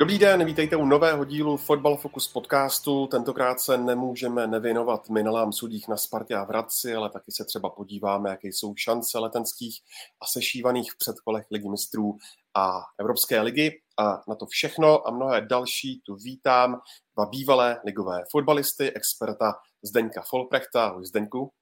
Dobrý 0.00 0.18
den, 0.18 0.44
vítejte 0.44 0.76
u 0.76 0.84
nového 0.84 1.24
dílu 1.24 1.56
Fotbal 1.56 1.96
Focus 1.96 2.28
podcastu. 2.28 3.06
Tentokrát 3.06 3.60
se 3.60 3.78
nemůžeme 3.78 4.46
nevěnovat 4.46 5.08
minulám 5.08 5.52
sudích 5.52 5.88
na 5.88 5.96
Spartě 5.96 6.34
a 6.34 6.44
v 6.44 6.48
Hradci, 6.48 6.94
ale 6.94 7.10
taky 7.10 7.32
se 7.32 7.44
třeba 7.44 7.70
podíváme, 7.70 8.30
jaké 8.30 8.48
jsou 8.48 8.74
šance 8.76 9.18
letenských 9.18 9.80
a 10.20 10.26
sešívaných 10.26 10.92
v 10.92 10.98
předkolech 10.98 11.46
ligy 11.50 11.68
mistrů 11.68 12.16
a 12.54 12.80
Evropské 12.98 13.40
ligy. 13.40 13.82
A 13.98 14.22
na 14.28 14.34
to 14.34 14.46
všechno 14.46 15.08
a 15.08 15.10
mnohé 15.10 15.40
další 15.40 16.00
tu 16.00 16.14
vítám 16.14 16.80
dva 17.14 17.26
bývalé 17.26 17.80
ligové 17.84 18.24
fotbalisty, 18.30 18.92
experta 18.92 19.54
Zdeňka 19.82 20.22
Folprechta. 20.22 20.86
Ahoj 20.86 21.06
Zdeňku. 21.06 21.52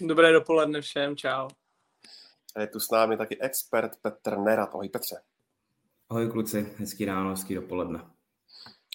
Dobré 0.00 0.32
dopoledne 0.32 0.80
všem, 0.80 1.16
čau. 1.16 1.48
A 2.56 2.60
je 2.60 2.66
tu 2.66 2.80
s 2.80 2.90
námi 2.90 3.16
taky 3.16 3.40
expert 3.40 3.92
Petr 4.02 4.38
Nerat. 4.38 4.68
Ahoj 4.74 4.88
Petře. 4.88 5.29
Ahoj 6.10 6.28
kluci, 6.28 6.74
hezký 6.76 7.04
ráno, 7.04 7.30
hezký 7.30 7.54
dopoledne. 7.54 8.00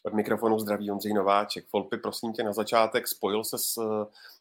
Od 0.04 0.14
mikrofonu 0.14 0.60
zdraví 0.60 0.92
Ondřej 0.92 1.14
Nováček. 1.14 1.68
Folpy, 1.68 1.98
prosím 1.98 2.34
tě, 2.34 2.44
na 2.44 2.54
začátek 2.54 3.08
spojil 3.08 3.44
se 3.44 3.58
s, 3.58 3.76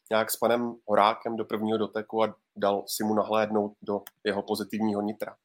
nějak 0.09 0.31
s 0.31 0.35
panem 0.35 0.75
Horákem 0.85 1.35
do 1.35 1.45
prvního 1.45 1.77
doteku 1.77 2.23
a 2.23 2.35
dal 2.55 2.83
si 2.87 3.03
mu 3.03 3.13
nahlédnout 3.13 3.73
do 3.81 4.01
jeho 4.23 4.41
pozitivního 4.41 5.01
nitra. 5.01 5.35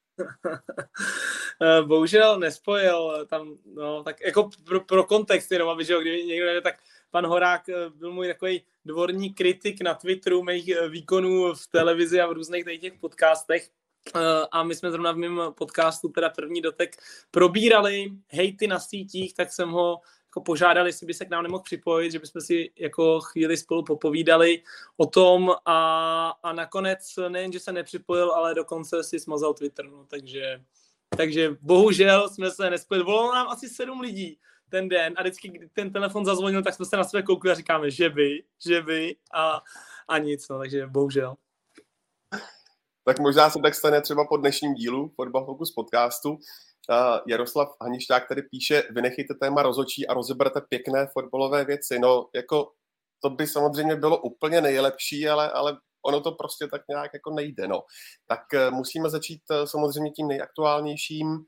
Bohužel 1.86 2.38
nespojil 2.38 3.26
tam, 3.26 3.56
no, 3.74 4.02
tak 4.02 4.20
jako 4.20 4.50
pro, 4.64 4.80
pro 4.80 5.04
kontext 5.04 5.52
jenom, 5.52 5.68
aby, 5.68 5.84
že 5.84 5.92
jo, 5.92 6.00
kdyby 6.00 6.24
někdo 6.24 6.46
neví, 6.46 6.62
tak 6.62 6.74
pan 7.10 7.26
Horák 7.26 7.62
byl 7.94 8.12
můj 8.12 8.28
takový 8.28 8.64
dvorní 8.84 9.34
kritik 9.34 9.82
na 9.82 9.94
Twitteru 9.94 10.42
mých 10.42 10.70
výkonů 10.88 11.54
v 11.54 11.66
televizi 11.66 12.20
a 12.20 12.26
v 12.26 12.32
různých 12.32 12.64
těch 12.80 12.94
podcastech, 12.94 13.70
a 14.52 14.62
my 14.62 14.74
jsme 14.74 14.90
zrovna 14.90 15.12
v 15.12 15.16
mém 15.16 15.40
podcastu, 15.54 16.08
teda 16.08 16.30
první 16.30 16.60
dotek, 16.60 16.96
probírali 17.30 18.12
hejty 18.28 18.66
na 18.66 18.80
sítích, 18.80 19.34
tak 19.34 19.52
jsem 19.52 19.70
ho 19.70 20.00
jako 20.26 20.40
požádali, 20.40 20.88
jestli 20.88 21.06
by 21.06 21.14
se 21.14 21.24
k 21.24 21.30
nám 21.30 21.42
nemohl 21.42 21.62
připojit, 21.62 22.12
že 22.12 22.18
bychom 22.18 22.42
si 22.42 22.70
jako 22.76 23.20
chvíli 23.20 23.56
spolu 23.56 23.84
popovídali 23.84 24.62
o 24.96 25.06
tom 25.06 25.50
a, 25.66 26.28
a 26.42 26.52
nakonec 26.52 27.18
nejen, 27.28 27.52
že 27.52 27.60
se 27.60 27.72
nepřipojil, 27.72 28.32
ale 28.32 28.54
dokonce 28.54 29.04
si 29.04 29.20
smazal 29.20 29.54
Twitter, 29.54 29.84
no, 29.84 30.06
takže, 30.08 30.62
takže 31.16 31.56
bohužel 31.60 32.28
jsme 32.28 32.50
se 32.50 32.70
nespojili. 32.70 33.04
Volalo 33.04 33.34
nám 33.34 33.48
asi 33.48 33.68
sedm 33.68 34.00
lidí 34.00 34.38
ten 34.68 34.88
den 34.88 35.14
a 35.16 35.22
vždycky, 35.22 35.48
kdy 35.48 35.68
ten 35.68 35.92
telefon 35.92 36.24
zazvonil, 36.24 36.62
tak 36.62 36.74
jsme 36.74 36.84
se 36.84 36.96
na 36.96 37.04
své 37.04 37.22
koukli 37.22 37.50
a 37.50 37.54
říkáme, 37.54 37.90
že 37.90 38.10
by, 38.10 38.42
že 38.66 38.82
by 38.82 39.16
a, 39.34 39.62
a 40.08 40.18
nic, 40.18 40.48
no, 40.48 40.58
takže 40.58 40.86
bohužel 40.86 41.36
tak 43.10 43.18
možná 43.18 43.50
se 43.50 43.58
tak 43.62 43.74
stane 43.74 44.00
třeba 44.00 44.26
po 44.26 44.36
dnešním 44.36 44.74
dílu 44.74 45.12
Fotbal 45.16 45.44
Focus 45.44 45.70
podcastu. 45.70 46.38
Jaroslav 47.26 47.68
Hanišťák 47.82 48.28
tady 48.28 48.42
píše, 48.42 48.82
vynechejte 48.90 49.34
téma 49.34 49.62
rozočí 49.62 50.06
a 50.06 50.14
rozeberte 50.14 50.60
pěkné 50.60 51.06
fotbalové 51.06 51.64
věci. 51.64 51.98
No, 51.98 52.28
jako 52.34 52.72
to 53.22 53.30
by 53.30 53.46
samozřejmě 53.46 53.96
bylo 53.96 54.18
úplně 54.18 54.60
nejlepší, 54.60 55.28
ale, 55.28 55.50
ale 55.50 55.76
ono 56.02 56.20
to 56.20 56.32
prostě 56.32 56.66
tak 56.66 56.82
nějak 56.88 57.10
jako 57.14 57.30
nejde. 57.30 57.68
No. 57.68 57.82
Tak 58.26 58.54
eh, 58.54 58.70
musíme 58.70 59.10
začít 59.10 59.42
eh, 59.50 59.66
samozřejmě 59.66 60.10
tím 60.10 60.28
nejaktuálnějším, 60.28 61.44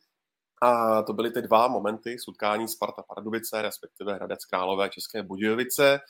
a 0.63 1.03
to 1.03 1.13
byly 1.13 1.31
ty 1.31 1.43
dva 1.43 1.69
momenty, 1.69 2.19
sutkání 2.19 2.69
Sparta 2.69 3.03
Pardubice, 3.03 3.63
respektive 3.63 4.15
Hradec 4.15 4.45
Králové 4.45 4.89
České 4.89 5.23
Budějovice. 5.23 6.01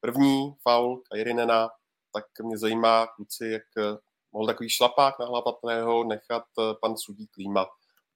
První 0.00 0.54
faul 0.62 1.02
Kajrinena, 1.10 1.68
tak 2.12 2.24
mě 2.42 2.58
zajímá, 2.58 3.06
kluci, 3.06 3.46
jak 3.46 3.62
eh, 3.78 4.05
mohl 4.36 4.46
takový 4.46 4.68
šlapák 4.68 5.18
na 5.18 5.26
hlavatného 5.26 6.04
nechat 6.04 6.44
eh, 6.58 6.74
pan 6.80 6.96
sudí 6.96 7.26
Klíma 7.26 7.66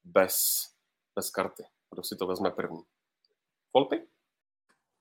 bez, 0.04 0.66
bez 1.14 1.30
karty. 1.30 1.64
Kdo 1.90 2.02
si 2.02 2.16
to 2.16 2.26
vezme 2.26 2.50
první? 2.50 2.82
Volpy? 3.74 4.06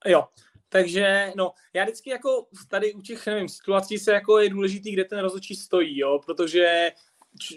Jo, 0.06 0.28
takže 0.70 1.34
no, 1.36 1.54
já 1.74 1.84
vždycky 1.84 2.10
jako 2.10 2.48
tady 2.70 2.94
u 2.94 3.02
těch, 3.02 3.28
nevím, 3.28 3.50
situací 3.50 3.98
se 3.98 4.12
jako 4.12 4.40
je 4.40 4.50
důležitý, 4.50 4.92
kde 4.92 5.06
ten 5.06 5.20
rozhodčí 5.20 5.56
stojí, 5.56 6.00
jo, 6.00 6.20
protože 6.26 6.92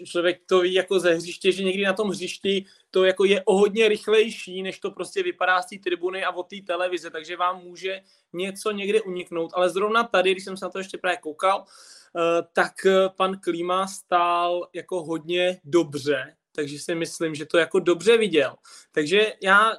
člověk 0.05 0.41
to 0.45 0.59
ví 0.59 0.73
jako 0.73 0.99
ze 0.99 1.13
hřiště, 1.13 1.51
že 1.51 1.63
někdy 1.63 1.83
na 1.83 1.93
tom 1.93 2.09
hřišti 2.09 2.65
to 2.91 3.03
jako 3.03 3.25
je 3.25 3.43
o 3.43 3.57
hodně 3.57 3.87
rychlejší, 3.87 4.63
než 4.63 4.79
to 4.79 4.91
prostě 4.91 5.23
vypadá 5.23 5.61
z 5.61 5.65
té 5.65 5.75
tribuny 5.83 6.23
a 6.23 6.31
od 6.31 6.43
té 6.43 6.55
televize, 6.67 7.09
takže 7.09 7.37
vám 7.37 7.63
může 7.63 8.01
něco 8.33 8.71
někde 8.71 9.01
uniknout, 9.01 9.51
ale 9.53 9.69
zrovna 9.69 10.03
tady, 10.03 10.31
když 10.31 10.43
jsem 10.43 10.57
se 10.57 10.65
na 10.65 10.69
to 10.69 10.77
ještě 10.77 10.97
právě 10.97 11.17
koukal, 11.17 11.65
Eh, 12.17 12.43
tak 12.53 12.85
eh, 12.85 13.09
pan 13.15 13.39
Klíma 13.39 13.87
stál 13.87 14.69
jako 14.73 15.03
hodně 15.03 15.59
dobře, 15.63 16.35
takže 16.55 16.79
si 16.79 16.95
myslím, 16.95 17.35
že 17.35 17.45
to 17.45 17.57
jako 17.57 17.79
dobře 17.79 18.17
viděl. 18.17 18.55
Takže 18.91 19.33
já 19.41 19.73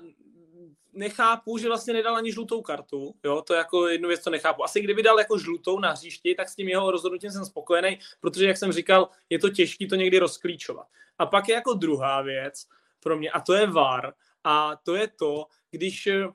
nechápu, 0.95 1.59
že 1.59 1.69
vlastně 1.69 1.95
nedal 1.95 2.17
ani 2.17 2.33
žlutou 2.33 2.63
kartu, 2.63 3.15
jo, 3.25 3.43
to 3.43 3.55
je 3.55 3.59
jako 3.59 3.89
jednu 3.89 4.09
věc, 4.09 4.21
co 4.21 4.31
nechápu. 4.31 4.65
Asi 4.65 4.81
kdyby 4.81 5.03
dal 5.03 5.19
jako 5.19 5.39
žlutou 5.39 5.79
na 5.79 5.93
hřišti, 5.93 6.35
tak 6.35 6.49
s 6.49 6.55
tím 6.55 6.69
jeho 6.69 6.91
rozhodnutím 6.91 7.31
jsem 7.31 7.45
spokojený, 7.45 7.99
protože, 8.21 8.47
jak 8.47 8.57
jsem 8.57 8.73
říkal, 8.73 9.09
je 9.31 9.39
to 9.39 9.51
těžké 9.51 9.87
to 9.87 9.95
někdy 9.95 10.19
rozklíčovat. 10.19 10.87
A 11.19 11.27
pak 11.27 11.49
je 11.49 11.55
jako 11.55 11.75
druhá 11.75 12.23
věc 12.23 12.67
pro 13.01 13.17
mě, 13.17 13.31
a 13.31 13.41
to 13.41 13.55
je 13.55 13.67
VAR, 13.67 14.15
a 14.45 14.77
to 14.83 14.95
je 14.95 15.09
to, 15.09 15.47
když 15.71 16.07
eh, 16.07 16.27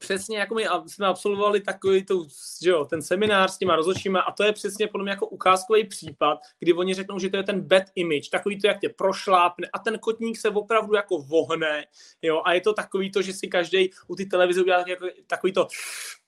přesně 0.00 0.38
jako 0.38 0.54
my 0.54 0.64
jsme 0.86 1.06
absolvovali 1.06 1.60
takový 1.60 2.04
to, 2.04 2.26
že 2.62 2.70
jo, 2.70 2.84
ten 2.84 3.02
seminář 3.02 3.50
s 3.50 3.58
těma 3.58 3.76
rozhodčíma 3.76 4.20
a 4.20 4.32
to 4.32 4.44
je 4.44 4.52
přesně 4.52 4.88
podle 4.88 5.02
mě 5.02 5.10
jako 5.10 5.26
ukázkový 5.26 5.84
případ, 5.84 6.38
kdy 6.58 6.72
oni 6.72 6.94
řeknou, 6.94 7.18
že 7.18 7.28
to 7.28 7.36
je 7.36 7.42
ten 7.42 7.60
bad 7.60 7.82
image, 7.94 8.28
takový 8.28 8.60
to, 8.60 8.66
jak 8.66 8.80
tě 8.80 8.88
prošlápne 8.88 9.68
a 9.72 9.78
ten 9.78 9.98
kotník 9.98 10.38
se 10.38 10.48
opravdu 10.48 10.94
jako 10.94 11.18
vohne, 11.18 11.86
jo, 12.22 12.42
a 12.44 12.52
je 12.52 12.60
to 12.60 12.72
takový 12.72 13.10
to, 13.10 13.22
že 13.22 13.32
si 13.32 13.48
každý 13.48 13.90
u 14.06 14.16
ty 14.16 14.26
televize 14.26 14.60
udělá 14.60 14.84
jako, 14.88 15.06
takový 15.26 15.52
to, 15.52 15.68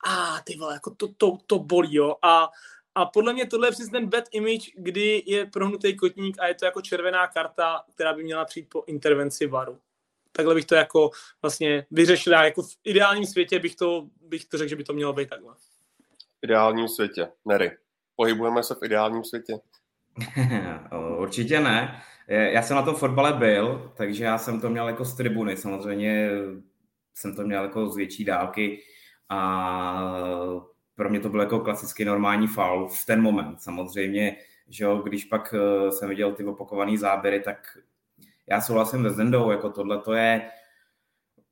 a 0.06 0.41
ty 0.44 0.56
vole, 0.56 0.75
jako 0.75 0.94
to, 0.94 1.09
to, 1.16 1.39
to 1.47 1.59
bolí, 1.59 1.94
jo, 1.94 2.16
a 2.22 2.49
a 2.94 3.06
podle 3.06 3.33
mě 3.33 3.47
tohle 3.47 3.69
je 3.69 3.72
přesně 3.72 3.91
ten 3.91 4.09
bad 4.09 4.25
image, 4.33 4.71
kdy 4.77 5.22
je 5.27 5.47
prohnutý 5.47 5.97
kotník 5.97 6.37
a 6.41 6.47
je 6.47 6.54
to 6.54 6.65
jako 6.65 6.83
červená 6.83 7.27
karta, 7.27 7.84
která 7.94 8.12
by 8.12 8.22
měla 8.22 8.44
přijít 8.44 8.69
po 8.69 8.84
intervenci 8.87 9.47
varu 9.47 9.78
takhle 10.32 10.54
bych 10.54 10.65
to 10.65 10.75
jako 10.75 11.10
vlastně 11.43 11.87
vyřešil. 11.91 12.32
Já 12.32 12.44
jako 12.44 12.62
v 12.62 12.76
ideálním 12.84 13.26
světě 13.26 13.59
bych 13.59 13.76
to, 13.76 14.06
bych 14.20 14.44
to 14.44 14.59
řekl, 14.59 14.69
že 14.69 14.76
by 14.76 14.84
to 14.84 14.93
mělo 14.93 15.12
být 15.12 15.28
takhle. 15.28 15.54
V 16.41 16.44
ideálním 16.44 16.88
světě. 16.88 17.28
Nery. 17.44 17.70
Pohybujeme 18.16 18.62
se 18.62 18.75
v 18.75 18.82
ideálním 18.82 19.25
světě. 19.25 19.53
Určitě 21.19 21.60
ne. 21.60 22.03
Já 22.28 22.62
jsem 22.62 22.76
na 22.76 22.82
tom 22.82 22.94
fotbale 22.94 23.32
byl, 23.32 23.92
takže 23.97 24.25
já 24.25 24.38
jsem 24.38 24.60
to 24.60 24.71
měl 24.71 24.88
jako 24.88 25.04
z 25.04 25.16
tribuny. 25.16 25.56
Samozřejmě 25.56 26.31
jsem 27.15 27.37
to 27.37 27.42
měl 27.42 27.62
jako 27.62 27.88
z 27.88 27.97
větší 27.97 28.25
dálky 28.25 28.82
a 29.28 30.12
pro 30.94 31.10
mě 31.10 31.21
to 31.21 31.28
byl 31.28 31.41
jako 31.41 31.60
klasický 31.60 32.04
normální 32.04 32.47
faul 32.47 32.88
v 32.88 33.06
ten 33.06 33.22
moment. 33.22 33.62
Samozřejmě, 33.62 34.37
že 34.69 34.84
jo, 34.84 34.97
když 34.97 35.25
pak 35.25 35.54
eh, 35.54 35.92
jsem 35.92 36.09
viděl 36.09 36.32
ty 36.32 36.44
opakované 36.44 36.98
záběry, 36.98 37.41
tak 37.41 37.78
já 38.50 38.60
souhlasím 38.60 39.03
se 39.03 39.10
Zendou, 39.10 39.50
jako 39.50 39.70
tohle 39.70 39.98
to 39.98 40.12
je, 40.12 40.50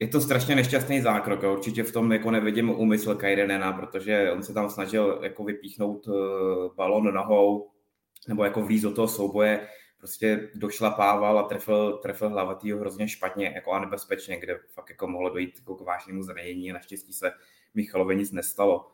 je 0.00 0.08
to 0.08 0.20
strašně 0.20 0.56
nešťastný 0.56 1.00
zákrok. 1.00 1.42
Jo. 1.42 1.52
Určitě 1.52 1.82
v 1.82 1.92
tom 1.92 2.12
jako 2.12 2.30
nevidím 2.30 2.70
úmysl 2.70 3.14
Kajrenena, 3.14 3.72
protože 3.72 4.32
on 4.32 4.42
se 4.42 4.54
tam 4.54 4.70
snažil 4.70 5.20
jako 5.22 5.44
vypíchnout 5.44 6.06
uh, 6.08 6.14
balon 6.74 7.14
nohou 7.14 7.70
nebo 8.28 8.44
jako 8.44 8.62
vlíz 8.62 8.82
do 8.82 8.94
toho 8.94 9.08
souboje, 9.08 9.68
prostě 9.98 10.50
došlapával 10.54 11.38
a 11.38 11.42
trefil, 11.42 11.98
trefil 11.98 12.28
hlavatýho 12.28 12.78
hrozně 12.78 13.08
špatně 13.08 13.52
jako 13.54 13.72
a 13.72 13.80
nebezpečně, 13.80 14.40
kde 14.40 14.58
fakt 14.74 14.90
jako 14.90 15.06
mohlo 15.06 15.30
dojít 15.30 15.58
jako 15.58 15.74
k 15.74 15.80
vážnému 15.80 16.22
zranění 16.22 16.70
a 16.70 16.74
naštěstí 16.74 17.12
se 17.12 17.32
Michalovi 17.74 18.16
nic 18.16 18.32
nestalo. 18.32 18.86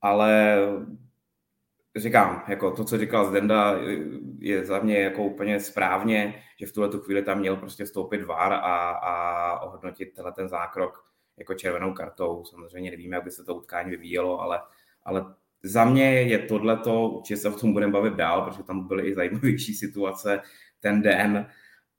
Ale 0.00 0.58
říkám, 2.00 2.44
jako 2.48 2.70
to, 2.70 2.84
co 2.84 2.98
říkal 2.98 3.26
Zdenda, 3.26 3.74
je 4.38 4.66
za 4.66 4.78
mě 4.78 5.00
jako 5.00 5.24
úplně 5.24 5.60
správně, 5.60 6.42
že 6.60 6.66
v 6.66 6.72
tuhle 6.72 6.88
tu 6.88 7.00
chvíli 7.00 7.22
tam 7.22 7.38
měl 7.38 7.56
prostě 7.56 7.86
stoupit 7.86 8.24
VAR 8.24 8.52
a, 8.52 8.90
a 8.90 9.60
ohodnotit 9.60 10.14
tenhle 10.14 10.32
ten 10.32 10.48
zákrok 10.48 11.04
jako 11.36 11.54
červenou 11.54 11.92
kartou. 11.92 12.44
Samozřejmě 12.44 12.90
nevíme, 12.90 13.16
jak 13.16 13.24
by 13.24 13.30
se 13.30 13.44
to 13.44 13.54
utkání 13.54 13.90
vyvíjelo, 13.90 14.40
ale, 14.40 14.60
ale 15.04 15.34
za 15.62 15.84
mě 15.84 16.22
je 16.22 16.38
tohleto, 16.38 17.08
určitě 17.08 17.36
se 17.36 17.48
o 17.48 17.58
tom 17.58 17.72
budeme 17.72 17.92
bavit 17.92 18.14
dál, 18.14 18.42
protože 18.42 18.62
tam 18.62 18.88
byly 18.88 19.08
i 19.08 19.14
zajímavější 19.14 19.74
situace 19.74 20.40
ten 20.80 21.02
den, 21.02 21.46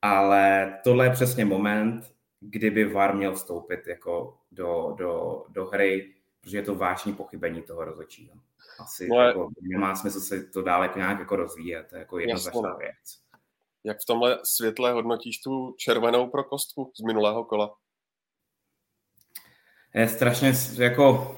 ale 0.02 0.74
tohle 0.84 1.06
je 1.06 1.10
přesně 1.10 1.44
moment, 1.44 2.12
kdyby 2.40 2.84
VAR 2.84 3.16
měl 3.16 3.34
vstoupit 3.34 3.86
jako 3.86 4.38
do, 4.52 4.94
do, 4.98 5.44
do 5.48 5.66
hry 5.66 6.14
protože 6.40 6.58
je 6.58 6.62
to 6.62 6.74
vážný 6.74 7.12
pochybení 7.12 7.62
toho 7.62 7.84
rozhodčího. 7.84 8.34
Asi 8.80 9.08
no, 9.08 9.20
jako, 9.20 9.48
nemá 9.60 9.94
smysl 9.94 10.20
se 10.20 10.42
to 10.42 10.62
dále 10.62 10.86
jako 10.86 10.98
nějak 10.98 11.18
jako 11.18 11.36
rozvíjet, 11.36 11.86
to 11.90 11.96
je 11.96 11.98
jako 11.98 12.18
jednoznačná 12.18 12.70
no. 12.70 12.76
věc. 12.76 13.20
Jak 13.84 14.00
v 14.00 14.06
tomhle 14.06 14.38
světle 14.44 14.92
hodnotíš 14.92 15.40
tu 15.40 15.74
červenou 15.78 16.30
pro 16.30 16.44
kostku 16.44 16.92
z 16.96 17.00
minulého 17.00 17.44
kola? 17.44 17.74
Je 19.94 20.08
strašně 20.08 20.52
jako 20.78 21.36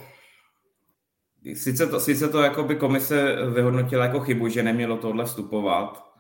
sice 1.55 1.87
to, 1.87 2.01
sice 2.01 2.29
to 2.29 2.43
jako 2.43 2.63
by 2.63 2.77
komise 2.77 3.37
vyhodnotila 3.55 4.05
jako 4.05 4.21
chybu, 4.21 4.49
že 4.49 4.63
nemělo 4.63 4.97
tohle 4.97 5.25
vstupovat. 5.25 6.13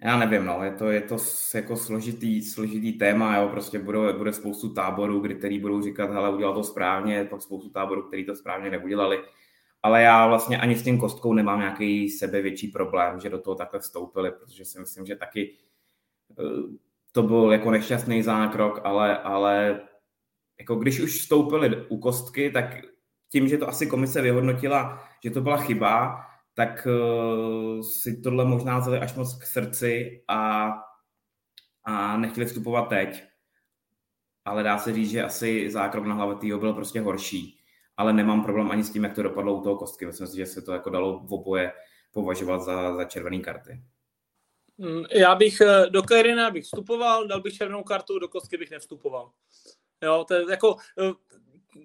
Já 0.00 0.18
nevím, 0.18 0.44
no, 0.44 0.64
je 0.64 0.70
to, 0.70 0.90
je 0.90 1.00
to 1.00 1.16
jako 1.54 1.76
složitý, 1.76 2.42
složitý 2.42 2.92
téma, 2.92 3.36
jo, 3.36 3.48
prostě 3.48 3.78
bude, 3.78 4.12
bude 4.12 4.32
spoustu 4.32 4.74
táborů, 4.74 5.20
kdy, 5.20 5.34
který 5.34 5.58
budou 5.58 5.82
říkat, 5.82 6.10
hele, 6.10 6.34
udělal 6.34 6.54
to 6.54 6.64
správně, 6.64 7.24
pak 7.24 7.42
spoustu 7.42 7.70
táborů, 7.70 8.02
který 8.02 8.26
to 8.26 8.36
správně 8.36 8.70
neudělali. 8.70 9.24
Ale 9.82 10.02
já 10.02 10.26
vlastně 10.26 10.58
ani 10.58 10.76
s 10.76 10.82
tím 10.82 10.98
kostkou 10.98 11.32
nemám 11.32 11.58
nějaký 11.58 12.10
sebe 12.10 12.42
větší 12.42 12.68
problém, 12.68 13.20
že 13.20 13.30
do 13.30 13.38
toho 13.38 13.54
takhle 13.54 13.80
vstoupili, 13.80 14.30
protože 14.30 14.64
si 14.64 14.80
myslím, 14.80 15.06
že 15.06 15.16
taky 15.16 15.56
eh, 16.38 16.44
to 17.12 17.22
byl 17.22 17.52
jako 17.52 17.70
nešťastný 17.70 18.22
zákrok, 18.22 18.80
ale, 18.84 19.18
ale 19.18 19.80
jako 20.58 20.74
když 20.74 21.00
už 21.00 21.20
vstoupili 21.20 21.86
u 21.88 21.98
kostky, 21.98 22.50
tak 22.50 22.64
tím, 23.32 23.48
že 23.48 23.58
to 23.58 23.68
asi 23.68 23.86
komise 23.86 24.22
vyhodnotila, 24.22 25.04
že 25.24 25.30
to 25.30 25.40
byla 25.40 25.56
chyba, 25.56 26.20
tak 26.54 26.86
uh, 26.86 27.80
si 27.80 28.20
tohle 28.20 28.44
možná 28.44 28.78
vzali 28.78 28.98
až 28.98 29.14
moc 29.14 29.38
k 29.38 29.46
srdci 29.46 30.22
a, 30.28 30.72
a 31.84 32.16
nechtěli 32.16 32.46
vstupovat 32.46 32.88
teď. 32.88 33.22
Ale 34.44 34.62
dá 34.62 34.78
se 34.78 34.92
říct, 34.92 35.10
že 35.10 35.24
asi 35.24 35.70
zákrok 35.70 36.06
na 36.06 36.14
hlavatýho 36.14 36.58
byl 36.58 36.72
prostě 36.72 37.00
horší. 37.00 37.55
Ale 37.96 38.12
nemám 38.12 38.42
problém 38.42 38.70
ani 38.70 38.84
s 38.84 38.92
tím, 38.92 39.04
jak 39.04 39.14
to 39.14 39.22
dopadlo 39.22 39.54
u 39.54 39.62
toho 39.62 39.76
kostky. 39.76 40.06
Myslím 40.06 40.26
si, 40.26 40.36
že 40.36 40.46
se 40.46 40.62
to 40.62 40.72
jako 40.72 40.90
dalo 40.90 41.18
v 41.18 41.32
oboje 41.32 41.72
považovat 42.10 42.58
za, 42.58 42.96
za 42.96 43.04
červené 43.04 43.38
karty. 43.38 43.82
Mm, 44.78 45.04
já 45.10 45.34
bych 45.34 45.60
eh, 45.60 45.90
do 45.90 46.02
Kajrina 46.02 46.50
bych 46.50 46.64
vstupoval, 46.64 47.26
dal 47.26 47.40
bych 47.40 47.54
červenou 47.54 47.82
kartu, 47.82 48.18
do 48.18 48.28
kostky 48.28 48.56
bych 48.56 48.70
nevstupoval. 48.70 49.30
Jo, 50.02 50.24
to 50.28 50.34
je 50.34 50.44
jako, 50.50 50.76
eh, 51.00 51.12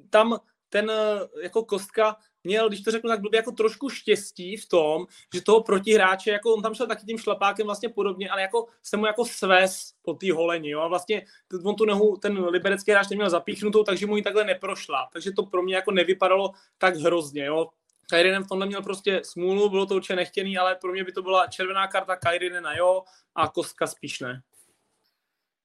tam 0.09 0.39
ten 0.69 0.89
eh, 0.89 1.19
jako 1.43 1.65
kostka 1.65 2.15
měl, 2.43 2.67
když 2.67 2.81
to 2.81 2.91
řeknu 2.91 3.09
tak 3.09 3.21
blbě, 3.21 3.37
jako 3.37 3.51
trošku 3.51 3.89
štěstí 3.89 4.57
v 4.57 4.69
tom, 4.69 5.05
že 5.33 5.41
toho 5.41 5.63
protihráče, 5.63 6.31
jako 6.31 6.53
on 6.53 6.61
tam 6.61 6.73
šel 6.73 6.87
taky 6.87 7.05
tím 7.05 7.17
šlapákem 7.17 7.65
vlastně 7.65 7.89
podobně, 7.89 8.29
ale 8.29 8.41
jako 8.41 8.67
se 8.83 8.97
mu 8.97 9.05
jako 9.05 9.25
sves 9.25 9.93
po 10.01 10.13
té 10.13 10.33
holení, 10.33 10.69
jo, 10.69 10.81
a 10.81 10.87
vlastně 10.87 11.25
on 11.63 11.75
tu 11.75 11.85
nohu, 11.85 12.17
ten 12.17 12.45
liberecký 12.45 12.91
hráč 12.91 13.09
neměl 13.09 13.29
zapíchnutou, 13.29 13.83
takže 13.83 14.05
mu 14.07 14.17
ji 14.17 14.23
takhle 14.23 14.43
neprošla, 14.43 15.09
takže 15.13 15.31
to 15.31 15.43
pro 15.43 15.63
mě 15.63 15.75
jako 15.75 15.91
nevypadalo 15.91 16.51
tak 16.77 16.95
hrozně, 16.95 17.45
jo. 17.45 17.67
Kairinen 18.09 18.43
v 18.43 18.47
tomhle 18.47 18.67
měl 18.67 18.83
prostě 18.83 19.21
smůlu, 19.23 19.69
bylo 19.69 19.85
to 19.85 19.95
určitě 19.95 20.15
nechtěný, 20.15 20.57
ale 20.57 20.75
pro 20.75 20.91
mě 20.91 21.03
by 21.03 21.11
to 21.11 21.21
byla 21.21 21.47
červená 21.47 21.87
karta 21.87 22.15
Kairinena, 22.15 22.75
jo, 22.75 23.03
a 23.35 23.47
kostka 23.47 23.87
spíš 23.87 24.19
ne. 24.19 24.41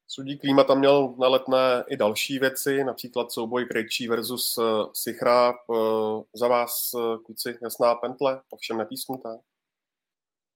Sudí 0.09 0.39
Klíma 0.39 0.65
tam 0.65 0.79
měl 0.79 1.15
na 1.19 1.29
letné 1.29 1.85
i 1.89 1.97
další 1.97 2.39
věci, 2.39 2.85
například 2.85 3.33
souboj 3.33 3.65
Krejčí 3.65 4.09
versus 4.09 4.59
uh, 4.59 4.65
Sichra. 4.93 5.55
Uh, 5.67 6.23
za 6.35 6.49
vás, 6.49 6.91
uh, 6.95 7.23
kluci, 7.23 7.59
jasná 7.63 7.95
pentle, 7.95 8.41
ovšem 8.51 8.79
nepísnutá. 8.79 9.39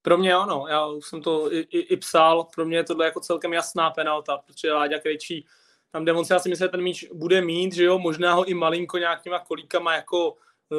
Pro 0.03 0.19
mě 0.19 0.35
ano, 0.35 0.67
já 0.69 0.87
už 0.87 1.07
jsem 1.07 1.23
to 1.23 1.53
i, 1.53 1.59
i, 1.59 1.79
i 1.79 1.97
psal, 1.97 2.45
pro 2.55 2.65
mě 2.65 2.77
je 2.77 2.85
tohle 2.85 3.05
jako 3.05 3.21
celkem 3.21 3.53
jasná 3.53 3.91
penalta, 3.91 4.39
protože 4.39 4.73
Láďa 4.73 4.99
Krejčí 4.99 5.47
tam 5.93 6.05
demonstrace 6.05 6.43
si 6.43 6.49
myslím, 6.49 6.65
že 6.65 6.71
ten 6.71 6.83
míč 6.83 7.05
bude 7.15 7.41
mít, 7.41 7.75
že 7.75 7.85
jo, 7.85 7.99
možná 7.99 8.35
ho 8.35 8.45
i 8.45 8.55
malinko 8.55 8.99
nějakýma 8.99 9.39
kolíkama 9.39 9.95
jako 9.95 10.37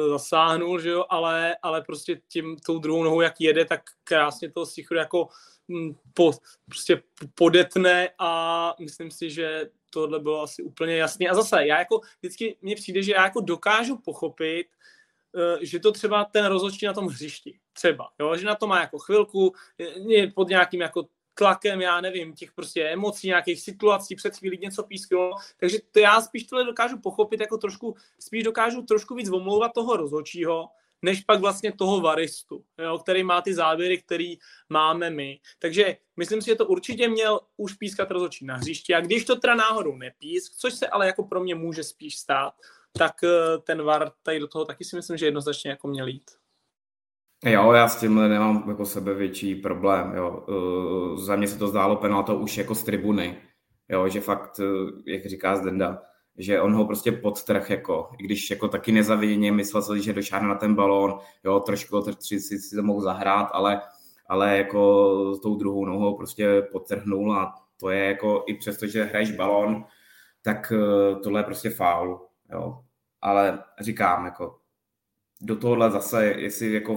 zasáhnul, 0.08 0.80
že 0.80 0.88
jo, 0.88 1.04
ale, 1.08 1.56
ale 1.62 1.82
prostě 1.82 2.20
tím 2.28 2.56
tou 2.66 2.78
druhou 2.78 3.04
nohou, 3.04 3.20
jak 3.20 3.40
jede, 3.40 3.64
tak 3.64 3.80
krásně 4.04 4.50
toho 4.50 4.66
Sichru 4.66 4.96
jako 4.96 5.28
Mm, 5.68 5.94
po, 6.14 6.32
prostě 6.66 7.02
podetne 7.34 8.08
a 8.18 8.74
myslím 8.80 9.10
si, 9.10 9.30
že 9.30 9.70
tohle 9.90 10.20
bylo 10.20 10.42
asi 10.42 10.62
úplně 10.62 10.96
jasné. 10.96 11.28
A 11.28 11.34
zase, 11.34 11.66
já 11.66 11.78
jako 11.78 12.00
vždycky 12.20 12.56
mně 12.62 12.76
přijde, 12.76 13.02
že 13.02 13.12
já 13.12 13.24
jako 13.24 13.40
dokážu 13.40 13.96
pochopit, 13.96 14.66
eh, 15.36 15.66
že 15.66 15.78
to 15.78 15.92
třeba 15.92 16.24
ten 16.24 16.46
rozhodčí 16.46 16.86
na 16.86 16.92
tom 16.92 17.06
hřišti, 17.06 17.58
třeba, 17.72 18.10
jo, 18.20 18.36
že 18.36 18.46
na 18.46 18.54
to 18.54 18.66
má 18.66 18.80
jako 18.80 18.98
chvilku, 18.98 19.54
je 20.06 20.30
pod 20.30 20.48
nějakým 20.48 20.80
jako 20.80 21.08
tlakem, 21.34 21.80
já 21.80 22.00
nevím, 22.00 22.34
těch 22.34 22.52
prostě 22.52 22.84
emocí, 22.88 23.26
nějakých 23.26 23.60
situací, 23.60 24.16
před 24.16 24.36
chvílí 24.36 24.58
něco 24.58 24.82
písklo, 24.82 25.30
takže 25.60 25.78
to 25.92 25.98
já 25.98 26.20
spíš 26.20 26.44
tohle 26.44 26.64
dokážu 26.64 26.98
pochopit, 26.98 27.40
jako 27.40 27.58
trošku, 27.58 27.96
spíš 28.20 28.44
dokážu 28.44 28.82
trošku 28.82 29.14
víc 29.14 29.30
omlouvat 29.30 29.72
toho 29.74 29.96
rozhodčího, 29.96 30.68
než 31.02 31.20
pak 31.20 31.40
vlastně 31.40 31.72
toho 31.72 32.00
varistu, 32.00 32.64
jo, 32.78 32.98
který 32.98 33.22
má 33.22 33.40
ty 33.40 33.54
závěry, 33.54 33.98
který 33.98 34.38
máme 34.68 35.10
my. 35.10 35.40
Takže 35.58 35.96
myslím 36.16 36.42
si, 36.42 36.46
že 36.46 36.54
to 36.54 36.66
určitě 36.66 37.08
měl 37.08 37.40
už 37.56 37.74
pískat 37.74 38.10
rozhodčí 38.10 38.44
na 38.44 38.56
hřišti 38.56 38.94
a 38.94 39.00
když 39.00 39.24
to 39.24 39.36
teda 39.36 39.54
náhodou 39.54 39.96
nepísk, 39.96 40.52
což 40.56 40.74
se 40.74 40.86
ale 40.86 41.06
jako 41.06 41.24
pro 41.24 41.40
mě 41.40 41.54
může 41.54 41.84
spíš 41.84 42.18
stát, 42.18 42.54
tak 42.98 43.24
eh, 43.24 43.58
ten 43.58 43.82
VAR 43.82 44.12
tady 44.22 44.40
do 44.40 44.48
toho 44.48 44.64
taky 44.64 44.84
si 44.84 44.96
myslím, 44.96 45.16
že 45.16 45.26
jednoznačně 45.26 45.70
jako 45.70 45.88
měl 45.88 46.06
jít. 46.06 46.30
Jo, 47.44 47.72
já 47.72 47.88
s 47.88 48.00
tím 48.00 48.28
nemám 48.28 48.64
jako 48.68 48.86
sebe 48.86 49.14
větší 49.14 49.54
problém. 49.54 50.12
Jo. 50.14 50.44
Uh, 50.48 51.18
za 51.18 51.36
mě 51.36 51.48
se 51.48 51.58
to 51.58 51.68
zdálo 51.68 51.96
penalto 51.96 52.38
už 52.38 52.58
jako 52.58 52.74
z 52.74 52.82
tribuny. 52.82 53.36
Jo, 53.88 54.08
že 54.08 54.20
fakt, 54.20 54.58
uh, 54.58 54.90
jak 55.06 55.26
říká 55.26 55.56
Zdenda, 55.56 56.02
že 56.38 56.60
on 56.60 56.74
ho 56.74 56.86
prostě 56.86 57.12
podtrh, 57.12 57.70
jako, 57.70 58.10
i 58.18 58.24
když 58.24 58.50
jako 58.50 58.68
taky 58.68 58.92
nezaviděně 58.92 59.52
myslel 59.52 59.82
si, 59.82 60.02
že 60.02 60.12
došáhne 60.12 60.48
na 60.48 60.54
ten 60.54 60.74
balón, 60.74 61.18
jo, 61.44 61.60
trošku 61.60 62.02
si, 62.20 62.40
si, 62.40 62.58
si 62.58 62.76
to 62.76 62.82
mohl 62.82 63.00
zahrát, 63.00 63.48
ale, 63.52 63.82
ale 64.26 64.58
jako 64.58 65.34
s 65.34 65.40
tou 65.40 65.56
druhou 65.56 65.84
nohou 65.84 66.16
prostě 66.16 66.62
podtrhnul 66.72 67.32
a 67.32 67.54
to 67.80 67.90
je 67.90 68.04
jako 68.04 68.44
i 68.46 68.54
přesto, 68.54 68.86
že 68.86 69.04
hraješ 69.04 69.30
balón, 69.30 69.84
tak 70.42 70.72
eh, 70.72 71.16
tohle 71.16 71.40
je 71.40 71.44
prostě 71.44 71.70
faul, 71.70 72.26
jo. 72.52 72.84
Ale 73.20 73.64
říkám, 73.80 74.24
jako 74.24 74.58
do 75.40 75.56
tohohle 75.56 75.90
zase, 75.90 76.26
jestli 76.26 76.72
jako 76.72 76.96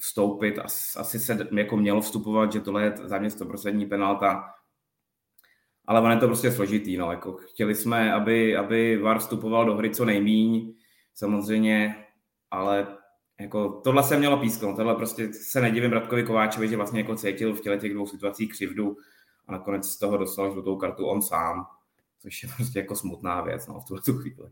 vstoupit, 0.00 0.58
asi 0.96 1.18
se 1.18 1.48
jako 1.52 1.76
mělo 1.76 2.00
vstupovat, 2.00 2.52
že 2.52 2.60
tohle 2.60 2.82
je 2.82 2.94
za 3.04 3.18
mě 3.18 3.28
100% 3.28 3.88
penalta, 3.88 4.44
ale 5.86 6.00
on 6.00 6.10
je 6.10 6.16
to 6.16 6.26
prostě 6.26 6.52
složitý. 6.52 6.96
No. 6.96 7.10
Jako 7.10 7.32
chtěli 7.32 7.74
jsme, 7.74 8.12
aby, 8.12 8.56
aby 8.56 8.96
VAR 8.96 9.18
vstupoval 9.18 9.66
do 9.66 9.76
hry 9.76 9.90
co 9.90 10.04
nejmíň, 10.04 10.74
samozřejmě, 11.14 12.06
ale 12.50 12.86
jako 13.40 13.80
tohle 13.84 14.02
se 14.02 14.18
mělo 14.18 14.36
písknout. 14.36 14.76
Tohle 14.76 14.94
prostě 14.94 15.32
se 15.32 15.60
nedivím 15.60 15.92
Radkovi 15.92 16.22
Kováčovi, 16.22 16.68
že 16.68 16.76
vlastně 16.76 17.00
jako 17.00 17.16
cítil 17.16 17.54
v 17.54 17.60
těle 17.60 17.78
těch 17.78 17.94
dvou 17.94 18.06
situací 18.06 18.48
křivdu 18.48 18.96
a 19.46 19.52
nakonec 19.52 19.88
z 19.88 19.98
toho 19.98 20.16
dostal 20.16 20.52
žlutou 20.52 20.76
kartu 20.76 21.06
on 21.06 21.22
sám, 21.22 21.66
což 22.18 22.42
je 22.42 22.48
prostě 22.56 22.78
jako 22.78 22.96
smutná 22.96 23.40
věc 23.40 23.66
no, 23.66 23.80
v 23.80 23.84
tuhle 23.84 24.02
tu 24.02 24.12
chvíli. 24.12 24.50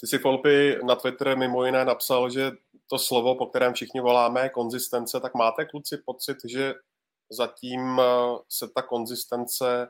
Ty 0.00 0.06
si 0.06 0.18
Folpy 0.18 0.78
na 0.84 0.96
Twitter 0.96 1.38
mimo 1.38 1.64
jiné 1.64 1.84
napsal, 1.84 2.30
že 2.30 2.52
to 2.90 2.98
slovo, 2.98 3.34
po 3.34 3.46
kterém 3.46 3.74
všichni 3.74 4.00
voláme, 4.00 4.48
konzistence, 4.48 5.20
tak 5.20 5.34
máte 5.34 5.64
kluci 5.64 5.98
pocit, 6.06 6.36
že 6.48 6.74
zatím 7.30 8.00
eh, 8.00 8.04
se 8.48 8.68
ta 8.74 8.82
konzistence 8.82 9.88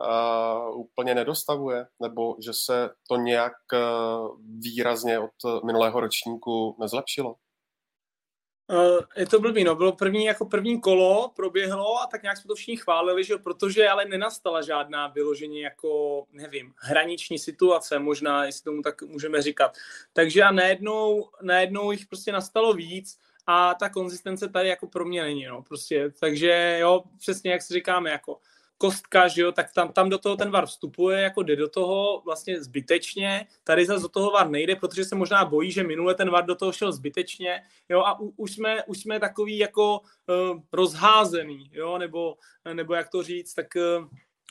uh, 0.00 0.80
úplně 0.80 1.14
nedostavuje, 1.14 1.86
nebo 2.02 2.36
že 2.44 2.52
se 2.52 2.90
to 3.08 3.16
nějak 3.16 3.52
uh, 3.72 4.36
výrazně 4.58 5.18
od 5.18 5.64
minulého 5.64 6.00
ročníku 6.00 6.76
nezlepšilo? 6.80 7.34
Uh, 8.68 9.00
je 9.16 9.26
to 9.26 9.40
blbý, 9.40 9.64
no, 9.64 9.74
bylo 9.74 9.92
první, 9.92 10.24
jako 10.24 10.46
první 10.46 10.80
kolo 10.80 11.32
proběhlo 11.36 12.02
a 12.02 12.06
tak 12.06 12.22
nějak 12.22 12.38
jsme 12.38 12.48
to 12.48 12.54
všichni 12.54 12.76
chválili, 12.76 13.24
že 13.24 13.36
protože 13.36 13.88
ale 13.88 14.04
nenastala 14.04 14.62
žádná 14.62 15.06
vyloženě 15.06 15.62
jako, 15.62 16.24
nevím, 16.32 16.72
hraniční 16.76 17.38
situace, 17.38 17.98
možná, 17.98 18.44
jestli 18.44 18.64
tomu 18.64 18.82
tak 18.82 19.02
můžeme 19.02 19.42
říkat. 19.42 19.76
Takže 20.12 20.42
a 20.42 20.50
najednou, 20.50 21.28
najednou 21.42 21.90
jich 21.90 22.06
prostě 22.06 22.32
nastalo 22.32 22.72
víc 22.74 23.18
a 23.46 23.74
ta 23.74 23.88
konzistence 23.88 24.48
tady 24.48 24.68
jako 24.68 24.86
pro 24.86 25.04
mě 25.04 25.22
není, 25.22 25.46
no, 25.46 25.62
prostě, 25.62 26.10
takže 26.20 26.78
jo, 26.80 27.02
přesně 27.18 27.52
jak 27.52 27.62
si 27.62 27.74
říkáme, 27.74 28.10
jako 28.10 28.38
kostka, 28.78 29.28
že 29.28 29.42
jo, 29.42 29.52
tak 29.52 29.72
tam, 29.72 29.92
tam 29.92 30.10
do 30.10 30.18
toho 30.18 30.36
ten 30.36 30.50
VAR 30.50 30.66
vstupuje, 30.66 31.20
jako 31.20 31.42
jde 31.42 31.56
do 31.56 31.68
toho 31.68 32.22
vlastně 32.24 32.62
zbytečně, 32.62 33.46
tady 33.64 33.86
zase 33.86 34.02
do 34.02 34.08
toho 34.08 34.30
VAR 34.30 34.50
nejde, 34.50 34.76
protože 34.76 35.04
se 35.04 35.14
možná 35.14 35.44
bojí, 35.44 35.72
že 35.72 35.82
minule 35.84 36.14
ten 36.14 36.30
VAR 36.30 36.46
do 36.46 36.54
toho 36.54 36.72
šel 36.72 36.92
zbytečně, 36.92 37.62
jo, 37.88 38.00
a 38.00 38.20
u, 38.20 38.32
už 38.36 38.52
jsme, 38.52 38.84
už 38.84 39.00
jsme 39.00 39.20
takový 39.20 39.58
jako 39.58 40.00
uh, 40.00 40.60
rozházený, 40.72 41.70
jo, 41.72 41.98
nebo, 41.98 42.36
nebo 42.72 42.94
jak 42.94 43.08
to 43.08 43.22
říct, 43.22 43.54
tak 43.54 43.66
uh, 43.76 44.08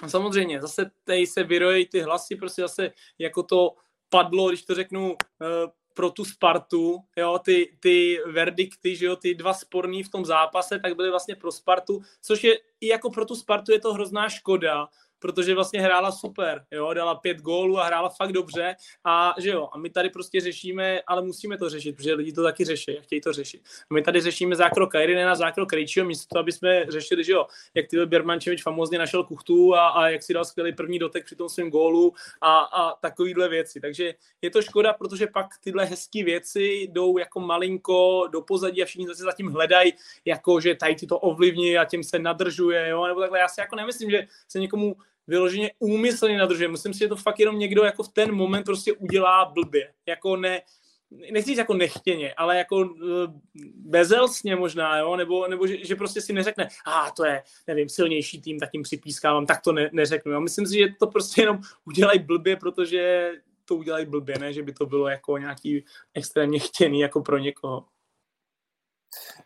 samozřejmě, 0.09 0.61
zase 0.61 0.91
tady 1.03 1.27
se 1.27 1.43
vyrojí 1.43 1.85
ty 1.85 2.01
hlasy, 2.01 2.35
prostě 2.35 2.61
zase 2.61 2.91
jako 3.19 3.43
to 3.43 3.75
padlo, 4.09 4.49
když 4.49 4.65
to 4.65 4.75
řeknu, 4.75 5.09
uh, 5.09 5.17
pro 5.95 6.11
tu 6.11 6.25
Spartu, 6.25 6.99
jo, 7.17 7.39
ty, 7.39 7.77
ty 7.79 8.19
verdikty, 8.27 8.95
že 8.95 9.05
jo, 9.05 9.15
ty 9.15 9.35
dva 9.35 9.53
sporný 9.53 10.03
v 10.03 10.09
tom 10.09 10.25
zápase, 10.25 10.79
tak 10.79 10.95
byly 10.95 11.09
vlastně 11.09 11.35
pro 11.35 11.51
Spartu, 11.51 12.01
což 12.21 12.43
je 12.43 12.59
i 12.81 12.87
jako 12.87 13.09
pro 13.09 13.25
tu 13.25 13.35
Spartu 13.35 13.71
je 13.71 13.79
to 13.79 13.93
hrozná 13.93 14.29
škoda, 14.29 14.87
protože 15.25 15.55
vlastně 15.55 15.81
hrála 15.81 16.11
super, 16.11 16.65
jo, 16.71 16.93
dala 16.93 17.15
pět 17.15 17.37
gólů 17.37 17.79
a 17.79 17.85
hrála 17.85 18.09
fakt 18.09 18.31
dobře 18.31 18.75
a 19.03 19.35
že 19.37 19.49
jo, 19.49 19.69
a 19.71 19.77
my 19.77 19.89
tady 19.89 20.09
prostě 20.09 20.41
řešíme, 20.41 21.01
ale 21.07 21.21
musíme 21.21 21.57
to 21.57 21.69
řešit, 21.69 21.95
protože 21.95 22.13
lidi 22.13 22.33
to 22.33 22.43
taky 22.43 22.65
řeší 22.65 22.97
a 22.97 23.01
chtějí 23.01 23.21
to 23.21 23.33
řešit. 23.33 23.61
A 23.91 23.93
my 23.93 24.01
tady 24.01 24.21
řešíme 24.21 24.55
zákrok 24.55 24.91
Kajrine 24.91 25.25
na 25.25 25.35
zákrok 25.35 25.69
Krejčího, 25.69 26.05
místo 26.05 26.25
toho, 26.29 26.39
aby 26.39 26.51
jsme 26.51 26.85
řešili, 26.89 27.23
že 27.23 27.31
jo, 27.31 27.45
jak 27.73 27.87
ty 27.87 28.05
Bermančevič 28.05 28.63
famozně 28.63 28.97
našel 28.97 29.23
kuchtu 29.23 29.75
a, 29.75 29.87
a 29.87 30.09
jak 30.09 30.23
si 30.23 30.33
dal 30.33 30.45
skvělý 30.45 30.73
první 30.73 30.99
dotek 30.99 31.25
při 31.25 31.35
tom 31.35 31.49
svém 31.49 31.69
gólu 31.69 32.13
a, 32.41 32.57
a 32.57 32.95
takovýhle 32.95 33.49
věci. 33.49 33.79
Takže 33.79 34.13
je 34.41 34.49
to 34.49 34.61
škoda, 34.61 34.93
protože 34.93 35.27
pak 35.27 35.47
tyhle 35.63 35.85
hezké 35.85 36.23
věci 36.23 36.87
jdou 36.91 37.17
jako 37.17 37.39
malinko 37.39 38.27
do 38.31 38.41
pozadí 38.41 38.83
a 38.83 38.85
všichni 38.85 39.07
zase 39.07 39.23
zatím 39.23 39.47
hledají, 39.47 39.93
jako 40.25 40.59
že 40.59 40.75
tady 40.75 40.95
to 40.95 41.19
ovlivní 41.19 41.77
a 41.77 41.85
tím 41.85 42.03
se 42.03 42.19
nadržuje, 42.19 42.89
jo, 42.89 43.07
nebo 43.07 43.19
takhle. 43.19 43.39
Já 43.39 43.47
si 43.47 43.61
jako 43.61 43.75
nemyslím, 43.75 44.09
že 44.09 44.27
se 44.47 44.59
někomu 44.59 44.95
vyloženě 45.27 45.71
úmyslně 45.79 46.37
nadržuje. 46.37 46.69
Myslím 46.69 46.93
si, 46.93 46.99
že 46.99 47.07
to 47.07 47.15
fakt 47.15 47.39
jenom 47.39 47.59
někdo 47.59 47.83
jako 47.83 48.03
v 48.03 48.13
ten 48.13 48.31
moment 48.31 48.63
prostě 48.63 48.93
udělá 48.93 49.45
blbě. 49.45 49.93
Jako 50.05 50.35
ne, 50.35 50.61
nechci 51.31 51.49
říct 51.49 51.57
jako 51.57 51.73
nechtěně, 51.73 52.33
ale 52.33 52.57
jako 52.57 52.75
uh, 52.75 52.89
bezelsně 53.75 54.55
možná, 54.55 54.97
jo? 54.97 55.15
nebo, 55.15 55.47
nebo 55.47 55.67
že, 55.67 55.85
že, 55.85 55.95
prostě 55.95 56.21
si 56.21 56.33
neřekne, 56.33 56.69
a 56.85 57.01
ah, 57.01 57.11
to 57.11 57.25
je, 57.25 57.43
nevím, 57.67 57.89
silnější 57.89 58.41
tým, 58.41 58.59
tak 58.59 58.69
jim 58.73 58.83
připískávám, 58.83 59.45
tak 59.45 59.61
to 59.61 59.71
ne, 59.71 59.89
neřeknu. 59.93 60.31
Jo? 60.31 60.41
Myslím 60.41 60.67
si, 60.67 60.73
že 60.77 60.85
to 60.99 61.07
prostě 61.07 61.41
jenom 61.41 61.59
udělají 61.85 62.19
blbě, 62.19 62.55
protože 62.55 63.31
to 63.65 63.75
udělají 63.75 64.05
blbě, 64.05 64.35
ne, 64.39 64.53
že 64.53 64.63
by 64.63 64.73
to 64.73 64.85
bylo 64.85 65.07
jako 65.07 65.37
nějaký 65.37 65.85
extrémně 66.13 66.59
chtěný 66.59 66.99
jako 66.99 67.21
pro 67.21 67.37
někoho. 67.37 67.85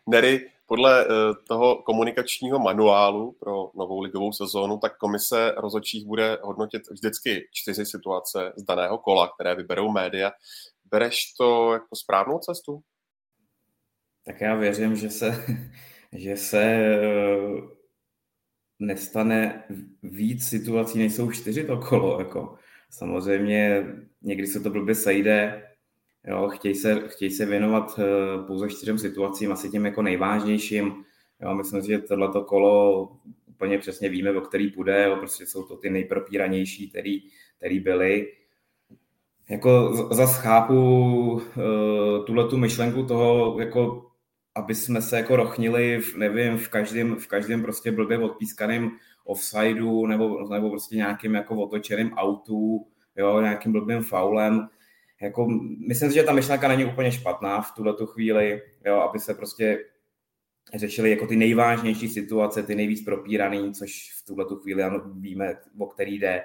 Nery, 0.06 0.50
podle 0.70 1.06
uh, 1.06 1.12
toho 1.48 1.82
komunikačního 1.82 2.58
manuálu 2.58 3.32
pro 3.32 3.70
novou 3.74 4.00
ligovou 4.00 4.32
sezónu, 4.32 4.78
tak 4.78 4.98
komise 4.98 5.54
rozhodčích 5.56 6.06
bude 6.06 6.38
hodnotit 6.42 6.82
vždycky 6.90 7.48
čtyři 7.52 7.86
situace 7.86 8.52
z 8.56 8.62
daného 8.62 8.98
kola, 8.98 9.30
které 9.34 9.54
vyberou 9.54 9.92
média. 9.92 10.32
Bereš 10.90 11.32
to 11.38 11.72
jako 11.72 11.96
správnou 11.96 12.38
cestu? 12.38 12.80
Tak 14.26 14.40
já 14.40 14.54
věřím, 14.54 14.96
že 14.96 15.10
se, 15.10 15.44
že 16.12 16.36
se 16.36 16.62
eh, 16.62 16.98
nestane 18.78 19.64
víc 20.02 20.48
situací, 20.48 20.98
než 20.98 21.14
jsou 21.14 21.30
čtyři 21.30 21.64
to 21.64 21.76
kolo. 21.76 22.18
Jako. 22.18 22.56
Samozřejmě 22.90 23.86
někdy 24.22 24.46
se 24.46 24.60
to 24.60 24.70
blbě 24.70 24.94
sejde, 24.94 25.69
jo, 26.26 26.48
chtějí, 26.48 26.74
se, 26.74 27.02
chtějí 27.06 27.30
se 27.30 27.46
věnovat 27.46 27.98
eh, 27.98 28.46
pouze 28.46 28.68
čtyřem 28.68 28.98
situacím, 28.98 29.52
asi 29.52 29.70
těm 29.70 29.86
jako 29.86 30.02
nejvážnějším. 30.02 31.04
Jo, 31.42 31.54
myslím 31.54 31.82
si, 31.82 31.88
že 31.88 31.98
tohleto 31.98 32.44
kolo 32.44 33.08
úplně 33.46 33.78
přesně 33.78 34.08
víme, 34.08 34.32
o 34.32 34.40
který 34.40 34.70
půjde, 34.70 35.04
jo, 35.04 35.16
prostě 35.16 35.46
jsou 35.46 35.62
to 35.62 35.76
ty 35.76 35.90
nejpropíranější, 35.90 36.90
který, 36.90 37.22
který 37.56 37.80
byly 37.80 38.32
jako 39.50 39.92
zase 40.14 40.42
chápu 40.42 40.74
uh, 41.32 42.24
tuhle 42.26 42.48
tu 42.48 42.56
myšlenku 42.56 43.02
toho, 43.02 43.60
jako 43.60 44.06
aby 44.54 44.74
jsme 44.74 45.02
se 45.02 45.16
jako 45.16 45.36
rochnili, 45.36 46.00
v, 46.00 46.16
nevím, 46.16 46.58
v 46.58 46.68
každém, 46.68 47.16
v 47.16 47.26
každém 47.26 47.62
prostě 47.62 47.92
blbě 47.92 48.18
odpískaném 48.18 48.90
offsideu 49.24 50.06
nebo, 50.06 50.48
nebo 50.50 50.70
prostě 50.70 50.96
nějakým 50.96 51.34
jako 51.34 51.56
otočeným 51.56 52.12
autu, 52.12 52.86
jo, 53.16 53.40
nějakým 53.40 53.72
blbým 53.72 54.02
faulem. 54.02 54.68
Jako, 55.22 55.46
myslím 55.88 56.10
si, 56.10 56.14
že 56.14 56.22
ta 56.22 56.32
myšlenka 56.32 56.68
není 56.68 56.84
úplně 56.84 57.12
špatná 57.12 57.60
v 57.60 57.74
tuhle 57.74 57.94
tu 57.94 58.06
chvíli, 58.06 58.62
jo, 58.86 58.96
aby 58.96 59.18
se 59.18 59.34
prostě 59.34 59.84
řešili 60.74 61.10
jako 61.10 61.26
ty 61.26 61.36
nejvážnější 61.36 62.08
situace, 62.08 62.62
ty 62.62 62.74
nejvíc 62.74 63.04
propíraný, 63.04 63.74
což 63.74 64.12
v 64.22 64.26
tuhle 64.26 64.44
tu 64.44 64.56
chvíli 64.56 64.82
ano, 64.82 65.02
víme, 65.14 65.56
o 65.78 65.86
který 65.86 66.18
jde 66.18 66.42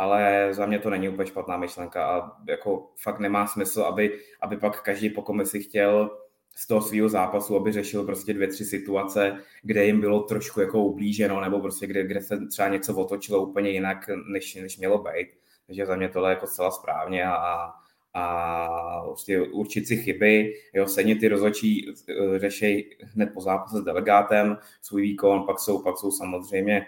ale 0.00 0.48
za 0.54 0.66
mě 0.66 0.78
to 0.78 0.90
není 0.90 1.08
úplně 1.08 1.26
špatná 1.26 1.56
myšlenka 1.56 2.04
a 2.04 2.32
jako 2.48 2.90
fakt 3.02 3.20
nemá 3.20 3.46
smysl, 3.46 3.82
aby, 3.82 4.18
aby 4.40 4.56
pak 4.56 4.82
každý 4.82 5.10
po 5.10 5.22
komisi 5.22 5.60
chtěl 5.60 6.10
z 6.56 6.66
toho 6.66 6.82
svého 6.82 7.08
zápasu, 7.08 7.56
aby 7.56 7.72
řešil 7.72 8.04
prostě 8.04 8.34
dvě, 8.34 8.48
tři 8.48 8.64
situace, 8.64 9.36
kde 9.62 9.84
jim 9.84 10.00
bylo 10.00 10.22
trošku 10.22 10.60
jako 10.60 10.82
ublíženo, 10.82 11.40
nebo 11.40 11.60
prostě 11.60 11.86
kde, 11.86 12.06
kde 12.06 12.20
se 12.20 12.46
třeba 12.46 12.68
něco 12.68 12.96
otočilo 12.96 13.42
úplně 13.42 13.70
jinak, 13.70 14.10
než, 14.32 14.54
než 14.54 14.78
mělo 14.78 14.98
být. 14.98 15.28
Takže 15.66 15.86
za 15.86 15.96
mě 15.96 16.08
tohle 16.08 16.30
je 16.30 16.34
jako 16.34 16.46
zcela 16.46 16.70
správně 16.70 17.24
a, 17.24 17.72
a 18.14 19.02
prostě 19.04 19.40
určit 19.40 19.86
si 19.86 19.96
chyby, 19.96 20.54
jo, 20.74 20.86
sedně 20.86 21.16
ty 21.16 21.28
rozhodčí 21.28 21.94
eh, 22.08 22.38
řešej 22.38 22.96
hned 23.00 23.30
po 23.34 23.40
zápase 23.40 23.78
s 23.78 23.84
delegátem 23.84 24.58
svůj 24.82 25.02
výkon, 25.02 25.46
pak 25.46 25.58
jsou, 25.58 25.82
pak 25.82 25.98
jsou 25.98 26.10
samozřejmě 26.10 26.86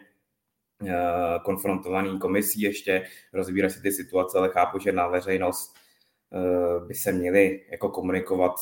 Eh, 0.87 1.39
konfrontovaný 1.45 2.19
komisí 2.19 2.61
ještě, 2.61 3.07
rozbírat 3.33 3.71
si 3.73 3.83
ty 3.83 3.93
situace, 3.93 4.39
ale 4.39 4.49
chápu, 4.49 4.79
že 4.79 4.93
na 4.93 5.09
veřejnost 5.09 5.75
eh, 6.33 6.87
by 6.87 6.95
se 6.95 7.13
měly 7.13 7.65
jako 7.71 7.89
komunikovat 7.89 8.53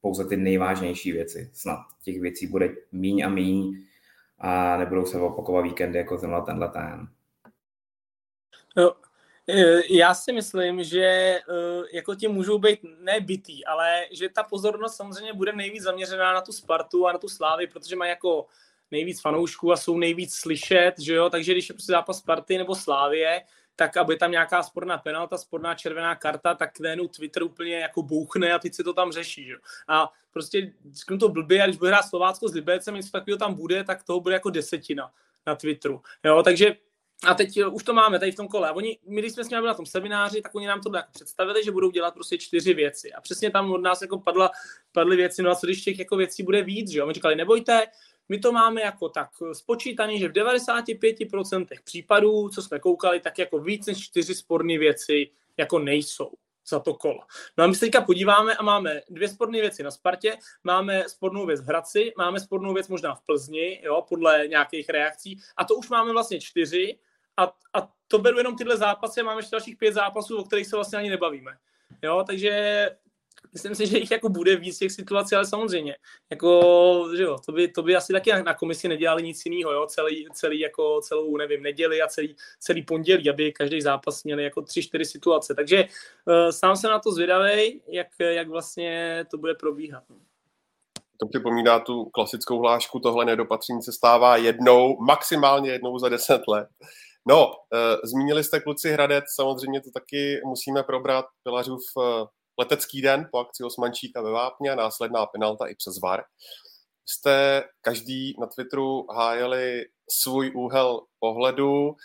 pouze 0.00 0.24
ty 0.24 0.36
nejvážnější 0.36 1.12
věci. 1.12 1.50
Snad 1.52 1.78
těch 2.02 2.20
věcí 2.20 2.46
bude 2.46 2.74
míň 2.92 3.22
a 3.22 3.28
míň 3.28 3.84
a 4.38 4.76
nebudou 4.76 5.06
se 5.06 5.20
opakovat 5.20 5.60
víkendy 5.60 5.98
jako 5.98 6.18
tenhle 6.18 6.42
tenhle 6.42 6.68
ten. 6.68 7.08
No, 8.76 8.94
já 9.90 10.14
si 10.14 10.32
myslím, 10.32 10.84
že 10.84 11.38
jako 11.92 12.14
ti 12.14 12.28
můžou 12.28 12.58
být 12.58 12.80
nebytý, 13.00 13.64
ale 13.64 14.06
že 14.10 14.28
ta 14.28 14.42
pozornost 14.42 14.96
samozřejmě 14.96 15.32
bude 15.32 15.52
nejvíc 15.52 15.82
zaměřená 15.82 16.32
na 16.32 16.40
tu 16.40 16.52
Spartu 16.52 17.06
a 17.06 17.12
na 17.12 17.18
tu 17.18 17.28
Slávy, 17.28 17.66
protože 17.66 17.96
má 17.96 18.06
jako 18.06 18.46
nejvíc 18.90 19.20
fanoušků 19.20 19.72
a 19.72 19.76
jsou 19.76 19.98
nejvíc 19.98 20.34
slyšet, 20.34 20.92
že 20.98 21.14
jo, 21.14 21.30
takže 21.30 21.52
když 21.52 21.68
je 21.68 21.72
prostě 21.72 21.92
zápas 21.92 22.18
Sparty 22.18 22.58
nebo 22.58 22.74
Slávie, 22.74 23.42
tak 23.76 23.96
aby 23.96 24.16
tam 24.16 24.30
nějaká 24.30 24.62
sporná 24.62 24.98
penalta, 24.98 25.38
sporná 25.38 25.74
červená 25.74 26.14
karta, 26.14 26.54
tak 26.54 26.80
najednou 26.80 27.08
Twitter 27.08 27.42
úplně 27.42 27.78
jako 27.78 28.02
bouchne 28.02 28.52
a 28.52 28.58
teď 28.58 28.74
se 28.74 28.84
to 28.84 28.92
tam 28.92 29.12
řeší. 29.12 29.44
Že? 29.44 29.54
A 29.88 30.12
prostě 30.32 30.72
řeknu 30.92 31.18
to 31.18 31.28
blbě, 31.28 31.62
a 31.62 31.66
když 31.66 31.76
bude 31.76 31.90
hrát 31.90 32.02
Slovácko 32.02 32.48
s 32.48 32.54
Libecem, 32.54 32.94
něco 32.94 33.10
takového 33.10 33.38
tam 33.38 33.54
bude, 33.54 33.84
tak 33.84 34.02
toho 34.02 34.20
bude 34.20 34.34
jako 34.34 34.50
desetina 34.50 35.12
na 35.46 35.54
Twitteru. 35.54 36.02
Jo, 36.24 36.42
takže 36.42 36.76
a 37.24 37.34
teď 37.34 37.58
už 37.72 37.82
to 37.82 37.94
máme 37.94 38.18
tady 38.18 38.32
v 38.32 38.36
tom 38.36 38.48
kole. 38.48 38.68
A 38.68 38.72
oni, 38.72 38.98
my 39.06 39.20
když 39.20 39.32
jsme 39.32 39.44
s 39.44 39.50
nimi 39.50 39.66
na 39.66 39.74
tom 39.74 39.86
semináři, 39.86 40.42
tak 40.42 40.54
oni 40.54 40.66
nám 40.66 40.80
to 40.80 40.96
jako 40.96 41.08
představili, 41.12 41.64
že 41.64 41.70
budou 41.70 41.90
dělat 41.90 42.14
prostě 42.14 42.38
čtyři 42.38 42.74
věci. 42.74 43.12
A 43.12 43.20
přesně 43.20 43.50
tam 43.50 43.72
od 43.72 43.82
nás 43.82 44.02
jako 44.02 44.18
padla, 44.18 44.50
padly 44.92 45.16
věci, 45.16 45.42
no 45.42 45.50
a 45.50 45.54
co 45.54 45.66
když 45.66 45.82
těch 45.82 45.98
jako 45.98 46.16
věcí 46.16 46.42
bude 46.42 46.62
víc, 46.62 46.90
že 46.90 46.98
jo? 46.98 47.04
Oni 47.06 47.14
říkali, 47.14 47.36
nebojte, 47.36 47.86
my 48.28 48.38
to 48.38 48.52
máme 48.52 48.80
jako 48.80 49.08
tak 49.08 49.30
spočítaný, 49.52 50.18
že 50.18 50.28
v 50.28 50.32
95% 50.32 51.66
případů, 51.84 52.48
co 52.48 52.62
jsme 52.62 52.78
koukali, 52.78 53.20
tak 53.20 53.38
jako 53.38 53.58
víc 53.58 53.86
než 53.86 53.98
čtyři 53.98 54.34
sporné 54.34 54.78
věci 54.78 55.30
jako 55.56 55.78
nejsou 55.78 56.30
za 56.68 56.80
to 56.80 56.94
kolo. 56.94 57.20
No 57.58 57.64
a 57.64 57.66
my 57.66 57.74
se 57.74 57.80
teďka 57.80 58.00
podíváme 58.00 58.56
a 58.56 58.62
máme 58.62 59.00
dvě 59.10 59.28
sporné 59.28 59.60
věci 59.60 59.82
na 59.82 59.90
Spartě, 59.90 60.38
máme 60.64 61.08
spornou 61.08 61.46
věc 61.46 61.60
v 61.60 61.64
Hradci, 61.64 62.12
máme 62.18 62.40
spornou 62.40 62.74
věc 62.74 62.88
možná 62.88 63.14
v 63.14 63.20
Plzni, 63.20 63.80
jo, 63.84 64.04
podle 64.08 64.48
nějakých 64.48 64.88
reakcí, 64.88 65.40
a 65.56 65.64
to 65.64 65.74
už 65.74 65.88
máme 65.88 66.12
vlastně 66.12 66.40
čtyři 66.40 66.98
a, 67.36 67.52
a 67.74 67.88
to 68.08 68.18
beru 68.18 68.38
jenom 68.38 68.56
tyhle 68.56 68.76
zápasy, 68.76 69.22
máme 69.22 69.38
ještě 69.38 69.56
dalších 69.56 69.76
pět 69.76 69.94
zápasů, 69.94 70.38
o 70.38 70.44
kterých 70.44 70.66
se 70.66 70.76
vlastně 70.76 70.98
ani 70.98 71.10
nebavíme. 71.10 71.52
Jo, 72.02 72.24
takže 72.26 72.90
myslím 73.52 73.74
si, 73.74 73.86
že 73.86 73.98
jich 73.98 74.10
jako 74.10 74.28
bude 74.28 74.56
víc 74.56 74.78
těch 74.78 74.92
situací, 74.92 75.34
ale 75.34 75.46
samozřejmě, 75.46 75.96
jako, 76.30 77.08
že 77.16 77.22
jo, 77.22 77.36
to 77.46 77.52
by, 77.52 77.68
to 77.68 77.82
by 77.82 77.96
asi 77.96 78.12
taky 78.12 78.32
na 78.42 78.54
komisi 78.54 78.88
nedělali 78.88 79.22
nic 79.22 79.42
jiného, 79.46 79.72
jo, 79.72 79.86
celý, 79.86 80.28
celý 80.32 80.60
jako 80.60 81.00
celou, 81.00 81.36
nevím, 81.36 81.62
neděli 81.62 82.02
a 82.02 82.06
celý, 82.06 82.36
celý 82.60 82.82
pondělí, 82.82 83.30
aby 83.30 83.52
každý 83.52 83.80
zápas 83.80 84.24
měli 84.24 84.44
jako 84.44 84.62
tři, 84.62 84.82
čtyři 84.82 85.04
situace, 85.04 85.54
takže 85.54 85.84
uh, 86.24 86.50
sám 86.50 86.76
se 86.76 86.88
na 86.88 86.98
to 86.98 87.12
zvědavej, 87.12 87.80
jak, 87.88 88.06
jak 88.18 88.48
vlastně 88.48 89.24
to 89.30 89.38
bude 89.38 89.54
probíhat. 89.54 90.02
To 91.20 91.26
připomíná 91.28 91.80
tu 91.80 92.04
klasickou 92.04 92.58
hlášku, 92.58 93.00
tohle 93.00 93.24
nedopatření 93.24 93.82
se 93.82 93.92
stává 93.92 94.36
jednou, 94.36 94.96
maximálně 95.00 95.70
jednou 95.70 95.98
za 95.98 96.08
deset 96.08 96.42
let. 96.48 96.68
No, 97.28 97.52
e, 97.74 97.96
zmínili 98.04 98.44
jste 98.44 98.60
kluci 98.60 98.92
Hradec, 98.92 99.24
samozřejmě 99.34 99.80
to 99.80 99.90
taky 99.94 100.40
musíme 100.44 100.82
probrat. 100.82 101.24
Pilařův 101.42 101.80
e, 101.98 102.24
letecký 102.58 103.02
den 103.02 103.28
po 103.32 103.38
akci 103.38 103.64
Osmančíka 103.64 104.22
ve 104.22 104.30
Vápně, 104.30 104.76
následná 104.76 105.26
penalta 105.26 105.66
i 105.66 105.74
přes 105.74 106.00
VAR. 106.02 106.24
Jste 107.08 107.64
každý 107.80 108.34
na 108.40 108.46
Twitteru 108.46 109.06
hájeli 109.12 109.84
svůj 110.10 110.52
úhel 110.54 111.00
pohledu, 111.20 111.96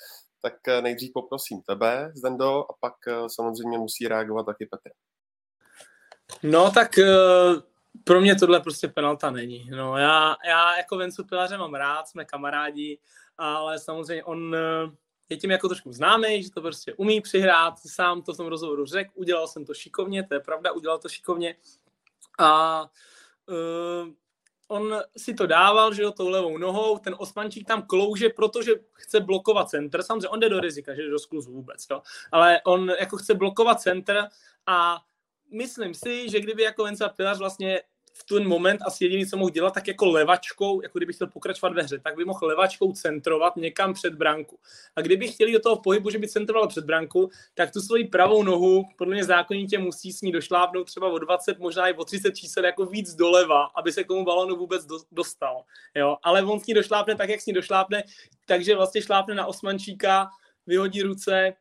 tak 0.42 0.54
nejdřív 0.82 1.12
poprosím 1.14 1.62
tebe, 1.62 2.12
Zdendo, 2.16 2.72
a 2.72 2.74
pak 2.80 2.94
eh, 3.08 3.30
samozřejmě 3.30 3.78
musí 3.78 4.08
reagovat 4.08 4.46
taky 4.46 4.66
Petr. 4.66 4.90
No 6.44 6.72
tak 6.72 6.98
eh, 6.98 7.06
pro 8.04 8.22
mě 8.22 8.36
tohle 8.36 8.60
prostě 8.60 8.88
penalta 8.88 9.32
není. 9.32 9.70
No, 9.70 9.98
já, 9.98 10.36
já 10.48 10.78
jako 10.78 10.98
Vencu 10.98 11.24
Pilaře 11.24 11.58
mám 11.58 11.74
rád, 11.74 12.08
jsme 12.08 12.26
kamarádi, 12.26 13.00
ale 13.38 13.80
samozřejmě 13.80 14.24
on 14.24 14.56
eh, 14.56 14.92
je 15.32 15.38
tím 15.38 15.52
jako 15.52 15.68
trošku 15.68 15.94
známý, 15.94 16.44
že 16.44 16.52
to 16.52 16.62
prostě 16.62 16.94
umí 16.94 17.22
přihrát, 17.22 17.80
sám 17.80 18.22
to 18.22 18.34
v 18.34 18.38
tom 18.38 18.48
rozhovoru 18.48 18.86
řekl, 18.86 19.12
udělal 19.16 19.48
jsem 19.48 19.66
to 19.66 19.74
šikovně, 19.74 20.24
to 20.24 20.34
je 20.34 20.40
pravda, 20.40 20.72
udělal 20.72 21.00
to 21.00 21.10
šikovně. 21.10 21.56
A 22.40 22.82
uh, 23.46 24.10
on 24.68 25.02
si 25.18 25.34
to 25.34 25.48
dával, 25.48 25.94
že 25.94 26.02
jo, 26.02 26.12
tou 26.12 26.30
levou 26.30 26.58
nohou, 26.58 26.98
ten 26.98 27.16
Osmančík 27.18 27.68
tam 27.68 27.82
klouže, 27.82 28.30
protože 28.30 28.72
chce 28.94 29.20
blokovat 29.20 29.70
center, 29.70 30.04
samozřejmě 30.04 30.28
on 30.28 30.40
jde 30.40 30.50
do 30.50 30.60
rizika, 30.60 30.96
že 30.96 31.10
do 31.10 31.20
skluzu 31.20 31.52
vůbec, 31.52 31.88
jo, 31.92 32.02
ale 32.32 32.62
on 32.66 32.90
jako 33.00 33.18
chce 33.18 33.34
blokovat 33.34 33.82
center 33.82 34.28
a 34.68 35.02
myslím 35.52 35.94
si, 35.94 36.30
že 36.30 36.40
kdyby 36.40 36.64
jako 36.64 36.84
Venca 36.84 37.10
Pilař 37.10 37.38
vlastně 37.38 37.82
v 38.14 38.24
ten 38.24 38.48
moment 38.48 38.82
asi 38.86 39.06
jediný, 39.06 39.26
co 39.26 39.38
mohl 39.38 39.50
dělat, 39.50 39.74
tak 39.74 39.88
jako 39.88 40.06
levačkou, 40.06 40.82
jako 40.82 41.00
kdyby 41.00 41.14
chtěl 41.14 41.28
pokračovat 41.28 41.74
ve 41.74 41.84
hře, 41.84 42.00
tak 42.00 42.16
by 42.16 42.26
mohl 42.26 42.48
levačkou 42.48 42.92
centrovat 42.94 43.56
někam 43.56 43.94
před 43.94 44.16
branku. 44.16 44.60
A 44.96 45.02
kdyby 45.02 45.28
chtěli 45.28 45.54
do 45.54 45.60
toho 45.60 45.76
pohybu, 45.76 46.10
že 46.10 46.20
by 46.20 46.28
centroval 46.28 46.68
před 46.68 46.86
branku, 46.86 47.30
tak 47.54 47.72
tu 47.72 47.82
svoji 47.82 48.08
pravou 48.08 48.44
nohu 48.44 48.84
podle 48.98 49.14
mě 49.14 49.24
zákonitě 49.24 49.78
musí 49.78 50.14
s 50.14 50.22
ní 50.22 50.32
došlápnout 50.32 50.88
třeba 50.88 51.10
o 51.10 51.18
20, 51.18 51.60
možná 51.60 51.88
i 51.88 51.94
o 51.94 52.06
30 52.06 52.32
čísel 52.32 52.66
jako 52.66 52.86
víc 52.86 53.16
doleva, 53.16 53.64
aby 53.64 53.92
se 53.92 54.04
k 54.04 54.08
tomu 54.08 54.26
balonu 54.26 54.56
vůbec 54.56 54.86
dostal. 55.12 55.64
Jo? 55.96 56.18
Ale 56.24 56.44
on 56.44 56.60
s 56.60 56.66
ní 56.66 56.74
došlápne 56.74 57.16
tak, 57.16 57.30
jak 57.30 57.42
s 57.42 57.46
ní 57.46 57.54
došlápne, 57.54 58.04
takže 58.46 58.76
vlastně 58.76 59.02
šlápne 59.02 59.36
na 59.36 59.46
Osmančíka, 59.46 60.30
vyhodí 60.68 61.02
ruce, 61.02 61.54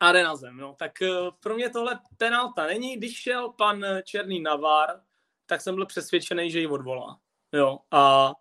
a 0.00 0.12
jde 0.12 0.24
na 0.24 0.36
zem. 0.36 0.56
No. 0.56 0.74
Tak 0.78 1.02
eh, 1.02 1.08
pro 1.40 1.54
mě 1.54 1.70
tohle 1.70 1.98
penalta 2.16 2.66
není. 2.66 2.96
Když 2.96 3.16
šel 3.16 3.52
pan 3.52 3.84
Černý 4.04 4.40
Navar, 4.40 5.00
tak 5.48 5.60
jsem 5.60 5.74
byl 5.74 5.86
přesvědčený, 5.86 6.50
že 6.50 6.60
ji 6.60 6.66
odvolá. 6.66 7.18
Jo, 7.52 7.78
a, 7.90 8.32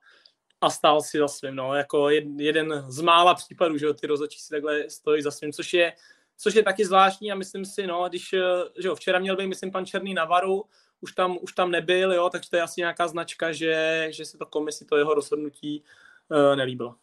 a 0.61 0.69
stál 0.69 1.01
si 1.01 1.17
za 1.17 1.27
svým, 1.27 1.55
no, 1.55 1.75
jako 1.75 2.09
jed, 2.09 2.25
jeden 2.37 2.83
z 2.87 3.01
mála 3.01 3.35
případů, 3.35 3.77
že 3.77 3.93
ty 3.93 4.07
rozhodčí 4.07 4.39
si 4.39 4.49
takhle 4.49 4.89
stojí 4.89 5.21
za 5.21 5.31
svým, 5.31 5.51
což 5.51 5.73
je, 5.73 5.93
což 6.37 6.55
je 6.55 6.63
taky 6.63 6.85
zvláštní 6.85 7.31
a 7.31 7.35
myslím 7.35 7.65
si, 7.65 7.87
no, 7.87 8.09
když, 8.09 8.33
eh, 8.33 8.39
že 8.79 8.87
jo, 8.87 8.95
včera 8.95 9.19
měl 9.19 9.35
být, 9.35 9.47
myslím, 9.47 9.71
pan 9.71 9.85
Černý 9.85 10.13
Navaru, 10.13 10.65
už 11.01 11.11
tam, 11.11 11.37
už 11.41 11.53
tam 11.53 11.71
nebyl, 11.71 12.13
jo, 12.13 12.29
takže 12.29 12.49
to 12.49 12.55
je 12.55 12.61
asi 12.61 12.81
nějaká 12.81 13.07
značka, 13.07 13.51
že, 13.51 14.07
že 14.11 14.25
se 14.25 14.37
to 14.37 14.45
komisi, 14.45 14.85
to 14.85 14.97
jeho 14.97 15.13
rozhodnutí 15.13 15.83
uh, 16.29 16.55
nelíbilo. 16.55 16.95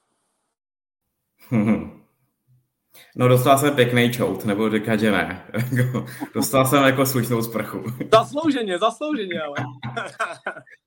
No 3.16 3.28
dostal 3.28 3.58
jsem 3.58 3.74
pěkný 3.74 4.12
čout, 4.12 4.44
nebo 4.44 4.70
říkat, 4.70 5.00
že 5.00 5.10
ne. 5.10 5.46
dostal 6.34 6.66
jsem 6.66 6.82
jako 6.84 7.06
slušnou 7.06 7.42
sprchu. 7.42 7.84
zaslouženě, 8.12 8.78
zaslouženě, 8.78 9.40
ale. 9.40 9.56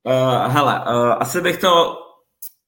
uh, 0.04 0.52
hele, 0.54 0.80
uh, 0.80 1.16
asi 1.20 1.42
bych 1.42 1.58
to, 1.58 1.98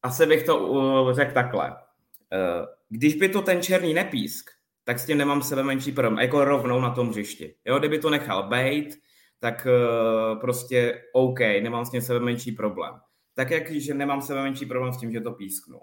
asi 0.04 0.26
bych 0.26 0.44
to 0.44 0.68
uh, 0.68 1.14
řekl 1.14 1.34
takhle. 1.34 1.70
Uh, 1.70 2.66
když 2.90 3.16
by 3.16 3.30
to 3.30 3.42
ten 3.42 3.62
černý 3.62 3.94
nepísk, 3.94 4.50
tak 4.84 5.00
s 5.00 5.06
tím 5.06 5.18
nemám 5.18 5.42
sebe 5.42 5.64
menší 5.64 5.92
problém, 5.92 6.20
jako 6.20 6.46
rovnou 6.46 6.82
na 6.82 6.90
tom 6.90 7.10
hřišti. 7.10 7.56
Jo, 7.66 7.80
kdyby 7.80 8.00
to 8.00 8.10
nechal 8.10 8.44
bejt, 8.50 8.96
tak 9.40 9.68
uh, 9.68 10.40
prostě 10.40 11.02
OK, 11.14 11.40
nemám 11.40 11.86
s 11.86 11.92
tím 11.92 12.02
sebe 12.02 12.20
menší 12.20 12.52
problém. 12.52 12.94
Tak 13.34 13.52
jak, 13.52 13.72
že 13.72 13.94
nemám 13.94 14.22
sebe 14.22 14.44
menší 14.44 14.66
problém 14.66 14.94
s 14.94 14.98
tím, 14.98 15.12
že 15.12 15.22
to 15.22 15.32
písknu 15.32 15.80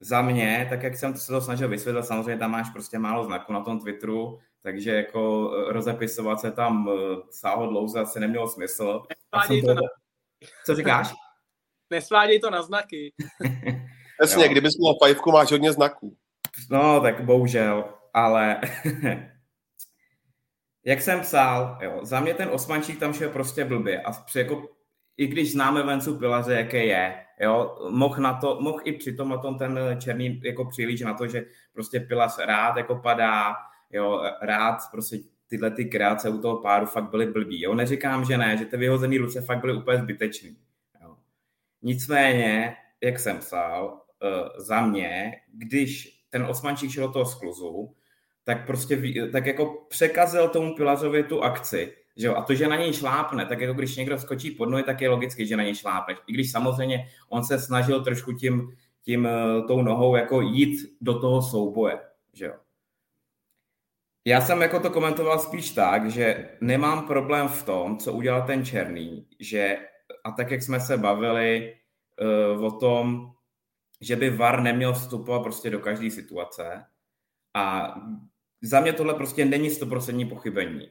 za 0.00 0.22
mě, 0.22 0.66
tak 0.70 0.82
jak 0.82 0.96
jsem 0.96 1.16
se 1.16 1.32
to 1.32 1.40
snažil 1.40 1.68
vysvětlit, 1.68 2.06
samozřejmě 2.06 2.38
tam 2.38 2.50
máš 2.50 2.70
prostě 2.70 2.98
málo 2.98 3.24
znaků 3.24 3.52
na 3.52 3.60
tom 3.60 3.80
Twitteru, 3.80 4.38
takže 4.62 4.90
jako 4.90 5.52
eh, 5.54 5.72
rozepisovat 5.72 6.40
se 6.40 6.52
tam 6.52 6.90
eh, 6.90 7.16
sáho 7.30 7.66
dlouze 7.66 8.00
asi 8.00 8.20
nemělo 8.20 8.48
smysl. 8.48 9.02
to 9.66 9.74
na... 9.74 9.80
Co 10.66 10.74
říkáš? 10.74 11.12
Nesváděj 11.90 12.40
to 12.40 12.50
na 12.50 12.62
znaky. 12.62 13.12
Přesně, 14.20 14.48
kdybys 14.48 14.78
měl 14.78 14.94
fajfku, 15.02 15.32
máš 15.32 15.50
hodně 15.50 15.72
znaků. 15.72 16.16
No, 16.70 17.00
tak 17.00 17.24
bohužel, 17.24 17.84
ale 18.14 18.60
jak 20.84 21.02
jsem 21.02 21.20
psal, 21.20 21.78
jo, 21.82 22.00
za 22.02 22.20
mě 22.20 22.34
ten 22.34 22.48
osmančík 22.48 23.00
tam 23.00 23.12
šel 23.12 23.30
prostě 23.30 23.64
blbě 23.64 24.02
a 24.02 24.12
při, 24.12 24.38
jako, 24.38 24.75
i 25.16 25.26
když 25.26 25.52
známe 25.52 25.82
Vencu 25.82 26.18
Pilaře, 26.18 26.52
jaké 26.54 26.84
je, 26.84 27.26
Jo, 27.40 27.78
mohl, 27.90 28.22
na 28.22 28.34
to, 28.34 28.58
mohl 28.60 28.80
i 28.84 28.92
přitom 28.92 29.28
na 29.28 29.38
tom 29.38 29.58
ten 29.58 29.78
černý 29.98 30.40
jako 30.44 30.64
příliš 30.64 31.00
na 31.00 31.14
to, 31.14 31.26
že 31.26 31.44
prostě 31.72 32.00
Pilas 32.00 32.38
rád 32.38 32.76
jako 32.76 32.96
padá, 32.96 33.54
jo, 33.90 34.22
rád 34.42 34.76
prostě 34.90 35.18
tyhle 35.48 35.70
ty 35.70 35.84
kreace 35.84 36.28
u 36.28 36.38
toho 36.38 36.56
páru 36.56 36.86
fakt 36.86 37.10
byly 37.10 37.26
blbý. 37.26 37.62
Jo. 37.62 37.74
Neříkám, 37.74 38.24
že 38.24 38.38
ne, 38.38 38.56
že 38.56 38.64
ty 38.64 38.76
vyhozené 38.76 39.18
ruce 39.18 39.40
fakt 39.40 39.60
byly 39.60 39.72
úplně 39.72 39.98
zbytečný. 39.98 40.56
Jo. 41.02 41.16
Nicméně, 41.82 42.76
jak 43.00 43.18
jsem 43.18 43.38
psal, 43.38 44.00
uh, 44.22 44.64
za 44.64 44.86
mě, 44.86 45.32
když 45.52 46.22
ten 46.30 46.42
Osmančík 46.42 46.90
šel 46.90 47.06
do 47.06 47.12
toho 47.12 47.26
skluzu, 47.26 47.94
tak 48.44 48.66
prostě 48.66 49.02
tak 49.32 49.46
jako 49.46 49.86
překazil 49.88 50.48
tomu 50.48 50.74
Pilařovi 50.74 51.22
tu 51.22 51.42
akci, 51.42 51.96
že 52.16 52.26
jo? 52.26 52.34
A 52.34 52.42
to, 52.42 52.54
že 52.54 52.68
na 52.68 52.76
něj 52.76 52.92
šlápne, 52.92 53.46
tak 53.46 53.60
jako 53.60 53.74
když 53.74 53.96
někdo 53.96 54.18
skočí 54.18 54.50
pod 54.50 54.68
nohy, 54.68 54.82
tak 54.82 55.00
je 55.00 55.08
logicky, 55.08 55.46
že 55.46 55.56
na 55.56 55.62
něj 55.62 55.74
šlápne. 55.74 56.14
I 56.26 56.32
když 56.32 56.52
samozřejmě 56.52 57.08
on 57.28 57.44
se 57.44 57.58
snažil 57.58 58.04
trošku 58.04 58.32
tím, 58.32 58.76
tím 59.02 59.26
eh, 59.26 59.62
tou 59.66 59.82
nohou 59.82 60.16
jako 60.16 60.40
jít 60.40 60.96
do 61.00 61.20
toho 61.20 61.42
souboje. 61.42 61.98
Že 62.32 62.44
jo? 62.44 62.54
Já 64.24 64.40
jsem 64.40 64.62
jako 64.62 64.80
to 64.80 64.90
komentoval 64.90 65.38
spíš 65.38 65.70
tak, 65.70 66.10
že 66.10 66.48
nemám 66.60 67.06
problém 67.06 67.48
v 67.48 67.62
tom, 67.62 67.98
co 67.98 68.12
udělal 68.12 68.46
ten 68.46 68.64
Černý, 68.64 69.26
že 69.40 69.78
a 70.24 70.30
tak, 70.30 70.50
jak 70.50 70.62
jsme 70.62 70.80
se 70.80 70.98
bavili 70.98 71.74
uh, 72.54 72.64
o 72.64 72.70
tom, 72.70 73.32
že 74.00 74.16
by 74.16 74.30
VAR 74.30 74.62
neměl 74.62 74.92
vstupovat 74.92 75.42
prostě 75.42 75.70
do 75.70 75.78
každé 75.78 76.10
situace 76.10 76.84
a 77.54 77.94
za 78.62 78.80
mě 78.80 78.92
tohle 78.92 79.14
prostě 79.14 79.44
není 79.44 79.68
100% 79.68 80.28
pochybení. 80.28 80.90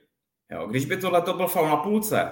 Jo, 0.51 0.67
když 0.67 0.86
by 0.86 0.97
tohle 0.97 1.21
to 1.21 1.34
byl 1.34 1.47
faul 1.47 1.67
na 1.67 1.77
půlce, 1.77 2.31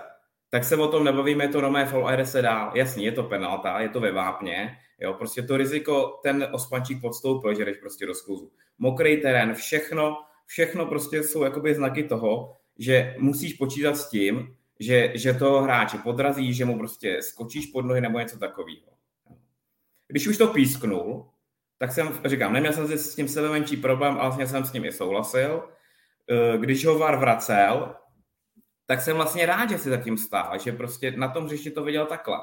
tak 0.50 0.64
se 0.64 0.76
o 0.76 0.88
tom 0.88 1.04
nebavíme, 1.04 1.44
je 1.44 1.48
to 1.48 1.62
Romé 1.62 1.86
faul 1.86 2.08
a 2.08 2.16
jde 2.16 2.26
se 2.26 2.42
dál. 2.42 2.72
Jasně, 2.76 3.06
je 3.06 3.12
to 3.12 3.24
penalta, 3.24 3.80
je 3.80 3.90
to 3.90 4.00
ve 4.00 4.12
vápně, 4.12 4.78
jo, 5.00 5.14
prostě 5.14 5.42
to 5.42 5.58
riziko 5.58 6.20
ten 6.24 6.48
ospančík 6.52 7.02
podstoupil, 7.02 7.56
že 7.56 7.66
jdeš 7.66 7.78
prostě 7.78 8.06
do 8.06 8.14
skluzu. 8.14 8.52
Mokrý 8.78 9.22
terén, 9.22 9.54
všechno, 9.54 10.18
všechno 10.46 10.86
prostě 10.86 11.24
jsou 11.24 11.44
jakoby 11.44 11.76
znaky 11.76 12.04
toho, 12.04 12.58
že 12.78 13.16
musíš 13.20 13.54
počítat 13.54 13.98
s 13.98 14.10
tím, 14.10 14.56
že, 14.80 15.12
že 15.16 15.34
to 15.34 15.62
hráče 15.62 15.98
podrazí, 15.98 16.54
že 16.54 16.66
mu 16.66 16.78
prostě 16.78 17.22
skočíš 17.22 17.66
pod 17.66 17.86
nohy 17.86 18.02
nebo 18.02 18.20
něco 18.20 18.40
takového. 18.40 18.88
Když 20.08 20.28
už 20.28 20.38
to 20.38 20.48
písknul, 20.48 21.30
tak 21.78 21.92
jsem, 21.92 22.20
říkám, 22.26 22.54
neměl 22.54 22.74
jsem 22.74 22.98
s 22.98 23.16
tím 23.16 23.28
sebe 23.28 23.50
menší 23.50 23.78
problém, 23.78 24.14
ale 24.14 24.22
vlastně 24.22 24.48
jsem 24.48 24.66
s 24.66 24.74
ním 24.74 24.86
i 24.86 24.92
souhlasil. 24.92 25.64
Když 26.58 26.86
ho 26.86 27.00
VAR 27.00 27.18
vracel, 27.18 27.96
tak 28.86 29.02
jsem 29.02 29.16
vlastně 29.16 29.46
rád, 29.46 29.70
že 29.70 29.78
si 29.78 29.90
zatím 29.90 30.18
stál, 30.18 30.60
že 30.60 30.72
prostě 30.72 31.12
na 31.12 31.28
tom 31.28 31.46
hřišti 31.46 31.72
to 31.72 31.84
viděl 31.84 32.06
takhle. 32.06 32.38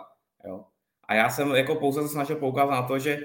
Jo? 0.45 0.65
A 1.05 1.15
já 1.15 1.31
jsem 1.31 1.51
jako 1.51 1.75
pouze 1.75 2.03
se 2.03 2.09
snažil 2.09 2.37
poukázat 2.37 2.71
na 2.71 2.83
to, 2.83 2.99
že 2.99 3.19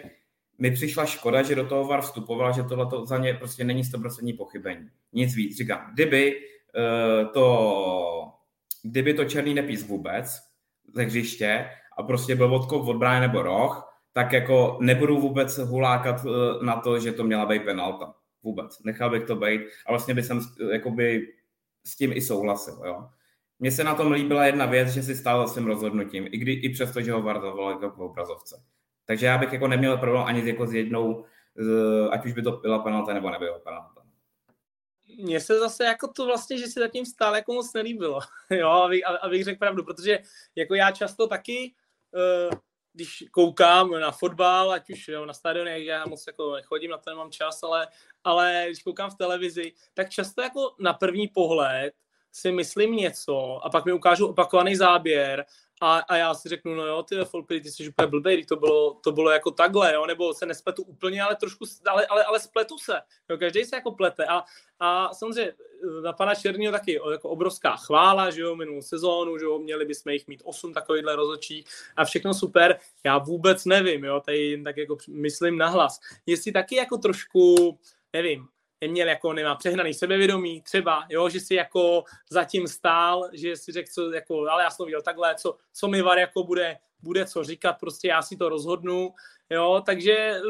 mi 0.58 0.72
přišla 0.72 1.06
škoda, 1.06 1.44
že 1.44 1.56
do 1.56 1.68
toho 1.68 1.88
VAR 1.88 2.02
vstupoval, 2.02 2.54
že 2.54 2.64
tohle 2.64 2.86
to 2.86 3.06
za 3.06 3.18
ně 3.18 3.34
prostě 3.34 3.64
není 3.64 3.84
100% 3.84 4.38
pochybení. 4.38 4.90
Nic 5.14 5.36
víc. 5.36 5.58
Říkám, 5.58 5.92
kdyby 5.94 6.36
uh, 6.36 7.28
to, 7.32 8.32
kdyby 8.84 9.14
to 9.14 9.26
černý 9.26 9.54
nepís 9.54 9.88
vůbec 9.88 10.42
ze 10.94 11.04
hřiště 11.04 11.70
a 11.98 12.04
prostě 12.04 12.36
byl 12.36 12.56
odkop 12.56 12.88
od 12.88 12.98
brány 12.98 13.28
nebo 13.28 13.42
roh, 13.42 13.94
tak 14.14 14.34
jako 14.34 14.78
nebudu 14.82 15.20
vůbec 15.20 15.58
hulákat 15.58 16.26
uh, 16.26 16.64
na 16.64 16.76
to, 16.76 17.00
že 17.00 17.12
to 17.12 17.24
měla 17.24 17.46
být 17.46 17.64
penalta. 17.64 18.14
Vůbec. 18.44 18.84
Nechal 18.84 19.10
bych 19.10 19.24
to 19.24 19.36
být 19.36 19.62
a 19.86 19.92
vlastně 19.92 20.14
by 20.14 20.24
jsem 20.24 20.38
uh, 20.38 20.72
jakoby 20.72 21.28
s 21.88 21.96
tím 21.96 22.14
i 22.14 22.22
souhlasil. 22.22 22.82
Jo. 22.86 23.10
Mně 23.60 23.72
se 23.72 23.84
na 23.84 23.96
tom 23.96 24.12
líbila 24.12 24.46
jedna 24.46 24.66
věc, 24.66 24.90
že 24.90 25.04
si 25.04 25.16
stál 25.16 25.48
za 25.48 25.54
svým 25.54 25.68
rozhodnutím, 25.68 26.28
i, 26.32 26.38
kdy, 26.38 26.52
i 26.52 26.70
přesto, 26.70 27.02
že 27.02 27.12
ho 27.12 27.22
VAR 27.22 27.42
zavolal 27.42 27.72
jako 27.72 27.90
v 27.90 28.02
obrazovce. 28.02 28.64
Takže 29.06 29.26
já 29.26 29.38
bych 29.38 29.54
jako 29.54 29.68
neměl 29.68 29.98
problém 29.98 30.24
ani 30.24 30.48
jako 30.48 30.68
s 30.68 30.74
jednou, 30.74 31.26
ať 32.12 32.26
už 32.26 32.34
by 32.34 32.42
to 32.42 32.52
byla 32.52 32.80
penalta 32.80 33.14
nebo 33.14 33.30
nebyla 33.30 33.60
penalta. 33.60 34.02
Mně 35.18 35.40
se 35.40 35.60
zase 35.60 35.84
jako 35.84 36.08
to 36.08 36.26
vlastně, 36.26 36.58
že 36.58 36.68
si 36.68 36.80
zatím 36.80 37.06
stál 37.06 37.36
jako 37.36 37.54
moc 37.54 37.74
nelíbilo, 37.74 38.20
jo, 38.50 38.70
abych, 38.70 39.02
abych 39.22 39.44
řekl 39.44 39.60
pravdu, 39.60 39.84
protože 39.84 40.20
jako 40.56 40.76
já 40.76 40.92
často 40.92 41.28
taky, 41.28 41.74
uh, 42.12 42.58
když 42.94 43.24
koukám 43.32 43.92
na 43.92 44.12
fotbal, 44.12 44.72
ať 44.72 44.90
už 44.90 45.08
jo, 45.08 45.26
na 45.26 45.34
stadiony, 45.34 45.86
já 45.86 46.06
moc 46.06 46.28
jako 46.28 46.58
chodím, 46.64 46.92
na 46.92 46.98
to 46.98 47.10
nemám 47.10 47.32
čas, 47.32 47.64
ale, 47.64 47.88
ale 48.26 48.64
když 48.68 48.84
koukám 48.84 49.10
v 49.10 49.16
televizi, 49.16 49.74
tak 49.94 50.10
často 50.10 50.42
jako 50.42 50.76
na 50.80 50.94
první 50.94 51.28
pohled 51.28 51.94
si 52.32 52.52
myslím 52.52 52.96
něco 52.96 53.66
a 53.66 53.70
pak 53.70 53.86
mi 53.86 53.94
ukážu 53.94 54.28
opakovaný 54.28 54.76
záběr 54.76 55.46
a, 55.82 55.98
a 55.98 56.16
já 56.16 56.34
si 56.34 56.50
řeknu, 56.50 56.76
no 56.76 56.86
jo, 56.86 57.04
ty 57.04 57.16
Folpy, 57.26 57.62
ty 57.62 57.72
jsi 57.72 57.90
úplně 57.90 58.08
blbý, 58.08 58.46
to 58.46 58.56
bylo, 58.56 58.94
to 58.94 59.12
bylo 59.12 59.30
jako 59.30 59.52
takhle, 59.52 59.94
jo, 59.94 60.06
nebo 60.06 60.34
se 60.34 60.46
nespletu 60.46 60.84
úplně, 60.84 61.22
ale 61.22 61.36
trošku, 61.36 61.66
ale, 61.88 62.06
ale, 62.06 62.24
ale 62.24 62.40
spletu 62.40 62.78
se, 62.78 63.02
jo, 63.30 63.38
každý 63.38 63.66
se 63.66 63.76
jako 63.76 63.92
plete 63.92 64.26
a, 64.26 64.44
a 64.80 65.14
samozřejmě 65.14 65.54
na 66.04 66.14
pana 66.14 66.36
Černího 66.36 66.72
taky 66.72 67.00
jako 67.12 67.30
obrovská 67.30 67.76
chvála, 67.76 68.30
že 68.30 68.42
jo, 68.42 68.56
minulou 68.56 68.82
sezónu, 68.82 69.38
že 69.38 69.46
jo, 69.46 69.60
měli 69.60 69.86
bychom 69.86 70.12
jich 70.12 70.28
mít 70.28 70.42
osm 70.46 70.74
takovýchhle 70.74 71.16
rozhodčích 71.16 71.66
a 71.96 72.06
všechno 72.06 72.34
super, 72.34 72.80
já 73.04 73.18
vůbec 73.18 73.66
nevím, 73.66 74.04
jo, 74.04 74.20
tady 74.20 74.50
jen 74.50 74.64
tak 74.64 74.78
jako 74.78 74.98
myslím 75.10 75.58
nahlas, 75.58 76.00
jestli 76.26 76.52
taky 76.52 76.76
jako 76.76 76.98
trošku, 76.98 77.78
nevím, 78.16 78.48
neměl 78.82 79.08
jako, 79.08 79.34
nemá 79.34 79.56
přehnaný 79.56 79.94
sebevědomí, 79.94 80.62
třeba, 80.62 81.06
jo, 81.10 81.30
že 81.30 81.40
si 81.40 81.56
jako 81.56 82.04
zatím 82.30 82.68
stál, 82.68 83.30
že 83.34 83.56
si 83.56 83.72
řekl, 83.72 83.90
co, 83.94 84.12
jako, 84.12 84.50
ale 84.50 84.64
já 84.64 84.70
jsem 84.70 84.86
viděl 84.86 85.02
takhle, 85.02 85.36
co, 85.36 85.58
co 85.74 85.88
mi 85.88 86.02
VAR 86.02 86.18
jako 86.18 86.44
bude, 86.44 86.78
bude 87.00 87.26
co 87.26 87.44
říkat, 87.44 87.74
prostě 87.74 88.08
já 88.08 88.22
si 88.22 88.38
to 88.38 88.50
rozhodnu, 88.50 89.14
jo, 89.50 89.82
takže 89.86 90.14
eh, 90.14 90.42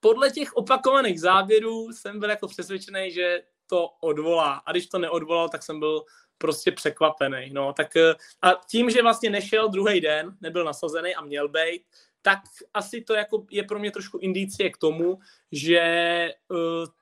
podle 0.00 0.30
těch 0.30 0.56
opakovaných 0.56 1.20
záběrů 1.20 1.92
jsem 1.92 2.20
byl 2.20 2.30
jako 2.30 2.48
přesvědčený, 2.48 3.10
že 3.10 3.42
to 3.66 3.90
odvolá. 4.00 4.62
A 4.66 4.72
když 4.72 4.86
to 4.86 4.98
neodvolal, 4.98 5.48
tak 5.48 5.62
jsem 5.62 5.78
byl 5.78 6.04
prostě 6.38 6.72
překvapený. 6.72 7.50
No, 7.52 7.72
tak 7.72 7.96
eh, 7.96 8.14
a 8.42 8.54
tím, 8.70 8.90
že 8.90 9.02
vlastně 9.02 9.30
nešel 9.30 9.68
druhý 9.68 10.00
den, 10.00 10.36
nebyl 10.40 10.64
nasazený 10.64 11.14
a 11.14 11.22
měl 11.22 11.48
být, 11.48 11.82
tak 12.22 12.38
asi 12.74 13.00
to 13.00 13.14
jako 13.14 13.46
je 13.50 13.62
pro 13.62 13.78
mě 13.78 13.90
trošku 13.90 14.18
indicie 14.18 14.70
k 14.70 14.78
tomu, 14.78 15.18
že 15.52 16.30
uh, 16.48 16.58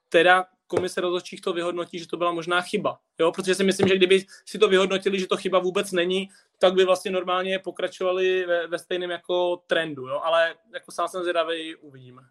teda 0.09 0.47
komise 0.67 1.01
rozhodčích 1.01 1.41
to 1.41 1.53
vyhodnotí, 1.53 1.99
že 1.99 2.09
to 2.09 2.17
byla 2.17 2.33
možná 2.33 2.61
chyba. 2.61 2.99
Jo? 3.19 3.33
Protože 3.33 3.55
si 3.55 3.65
myslím, 3.65 3.89
že 3.89 3.97
kdyby 3.97 4.25
si 4.45 4.59
to 4.59 4.69
vyhodnotili, 4.69 5.21
že 5.21 5.27
to 5.27 5.37
chyba 5.37 5.59
vůbec 5.59 5.93
není, 5.93 6.29
tak 6.59 6.75
by 6.75 6.85
vlastně 6.85 7.11
normálně 7.11 7.59
pokračovali 7.59 8.47
ve, 8.47 8.67
ve 8.67 8.79
stejném 8.79 9.11
jako 9.11 9.57
trendu. 9.67 10.09
Jo? 10.09 10.21
Ale 10.25 10.55
jako 10.75 10.93
sám 10.93 11.09
jsem 11.09 11.23
zvědavý, 11.23 11.77
uvidíme. 11.77 12.23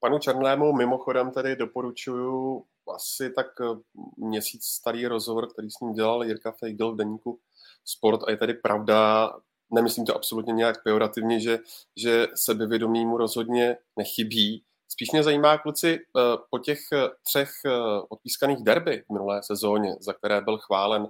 Panu 0.00 0.18
Černému 0.18 0.72
mimochodem 0.72 1.30
tedy 1.30 1.56
doporučuju 1.56 2.64
asi 2.94 3.30
tak 3.30 3.46
eh, 3.60 3.64
měsíc 4.16 4.64
starý 4.64 5.06
rozhovor, 5.06 5.52
který 5.52 5.70
s 5.70 5.80
ním 5.80 5.92
dělal 5.92 6.24
Jirka 6.24 6.52
Feigl 6.52 6.92
v 6.92 6.96
deníku 6.96 7.40
Sport 7.84 8.20
a 8.26 8.30
je 8.30 8.36
tady 8.36 8.54
pravda, 8.54 9.32
nemyslím 9.74 10.06
to 10.06 10.16
absolutně 10.16 10.52
nějak 10.52 10.82
pejorativně, 10.82 11.40
že, 11.40 11.58
že 11.96 12.26
sebevědomí 12.34 13.06
mu 13.06 13.16
rozhodně 13.16 13.76
nechybí. 13.98 14.64
Spíš 14.88 15.12
mě 15.12 15.22
zajímá, 15.22 15.58
kluci, 15.58 15.98
eh, 15.98 16.20
po 16.50 16.58
těch 16.58 16.78
eh, 16.92 17.08
třech 17.22 17.50
odpískaných 18.08 18.64
derby 18.64 19.04
v 19.06 19.12
minulé 19.12 19.42
sezóně, 19.42 19.96
za 20.00 20.12
které 20.12 20.40
byl 20.40 20.58
chválen, 20.58 21.08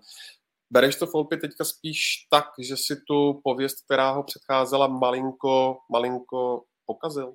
bereš 0.70 0.96
to 0.96 1.06
Folpy 1.06 1.36
teďka 1.36 1.64
spíš 1.64 2.26
tak, 2.30 2.44
že 2.58 2.76
si 2.76 2.96
tu 3.08 3.40
pověst, 3.44 3.84
která 3.84 4.10
ho 4.10 4.22
předcházela, 4.22 4.86
malinko, 4.86 5.78
malinko 5.92 6.64
pokazil? 6.86 7.34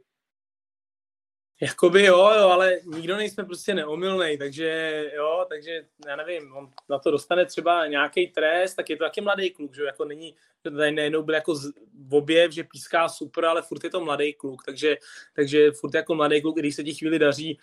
Jakoby 1.62 2.04
jo, 2.04 2.18
jo, 2.18 2.50
ale 2.50 2.80
nikdo 2.86 3.18
nejsme 3.18 3.44
prostě 3.46 3.74
neomylný, 3.74 4.38
takže 4.38 5.04
jo, 5.16 5.46
takže 5.50 5.86
já 6.08 6.16
nevím, 6.16 6.54
on 6.54 6.70
na 6.90 7.00
to 7.00 7.12
dostane 7.12 7.46
třeba 7.46 7.88
nějaký 7.88 8.28
trest, 8.28 8.76
tak 8.76 8.90
je 8.90 8.98
to 8.98 9.04
taky 9.04 9.22
mladý 9.22 9.50
kluk, 9.50 9.76
že 9.76 9.84
jako 9.84 10.06
není, 10.06 10.36
že 10.66 10.72
tady 10.72 10.92
nejednou 10.92 11.24
byl 11.24 11.36
jako 11.36 11.56
v 12.08 12.16
objev, 12.16 12.52
že 12.52 12.64
píská 12.64 13.10
super, 13.10 13.46
ale 13.46 13.62
furt 13.62 13.84
je 13.84 13.90
to 13.90 14.06
mladý 14.06 14.34
kluk, 14.34 14.64
takže, 14.66 14.98
takže 15.36 15.72
furt 15.72 15.94
jako 15.94 16.16
mladý 16.16 16.42
kluk, 16.42 16.58
když 16.58 16.76
se 16.76 16.84
ti 16.84 16.94
chvíli 16.94 17.20
daří, 17.20 17.60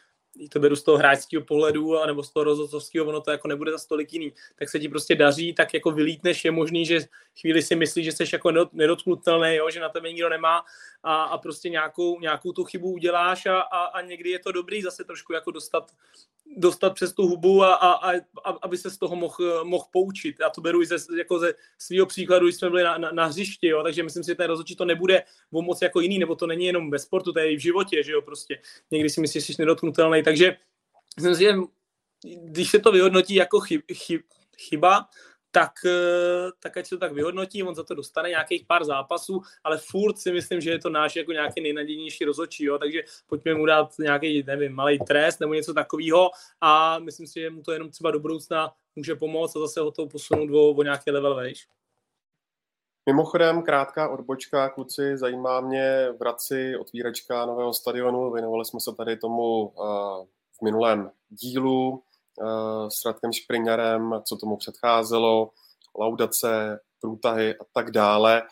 to 0.50 0.60
beru 0.60 0.76
z 0.76 0.82
toho 0.82 0.98
hráčského 0.98 1.44
pohledu, 1.44 2.06
nebo 2.06 2.22
z 2.22 2.30
toho 2.30 2.44
rozhodcovského, 2.44 3.06
ono 3.06 3.20
to 3.20 3.30
jako 3.30 3.48
nebude 3.48 3.72
za 3.72 3.78
stolik 3.78 4.12
jiný, 4.12 4.32
tak 4.58 4.68
se 4.68 4.80
ti 4.80 4.88
prostě 4.88 5.14
daří, 5.14 5.54
tak 5.54 5.74
jako 5.74 5.90
vylítneš, 5.90 6.44
je 6.44 6.50
možný, 6.50 6.86
že 6.86 7.00
chvíli 7.40 7.62
si 7.62 7.76
myslíš, 7.76 8.04
že 8.04 8.12
jsi 8.12 8.24
jako 8.32 8.52
nedotknutelný, 8.72 9.54
jo, 9.54 9.70
že 9.70 9.80
na 9.80 9.88
tebe 9.88 10.12
nikdo 10.12 10.28
nemá 10.28 10.64
a, 11.02 11.22
a 11.22 11.38
prostě 11.38 11.68
nějakou, 11.68 12.20
nějakou 12.20 12.52
tu 12.52 12.64
chybu 12.64 12.92
uděláš 12.92 13.46
a, 13.46 13.60
a, 13.60 13.84
a 13.84 14.00
někdy 14.00 14.30
je 14.30 14.38
to 14.38 14.52
dobrý 14.52 14.82
zase 14.82 15.04
trošku 15.04 15.32
jako 15.32 15.50
dostat, 15.50 15.90
dostat 16.56 16.94
přes 16.94 17.12
tu 17.12 17.26
hubu 17.26 17.62
a, 17.62 17.74
a, 17.74 18.12
a 18.44 18.50
aby 18.62 18.78
se 18.78 18.90
z 18.90 18.98
toho 18.98 19.16
mohl 19.16 19.64
mohl 19.64 19.84
poučit. 19.92 20.36
Já 20.40 20.50
to 20.50 20.60
beru 20.60 20.82
i 20.82 20.86
ze, 20.86 20.96
jako 21.18 21.38
ze 21.38 21.54
svého 21.78 22.06
příkladu, 22.06 22.46
když 22.46 22.56
jsme 22.56 22.70
byli 22.70 22.82
na, 22.82 22.98
na, 22.98 23.12
na 23.12 23.24
hřišti, 23.24 23.68
jo, 23.68 23.82
takže 23.82 24.02
myslím 24.02 24.24
si, 24.24 24.30
že 24.30 24.34
ten 24.34 24.46
rozhodčí 24.46 24.76
to 24.76 24.84
nebude 24.84 25.22
o 25.52 25.62
moc 25.62 25.82
jako 25.82 26.00
jiný, 26.00 26.18
nebo 26.18 26.36
to 26.36 26.46
není 26.46 26.64
jenom 26.64 26.90
ve 26.90 26.98
sportu, 26.98 27.32
to 27.32 27.38
je 27.38 27.52
i 27.52 27.56
v 27.56 27.62
životě, 27.62 28.02
že 28.02 28.12
jo, 28.12 28.22
prostě. 28.22 28.60
Někdy 28.90 29.10
si 29.10 29.20
myslíš, 29.20 29.46
že 29.46 29.54
jsi 29.54 29.62
nedotknutelný, 29.62 30.22
takže 30.28 30.56
myslím 31.16 31.34
si, 31.34 31.42
že 31.42 31.52
když 32.44 32.70
se 32.70 32.78
to 32.78 32.92
vyhodnotí 32.92 33.34
jako 33.34 33.60
chyb, 33.60 33.80
chyb, 33.92 34.20
chyba, 34.58 35.08
tak, 35.50 35.72
eh, 35.86 36.50
tak 36.58 36.76
ať 36.76 36.86
se 36.86 36.96
to 36.96 36.98
tak 36.98 37.12
vyhodnotí, 37.12 37.62
on 37.62 37.74
za 37.74 37.84
to 37.84 37.94
dostane 37.94 38.28
nějakých 38.28 38.66
pár 38.66 38.84
zápasů, 38.84 39.40
ale 39.64 39.78
furt 39.78 40.18
si 40.18 40.32
myslím, 40.32 40.60
že 40.60 40.70
je 40.70 40.78
to 40.78 40.90
náš 40.90 41.16
jako 41.16 41.32
nějaký 41.32 41.60
nejnadějnější 41.60 42.24
rozhodčí, 42.24 42.64
jo, 42.64 42.78
takže 42.78 43.02
pojďme 43.26 43.54
mu 43.54 43.66
dát 43.66 43.98
nějaký, 43.98 44.42
nevím, 44.42 44.72
malý 44.72 44.98
trest 44.98 45.40
nebo 45.40 45.54
něco 45.54 45.74
takového 45.74 46.30
a 46.60 46.98
myslím 46.98 47.26
si, 47.26 47.40
že 47.40 47.50
mu 47.50 47.62
to 47.62 47.72
jenom 47.72 47.90
třeba 47.90 48.10
do 48.10 48.20
budoucna 48.20 48.72
může 48.96 49.14
pomoct 49.14 49.56
a 49.56 49.60
zase 49.60 49.80
ho 49.80 49.90
to 49.90 50.06
posunout 50.06 50.50
o, 50.50 50.70
o 50.70 50.82
nějaký 50.82 51.10
level 51.10 51.34
vejš. 51.34 51.66
Mimochodem, 53.08 53.62
krátká 53.62 54.08
odbočka, 54.08 54.68
kluci, 54.68 55.16
zajímá 55.16 55.60
mě 55.60 56.08
v 56.12 56.20
Hradci 56.20 56.76
otvíračka 56.76 57.46
nového 57.46 57.74
stadionu. 57.74 58.32
Věnovali 58.32 58.64
jsme 58.64 58.80
se 58.80 58.92
tady 58.96 59.16
tomu 59.16 59.66
uh, 59.66 60.24
v 60.58 60.62
minulém 60.64 61.10
dílu 61.28 61.90
uh, 61.90 62.88
s 62.88 63.04
Radkem 63.06 63.32
Špringerem, 63.32 64.14
co 64.24 64.36
tomu 64.36 64.56
předcházelo, 64.56 65.50
laudace, 65.98 66.80
průtahy 67.00 67.54
a 67.54 67.64
tak 67.72 67.90
dále. 67.90 68.42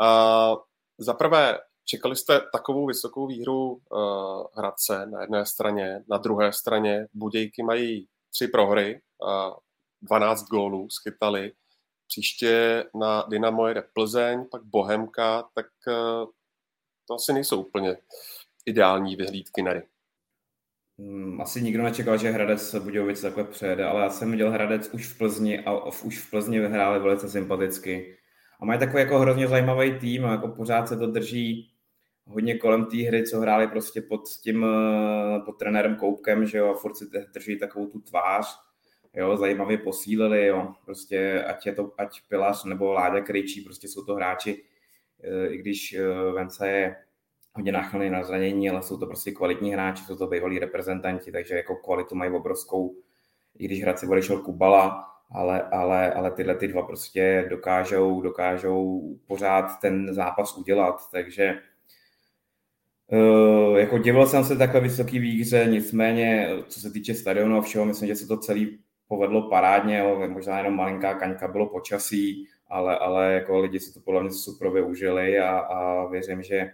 Uh, 0.00 0.58
Za 0.98 1.14
prvé, 1.14 1.58
čekali 1.84 2.16
jste 2.16 2.40
takovou 2.52 2.86
vysokou 2.86 3.26
výhru 3.26 3.80
Hradce 4.54 5.06
na 5.06 5.20
jedné 5.20 5.46
straně, 5.46 6.04
na 6.08 6.18
druhé 6.18 6.52
straně 6.52 7.06
Budějky 7.14 7.62
mají 7.62 8.08
tři 8.30 8.48
prohry, 8.48 9.00
uh, 9.22 9.54
12 10.02 10.42
gólů 10.42 10.88
schytali, 10.90 11.52
příště 12.06 12.84
na 13.00 13.22
Dynamo 13.28 13.68
jede 13.68 13.82
Plzeň, 13.92 14.44
pak 14.50 14.62
Bohemka, 14.62 15.48
tak 15.54 15.66
uh, 15.86 16.28
to 17.08 17.14
asi 17.14 17.32
nejsou 17.32 17.62
úplně 17.62 17.96
ideální 18.66 19.16
vyhlídky 19.16 19.62
na 19.62 19.72
Hmm, 20.98 21.40
asi 21.40 21.62
nikdo 21.62 21.82
nečekal, 21.82 22.18
že 22.18 22.30
Hradec 22.30 22.74
Budějovic 22.74 23.20
takhle 23.20 23.44
přejede, 23.44 23.84
ale 23.84 24.02
já 24.02 24.10
jsem 24.10 24.30
viděl 24.30 24.50
Hradec 24.50 24.88
už 24.88 25.06
v 25.06 25.18
Plzni 25.18 25.64
a 25.64 25.84
už 25.84 26.18
v 26.18 26.30
Plzni 26.30 26.60
vyhráli 26.60 27.00
velice 27.00 27.28
sympaticky. 27.28 28.16
A 28.60 28.64
mají 28.64 28.78
takový 28.78 28.98
jako 28.98 29.18
hrozně 29.18 29.48
zajímavý 29.48 29.98
tým 29.98 30.24
a 30.24 30.30
jako 30.30 30.48
pořád 30.48 30.88
se 30.88 30.96
to 30.96 31.06
drží 31.06 31.72
hodně 32.26 32.58
kolem 32.58 32.86
té 32.86 32.96
hry, 32.96 33.26
co 33.26 33.40
hráli 33.40 33.68
prostě 33.68 34.02
pod 34.02 34.28
tím, 34.42 34.64
eh, 34.64 35.40
pod 35.44 35.52
trenérem 35.52 35.96
Koupkem, 35.96 36.46
že 36.46 36.58
jo, 36.58 36.70
a 36.70 36.74
furt 36.74 36.96
si 36.96 37.04
drží 37.34 37.58
takovou 37.58 37.86
tu 37.86 38.00
tvář, 38.00 38.46
jo, 39.16 39.36
zajímavě 39.36 39.78
posílili, 39.78 40.46
jo, 40.46 40.74
prostě 40.84 41.44
ať 41.44 41.66
je 41.66 41.72
to, 41.72 41.92
ať 41.98 42.20
Pilař 42.28 42.64
nebo 42.64 42.92
Láďa 42.92 43.20
Krejčí, 43.20 43.60
prostě 43.60 43.88
jsou 43.88 44.04
to 44.04 44.14
hráči, 44.14 44.62
eh, 45.22 45.46
i 45.46 45.58
když 45.58 45.92
eh, 45.92 46.32
Vence 46.32 46.68
je 46.68 46.96
hodně 47.52 47.72
náchylný 47.72 48.10
na 48.10 48.24
zranění, 48.24 48.70
ale 48.70 48.82
jsou 48.82 48.98
to 48.98 49.06
prostě 49.06 49.32
kvalitní 49.32 49.72
hráči, 49.72 50.04
jsou 50.04 50.16
to 50.16 50.26
bývalí 50.26 50.58
reprezentanti, 50.58 51.32
takže 51.32 51.54
jako 51.54 51.76
kvalitu 51.76 52.14
mají 52.14 52.32
obrovskou, 52.32 52.94
i 53.58 53.64
když 53.64 53.82
Hradci 53.82 54.06
odešel 54.06 54.38
Kubala, 54.38 55.04
ale, 55.30 55.62
ale, 55.62 56.12
ale 56.12 56.30
tyhle 56.30 56.54
ty 56.54 56.68
dva 56.68 56.82
prostě 56.82 57.46
dokážou, 57.50 58.20
dokážou 58.20 59.02
pořád 59.26 59.80
ten 59.80 60.14
zápas 60.14 60.56
udělat, 60.56 61.10
takže 61.12 61.58
Uh, 63.12 63.78
jako 63.78 63.98
divil 63.98 64.26
jsem 64.26 64.44
se 64.44 64.56
takhle 64.56 64.80
vysoký 64.80 65.18
výhře, 65.18 65.66
nicméně 65.70 66.48
co 66.68 66.80
se 66.80 66.90
týče 66.90 67.14
stadionu 67.14 67.58
a 67.58 67.62
všeho, 67.62 67.84
myslím, 67.84 68.08
že 68.08 68.16
se 68.16 68.26
to 68.26 68.36
celý 68.36 68.78
povedlo 69.08 69.50
parádně, 69.50 69.98
jo, 69.98 70.28
možná 70.28 70.58
jenom 70.58 70.76
malinká 70.76 71.14
kaňka 71.14 71.48
bylo 71.48 71.66
počasí, 71.66 72.48
ale, 72.68 72.98
ale 72.98 73.32
jako 73.32 73.58
lidi 73.58 73.80
si 73.80 73.94
to 73.94 74.00
podle 74.00 74.22
mě 74.22 74.30
super 74.30 74.70
využili 74.70 75.38
a, 75.38 75.58
a 75.58 76.06
věřím, 76.06 76.42
že 76.42 76.70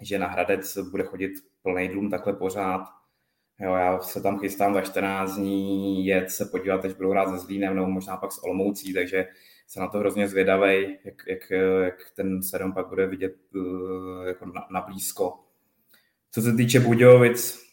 že 0.00 0.18
na 0.18 0.26
Hradec 0.26 0.78
bude 0.90 1.04
chodit 1.04 1.32
plný 1.62 1.88
dům 1.88 2.10
takhle 2.10 2.32
pořád. 2.32 2.84
Jo, 3.60 3.74
já 3.74 4.00
se 4.00 4.22
tam 4.22 4.38
chystám 4.38 4.74
za 4.74 4.80
14 4.80 5.36
dní 5.36 6.06
jet 6.06 6.30
se 6.30 6.44
podívat, 6.44 6.84
až 6.84 6.92
budou 6.92 7.10
hrát 7.10 7.30
se 7.30 7.38
Zlínem 7.38 7.76
nebo 7.76 7.86
možná 7.86 8.16
pak 8.16 8.32
s 8.32 8.44
Olomoucí, 8.44 8.94
takže 8.94 9.26
se 9.66 9.80
na 9.80 9.88
to 9.88 9.98
hrozně 9.98 10.28
zvědavej, 10.28 10.98
jak, 11.04 11.14
jak, 11.26 11.50
jak 11.84 11.94
ten 12.16 12.42
sedm 12.42 12.72
pak 12.72 12.88
bude 12.88 13.06
vidět 13.06 13.34
uh, 13.54 14.26
jako 14.26 14.46
na, 14.46 14.66
na 14.70 14.80
blízko. 14.80 15.38
Co 16.30 16.42
se 16.42 16.52
týče 16.52 16.80
Budějovic, 16.80 17.64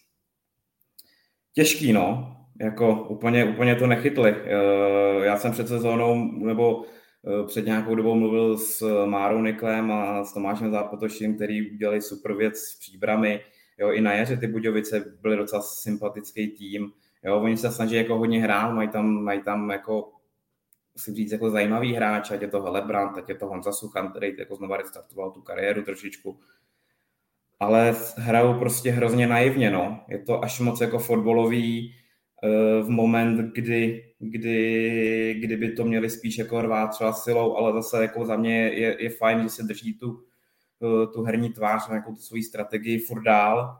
těžký, 1.54 1.94
no. 1.94 2.38
Jako 2.62 3.04
úplně, 3.10 3.45
úplně 3.45 3.76
to 3.76 3.88
nechytli. 3.88 4.32
Uh, 4.32 5.24
já 5.24 5.38
jsem 5.38 5.52
před 5.52 5.67
sezónou, 5.67 6.32
nebo 6.32 6.86
Eh, 7.28 7.45
před 7.47 7.65
nějakou 7.65 7.95
dobou 7.95 8.15
mluvil 8.15 8.58
s 8.58 9.06
Márou 9.06 9.41
Niklem 9.41 9.91
a 9.91 10.24
s 10.24 10.34
Tomášem 10.34 10.71
Zápotoším, 10.71 11.36
který 11.36 11.71
udělali 11.71 12.02
super 12.02 12.34
věc 12.34 12.58
s 12.58 12.80
příbrami. 12.80 13.41
Jo, 13.78 13.91
I 13.91 14.02
na 14.02 14.13
jaře 14.13 14.38
ty 14.38 14.47
Budějovice 14.47 15.17
byly 15.21 15.38
docela 15.38 15.62
sympatický 15.62 16.47
tým. 16.47 16.91
Jo, 17.24 17.41
oni 17.41 17.58
se 17.58 17.71
snaží 17.71 17.95
jako 17.95 18.17
hodně 18.17 18.41
hrát, 18.41 18.74
mají 18.74 18.89
tam, 18.89 19.24
mají 19.24 19.41
tam 19.43 19.69
jako 19.69 20.12
si 20.97 21.13
říct 21.13 21.32
jako 21.32 21.50
zajímavý 21.50 21.93
hráč, 21.93 22.32
ať 22.32 22.41
je 22.41 22.47
to 22.47 22.62
Helebrant, 22.62 23.17
ať 23.17 23.30
je 23.30 23.36
to 23.36 23.47
Honza 23.47 23.71
Suchan, 23.71 24.10
který 24.10 24.36
jako 24.39 24.56
znovu 24.56 24.76
restartoval 24.76 25.32
tu 25.32 25.41
kariéru 25.41 25.82
trošičku. 25.82 26.39
Ale 27.60 27.95
hrajou 28.17 28.60
prostě 28.60 28.91
hrozně 28.91 29.28
naivně, 29.28 29.71
no. 29.71 30.00
Je 30.08 30.19
to 30.19 30.43
až 30.43 30.60
moc 30.60 30.82
jako 30.82 31.00
fotbalový, 31.00 31.95
v 32.82 32.89
moment, 32.89 33.54
kdy, 33.54 34.06
kdy, 34.19 35.36
kdyby 35.39 35.71
to 35.71 35.86
měli 35.86 36.10
spíš 36.10 36.38
jako 36.38 36.62
rvát 36.62 36.88
třeba 36.88 37.13
silou, 37.13 37.56
ale 37.56 37.73
zase 37.73 38.01
jako 38.01 38.25
za 38.25 38.36
mě 38.36 38.62
je, 38.62 39.04
je 39.04 39.10
fajn, 39.10 39.43
že 39.43 39.49
se 39.49 39.63
drží 39.63 39.93
tu, 39.93 40.23
tu 41.13 41.23
herní 41.23 41.49
tvář, 41.49 41.88
nějakou 41.88 42.13
tu 42.15 42.21
svoji 42.21 42.43
strategii 42.43 42.99
furt 42.99 43.21
dál. 43.21 43.77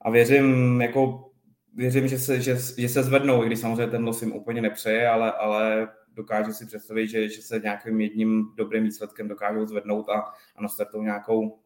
A 0.00 0.10
věřím, 0.10 0.80
jako 0.80 1.30
věřím, 1.74 2.08
že 2.08 2.18
se, 2.18 2.40
že, 2.40 2.56
že 2.78 2.88
se 2.88 3.02
zvednou, 3.02 3.44
i 3.44 3.46
když 3.46 3.58
samozřejmě 3.58 3.86
ten 3.86 4.04
los 4.04 4.22
jim 4.22 4.32
úplně 4.32 4.62
nepřeje, 4.62 5.08
ale, 5.08 5.32
ale 5.32 5.88
dokážu 6.12 6.52
si 6.52 6.66
představit, 6.66 7.08
že, 7.08 7.28
že 7.28 7.42
se 7.42 7.60
nějakým 7.62 8.00
jedním 8.00 8.52
dobrým 8.56 8.84
výsledkem 8.84 9.28
dokážou 9.28 9.66
zvednout 9.66 10.08
a, 10.08 10.18
a 10.56 10.62
nastartou 10.62 11.02
nějakou 11.02 11.58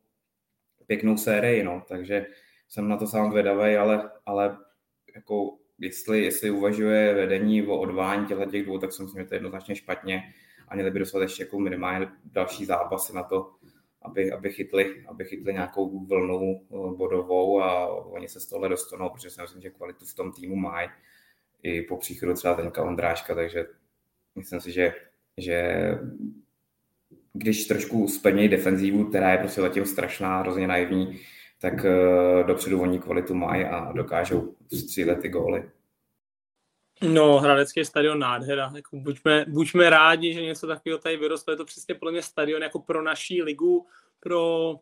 pěknou 0.86 1.16
sérii, 1.16 1.64
no. 1.64 1.82
takže 1.88 2.26
jsem 2.68 2.88
na 2.88 2.96
to 2.96 3.06
sám 3.06 3.30
zvědavý, 3.30 3.76
ale, 3.76 4.10
ale 4.26 4.56
jako 5.14 5.58
jestli, 5.82 6.24
jestli 6.24 6.50
uvažuje 6.50 7.14
vedení 7.14 7.66
o 7.66 7.78
odvání 7.78 8.26
těchto 8.26 8.44
těch 8.44 8.64
dvou, 8.64 8.78
tak 8.78 8.92
si 8.92 9.02
myslím, 9.02 9.22
že 9.22 9.28
to 9.28 9.34
je 9.34 9.36
jednoznačně 9.36 9.76
špatně 9.76 10.22
a 10.68 10.74
měli 10.74 10.90
by 10.90 10.98
dostat 10.98 11.22
ještě 11.22 11.42
jako 11.42 11.58
minimálně 11.58 12.08
další 12.24 12.64
zápasy 12.64 13.14
na 13.14 13.22
to, 13.22 13.50
aby, 14.02 14.32
aby, 14.32 14.50
chytli, 14.50 15.04
aby 15.08 15.24
chytli 15.24 15.52
nějakou 15.52 16.06
vlnu 16.06 16.60
eh, 16.62 16.96
bodovou 16.96 17.62
a 17.62 17.88
oni 18.04 18.28
se 18.28 18.40
z 18.40 18.46
tohle 18.46 18.68
dostanou, 18.68 19.10
protože 19.10 19.30
si 19.30 19.42
myslím, 19.42 19.62
že 19.62 19.70
kvalitu 19.70 20.04
v 20.04 20.14
tom 20.14 20.32
týmu 20.32 20.56
mají 20.56 20.88
i 21.62 21.82
po 21.82 21.96
příchodu 21.96 22.34
třeba 22.34 22.54
Teňka 22.54 22.82
Ondráška, 22.84 23.34
takže 23.34 23.66
myslím 24.34 24.60
si, 24.60 24.72
že, 24.72 24.94
že 25.38 25.88
když 27.32 27.66
trošku 27.66 28.08
splnějí 28.08 28.48
defenzívu, 28.48 29.04
která 29.04 29.32
je 29.32 29.38
prostě 29.38 29.60
zatím 29.60 29.86
strašná, 29.86 30.40
hrozně 30.40 30.66
naivní, 30.66 31.20
tak 31.62 31.74
uh, 31.74 32.46
dopředu 32.46 32.80
oni 32.80 32.98
kvalitu 32.98 33.34
mají 33.34 33.64
a 33.64 33.92
dokážou 33.92 34.56
střílet 34.74 35.20
ty 35.20 35.28
góly. 35.28 35.70
No, 37.02 37.38
Hradecký 37.38 37.84
stadion 37.84 38.18
nádhera. 38.18 38.72
Jako 38.76 38.96
buďme, 38.96 39.44
buďme 39.48 39.90
rádi, 39.90 40.34
že 40.34 40.42
něco 40.42 40.66
takového 40.66 40.98
tady 40.98 41.16
vyrostlo. 41.16 41.52
Je 41.52 41.56
to 41.56 41.64
přesně 41.64 41.94
podle 41.94 42.12
mě 42.12 42.22
stadion 42.22 42.62
jako 42.62 42.78
pro 42.78 43.02
naší 43.02 43.42
ligu, 43.42 43.86
pro 44.20 44.74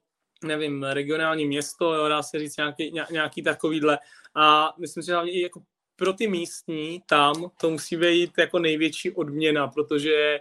nevím, 0.45 0.83
regionální 0.83 1.47
město, 1.47 1.95
jo, 1.95 2.09
dá 2.09 2.23
se 2.23 2.39
říct 2.39 2.57
nějaký, 2.57 2.93
nějaký 3.11 3.43
takovýhle. 3.43 3.99
A 4.35 4.75
myslím 4.79 5.03
si, 5.03 5.07
že 5.07 5.13
hlavně 5.13 5.33
i 5.33 5.41
jako 5.41 5.63
pro 5.97 6.13
ty 6.13 6.29
místní 6.29 7.03
tam 7.07 7.51
to 7.61 7.71
musí 7.71 7.97
být 7.97 8.31
jako 8.39 8.59
největší 8.59 9.11
odměna, 9.11 9.69
protože 9.69 10.41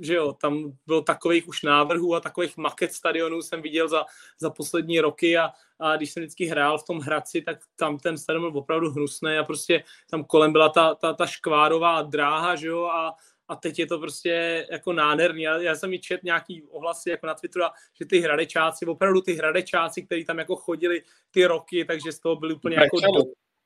že 0.00 0.14
jo, 0.14 0.32
tam 0.32 0.72
bylo 0.86 1.02
takových 1.02 1.48
už 1.48 1.62
návrhů 1.62 2.14
a 2.14 2.20
takových 2.20 2.56
maket 2.56 2.92
stadionů 2.92 3.42
jsem 3.42 3.62
viděl 3.62 3.88
za, 3.88 4.04
za 4.38 4.50
poslední 4.50 5.00
roky 5.00 5.38
a, 5.38 5.50
a 5.78 5.96
když 5.96 6.10
jsem 6.10 6.22
vždycky 6.22 6.44
hrál 6.44 6.78
v 6.78 6.86
tom 6.86 6.98
Hradci, 6.98 7.42
tak 7.42 7.58
tam 7.76 7.98
ten 7.98 8.18
stadion 8.18 8.52
byl 8.52 8.60
opravdu 8.60 8.90
hnusný 8.90 9.36
a 9.36 9.44
prostě 9.44 9.84
tam 10.10 10.24
kolem 10.24 10.52
byla 10.52 10.68
ta, 10.68 10.94
ta, 10.94 11.12
ta 11.12 11.26
škvárová 11.26 12.02
dráha, 12.02 12.56
že 12.56 12.66
jo, 12.66 12.84
a, 12.84 13.14
a 13.48 13.56
teď 13.56 13.78
je 13.78 13.86
to 13.86 13.98
prostě 13.98 14.66
jako 14.70 14.92
nádherný. 14.92 15.42
Já, 15.42 15.58
já 15.58 15.74
jsem 15.74 15.92
i 15.92 15.98
čet 15.98 16.22
nějaký 16.22 16.62
ohlasy 16.62 17.10
jako 17.10 17.26
na 17.26 17.34
Twitteru, 17.34 17.64
že 17.98 18.06
ty 18.06 18.20
hradečáci, 18.20 18.86
opravdu 18.86 19.20
ty 19.20 19.34
hradečáci, 19.34 20.02
kteří 20.02 20.24
tam 20.24 20.38
jako 20.38 20.56
chodili 20.56 21.02
ty 21.30 21.46
roky, 21.46 21.84
takže 21.84 22.12
z 22.12 22.20
toho 22.20 22.36
byli 22.36 22.54
úplně 22.54 22.76
jako 22.76 23.00
do, 23.00 23.22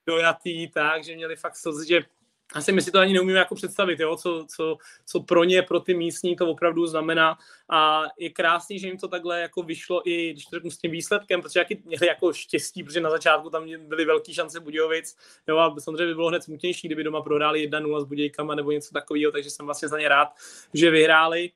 dojatý, 0.07 0.69
tak, 0.69 1.05
že 1.05 1.17
měli 1.17 1.37
fakt 1.37 1.57
slzy, 1.57 1.89
že 1.89 2.05
asi 2.55 2.73
my 2.73 2.83
si 2.83 2.91
to 2.91 2.99
ani 2.99 3.13
neumíme 3.13 3.39
jako 3.39 3.55
představit, 3.55 4.01
jo, 4.01 4.17
co, 4.17 4.47
co, 4.57 4.77
co 5.07 5.21
pro 5.21 5.45
ně, 5.45 5.63
pro 5.63 5.81
ty 5.81 5.95
místní 5.95 6.37
to 6.37 6.51
opravdu 6.51 6.87
znamená 6.87 7.39
a 7.71 8.03
je 8.19 8.31
krásný, 8.31 8.79
že 8.79 8.87
jim 8.87 8.99
to 8.99 9.09
takhle 9.09 9.41
jako 9.41 9.63
vyšlo 9.63 10.09
i, 10.09 10.33
když 10.33 10.45
to 10.45 10.57
řeknu 10.57 10.71
s 10.71 10.79
tím 10.79 10.91
výsledkem, 10.91 11.43
protože 11.43 11.61
jaký 11.61 11.83
měli 11.85 12.07
jako 12.07 12.33
štěstí, 12.33 12.85
protože 12.85 13.01
na 13.01 13.11
začátku 13.11 13.51
tam 13.51 13.67
byly 13.79 14.05
velké 14.05 14.35
šance 14.35 14.61
Budějovic, 14.61 15.17
jo, 15.49 15.59
a 15.59 15.75
samozřejmě 15.81 16.07
by 16.07 16.15
bylo 16.15 16.29
hned 16.29 16.43
smutnější, 16.43 16.89
kdyby 16.89 17.05
doma 17.05 17.23
prohráli 17.23 17.71
1-0 17.71 18.01
s 18.01 18.05
Budějkama 18.05 18.55
nebo 18.55 18.71
něco 18.71 18.93
takového, 18.93 19.33
takže 19.33 19.51
jsem 19.51 19.67
vlastně 19.67 19.89
za 19.89 19.99
ně 19.99 20.09
rád, 20.09 20.29
že 20.75 20.91
vyhráli. 20.91 21.51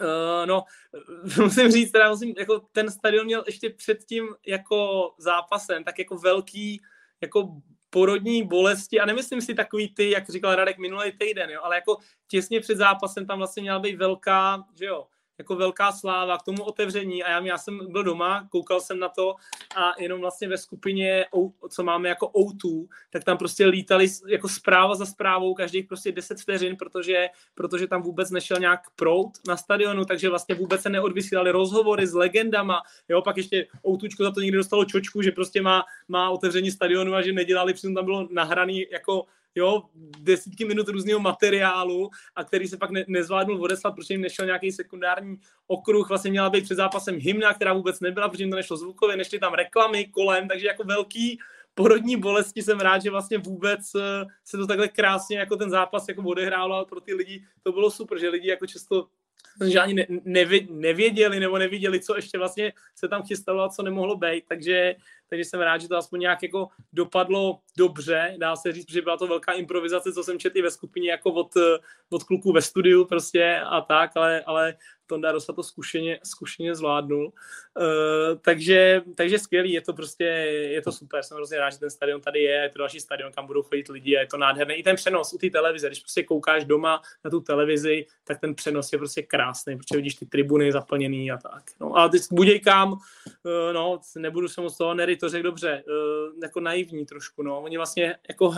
Uh, 0.00 0.46
no, 0.46 0.64
musím 1.42 1.70
říct, 1.70 1.92
teda 1.92 2.10
musím, 2.10 2.34
jako 2.38 2.62
ten 2.72 2.90
stadion 2.90 3.26
měl 3.26 3.44
ještě 3.46 3.70
před 3.70 4.04
tím 4.04 4.28
jako 4.46 5.10
zápasem, 5.18 5.84
tak 5.84 5.98
jako 5.98 6.18
velký 6.18 6.80
jako 7.20 7.56
porodní 7.90 8.42
bolesti 8.42 9.00
a 9.00 9.06
nemyslím 9.06 9.40
si 9.40 9.54
takový 9.54 9.94
ty, 9.94 10.10
jak 10.10 10.30
říkal 10.30 10.54
Radek 10.54 10.78
minulý 10.78 11.12
týden, 11.12 11.50
jo, 11.50 11.60
ale 11.62 11.76
jako 11.76 11.96
těsně 12.28 12.60
před 12.60 12.76
zápasem 12.76 13.26
tam 13.26 13.38
vlastně 13.38 13.62
měla 13.62 13.78
být 13.78 13.96
velká, 13.96 14.64
že 14.78 14.84
jo, 14.84 15.06
jako 15.40 15.56
velká 15.56 15.92
sláva 15.92 16.38
k 16.38 16.42
tomu 16.42 16.64
otevření. 16.64 17.22
A 17.22 17.30
já, 17.30 17.40
já 17.40 17.58
jsem 17.58 17.92
byl 17.92 18.02
doma, 18.04 18.48
koukal 18.50 18.80
jsem 18.80 18.98
na 18.98 19.08
to 19.08 19.34
a 19.76 19.92
jenom 19.98 20.20
vlastně 20.20 20.48
ve 20.48 20.58
skupině, 20.58 21.26
co 21.68 21.82
máme 21.82 22.08
jako 22.08 22.26
O2, 22.26 22.86
tak 23.10 23.24
tam 23.24 23.38
prostě 23.38 23.66
lítali 23.66 24.06
jako 24.28 24.48
zpráva 24.48 24.94
za 24.94 25.06
zprávou 25.06 25.54
každých 25.54 25.86
prostě 25.86 26.12
10 26.12 26.40
vteřin, 26.40 26.76
protože, 26.76 27.28
protože 27.54 27.86
tam 27.86 28.02
vůbec 28.02 28.30
nešel 28.30 28.56
nějak 28.60 28.80
prout 28.96 29.30
na 29.48 29.56
stadionu, 29.56 30.04
takže 30.04 30.28
vlastně 30.28 30.54
vůbec 30.54 30.82
se 30.82 30.90
neodvysílali 30.90 31.50
rozhovory 31.50 32.06
s 32.06 32.14
legendama, 32.14 32.82
jo, 33.08 33.22
pak 33.22 33.36
ještě 33.36 33.66
O2 33.84 34.24
za 34.24 34.30
to 34.30 34.40
někdy 34.40 34.56
dostalo 34.56 34.84
čočku, 34.84 35.22
že 35.22 35.32
prostě 35.32 35.62
má, 35.62 35.84
má 36.08 36.30
otevření 36.30 36.70
stadionu 36.70 37.14
a 37.14 37.22
že 37.22 37.32
nedělali, 37.32 37.74
přitom 37.74 37.94
tam 37.94 38.04
bylo 38.04 38.28
nahraný 38.30 38.86
jako 38.90 39.26
jo, 39.54 39.82
desítky 40.18 40.64
minut 40.64 40.88
různého 40.88 41.20
materiálu 41.20 42.10
a 42.36 42.44
který 42.44 42.68
se 42.68 42.76
pak 42.76 42.90
ne, 42.90 43.04
nezvládnul 43.08 43.62
odeslat, 43.62 43.94
protože 43.94 44.14
jim 44.14 44.20
nešel 44.20 44.46
nějaký 44.46 44.72
sekundární 44.72 45.36
okruh, 45.66 46.08
vlastně 46.08 46.30
měla 46.30 46.50
být 46.50 46.64
před 46.64 46.74
zápasem 46.74 47.18
hymna, 47.18 47.54
která 47.54 47.72
vůbec 47.72 48.00
nebyla, 48.00 48.28
protože 48.28 48.42
jim 48.42 48.50
to 48.50 48.56
nešlo 48.56 48.76
zvukově, 48.76 49.16
nešly 49.16 49.38
tam 49.38 49.54
reklamy 49.54 50.04
kolem, 50.04 50.48
takže 50.48 50.66
jako 50.66 50.84
velký 50.84 51.38
porodní 51.74 52.16
bolesti 52.16 52.62
jsem 52.62 52.80
rád, 52.80 53.02
že 53.02 53.10
vlastně 53.10 53.38
vůbec 53.38 53.94
eh, 53.94 54.26
se 54.44 54.56
to 54.56 54.66
takhle 54.66 54.88
krásně 54.88 55.38
jako 55.38 55.56
ten 55.56 55.70
zápas 55.70 56.08
jako 56.08 56.22
odehrálo 56.22 56.76
a 56.76 56.84
pro 56.84 57.00
ty 57.00 57.14
lidi 57.14 57.44
to 57.62 57.72
bylo 57.72 57.90
super, 57.90 58.18
že 58.18 58.28
lidi 58.28 58.48
jako 58.48 58.66
často 58.66 59.06
že 59.66 59.80
ani 59.80 59.94
ne, 59.94 60.06
nevěděli 60.70 61.40
nebo 61.40 61.58
neviděli, 61.58 62.00
co 62.00 62.16
ještě 62.16 62.38
vlastně 62.38 62.72
se 62.94 63.08
tam 63.08 63.22
chystalo 63.22 63.62
a 63.62 63.68
co 63.68 63.82
nemohlo 63.82 64.16
být, 64.16 64.44
takže 64.48 64.94
takže 65.30 65.44
jsem 65.44 65.60
rád, 65.60 65.80
že 65.80 65.88
to 65.88 65.96
aspoň 65.96 66.20
nějak 66.20 66.42
jako 66.42 66.68
dopadlo 66.92 67.58
dobře, 67.76 68.34
dá 68.38 68.56
se 68.56 68.72
říct, 68.72 68.90
že 68.90 69.02
byla 69.02 69.16
to 69.16 69.26
velká 69.26 69.52
improvizace, 69.52 70.12
co 70.12 70.22
jsem 70.22 70.38
četl 70.38 70.58
i 70.58 70.62
ve 70.62 70.70
skupině 70.70 71.10
jako 71.10 71.32
od, 71.32 71.52
od 72.10 72.24
kluků 72.24 72.52
ve 72.52 72.62
studiu 72.62 73.04
prostě 73.04 73.60
a 73.64 73.80
tak, 73.80 74.10
ale, 74.16 74.40
ale 74.40 74.76
Tonda 75.10 75.32
Rosa 75.32 75.52
to 75.52 75.62
zkušeně, 75.62 76.20
zkušeně 76.24 76.74
zvládnul. 76.74 77.26
Uh, 77.26 78.38
takže, 78.42 79.02
takže 79.16 79.38
skvělý, 79.38 79.72
je 79.72 79.80
to 79.80 79.92
prostě, 79.92 80.24
je 80.24 80.82
to 80.82 80.92
super, 80.92 81.22
jsem 81.22 81.36
hrozně 81.36 81.58
rád, 81.58 81.70
že 81.70 81.78
ten 81.78 81.90
stadion 81.90 82.20
tady 82.20 82.42
je, 82.42 82.62
je 82.62 82.68
to 82.68 82.78
další 82.78 83.00
stadion, 83.00 83.32
kam 83.32 83.46
budou 83.46 83.62
chodit 83.62 83.88
lidi 83.88 84.16
a 84.16 84.20
je 84.20 84.26
to 84.26 84.36
nádherné. 84.36 84.74
I 84.74 84.82
ten 84.82 84.96
přenos 84.96 85.32
u 85.32 85.38
té 85.38 85.50
televize, 85.50 85.86
když 85.86 86.00
prostě 86.00 86.22
koukáš 86.22 86.64
doma 86.64 87.02
na 87.24 87.30
tu 87.30 87.40
televizi, 87.40 88.06
tak 88.24 88.40
ten 88.40 88.54
přenos 88.54 88.92
je 88.92 88.98
prostě 88.98 89.22
krásný, 89.22 89.76
protože 89.76 89.96
vidíš 89.96 90.14
ty 90.14 90.26
tribuny 90.26 90.72
zaplněný 90.72 91.30
a 91.30 91.36
tak. 91.36 91.62
No 91.80 91.96
a 91.96 92.08
teď 92.08 92.22
budějkám, 92.32 92.92
uh, 92.92 92.98
no, 93.72 94.00
nebudu 94.18 94.48
se 94.48 94.60
moc 94.60 94.76
toho, 94.76 94.94
Nery 94.94 95.16
to 95.20 95.28
řekl 95.28 95.42
dobře, 95.42 95.84
uh, 95.88 96.42
jako 96.42 96.60
naivní 96.60 97.06
trošku, 97.06 97.42
no. 97.42 97.60
Oni 97.62 97.76
vlastně 97.76 98.16
jako 98.28 98.54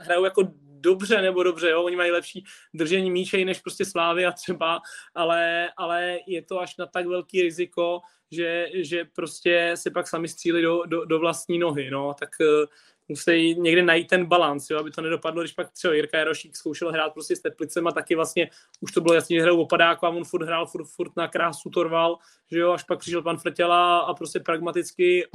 hrajou 0.00 0.24
jako 0.24 0.42
dobře 0.84 1.22
nebo 1.22 1.42
dobře, 1.42 1.70
jo, 1.70 1.82
oni 1.82 1.96
mají 1.96 2.10
lepší 2.10 2.44
držení 2.74 3.10
míčej 3.10 3.44
než 3.44 3.60
prostě 3.60 3.84
Slávy 3.84 4.26
a 4.26 4.32
třeba, 4.32 4.80
ale, 5.14 5.70
ale 5.76 6.18
je 6.26 6.42
to 6.42 6.60
až 6.60 6.76
na 6.76 6.86
tak 6.86 7.06
velký 7.06 7.42
riziko, 7.42 8.00
že, 8.30 8.68
že 8.74 9.04
prostě 9.04 9.72
se 9.74 9.90
pak 9.90 10.08
sami 10.08 10.28
střílí 10.28 10.62
do, 10.62 10.82
do, 10.86 11.04
do 11.04 11.18
vlastní 11.18 11.58
nohy, 11.58 11.90
no, 11.90 12.14
tak 12.14 12.28
uh, 12.40 12.66
musí 13.08 13.54
někde 13.54 13.82
najít 13.82 14.08
ten 14.08 14.26
balans, 14.26 14.70
aby 14.70 14.90
to 14.90 15.00
nedopadlo, 15.00 15.42
když 15.42 15.52
pak 15.52 15.72
třeba 15.72 15.94
Jirka 15.94 16.18
Jarošík 16.18 16.56
zkoušel 16.56 16.92
hrát 16.92 17.12
prostě 17.12 17.36
s 17.36 17.40
Teplicem 17.40 17.86
a 17.86 17.92
taky 17.92 18.14
vlastně 18.14 18.50
už 18.80 18.92
to 18.92 19.00
bylo 19.00 19.14
jasně, 19.14 19.36
že 19.36 19.42
hrál 19.42 19.60
opadáku 19.60 20.06
a 20.06 20.08
on 20.08 20.24
furt 20.24 20.44
hrál 20.44 20.66
furt, 20.66 20.84
furt 20.84 21.16
na 21.16 21.28
krásu 21.28 21.70
Torval, 21.70 22.18
že 22.52 22.58
jo, 22.58 22.72
až 22.72 22.82
pak 22.82 22.98
přišel 22.98 23.22
pan 23.22 23.38
Frtěla 23.38 23.98
a 23.98 24.14
prostě 24.14 24.40
pragmaticky 24.40 25.26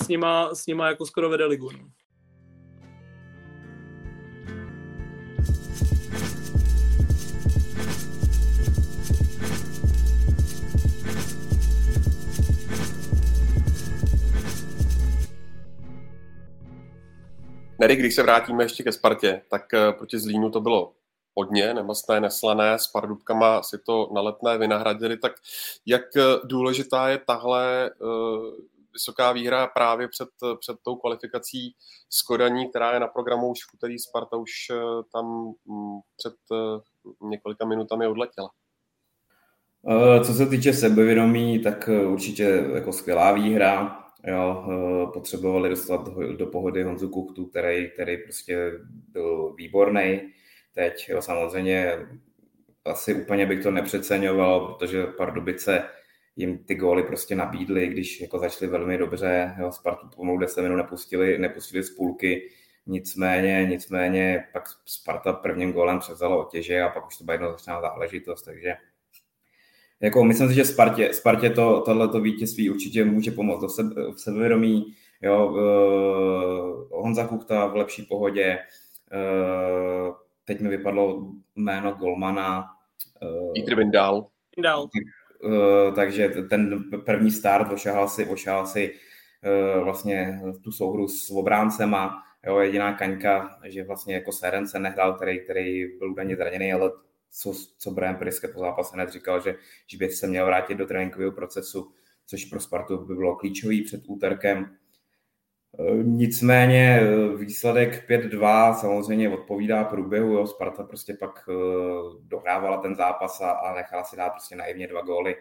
s 0.00 0.08
nima, 0.08 0.54
s 0.54 0.66
nima 0.66 0.88
jako 0.88 1.06
skoro 1.06 1.28
vede 1.28 1.44
ligu. 1.44 1.70
No. 1.70 1.88
Nery, 17.78 17.96
když 17.96 18.14
se 18.14 18.22
vrátíme 18.22 18.64
ještě 18.64 18.82
ke 18.82 18.92
Spartě, 18.92 19.42
tak 19.50 19.74
eh, 19.74 19.92
proti 19.92 20.18
Zlínu 20.18 20.50
to 20.50 20.60
bylo 20.60 20.92
hodně, 21.34 21.74
nemastné, 21.74 22.20
neslané, 22.20 22.78
s 22.78 22.86
pardubkama 22.86 23.62
si 23.62 23.78
to 23.78 24.10
na 24.14 24.20
letné 24.20 24.58
vynahradili, 24.58 25.16
tak 25.16 25.32
jak 25.86 26.16
eh, 26.16 26.22
důležitá 26.44 27.08
je 27.08 27.18
tahle 27.18 27.90
uh, 28.00 28.54
vysoká 28.96 29.32
výhra 29.32 29.66
právě 29.66 30.08
před, 30.08 30.28
před 30.60 30.76
tou 30.84 30.96
kvalifikací 30.96 31.74
z 32.10 32.22
Kodaní, 32.22 32.70
která 32.70 32.92
je 32.92 33.00
na 33.00 33.08
programu 33.08 33.50
už 33.50 33.58
v 33.58 33.74
úterý 33.74 33.98
Sparta 33.98 34.36
už 34.36 34.50
tam 35.12 35.26
mm, 35.66 35.98
před 36.16 36.34
několika 37.30 37.66
minutami 37.66 38.06
odletěla. 38.06 38.50
Co 40.24 40.34
se 40.34 40.46
týče 40.46 40.72
sebevědomí, 40.72 41.58
tak 41.58 41.90
určitě 42.08 42.64
jako 42.74 42.92
skvělá 42.92 43.32
výhra. 43.32 44.02
Jo, 44.26 44.64
eh, 44.68 45.06
potřebovali 45.12 45.68
dostat 45.70 46.08
do 46.36 46.46
pohody 46.46 46.82
Honzu 46.82 47.08
Kuchtu, 47.08 47.46
který, 47.46 47.90
který 47.90 48.16
prostě 48.22 48.72
byl 49.08 49.54
výborný. 49.54 50.20
Teď 50.74 51.06
jo, 51.08 51.22
samozřejmě 51.22 51.92
asi 52.84 53.14
úplně 53.14 53.46
bych 53.46 53.62
to 53.62 53.70
nepřeceňoval, 53.70 54.60
protože 54.60 55.06
Pardubice 55.06 55.84
jim 56.36 56.58
ty 56.58 56.74
góly 56.74 57.02
prostě 57.02 57.36
nabídli, 57.36 57.86
když 57.86 58.20
jako 58.20 58.38
začali 58.38 58.70
velmi 58.70 58.98
dobře, 58.98 59.54
jo, 59.58 59.72
Spartu 59.72 60.08
pomalu 60.16 60.38
10 60.38 60.62
minut 60.62 60.76
nepustili, 60.76 61.38
nepustili 61.38 61.82
z 61.82 61.90
půlky, 61.90 62.50
nicméně, 62.86 63.66
nicméně 63.70 64.44
pak 64.52 64.64
Sparta 64.84 65.32
prvním 65.32 65.72
gólem 65.72 65.98
převzala 65.98 66.36
otěže 66.36 66.82
a 66.82 66.88
pak 66.88 67.06
už 67.06 67.16
to 67.16 67.24
byla 67.24 67.34
jednoznačná 67.34 67.80
záležitost, 67.80 68.42
takže 68.42 68.74
jako 70.00 70.24
myslím 70.24 70.48
si, 70.48 70.54
že 70.54 70.64
Spartě, 70.64 71.12
Spartě 71.12 71.50
to, 71.50 71.80
tohleto 71.80 72.20
vítězství 72.20 72.70
určitě 72.70 73.04
může 73.04 73.30
pomoct 73.30 73.60
do 73.60 73.68
sebe, 73.68 74.12
v 74.12 74.20
sebevědomí, 74.20 74.94
jo, 75.22 75.46
uh, 75.48 77.02
Honza 77.02 77.26
Kuchta 77.26 77.66
v 77.66 77.76
lepší 77.76 78.02
pohodě, 78.02 78.58
uh, 79.12 80.14
teď 80.44 80.60
mi 80.60 80.68
vypadlo 80.68 81.32
jméno 81.56 81.92
Golmana. 81.92 82.64
Uh, 83.22 83.76
Vindal. 83.76 84.26
Vindal. 84.56 84.88
Uh, 85.42 85.94
takže 85.94 86.28
ten 86.28 86.84
první 87.04 87.30
start 87.30 87.72
ošahal 87.72 88.08
si, 88.08 88.26
ošahal 88.26 88.66
si 88.66 88.94
uh, 88.94 89.84
vlastně 89.84 90.40
tu 90.64 90.72
souhru 90.72 91.08
s 91.08 91.30
obráncema, 91.30 92.22
jo, 92.46 92.58
jediná 92.58 92.94
kaňka, 92.94 93.58
že 93.64 93.84
vlastně 93.84 94.14
jako 94.14 94.32
Seren 94.32 94.68
se 94.68 94.78
nehrál, 94.78 95.14
který, 95.14 95.40
který 95.40 95.98
byl 95.98 96.10
údajně 96.10 96.36
zraněný, 96.36 96.72
ale 96.72 96.90
co, 97.30 97.52
co 97.78 97.90
Brian 97.90 98.16
Priske 98.16 98.48
po 98.48 98.60
zápase 98.60 98.94
hned 98.94 99.08
říkal, 99.10 99.40
že, 99.40 99.54
by 99.98 100.10
se 100.10 100.26
měl 100.26 100.46
vrátit 100.46 100.74
do 100.74 100.86
tréninkového 100.86 101.32
procesu, 101.32 101.92
což 102.26 102.44
pro 102.44 102.60
Spartu 102.60 102.98
by 102.98 103.14
bylo 103.14 103.36
klíčový 103.36 103.84
před 103.84 104.00
úterkem. 104.06 104.76
Nicméně 106.02 107.00
výsledek 107.36 108.08
5-2 108.08 108.74
samozřejmě 108.74 109.28
odpovídá 109.30 109.84
průběhu, 109.84 110.32
jo. 110.32 110.46
Sparta 110.46 110.82
prostě 110.84 111.14
pak 111.14 111.48
dohrávala 112.20 112.76
ten 112.76 112.96
zápas 112.96 113.40
a, 113.40 113.50
a 113.50 113.74
nechala 113.74 114.04
si 114.04 114.16
dát 114.16 114.30
prostě 114.30 114.56
naivně 114.56 114.86
dva 114.86 115.00
góly. 115.00 115.36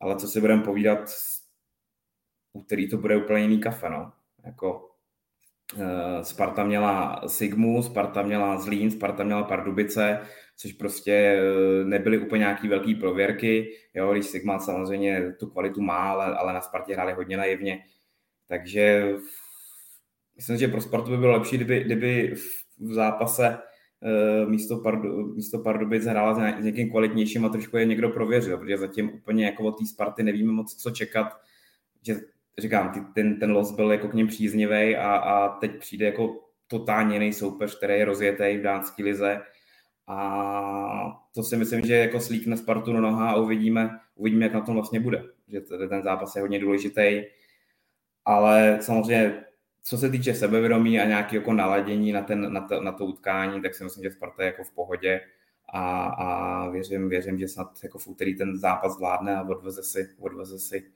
Ale 0.00 0.16
co 0.16 0.28
si 0.28 0.40
budeme 0.40 0.62
povídat, 0.62 0.98
úterý 2.52 2.88
to 2.88 2.96
bude 2.96 3.16
úplně 3.16 3.42
jiný 3.42 3.60
kafe, 3.60 3.90
no. 3.90 4.12
Jako, 4.44 4.92
Sparta 6.22 6.64
měla 6.64 7.22
Sigmu, 7.26 7.82
Sparta 7.82 8.22
měla 8.22 8.58
Zlín, 8.58 8.90
Sparta 8.90 9.24
měla 9.24 9.42
Pardubice, 9.42 10.20
což 10.56 10.72
prostě 10.72 11.12
eh, 11.12 11.84
nebyly 11.84 12.18
úplně 12.18 12.38
nějaký 12.38 12.68
velký 12.68 12.94
prověrky, 12.94 13.72
jo, 13.94 14.12
když 14.12 14.26
Sigma 14.26 14.58
samozřejmě 14.58 15.32
tu 15.32 15.46
kvalitu 15.50 15.80
má, 15.80 16.10
ale, 16.10 16.36
ale 16.36 16.52
na 16.52 16.60
Spartě 16.60 16.94
hráli 16.94 17.12
hodně 17.12 17.36
naivně, 17.36 17.84
takže 18.48 19.12
myslím, 20.36 20.56
že 20.56 20.68
pro 20.68 20.80
Spartu 20.80 21.10
by 21.10 21.16
bylo 21.16 21.32
lepší, 21.32 21.56
kdyby, 21.56 21.84
kdyby 21.84 22.34
v 22.78 22.92
zápase 22.92 23.58
uh, 24.00 24.50
místo, 24.50 24.78
Pardu, 24.78 25.34
místo 25.34 25.58
Pardubic 25.58 26.04
hrála 26.04 26.34
s 26.60 26.64
někým 26.64 26.90
kvalitnějším 26.90 27.44
a 27.44 27.48
trošku 27.48 27.76
je 27.76 27.86
někdo 27.86 28.08
prověřil, 28.08 28.58
protože 28.58 28.78
zatím 28.78 29.10
úplně 29.10 29.46
jako 29.46 29.64
od 29.64 29.78
té 29.78 29.86
Sparty 29.86 30.22
nevíme 30.22 30.52
moc, 30.52 30.74
co 30.74 30.90
čekat, 30.90 31.40
že 32.06 32.16
říkám, 32.58 33.12
ten, 33.14 33.38
ten 33.38 33.52
los 33.52 33.70
byl 33.70 33.92
jako 33.92 34.08
k 34.08 34.14
něm 34.14 34.26
příznivý 34.26 34.96
a, 34.96 35.16
a 35.16 35.48
teď 35.48 35.78
přijde 35.78 36.06
jako 36.06 36.40
totálně 36.66 37.16
jiný 37.16 37.32
soupeř, 37.32 37.76
který 37.76 37.94
je 37.94 38.04
rozjetý 38.04 38.58
v 38.58 38.62
dánské 38.62 39.04
lize, 39.04 39.40
a 40.06 41.22
to 41.34 41.42
si 41.42 41.56
myslím, 41.56 41.86
že 41.86 41.94
jako 41.94 42.20
slíkne 42.20 42.56
Spartu 42.56 42.92
na 42.92 43.00
noha 43.00 43.30
a 43.30 43.36
uvidíme, 43.36 43.90
uvidíme, 44.14 44.44
jak 44.44 44.54
na 44.54 44.60
tom 44.60 44.74
vlastně 44.74 45.00
bude. 45.00 45.24
Že 45.48 45.60
ten 45.88 46.02
zápas 46.02 46.36
je 46.36 46.42
hodně 46.42 46.58
důležitý, 46.58 47.22
ale 48.24 48.78
samozřejmě 48.80 49.44
co 49.82 49.98
se 49.98 50.10
týče 50.10 50.34
sebevědomí 50.34 51.00
a 51.00 51.04
nějakého 51.04 51.40
jako 51.40 51.52
naladění 51.52 52.12
na, 52.12 52.22
ten, 52.22 52.52
na, 52.52 52.60
to, 52.60 52.80
na 52.80 52.92
to 52.92 53.04
utkání, 53.04 53.62
tak 53.62 53.74
si 53.74 53.84
myslím, 53.84 54.04
že 54.04 54.10
Sparta 54.10 54.42
je 54.42 54.46
jako 54.46 54.64
v 54.64 54.70
pohodě 54.70 55.20
a, 55.72 56.04
a 56.04 56.68
věřím, 56.68 57.08
věřím, 57.08 57.38
že 57.38 57.48
snad 57.48 57.78
jako 57.82 57.98
v 57.98 58.06
úterý 58.06 58.36
ten 58.36 58.58
zápas 58.58 58.94
zvládne 58.94 59.36
a 59.36 59.42
odveze 59.42 59.82
si, 59.82 60.08
odveze 60.20 60.58
si 60.58 60.90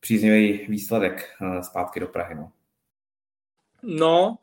příznivý 0.00 0.66
výsledek 0.68 1.30
eh, 1.42 1.62
zpátky 1.62 2.00
do 2.00 2.06
Prahy. 2.06 2.34
No, 2.34 2.52
no 3.82 4.38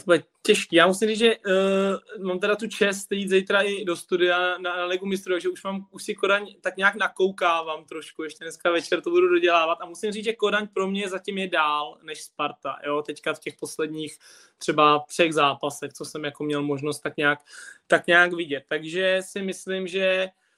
to 0.00 0.04
bude 0.04 0.22
těžký. 0.42 0.76
Já 0.76 0.86
musím 0.86 1.08
říct, 1.08 1.18
že 1.18 1.36
uh, 1.36 2.26
mám 2.26 2.38
teda 2.38 2.56
tu 2.56 2.66
čest 2.68 3.12
jít 3.12 3.28
zítra 3.28 3.60
i 3.60 3.84
do 3.84 3.96
studia 3.96 4.58
na, 4.58 4.76
na 4.76 4.84
Ligu 4.84 5.06
mistrů, 5.06 5.38
že 5.38 5.48
už 5.48 5.64
mám 5.64 5.86
už 5.90 6.02
si 6.02 6.14
Kodaň 6.14 6.54
tak 6.60 6.76
nějak 6.76 6.94
nakoukávám 6.94 7.84
trošku, 7.84 8.22
ještě 8.22 8.44
dneska 8.44 8.70
večer 8.70 9.00
to 9.00 9.10
budu 9.10 9.28
dodělávat 9.28 9.78
a 9.80 9.86
musím 9.86 10.12
říct, 10.12 10.24
že 10.24 10.32
Kodaň 10.32 10.68
pro 10.74 10.86
mě 10.86 11.08
zatím 11.08 11.38
je 11.38 11.48
dál 11.48 11.98
než 12.02 12.22
Sparta, 12.22 12.76
jo, 12.86 13.02
teďka 13.02 13.34
v 13.34 13.40
těch 13.40 13.54
posledních 13.60 14.18
třeba 14.58 15.04
třech 15.08 15.34
zápasech, 15.34 15.92
co 15.92 16.04
jsem 16.04 16.24
jako 16.24 16.44
měl 16.44 16.62
možnost 16.62 17.00
tak 17.00 17.16
nějak, 17.16 17.38
tak 17.86 18.06
nějak 18.06 18.32
vidět. 18.32 18.64
Takže 18.68 19.18
si 19.22 19.42
myslím, 19.42 19.86
že 19.86 20.28
Eh, 20.28 20.49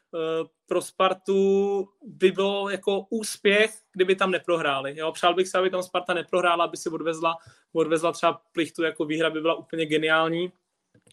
pro 0.66 0.83
Spartu 0.83 1.88
by 2.03 2.31
bylo 2.31 2.70
jako 2.70 3.07
úspěch, 3.11 3.75
kdyby 3.92 4.16
tam 4.16 4.31
neprohráli. 4.31 4.98
Jo? 4.98 5.12
Přál 5.12 5.35
bych 5.35 5.48
se, 5.48 5.59
aby 5.59 5.70
tam 5.70 5.83
Sparta 5.83 6.14
neprohrála, 6.14 6.64
aby 6.64 6.77
si 6.77 6.88
odvezla, 6.88 7.37
odvezla 7.72 8.12
třeba 8.12 8.42
plichtu, 8.53 8.83
jako 8.83 9.05
výhra 9.05 9.31
by 9.31 9.40
byla 9.40 9.55
úplně 9.55 9.87
geniální. 9.87 10.53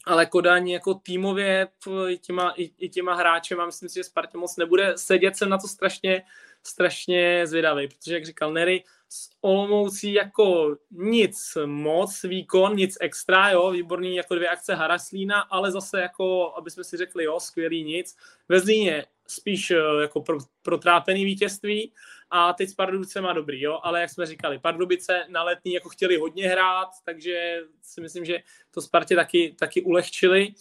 Ale 0.05 0.25
Kodaň 0.25 0.69
jako 0.69 0.93
týmově 0.93 1.67
i 2.07 2.17
těma, 2.17 2.53
i, 2.57 2.71
i 2.77 2.89
těma 2.89 3.13
hráčema, 3.13 3.65
myslím 3.65 3.89
si, 3.89 3.95
že 3.95 4.03
Spartě 4.03 4.37
moc 4.37 4.57
nebude 4.57 4.93
sedět, 4.97 5.37
jsem 5.37 5.49
na 5.49 5.57
to 5.57 5.67
strašně, 5.67 6.23
strašně 6.63 7.47
zvědavý, 7.47 7.87
protože 7.87 8.13
jak 8.13 8.25
říkal 8.25 8.53
Nery, 8.53 8.83
s 9.09 9.29
Olomoucí 9.41 10.13
jako 10.13 10.77
nic 10.91 11.57
moc, 11.65 12.23
výkon, 12.23 12.75
nic 12.75 12.97
extra, 13.01 13.49
jo, 13.49 13.71
výborný 13.71 14.15
jako 14.15 14.35
dvě 14.35 14.49
akce 14.49 14.75
Haraslína, 14.75 15.41
ale 15.41 15.71
zase 15.71 16.01
jako, 16.01 16.53
aby 16.57 16.71
jsme 16.71 16.83
si 16.83 16.97
řekli, 16.97 17.23
jo, 17.23 17.39
skvělý 17.39 17.83
nic. 17.83 18.17
Ve 18.49 18.59
Zlíně 18.59 19.05
spíš 19.29 19.71
eh, 19.71 19.77
jako 20.01 20.21
pro, 20.21 20.37
protrápený 20.61 21.25
vítězství 21.25 21.93
a 22.31 22.53
teď 22.53 22.69
s 22.69 22.73
Pardubicem 22.73 23.27
dobrý, 23.33 23.61
jo, 23.61 23.79
ale 23.83 24.01
jak 24.01 24.09
jsme 24.09 24.25
říkali, 24.25 24.59
Pardubice 24.59 25.25
na 25.29 25.43
letní 25.43 25.73
jako 25.73 25.89
chtěli 25.89 26.17
hodně 26.17 26.49
hrát, 26.49 26.89
takže 27.05 27.61
si 27.81 28.01
myslím, 28.01 28.25
že 28.25 28.39
to 28.71 28.81
Spartě 28.81 29.15
taky, 29.15 29.55
taky 29.59 29.81
ulehčili. 29.81 30.53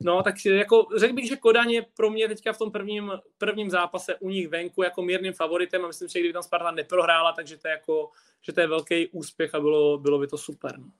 No, 0.00 0.22
tak 0.22 0.34
jako 0.44 0.86
řekl 0.96 1.14
bych, 1.14 1.28
že 1.28 1.36
Kodaň 1.36 1.70
je 1.70 1.86
pro 1.96 2.10
mě 2.10 2.28
teďka 2.28 2.52
v 2.52 2.58
tom 2.58 2.72
prvním, 2.72 3.12
prvním 3.38 3.70
zápase 3.70 4.14
u 4.14 4.30
nich 4.30 4.48
venku 4.48 4.82
jako 4.82 5.02
mírným 5.02 5.32
favoritem 5.32 5.84
a 5.84 5.86
myslím, 5.86 6.08
že 6.08 6.18
kdyby 6.20 6.32
tam 6.32 6.42
Sparta 6.42 6.70
neprohrála, 6.70 7.32
takže 7.32 7.58
to 7.58 7.68
je 7.68 7.72
jako, 7.72 8.10
že 8.42 8.52
to 8.52 8.60
je 8.60 8.66
velký 8.66 9.08
úspěch 9.08 9.54
a 9.54 9.60
bylo, 9.60 9.98
bylo 9.98 10.18
by 10.18 10.26
to 10.26 10.38
super. 10.38 10.78
No. 10.78 10.90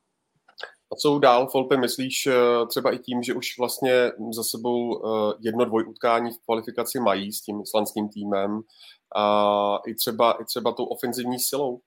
A 0.93 0.97
co 0.97 1.19
dál, 1.19 1.49
Folpe, 1.53 1.77
myslíš 1.77 2.27
eh, 2.27 2.67
třeba 2.69 2.95
i 2.95 2.99
tím, 2.99 3.23
že 3.23 3.35
už 3.35 3.59
vlastně 3.59 4.13
za 4.33 4.43
sebou 4.43 4.97
eh, 4.97 5.35
jedno 5.41 5.65
dvojutkání 5.65 6.31
v 6.31 6.45
kvalifikaci 6.45 7.01
mají 7.01 7.33
s 7.33 7.41
tím 7.41 7.61
islandským 7.63 8.09
týmem 8.09 8.61
a 9.17 9.79
i 9.87 9.95
třeba, 9.95 10.33
i 10.33 10.45
třeba 10.45 10.73
tou 10.73 10.85
ofenzivní 10.85 11.39
silou? 11.39 11.81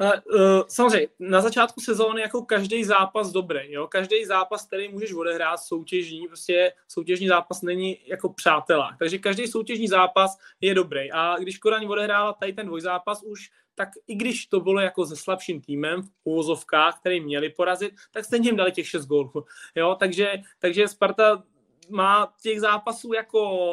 Uh, 0.00 0.62
samozřejmě, 0.68 1.08
na 1.18 1.40
začátku 1.40 1.80
sezóny 1.80 2.20
jako 2.20 2.42
každý 2.42 2.84
zápas 2.84 3.32
dobrý, 3.32 3.72
jo? 3.72 3.86
každý 3.86 4.24
zápas, 4.24 4.66
který 4.66 4.88
můžeš 4.88 5.12
odehrát 5.12 5.60
soutěžní, 5.60 6.26
prostě 6.26 6.72
soutěžní 6.88 7.28
zápas 7.28 7.62
není 7.62 7.98
jako 8.06 8.28
přátelák, 8.28 8.94
takže 8.98 9.18
každý 9.18 9.46
soutěžní 9.46 9.88
zápas 9.88 10.38
je 10.60 10.74
dobrý. 10.74 11.12
A 11.12 11.36
když 11.38 11.58
Koraň 11.58 11.86
odehrála 11.86 12.32
tady 12.32 12.52
ten 12.52 12.66
dvojzápas 12.66 13.22
už, 13.22 13.50
tak 13.74 13.88
i 14.06 14.14
když 14.14 14.46
to 14.46 14.60
bylo 14.60 14.80
jako 14.80 15.06
se 15.06 15.16
slabším 15.16 15.60
týmem 15.60 16.02
v 16.02 16.10
úvozovkách, 16.24 17.00
který 17.00 17.20
měli 17.20 17.50
porazit, 17.50 17.94
tak 18.10 18.24
stejně 18.24 18.48
jim 18.48 18.56
dali 18.56 18.72
těch 18.72 18.88
6 18.88 19.06
gólů, 19.06 19.44
jo, 19.74 19.96
takže, 19.98 20.32
takže 20.58 20.88
Sparta 20.88 21.42
má 21.88 22.34
těch 22.42 22.60
zápasů 22.60 23.12
jako 23.12 23.68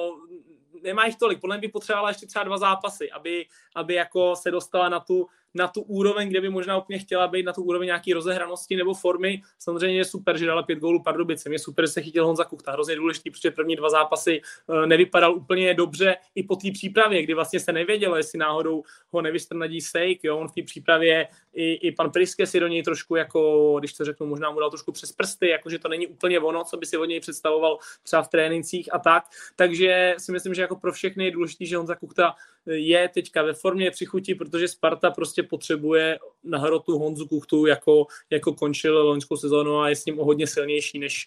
nemá 0.83 1.05
jich 1.05 1.15
tolik, 1.15 1.41
podle 1.41 1.57
mě 1.57 1.67
by 1.67 1.71
potřebovala 1.71 2.09
ještě 2.09 2.25
třeba 2.27 2.43
dva 2.43 2.57
zápasy, 2.57 3.11
aby, 3.11 3.45
aby 3.75 3.93
jako 3.93 4.35
se 4.35 4.51
dostala 4.51 4.89
na 4.89 4.99
tu, 4.99 5.27
na 5.55 5.67
tu 5.67 5.81
úroveň, 5.81 6.29
kde 6.29 6.41
by 6.41 6.49
možná 6.49 6.77
úplně 6.77 6.99
chtěla 6.99 7.27
být, 7.27 7.43
na 7.43 7.53
tu 7.53 7.63
úroveň 7.63 7.85
nějaký 7.85 8.13
rozehranosti 8.13 8.75
nebo 8.75 8.93
formy. 8.93 9.41
Samozřejmě 9.59 9.97
je 9.97 10.05
super, 10.05 10.37
že 10.37 10.45
dala 10.45 10.63
pět 10.63 10.79
gólů 10.79 11.03
Pardubicem. 11.03 11.53
Je 11.53 11.59
super, 11.59 11.85
že 11.85 11.91
se 11.91 12.01
chytil 12.01 12.25
Honza 12.25 12.43
Kuchta. 12.43 12.71
Hrozně 12.71 12.95
důležitý, 12.95 13.31
protože 13.31 13.51
první 13.51 13.75
dva 13.75 13.89
zápasy 13.89 14.41
eh, 14.41 14.87
nevypadal 14.87 15.35
úplně 15.35 15.73
dobře 15.73 16.15
i 16.35 16.43
po 16.43 16.55
té 16.55 16.71
přípravě, 16.71 17.23
kdy 17.23 17.33
vlastně 17.33 17.59
se 17.59 17.73
nevědělo, 17.73 18.15
jestli 18.15 18.39
náhodou 18.39 18.83
ho 19.09 19.21
nevystrnadí 19.21 19.81
Sejk. 19.81 20.23
Jo? 20.23 20.37
On 20.37 20.47
v 20.47 20.53
té 20.53 20.61
přípravě 20.63 21.27
i, 21.53 21.73
i 21.73 21.91
pan 21.91 22.11
Priske 22.11 22.45
si 22.45 22.59
do 22.59 22.67
něj 22.67 22.83
trošku, 22.83 23.15
jako, 23.15 23.75
když 23.79 23.93
to 23.93 24.05
řeknu, 24.05 24.27
možná 24.27 24.51
mu 24.51 24.59
dal 24.59 24.69
trošku 24.69 24.91
přes 24.91 25.11
prsty, 25.11 25.49
jakože 25.49 25.79
to 25.79 25.87
není 25.87 26.07
úplně 26.07 26.39
ono, 26.39 26.63
co 26.63 26.77
by 26.77 26.85
si 26.85 26.97
od 26.97 27.05
něj 27.05 27.19
představoval 27.19 27.77
třeba 28.03 28.23
v 28.23 28.27
trénincích 28.27 28.93
a 28.93 28.99
tak. 28.99 29.23
Takže 29.55 30.15
si 30.17 30.31
myslím, 30.31 30.53
že 30.53 30.61
jako 30.61 30.75
pro 30.75 30.93
všechny 30.93 31.25
je 31.25 31.31
důležité, 31.31 31.65
že 31.65 31.77
Honza 31.77 31.95
Kuchta 31.95 32.35
je 32.65 33.09
teďka 33.09 33.43
ve 33.43 33.53
formě 33.53 33.91
přichutí, 33.91 34.35
protože 34.35 34.67
Sparta 34.67 35.11
prostě 35.11 35.43
potřebuje 35.45 36.19
na 36.43 36.59
hrotu 36.59 36.97
Honzu 36.97 37.27
Kuchtu, 37.27 37.65
jako, 37.65 38.07
jako 38.29 38.53
končil 38.53 39.07
loňskou 39.07 39.37
sezónu 39.37 39.79
a 39.79 39.89
je 39.89 39.95
s 39.95 40.05
ním 40.05 40.19
o 40.19 40.25
hodně 40.25 40.47
silnější, 40.47 40.99
než, 40.99 41.25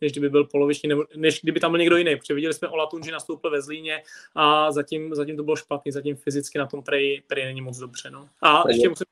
než 0.00 0.12
kdyby 0.12 0.28
byl 0.28 0.44
poloviční, 0.44 0.88
nebo, 0.88 1.04
než 1.16 1.40
kdyby 1.42 1.60
tam 1.60 1.72
byl 1.72 1.78
někdo 1.78 1.96
jiný. 1.96 2.16
Protože 2.16 2.34
viděli 2.34 2.54
jsme 2.54 2.68
Olatun, 2.68 3.02
že 3.02 3.12
nastoupil 3.12 3.50
ve 3.50 3.62
Zlíně 3.62 4.02
a 4.34 4.72
zatím, 4.72 5.14
zatím 5.14 5.36
to 5.36 5.42
bylo 5.42 5.56
špatný, 5.56 5.92
zatím 5.92 6.16
fyzicky 6.16 6.58
na 6.58 6.66
tom 6.66 6.82
prej, 6.82 7.22
prej 7.26 7.44
není 7.44 7.60
moc 7.60 7.78
dobře. 7.78 8.10
No. 8.10 8.28
A 8.42 8.68
ještě 8.68 8.88
musím, 8.88 9.06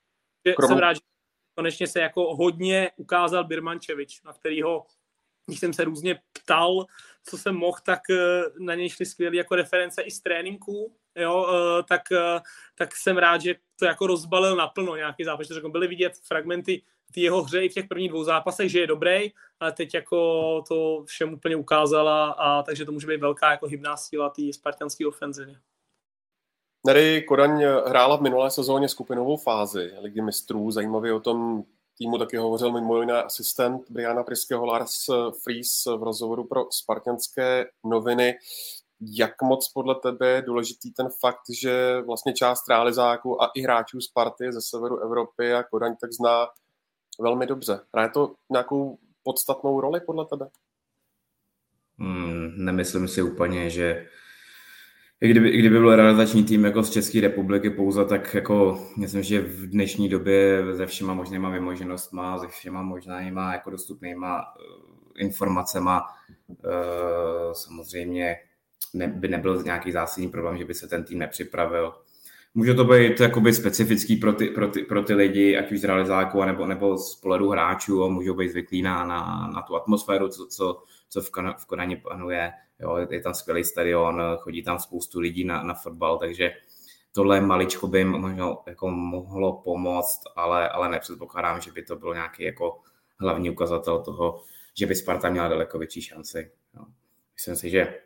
že 0.47 0.53
Krom... 0.53 0.69
jsem 0.69 0.79
rád, 0.79 0.95
že 0.95 1.01
konečně 1.55 1.87
se 1.87 2.01
jako 2.01 2.37
hodně 2.37 2.91
ukázal 2.97 3.45
Birmančevič, 3.45 4.23
na 4.23 4.33
kterýho 4.33 4.85
když 5.49 5.61
jsem 5.61 5.73
se 5.73 5.85
různě 5.85 6.21
ptal, 6.33 6.87
co 7.25 7.39
jsem 7.39 7.55
mohl, 7.55 7.79
tak 7.85 8.01
eh, 8.11 8.43
na 8.59 8.75
něj 8.75 8.89
šli 8.89 9.07
skvělé 9.07 9.37
jako 9.37 9.55
reference 9.55 10.03
i 10.03 10.11
z 10.11 10.21
tréninků, 10.21 10.93
jo, 11.19 11.43
uh, 11.43 11.83
tak, 11.89 12.03
uh, 12.12 12.41
tak 12.75 12.97
jsem 12.97 13.19
rád, 13.19 13.41
že 13.41 13.55
to 13.79 13.85
jako 13.85 14.07
rozbalil 14.07 14.57
naplno 14.57 14.97
nějaký 14.97 15.25
zápas. 15.25 15.47
Že 15.47 15.61
byly 15.69 15.87
vidět 15.87 16.12
fragmenty 16.25 16.83
v 17.12 17.19
jeho 17.19 17.43
hře 17.43 17.64
i 17.64 17.69
v 17.69 17.75
těch 17.75 17.89
prvních 17.89 18.11
dvou 18.11 18.25
zápasech, 18.25 18.71
že 18.71 18.81
je 18.81 18.87
dobrý, 18.87 19.33
ale 19.61 19.73
teď 19.73 19.95
jako 19.95 20.62
to 20.69 21.05
všem 21.07 21.33
úplně 21.33 21.57
ukázala 21.57 22.31
a 22.31 22.62
takže 22.62 22.85
to 22.85 22.93
může 22.93 23.07
být 23.07 23.21
velká 23.21 23.51
jako 23.51 23.66
hybná 23.66 23.97
síla 23.97 24.31
té 24.31 24.43
spartanské 24.53 25.07
ofenzivy. 25.07 25.57
Nery 26.87 27.23
Kodaň 27.23 27.64
hrála 27.87 28.16
v 28.16 28.21
minulé 28.21 28.51
sezóně 28.51 28.89
skupinovou 28.89 29.37
fázi 29.37 29.93
ligy 30.01 30.21
mistrů. 30.21 30.71
Zajímavě 30.71 31.12
o 31.12 31.21
tom 31.21 31.64
týmu 31.99 32.19
taky 32.19 32.37
hovořil 32.37 32.73
mimo 32.73 33.01
jiné 33.01 33.23
asistent 33.23 33.91
Briana 33.91 34.23
Priského 34.23 34.66
Lars 34.66 35.07
Fries 35.43 35.87
v 35.97 36.03
rozhovoru 36.03 36.45
pro 36.45 36.66
spartanské 36.71 37.66
noviny. 37.85 38.35
Jak 39.01 39.43
moc 39.43 39.73
podle 39.73 39.95
tebe 39.95 40.29
je 40.29 40.43
důležitý 40.43 40.93
ten 40.93 41.09
fakt, 41.21 41.51
že 41.61 42.03
vlastně 42.07 42.33
část 42.33 42.69
realizáků 42.69 43.43
a 43.43 43.51
i 43.55 43.61
hráčů 43.61 44.01
Sparty 44.01 44.53
ze 44.53 44.61
severu 44.61 44.99
Evropy 44.99 45.53
a 45.53 45.63
Kodaň 45.63 45.97
tak 46.01 46.13
zná 46.13 46.47
velmi 47.21 47.47
dobře. 47.47 47.81
Hraje 47.95 48.09
to 48.09 48.35
nějakou 48.51 48.99
podstatnou 49.23 49.81
roli 49.81 50.01
podle 50.01 50.27
tebe? 50.27 50.49
Hmm, 51.99 52.53
nemyslím 52.57 53.09
si 53.09 53.23
úplně, 53.23 53.71
že 53.71 54.07
i 55.21 55.29
kdyby, 55.29 55.49
i 55.49 55.59
kdyby 55.59 55.79
byl 55.79 55.97
realizační 55.97 56.45
tým 56.45 56.65
jako 56.65 56.83
z 56.83 56.91
České 56.91 57.21
republiky 57.21 57.71
pouze, 57.71 58.05
tak 58.05 58.35
jako 58.35 58.87
myslím, 58.97 59.23
že 59.23 59.41
v 59.41 59.71
dnešní 59.71 60.09
době 60.09 60.63
se 60.77 60.87
všema 60.87 61.15
možnýma 61.15 61.51
vymoženostma, 61.51 62.39
se 62.39 62.49
všema 62.49 62.83
možnýma 62.83 63.53
jako 63.53 63.71
dostupnýma 63.71 64.39
uh, 64.39 64.65
informacema 65.17 66.03
uh, 66.49 67.53
samozřejmě 67.53 68.37
ne, 68.95 69.09
by 69.09 69.29
nebyl 69.29 69.62
nějaký 69.62 69.93
zásadní 69.93 70.29
problém, 70.29 70.59
že 70.59 70.64
by 70.64 70.74
se 70.74 70.89
ten 70.89 71.05
tým 71.05 71.18
nepřipravil. 71.18 71.93
Může 72.55 72.74
to 72.74 72.85
být 72.85 73.20
jakoby 73.20 73.53
specifický 73.53 74.16
pro 74.16 74.33
ty, 74.33 74.47
pro 74.47 74.68
ty, 74.68 74.83
pro 74.83 75.03
ty 75.03 75.14
lidi, 75.14 75.57
ať 75.57 75.72
už 75.72 75.81
z 75.81 75.85
realizáků, 75.85 76.45
nebo, 76.45 76.66
nebo 76.66 76.99
z 76.99 77.16
pohledu 77.16 77.51
hráčů, 77.51 78.05
a 78.05 78.09
můžou 78.09 78.35
být 78.35 78.49
zvyklí 78.49 78.83
na, 78.83 79.05
na, 79.05 79.51
na 79.55 79.62
tu 79.62 79.76
atmosféru, 79.76 80.29
co, 80.29 80.47
co, 80.47 80.83
co 81.09 81.20
v, 81.20 81.31
Kon, 81.31 81.55
panuje. 82.03 82.53
Jo, 82.81 83.07
je 83.11 83.20
tam 83.20 83.35
skvělý 83.35 83.64
stadion, 83.64 84.22
chodí 84.39 84.62
tam 84.62 84.79
spoustu 84.79 85.20
lidí 85.20 85.45
na, 85.45 85.62
na 85.62 85.74
fotbal, 85.74 86.18
takže 86.18 86.51
tohle 87.12 87.41
maličko 87.41 87.87
by 87.87 88.05
možná 88.05 88.57
jako 88.66 88.91
mohlo 88.91 89.62
pomoct, 89.64 90.20
ale, 90.37 90.68
ale 90.68 90.89
nepředpokládám, 90.89 91.61
že 91.61 91.72
by 91.72 91.83
to 91.83 91.97
byl 91.97 92.14
nějaký 92.14 92.43
jako 92.45 92.81
hlavní 93.20 93.51
ukazatel 93.51 94.03
toho, 94.03 94.43
že 94.74 94.87
by 94.87 94.95
Sparta 94.95 95.31
měla 95.31 95.49
daleko 95.49 95.79
větší 95.79 96.03
šanci. 96.03 96.51
Jo. 96.74 96.85
Myslím 97.35 97.57
si, 97.57 97.70
že 97.70 97.99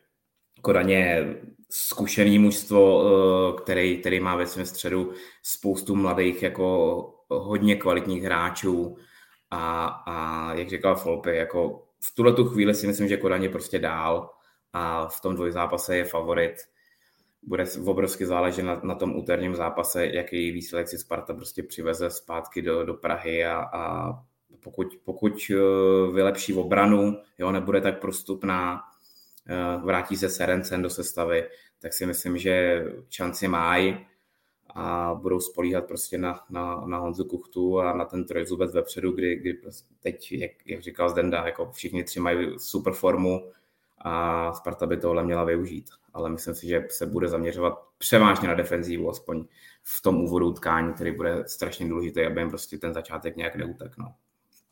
Kodaně 0.63 1.35
zkušený 1.71 2.39
mužstvo, 2.39 3.03
eh, 3.05 3.63
který, 3.63 3.99
který 3.99 4.21
má 4.21 4.37
ve 4.37 4.47
svém 4.47 4.67
středu 4.67 5.13
spoustu 5.43 5.97
mladých, 5.97 6.43
jako 6.43 7.15
hodně 7.29 7.77
kvalitních 7.77 8.23
hráčů 8.23 8.97
a, 9.51 9.87
a 10.07 10.55
jak 10.55 10.69
říkal 10.69 10.97
Folpy, 10.97 11.37
jako 11.37 11.83
v 12.05 12.15
tuhle 12.15 12.33
tu 12.33 12.45
chvíli 12.45 12.75
si 12.75 12.87
myslím, 12.87 13.09
že 13.09 13.17
Kodaně 13.17 13.49
prostě 13.49 13.79
dál 13.79 14.31
a 14.73 15.09
v 15.09 15.21
tom 15.21 15.35
dvojzápase 15.35 15.97
je 15.97 16.05
favorit. 16.05 16.55
Bude 17.43 17.65
obrovsky 17.85 18.27
záležet 18.27 18.63
na, 18.63 18.81
na 18.85 18.95
tom 18.95 19.17
úterním 19.17 19.55
zápase, 19.55 20.07
jaký 20.07 20.51
výsledek 20.51 20.89
si 20.89 20.99
Sparta 20.99 21.35
prostě 21.35 21.63
přiveze 21.63 22.11
zpátky 22.11 22.63
do, 22.63 22.85
do 22.85 22.95
Prahy 22.95 23.45
a, 23.45 23.57
a 23.73 24.13
pokud, 24.61 24.87
pokud 25.05 25.33
eh, 25.51 25.55
vylepší 26.13 26.55
obranu, 26.55 27.19
jo, 27.39 27.53
nebude 27.53 27.81
tak 27.81 28.01
prostupná, 28.01 28.81
vrátí 29.85 30.17
se 30.17 30.29
Serencen 30.29 30.83
do 30.83 30.91
sestavy, 30.91 31.49
tak 31.79 31.93
si 31.93 32.07
myslím, 32.07 32.39
že 32.39 32.85
šanci 33.11 33.49
mají 33.49 34.07
a 34.75 35.15
budou 35.15 35.41
spolíhat 35.41 35.87
prostě 35.87 36.19
na, 36.19 36.41
na, 36.51 36.83
na 36.87 36.99
Honzu 36.99 37.25
Kuchtu 37.25 37.81
a 37.81 37.97
na 37.97 38.05
ten 38.05 38.25
trojzubec 38.25 38.75
vepředu, 38.75 39.13
kdy, 39.13 39.37
kdy 39.37 39.55
prostě 39.55 39.95
teď, 40.01 40.33
jak, 40.33 40.51
jak 40.67 40.83
říkal 40.83 41.09
Zdenda, 41.09 41.47
jako 41.47 41.71
všichni 41.73 42.05
tři 42.05 42.21
mají 42.21 42.59
super 42.59 42.93
formu 42.93 43.51
a 43.99 44.53
Sparta 44.53 44.87
by 44.87 44.97
tohle 44.97 45.25
měla 45.25 45.45
využít. 45.45 45.91
Ale 46.15 46.31
myslím 46.31 46.55
si, 46.55 46.67
že 46.67 46.87
se 46.91 47.07
bude 47.07 47.29
zaměřovat 47.29 47.79
převážně 47.99 48.49
na 48.49 48.55
defenzívu, 48.55 49.11
aspoň 49.11 49.45
v 49.83 50.03
tom 50.03 50.25
úvodu 50.25 50.49
utkání, 50.49 50.93
který 50.93 51.11
bude 51.11 51.45
strašně 51.47 51.89
důležitý, 51.89 52.27
aby 52.27 52.41
jim 52.41 52.49
prostě 52.51 52.79
ten 52.79 52.95
začátek 52.95 53.37
nějak 53.37 53.57
neuteknul. 53.57 54.09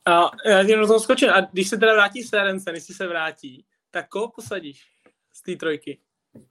A 0.07 0.31
já 0.47 0.61
jenom 0.61 0.89
to 0.89 1.01
skočím. 1.01 1.31
A 1.31 1.41
když 1.41 1.69
se 1.69 1.77
teda 1.77 1.93
vrátí 1.93 2.23
Serencen, 2.23 2.75
jestli 2.75 2.95
se 2.95 3.09
vrátí, 3.09 3.65
tak 3.91 4.09
koho 4.09 4.29
posadíš 4.29 4.87
z 5.33 5.43
té 5.43 5.57
trojky 5.57 6.01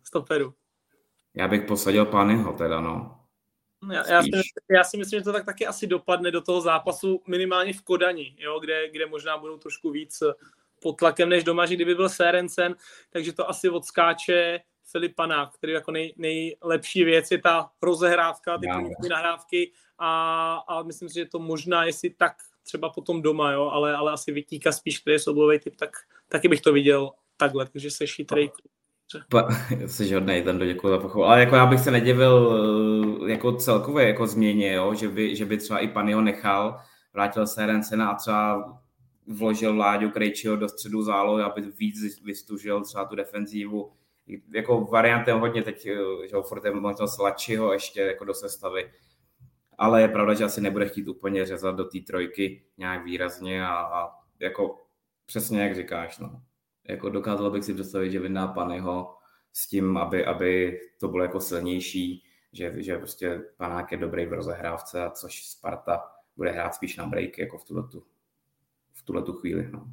stoperu? 0.03 0.53
Já 1.33 1.47
bych 1.47 1.65
posadil 1.65 2.05
Pányho 2.05 2.53
teda, 2.53 2.81
no. 2.81 3.19
Já, 3.91 4.11
já, 4.11 4.23
si, 4.23 4.29
já 4.71 4.83
si 4.83 4.97
myslím, 4.97 5.19
že 5.19 5.23
to 5.23 5.33
tak 5.33 5.45
taky 5.45 5.67
asi 5.67 5.87
dopadne 5.87 6.31
do 6.31 6.41
toho 6.41 6.61
zápasu 6.61 7.21
minimálně 7.27 7.73
v 7.73 7.81
Kodani, 7.81 8.35
jo, 8.39 8.59
kde, 8.59 8.89
kde 8.89 9.05
možná 9.05 9.37
budou 9.37 9.57
trošku 9.57 9.91
víc 9.91 10.23
pod 10.81 10.93
tlakem 10.93 11.29
než 11.29 11.43
doma, 11.43 11.65
že 11.65 11.75
kdyby 11.75 11.95
byl 11.95 12.09
Sérencen, 12.09 12.75
takže 13.09 13.33
to 13.33 13.49
asi 13.49 13.69
odskáče 13.69 14.59
Filip 14.91 15.15
Panák, 15.15 15.53
který 15.53 15.73
jako 15.73 15.91
nej, 15.91 16.13
nejlepší 16.17 17.03
věc 17.03 17.31
je 17.31 17.41
ta 17.41 17.71
rozehrávka, 17.81 18.57
ty 18.57 18.67
ja, 18.67 18.81
nahrávky 19.09 19.71
a, 19.97 20.55
a 20.67 20.83
myslím 20.83 21.09
si, 21.09 21.15
že 21.15 21.25
to 21.25 21.39
možná, 21.39 21.85
jestli 21.85 22.09
tak 22.09 22.33
třeba 22.63 22.89
potom 22.89 23.21
doma, 23.21 23.51
jo, 23.51 23.69
ale, 23.69 23.95
ale 23.95 24.11
asi 24.11 24.31
vytíka 24.31 24.71
spíš, 24.71 24.99
který 24.99 25.13
je 25.13 25.19
soubojový 25.19 25.59
typ, 25.59 25.75
tak 25.75 25.97
taky 26.27 26.47
bych 26.47 26.61
to 26.61 26.73
viděl 26.73 27.11
takhle, 27.39 27.65
takže 27.65 27.91
se 27.91 28.07
chytrý. 28.07 28.49
Jsi 29.87 30.13
hodnej, 30.13 30.43
ten 30.43 30.59
děkuji 30.59 30.87
za 30.87 30.97
pochvalu. 30.97 31.25
Ale 31.25 31.39
jako 31.39 31.55
já 31.55 31.65
bych 31.65 31.79
se 31.79 31.91
nedivil 31.91 32.59
eh, 33.25 33.31
jako 33.31 33.51
celkově 33.51 34.07
jako 34.07 34.27
změně, 34.27 34.73
jo? 34.73 34.93
Že, 34.93 35.07
by, 35.07 35.35
že 35.35 35.45
by 35.45 35.57
třeba 35.57 35.79
i 35.79 35.87
pan 35.87 36.09
jeho 36.09 36.21
nechal, 36.21 36.79
vrátil 37.13 37.47
se 37.47 37.65
Rencena 37.65 38.09
a 38.09 38.15
třeba 38.15 38.63
vložil 39.27 39.77
Láďu 39.77 40.09
Krejčího 40.09 40.55
do 40.55 40.69
středu 40.69 41.01
zálohy, 41.01 41.43
aby 41.43 41.61
víc 41.61 42.23
vystužil 42.23 42.81
třeba 42.81 43.05
tu 43.05 43.15
defenzívu. 43.15 43.91
Jako 44.53 44.81
variantem 44.81 45.39
hodně 45.39 45.63
teď, 45.63 45.85
eh, 45.85 46.27
že 46.27 46.35
ho 46.35 46.43
furt 46.43 46.65
je 46.65 46.71
možná 46.71 47.07
Slačiho 47.07 47.73
ještě 47.73 48.01
jako 48.01 48.25
do 48.25 48.33
sestavy. 48.33 48.91
Ale 49.77 50.01
je 50.01 50.07
pravda, 50.07 50.33
že 50.33 50.43
asi 50.43 50.61
nebude 50.61 50.85
chtít 50.85 51.07
úplně 51.07 51.45
řezat 51.45 51.75
do 51.75 51.83
té 51.83 51.99
trojky 51.99 52.63
nějak 52.77 53.03
výrazně 53.03 53.65
a, 53.65 53.75
a 53.75 54.09
jako 54.39 54.85
přesně 55.25 55.61
jak 55.61 55.75
říkáš, 55.75 56.19
no 56.19 56.41
jako 56.89 57.09
dokázal 57.09 57.51
bych 57.51 57.63
si 57.63 57.73
představit, 57.73 58.11
že 58.11 58.19
vyndá 58.19 58.47
Panyho 58.47 59.15
s 59.53 59.67
tím, 59.67 59.97
aby, 59.97 60.25
aby 60.25 60.81
to 60.99 61.07
bylo 61.07 61.23
jako 61.23 61.39
silnější, 61.39 62.23
že, 62.53 62.83
že 62.83 62.97
prostě 62.97 63.41
Panák 63.57 63.91
je 63.91 63.97
dobrý 63.97 64.25
v 64.25 64.33
rozehrávce, 64.33 65.03
a 65.03 65.09
což 65.09 65.45
Sparta 65.45 66.11
bude 66.37 66.51
hrát 66.51 66.75
spíš 66.75 66.97
na 66.97 67.05
break 67.05 67.37
jako 67.37 67.57
v 67.57 67.65
tuhle 67.65 67.83
v 68.93 69.03
tuhletu 69.03 69.33
chvíli. 69.33 69.69
No. 69.71 69.85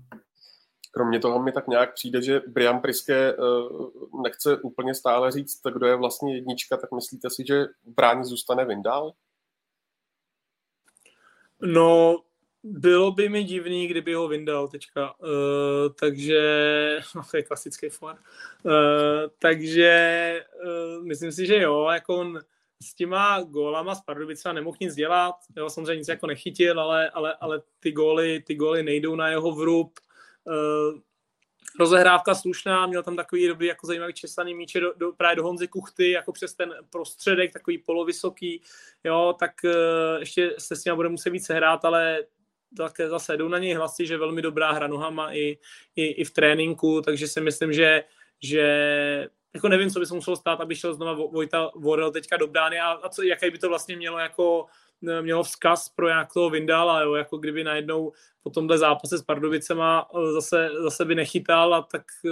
Kromě 0.93 1.21
toho 1.21 1.43
mi 1.43 1.53
tak 1.53 1.69
nějak 1.69 1.95
přijde, 1.95 2.23
že 2.23 2.41
Brian 2.47 2.81
Priske 2.81 3.37
uh, 3.37 4.23
nechce 4.23 4.57
úplně 4.57 4.95
stále 4.95 5.31
říct, 5.31 5.63
kdo 5.75 5.87
je 5.87 5.97
vlastně 5.97 6.35
jednička, 6.35 6.77
tak 6.77 6.93
myslíte 6.93 7.31
si, 7.31 7.45
že 7.47 7.65
v 7.65 7.95
bráně 7.97 8.25
zůstane 8.25 8.65
Vindal? 8.65 9.13
No, 11.63 12.23
bylo 12.69 13.13
by 13.13 13.29
mi 13.29 13.45
divný, 13.45 13.89
kdyby 13.89 14.15
ho 14.15 14.29
vyndal 14.29 14.69
teďka, 14.69 15.21
uh, 15.21 15.29
takže, 16.01 16.41
no, 17.17 17.23
to 17.31 17.37
je 17.37 17.43
klasický 17.43 17.89
for, 17.89 18.19
uh, 18.63 18.73
takže 19.39 20.45
uh, 20.65 21.05
myslím 21.05 21.33
si, 21.33 21.47
že 21.47 21.63
jo, 21.63 21.89
jako 21.93 22.17
on 22.17 22.41
s 22.83 22.95
těma 22.95 23.43
gólama 23.43 23.95
z 23.95 24.01
Pardubicova 24.01 24.53
nemohl 24.53 24.77
nic 24.81 24.95
dělat, 24.95 25.35
jo, 25.57 25.71
samozřejmě 25.71 25.97
nic 25.97 26.09
jako 26.09 26.27
nechytil, 26.27 26.81
ale, 26.81 27.11
ale, 27.11 27.35
ale 27.35 27.63
ty 27.81 27.93
góly, 27.93 28.43
ty 28.47 28.55
góly 28.55 28.83
nejdou 28.83 29.15
na 29.15 29.29
jeho 29.29 29.53
vrub, 29.53 29.99
uh, 30.45 31.01
rozehrávka 31.81 32.35
slušná, 32.35 32.87
měl 32.87 33.03
tam 33.03 33.17
takový 33.17 33.49
dobrý 33.49 33.67
jako 33.67 33.87
zajímavý 33.87 34.13
česaný 34.13 34.55
míče 34.55 34.81
do, 34.81 34.93
do, 34.97 35.13
právě 35.13 35.37
do 35.37 35.43
Honzy 35.43 35.69
Kuchty, 35.69 36.11
jako 36.11 36.33
přes 36.33 36.55
ten 36.55 36.75
prostředek, 36.91 37.53
takový 37.53 37.79
polovysoký, 37.79 38.63
jo, 39.05 39.35
tak 39.39 39.53
uh, 39.65 39.71
ještě 40.21 40.55
se 40.59 40.77
s 40.77 40.85
ním 40.85 40.97
bude 40.97 41.09
muset 41.09 41.31
více 41.31 41.55
hrát, 41.55 41.85
ale 41.85 42.19
tak 42.77 43.01
zase 43.09 43.37
jdou 43.37 43.49
na 43.49 43.59
něj 43.59 43.75
hlasy, 43.75 44.07
že 44.07 44.19
velmi 44.19 44.43
dobrá 44.43 44.73
hra 44.73 44.87
nohama 44.87 45.35
i, 45.35 45.59
i, 45.97 46.05
i 46.07 46.25
v 46.25 46.31
tréninku, 46.31 47.01
takže 47.01 47.29
si 47.29 47.41
myslím, 47.41 47.73
že, 47.73 48.05
že 48.43 49.29
jako 49.55 49.69
nevím, 49.69 49.91
co 49.91 50.01
by 50.01 50.07
se 50.07 50.15
muselo 50.15 50.37
stát, 50.37 50.61
aby 50.61 50.77
šel 50.77 50.95
znova 50.95 51.13
Vojta 51.13 51.71
Vorel 51.75 52.11
teďka 52.11 52.37
do 52.37 52.47
brány 52.47 52.81
a, 52.81 52.89
a 52.89 53.09
co, 53.09 53.23
jaký 53.23 53.51
by 53.51 53.59
to 53.59 53.69
vlastně 53.69 53.97
mělo 53.97 54.19
jako 54.19 54.67
mělo 55.21 55.43
vzkaz 55.43 55.89
pro 55.89 56.09
nějak 56.09 56.33
toho 56.33 56.51
Vindala, 56.51 57.03
jo, 57.03 57.15
jako 57.15 57.37
kdyby 57.37 57.65
najednou 57.65 58.13
po 58.43 58.51
tomhle 58.51 58.79
zápase 58.79 59.19
s 59.19 59.23
Pardubicema 59.23 60.09
e, 60.15 60.33
zase, 60.33 60.71
zase 60.83 61.05
by 61.05 61.15
nechytal 61.15 61.75
a 61.75 61.83
tak 61.83 62.05
e, 62.25 62.29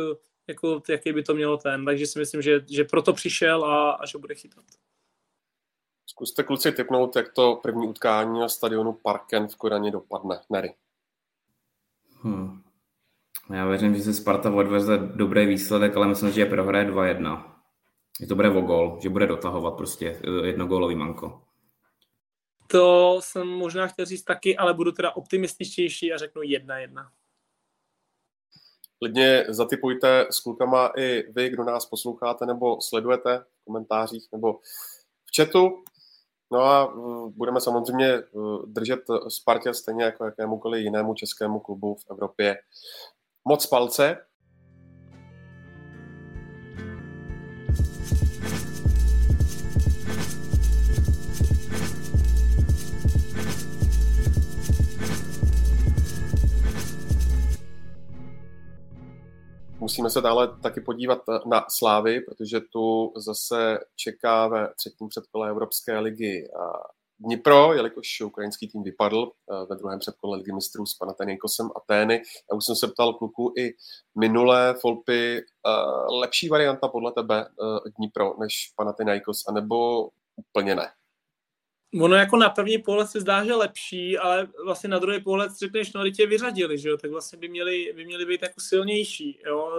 jako, 0.49 0.83
jaký 0.89 1.13
by 1.13 1.23
to 1.23 1.35
mělo 1.35 1.57
ten. 1.57 1.85
Takže 1.85 2.07
si 2.07 2.19
myslím, 2.19 2.43
že, 2.43 2.61
že 2.71 2.85
proto 2.85 3.13
přišel 3.13 3.65
a, 3.65 3.91
a 3.91 4.07
že 4.07 4.19
bude 4.19 4.35
chytat. 4.35 4.65
Zkuste 6.07 6.43
kluci 6.43 6.73
typnout, 6.73 7.17
jak 7.17 7.33
to 7.33 7.61
první 7.63 7.89
utkání 7.89 8.41
na 8.41 8.49
stadionu 8.49 8.93
Parken 8.93 9.49
v 9.49 9.57
Kodani 9.57 9.91
dopadne. 9.91 10.41
Nery. 10.51 10.75
Hmm. 12.23 12.63
Já 13.53 13.67
věřím, 13.67 13.95
že 13.95 14.03
si 14.03 14.15
Sparta 14.15 14.55
odveze 14.55 14.99
dobrý 14.99 15.47
výsledek, 15.47 15.97
ale 15.97 16.07
myslím, 16.07 16.31
že 16.31 16.41
je 16.41 16.47
prohraje 16.47 16.85
2-1. 16.91 17.55
že 18.21 18.27
to 18.27 18.35
bude 18.35 18.51
o 18.51 18.61
gol, 18.61 18.99
že 19.03 19.09
bude 19.09 19.27
dotahovat 19.27 19.77
prostě 19.77 20.21
jednogólový 20.45 20.95
manko. 20.95 21.43
To 22.67 23.21
jsem 23.23 23.49
možná 23.49 23.87
chtěl 23.87 24.07
říct 24.07 24.23
taky, 24.23 24.57
ale 24.57 24.75
budu 24.75 24.93
teda 24.93 25.17
optimističtější 25.17 26.13
a 26.13 26.19
řeknu 26.19 26.43
jedna 26.43 26.79
jedna. 26.79 27.11
Klidně 28.99 29.45
zatypujte 29.49 30.27
s 30.31 30.41
klukama 30.41 30.93
i 30.97 31.33
vy, 31.33 31.49
kdo 31.49 31.65
nás 31.65 31.87
posloucháte 31.87 32.47
nebo 32.47 32.81
sledujete 32.81 33.39
v 33.39 33.65
komentářích 33.65 34.29
nebo 34.33 34.53
v 35.25 35.37
chatu. 35.37 35.85
No 36.53 36.61
a 36.61 36.95
uh, 36.95 37.31
budeme 37.37 37.61
samozřejmě 37.61 38.23
uh, 38.33 38.67
držet 38.67 39.01
Spartě 39.29 39.75
stejně 39.75 40.05
jako 40.05 40.25
jakémukoliv 40.25 40.85
jinému 40.85 41.15
českému 41.15 41.61
klubu 41.61 41.95
v 41.95 42.11
Evropě 42.11 42.57
moc 43.49 43.67
palce. 43.67 44.17
Musíme 59.85 60.11
se 60.11 60.21
dále 60.21 60.61
taky 60.63 60.81
podívat 60.81 61.19
na 61.47 61.65
Slávy, 61.79 62.21
protože 62.21 62.61
tu 62.61 63.13
zase 63.17 63.79
čeká 63.97 64.49
ve 64.49 64.69
třetím 64.75 65.09
předkole 65.09 65.51
Evropské 65.51 65.99
ligy 65.99 66.49
Dnipro, 67.19 67.75
jelikož 67.75 68.21
ukrajinský 68.21 68.69
tým 68.69 68.83
vypadl 68.83 69.31
ve 69.71 69.77
druhém 69.77 69.99
předkole 69.99 70.39
ligy 70.39 70.53
mistrů 70.53 70.87
s 70.87 70.95
Panathinaikosem 70.95 71.69
Atény. 71.77 72.23
Já 72.51 72.57
už 72.57 72.65
jsem 72.65 72.77
se 72.77 72.89
ptal 72.89 73.15
kluku 73.15 73.53
i 73.59 73.71
minulé 74.19 74.75
Folpy, 74.81 75.41
lepší 76.21 76.49
varianta 76.49 76.89
podle 76.89 77.13
tebe 77.13 77.47
Dnipro 77.99 78.35
než 78.41 78.55
Panathinaikos, 78.77 79.49
anebo 79.49 80.09
úplně 80.37 80.75
ne? 80.75 80.89
Ono 82.01 82.17
jako 82.17 82.37
na 82.37 82.51
první 82.51 82.79
pohled 82.79 83.09
se 83.09 83.21
zdá, 83.21 83.45
že 83.45 83.55
lepší, 83.55 84.19
ale 84.19 84.49
vlastně 84.65 84.89
na 84.89 84.99
druhý 84.99 85.23
pohled 85.23 85.53
řekneš, 85.59 85.93
no 85.93 86.11
tě 86.11 86.27
vyřadili, 86.27 86.79
že 86.79 86.89
jo, 86.89 86.97
tak 86.97 87.11
vlastně 87.11 87.39
by 87.39 87.49
měli, 87.49 87.93
by 87.97 88.05
měli 88.05 88.27
být 88.27 88.43
jako 88.43 88.61
silnější, 88.61 89.39
jo. 89.47 89.73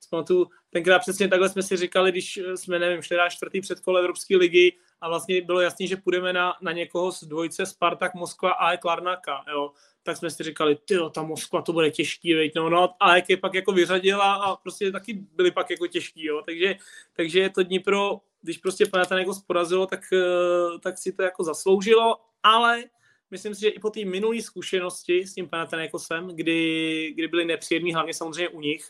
Zpamatuju, 0.00 0.46
tenkrát 0.70 0.98
přesně 0.98 1.28
takhle 1.28 1.48
jsme 1.48 1.62
si 1.62 1.76
říkali, 1.76 2.10
když 2.10 2.40
jsme, 2.54 2.78
nevím, 2.78 3.02
šli 3.02 3.16
čtvrtý 3.30 3.60
předkole 3.60 4.00
Evropské 4.00 4.36
ligy 4.36 4.76
a 5.00 5.08
vlastně 5.08 5.42
bylo 5.42 5.60
jasné, 5.60 5.86
že 5.86 5.96
půjdeme 5.96 6.32
na, 6.32 6.54
na 6.62 6.72
někoho 6.72 7.12
z 7.12 7.24
dvojce 7.24 7.66
Spartak, 7.66 8.14
Moskva 8.14 8.52
a 8.52 8.76
Klarnaka, 8.76 9.44
jo. 9.52 9.70
Tak 10.02 10.16
jsme 10.16 10.30
si 10.30 10.42
říkali, 10.42 10.78
ty 10.84 10.96
ta 11.14 11.22
Moskva, 11.22 11.62
to 11.62 11.72
bude 11.72 11.90
těžký, 11.90 12.34
veď, 12.34 12.52
no, 12.56 12.70
no, 12.70 12.94
a 13.00 13.16
jak 13.16 13.30
je 13.30 13.36
pak 13.36 13.54
jako 13.54 13.72
vyřadila 13.72 14.34
a 14.34 14.56
prostě 14.56 14.92
taky 14.92 15.14
byli 15.14 15.50
pak 15.50 15.70
jako 15.70 15.86
těžký, 15.86 16.24
jo. 16.24 16.42
Takže, 16.44 16.76
takže 17.16 17.50
to 17.54 17.62
Dnipro 17.62 18.20
když 18.44 18.58
prostě 18.58 18.86
Panathinaikos 18.86 19.42
porazilo, 19.42 19.86
tak, 19.86 20.00
eh, 20.12 20.78
tak 20.78 20.98
si 20.98 21.12
to 21.12 21.22
jako 21.22 21.44
zasloužilo, 21.44 22.16
ale 22.42 22.84
myslím 23.30 23.54
si, 23.54 23.60
že 23.60 23.68
i 23.68 23.78
po 23.78 23.90
té 23.90 24.04
minulé 24.04 24.42
zkušenosti 24.42 25.26
s 25.26 25.34
tím 25.34 25.48
Panathinaikosem, 25.48 26.28
kdy, 26.28 27.12
kdy 27.14 27.28
byli 27.28 27.44
nepříjemní, 27.44 27.94
hlavně 27.94 28.14
samozřejmě 28.14 28.48
u 28.48 28.60
nich, 28.60 28.84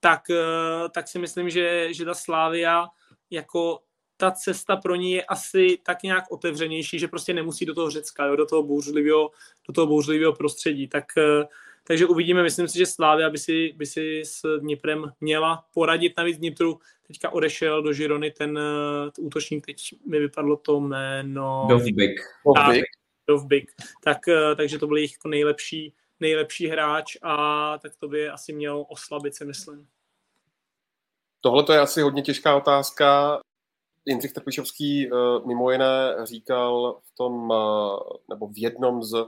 tak, 0.00 0.30
eh, 0.30 0.88
tak 0.94 1.08
si 1.08 1.18
myslím, 1.18 1.50
že, 1.50 1.94
že 1.94 2.04
ta 2.04 2.14
Slávia 2.14 2.88
jako 3.30 3.80
ta 4.16 4.30
cesta 4.30 4.76
pro 4.76 4.94
ní 4.94 5.12
je 5.12 5.24
asi 5.24 5.78
tak 5.82 6.02
nějak 6.02 6.24
otevřenější, 6.30 6.98
že 6.98 7.08
prostě 7.08 7.34
nemusí 7.34 7.66
do 7.66 7.74
toho 7.74 7.90
Řecka, 7.90 8.26
jo, 8.26 8.36
do 8.36 8.46
toho 8.46 8.62
bouřlivého, 8.62 9.30
do 9.68 9.72
toho 9.72 9.86
bouřlivého 9.86 10.32
prostředí. 10.32 10.88
Tak, 10.88 11.04
eh, 11.18 11.44
takže 11.86 12.06
uvidíme, 12.06 12.42
myslím 12.42 12.68
si, 12.68 12.78
že 12.78 12.86
Slávia 12.86 13.30
by 13.30 13.38
si, 13.38 13.72
by 13.76 13.86
si 13.86 14.22
s 14.24 14.58
Dniprem 14.58 15.12
měla 15.20 15.64
poradit. 15.74 16.12
Navíc 16.16 16.38
Dnipru 16.38 16.78
teďka 17.06 17.30
odešel 17.30 17.82
do 17.82 17.92
Žirony 17.92 18.30
ten 18.30 18.58
uh, 18.58 19.26
útočník, 19.26 19.66
teď 19.66 19.76
mi 20.06 20.18
vypadlo 20.18 20.56
to 20.56 20.80
jméno... 20.80 21.66
Dovbik. 21.68 22.20
Dovbik. 23.26 23.72
Tak, 24.04 24.18
uh, 24.28 24.56
takže 24.56 24.78
to 24.78 24.86
byl 24.86 24.96
jejich 24.96 25.12
jako 25.12 25.28
nejlepší, 25.28 25.94
nejlepší 26.20 26.66
hráč 26.66 27.16
a 27.22 27.78
tak 27.78 27.96
to 27.96 28.08
by 28.08 28.28
asi 28.28 28.52
mělo 28.52 28.84
oslabit, 28.84 29.34
si 29.34 29.44
myslím. 29.44 29.86
Tohle 31.40 31.62
to 31.62 31.72
je 31.72 31.80
asi 31.80 32.00
hodně 32.00 32.22
těžká 32.22 32.56
otázka. 32.56 33.38
Jindřich 34.04 34.32
Trpišovský 34.32 35.10
uh, 35.10 35.46
mimo 35.46 35.70
jiné 35.70 36.16
říkal 36.24 37.00
v 37.04 37.16
tom, 37.16 37.50
uh, 37.50 37.98
nebo 38.30 38.48
v 38.48 38.62
jednom 38.62 39.02
z 39.02 39.26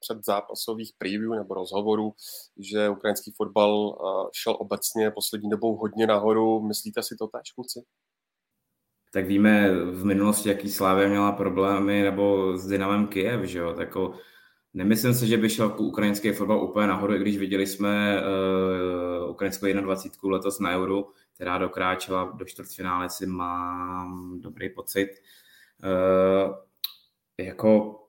předzápasových 0.00 0.92
preview 0.98 1.30
nebo 1.30 1.54
rozhovorů, 1.54 2.14
že 2.58 2.88
ukrajinský 2.88 3.32
fotbal 3.36 3.98
šel 4.32 4.56
obecně 4.58 5.10
poslední 5.10 5.50
dobou 5.50 5.76
hodně 5.76 6.06
nahoru. 6.06 6.60
Myslíte 6.60 7.02
si 7.02 7.16
to 7.18 7.26
též, 7.26 7.52
kluci? 7.54 7.80
Tak 9.12 9.26
víme 9.26 9.70
v 9.74 10.04
minulosti, 10.04 10.48
jaký 10.48 10.68
Slávě 10.68 11.08
měla 11.08 11.32
problémy, 11.32 12.02
nebo 12.02 12.56
s 12.58 12.66
Dynamem 12.66 13.06
Kiev, 13.06 13.42
že 13.42 13.58
jo? 13.58 13.72
Tak 13.72 13.86
jako, 13.86 14.14
nemyslím 14.74 15.14
si, 15.14 15.26
že 15.26 15.36
by 15.36 15.50
šel 15.50 15.74
ukrajinský 15.78 16.32
fotbal 16.32 16.64
úplně 16.64 16.86
nahoru, 16.86 17.14
i 17.14 17.18
když 17.18 17.38
viděli 17.38 17.66
jsme 17.66 18.22
uh, 18.22 19.30
ukrajinskou 19.30 19.66
21 19.80 20.36
letos 20.36 20.58
na 20.60 20.70
Euro, 20.70 21.04
která 21.34 21.58
dokráčela 21.58 22.24
do 22.24 22.44
čtvrtfinále, 22.44 23.10
si 23.10 23.26
mám 23.26 24.40
dobrý 24.40 24.70
pocit. 24.70 25.08
Uh, 25.84 26.54
jako 27.38 27.99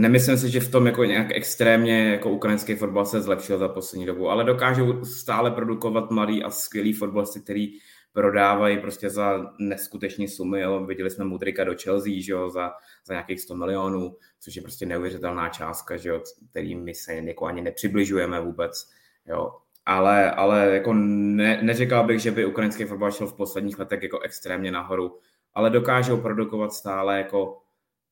Nemyslím 0.00 0.38
si, 0.38 0.50
že 0.50 0.60
v 0.60 0.70
tom 0.70 0.86
jako 0.86 1.04
nějak 1.04 1.26
extrémně 1.30 2.10
jako 2.10 2.30
ukrajinský 2.30 2.74
fotbal 2.74 3.06
se 3.06 3.20
zlepšil 3.20 3.58
za 3.58 3.68
poslední 3.68 4.06
dobu, 4.06 4.30
ale 4.30 4.44
dokážou 4.44 5.04
stále 5.04 5.50
produkovat 5.50 6.10
mladý 6.10 6.42
a 6.42 6.50
skvělý 6.50 6.92
fotbalisty, 6.92 7.40
který 7.40 7.68
prodávají 8.12 8.78
prostě 8.78 9.10
za 9.10 9.52
neskutečné 9.58 10.28
sumy. 10.28 10.60
Jo. 10.60 10.84
Viděli 10.86 11.10
jsme 11.10 11.24
Mudrika 11.24 11.64
do 11.64 11.74
Chelsea 11.82 12.12
že 12.20 12.32
jo, 12.32 12.50
za, 12.50 12.70
za 13.06 13.14
nějakých 13.14 13.40
100 13.40 13.54
milionů, 13.54 14.16
což 14.40 14.56
je 14.56 14.62
prostě 14.62 14.86
neuvěřitelná 14.86 15.48
částka, 15.48 15.96
že 15.96 16.08
jo, 16.08 16.22
který 16.50 16.74
my 16.74 16.94
se 16.94 17.14
jako 17.14 17.46
ani 17.46 17.62
nepřibližujeme 17.62 18.40
vůbec. 18.40 18.90
Jo. 19.26 19.50
Ale, 19.86 20.30
ale 20.30 20.70
jako 20.74 20.94
ne, 20.94 21.62
neříkal 21.62 22.06
bych, 22.06 22.20
že 22.20 22.30
by 22.30 22.46
ukrajinský 22.46 22.84
fotbal 22.84 23.12
šel 23.12 23.26
v 23.26 23.36
posledních 23.36 23.78
letech 23.78 24.02
jako 24.02 24.20
extrémně 24.20 24.72
nahoru, 24.72 25.18
ale 25.54 25.70
dokážou 25.70 26.16
produkovat 26.16 26.72
stále 26.72 27.18
jako 27.18 27.58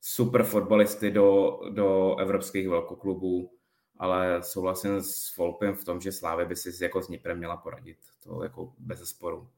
super 0.01 0.43
fotbalisty 0.43 1.11
do, 1.11 1.59
do 1.69 2.15
evropských 2.19 2.69
velkoklubů, 2.69 3.51
ale 3.97 4.43
souhlasím 4.43 5.01
s 5.01 5.37
Volpem 5.37 5.75
v 5.75 5.85
tom, 5.85 6.01
že 6.01 6.11
Slávy 6.11 6.45
by 6.45 6.55
si 6.55 6.83
jako 6.83 7.01
s 7.01 7.07
Niprem 7.07 7.37
měla 7.37 7.57
poradit. 7.57 7.97
To 8.23 8.43
jako 8.43 8.73
bez 8.77 9.09
sporu 9.09 9.49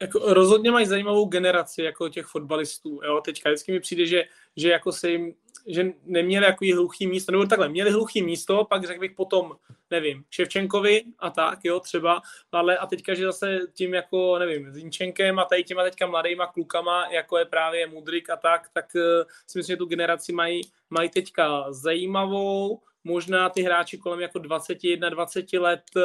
jako 0.00 0.34
rozhodně 0.34 0.70
mají 0.70 0.86
zajímavou 0.86 1.26
generaci 1.26 1.82
jako 1.82 2.08
těch 2.08 2.26
fotbalistů. 2.26 3.00
Jo? 3.04 3.20
Teďka 3.24 3.48
vždycky 3.50 3.72
mi 3.72 3.80
přijde, 3.80 4.06
že, 4.06 4.24
že 4.56 4.70
jako 4.70 4.92
se 4.92 5.10
jim, 5.10 5.34
že 5.66 5.92
neměli 6.04 6.46
jako 6.46 6.64
hluchý 6.74 7.06
místo, 7.06 7.32
nebo 7.32 7.46
takhle, 7.46 7.68
měli 7.68 7.90
hluchý 7.90 8.22
místo, 8.22 8.64
pak 8.64 8.84
řekl 8.84 9.00
bych 9.00 9.12
potom, 9.12 9.56
nevím, 9.90 10.24
Ševčenkovi 10.30 11.02
a 11.18 11.30
tak, 11.30 11.58
jo, 11.64 11.80
třeba, 11.80 12.22
ale 12.52 12.78
a 12.78 12.86
teďka, 12.86 13.14
že 13.14 13.24
zase 13.24 13.58
tím 13.72 13.94
jako, 13.94 14.38
nevím, 14.38 14.72
Zinčenkem 14.72 15.38
a 15.38 15.44
tady 15.44 15.64
těma 15.64 15.82
teďka 15.82 16.06
mladýma 16.06 16.46
klukama, 16.46 17.06
jako 17.10 17.38
je 17.38 17.44
právě 17.44 17.86
Mudrik 17.86 18.30
a 18.30 18.36
tak, 18.36 18.68
tak 18.72 18.86
uh, 18.94 19.02
si 19.46 19.58
myslím, 19.58 19.74
že 19.74 19.78
tu 19.78 19.86
generaci 19.86 20.32
mají, 20.32 20.60
mají 20.90 21.08
teďka 21.08 21.72
zajímavou, 21.72 22.80
možná 23.04 23.48
ty 23.48 23.62
hráči 23.62 23.98
kolem 23.98 24.20
jako 24.20 24.38
21, 24.38 25.08
20 25.08 25.52
let 25.52 25.82
uh, 25.96 26.02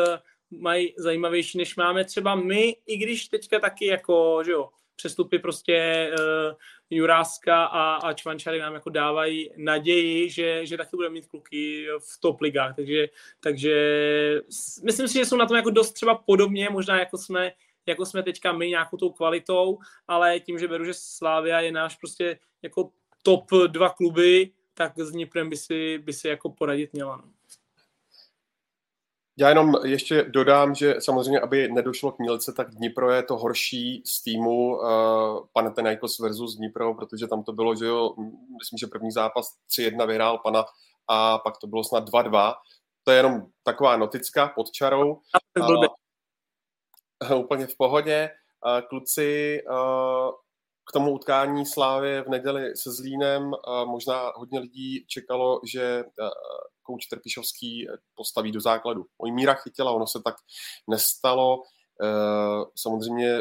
mají 0.52 0.94
zajímavější, 0.98 1.58
než 1.58 1.76
máme 1.76 2.06
třeba 2.06 2.36
my, 2.36 2.76
i 2.86 2.98
když 2.98 3.28
teďka 3.28 3.60
taky 3.60 3.86
jako, 3.86 4.42
že 4.46 4.52
jo, 4.52 4.70
přestupy 4.96 5.40
prostě 5.40 6.10
uh, 6.20 6.56
Juráska 6.90 7.66
a, 7.66 7.96
a 7.96 8.14
Čvančary 8.14 8.60
nám 8.60 8.74
jako 8.74 8.90
dávají 8.90 9.50
naději, 9.58 10.30
že, 10.30 10.66
že 10.66 10.78
taky 10.78 10.96
budeme 10.96 11.14
mít 11.14 11.26
kluky 11.26 11.88
v 12.00 12.20
top 12.20 12.42
ligách, 12.42 12.76
takže, 12.76 13.08
takže 13.40 13.76
myslím 14.84 15.08
si, 15.08 15.14
že 15.14 15.26
jsou 15.26 15.38
na 15.38 15.46
tom 15.46 15.58
jako 15.58 15.70
dost 15.70 15.92
třeba 15.92 16.16
podobně, 16.16 16.70
možná 16.70 17.00
jako 17.00 17.18
jsme, 17.18 17.52
jako 17.86 18.06
jsme 18.06 18.24
teďka 18.24 18.52
my 18.52 18.70
nějakou 18.70 18.98
tou 18.98 19.10
kvalitou, 19.10 19.78
ale 20.08 20.40
tím, 20.40 20.60
že 20.60 20.68
beru, 20.68 20.86
že 20.86 20.94
Slávia 20.94 21.60
je 21.60 21.72
náš 21.72 21.96
prostě 21.96 22.40
jako 22.62 22.92
top 23.24 23.52
dva 23.68 23.90
kluby, 23.90 24.52
tak 24.74 25.00
s 25.00 25.12
Dniprem 25.12 25.50
by 25.50 25.58
si, 25.58 25.98
by 25.98 26.14
si 26.14 26.28
jako 26.28 26.50
poradit 26.50 26.94
měla. 26.94 27.18
No. 27.18 27.35
Já 29.38 29.50
jenom 29.50 29.74
ještě 29.84 30.24
dodám, 30.24 30.76
že 30.76 30.96
samozřejmě, 31.00 31.40
aby 31.40 31.68
nedošlo 31.72 32.12
k 32.12 32.20
Mílce, 32.20 32.54
tak 32.54 32.70
Dnipro 32.72 33.12
je 33.12 33.24
to 33.24 33.38
horší 33.38 34.04
z 34.06 34.24
týmu 34.24 34.78
uh, 34.78 34.84
Panathinaikos 35.54 36.20
versus 36.20 36.56
Dnipro, 36.56 36.94
protože 36.94 37.28
tam 37.28 37.44
to 37.44 37.54
bylo, 37.54 37.76
že 37.76 37.86
jo, 37.86 38.16
myslím, 38.60 38.78
že 38.80 38.88
první 38.88 39.12
zápas 39.12 39.48
3-1 39.70 40.08
vyhrál 40.08 40.38
Pana 40.38 40.66
a 41.08 41.38
pak 41.38 41.58
to 41.58 41.68
bylo 41.68 41.84
snad 41.84 42.10
2-2. 42.10 42.54
To 43.04 43.12
je 43.12 43.18
jenom 43.18 43.46
taková 43.64 43.98
notická 43.98 44.48
pod 44.48 44.72
čarou. 44.72 45.22
Uh, 45.60 45.86
úplně 47.40 47.68
v 47.68 47.78
pohodě. 47.78 48.30
Uh, 48.66 48.88
kluci, 48.88 49.62
uh, 49.70 50.32
k 50.90 50.94
tomu 50.94 51.12
utkání 51.12 51.66
Slávy 51.66 52.22
v 52.22 52.30
neděli 52.30 52.76
se 52.76 52.92
Zlínem 52.92 53.52
možná 53.86 54.32
hodně 54.36 54.60
lidí 54.60 55.06
čekalo, 55.08 55.60
že 55.72 56.04
kouč 56.84 57.06
Trpišovský 57.06 57.88
postaví 58.16 58.52
do 58.52 58.62
základu. 58.62 59.06
Oj 59.18 59.32
míra 59.32 59.54
chytila, 59.54 59.92
ono 59.92 60.08
se 60.08 60.20
tak 60.26 60.36
nestalo. 60.90 61.62
Samozřejmě 62.76 63.38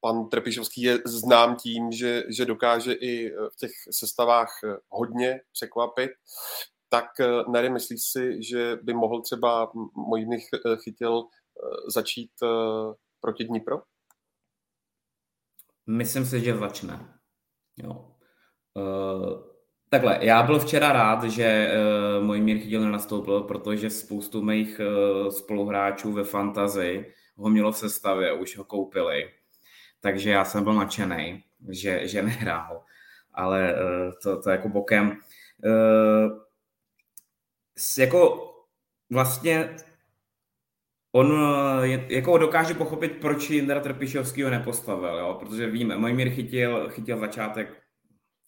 pan 0.00 0.28
Trpišovský 0.28 0.82
je 0.82 0.98
znám 1.06 1.56
tím, 1.56 1.92
že, 1.92 2.22
že 2.28 2.44
dokáže 2.44 2.92
i 2.92 3.30
v 3.30 3.56
těch 3.60 3.70
sestavách 3.90 4.50
hodně 4.88 5.40
překvapit. 5.52 6.10
Tak 6.88 7.06
Nary, 7.48 7.70
myslíš 7.70 8.00
si, 8.12 8.42
že 8.42 8.76
by 8.82 8.94
mohl 8.94 9.22
třeba 9.22 9.72
Mojmich 10.08 10.44
chytil 10.84 11.24
začít 11.94 12.30
proti 13.20 13.44
Dnipro? 13.44 13.76
Myslím 15.86 16.24
si, 16.24 16.40
že 16.40 16.56
začne. 16.56 17.08
Jo. 17.76 18.14
Uh, 18.74 19.38
takhle, 19.88 20.18
já 20.22 20.42
byl 20.42 20.58
včera 20.58 20.92
rád, 20.92 21.24
že 21.24 21.72
uh, 22.18 22.24
můj 22.24 22.40
mír 22.40 22.58
chytil 22.58 22.80
nenastoupil, 22.80 23.40
protože 23.40 23.90
spoustu 23.90 24.42
mých 24.42 24.80
uh, 24.80 25.28
spoluhráčů 25.28 26.12
ve 26.12 26.24
fantazi 26.24 27.12
ho 27.36 27.48
mělo 27.48 27.72
v 27.72 27.76
sestavě, 27.76 28.32
už 28.32 28.56
ho 28.56 28.64
koupili. 28.64 29.30
Takže 30.00 30.30
já 30.30 30.44
jsem 30.44 30.64
byl 30.64 30.74
nadšený, 30.74 31.44
že, 31.68 32.08
že 32.08 32.22
nehrál. 32.22 32.84
Ale 33.34 33.74
uh, 33.74 34.12
to, 34.22 34.42
to 34.42 34.50
jako 34.50 34.68
bokem. 34.68 35.16
Uh, 35.64 36.38
jako 37.98 38.50
vlastně 39.10 39.76
on 41.12 41.34
je, 41.82 42.06
jako 42.08 42.38
dokáže 42.38 42.74
pochopit, 42.74 43.16
proč 43.20 43.50
Jindra 43.50 43.80
Trpišovský 43.80 44.42
ho 44.42 44.50
nepostavil, 44.50 45.18
jo? 45.18 45.36
protože 45.40 45.70
víme, 45.70 45.98
Mojmír 45.98 46.30
chytil, 46.30 46.88
chytil 46.90 47.18
začátek, 47.18 47.82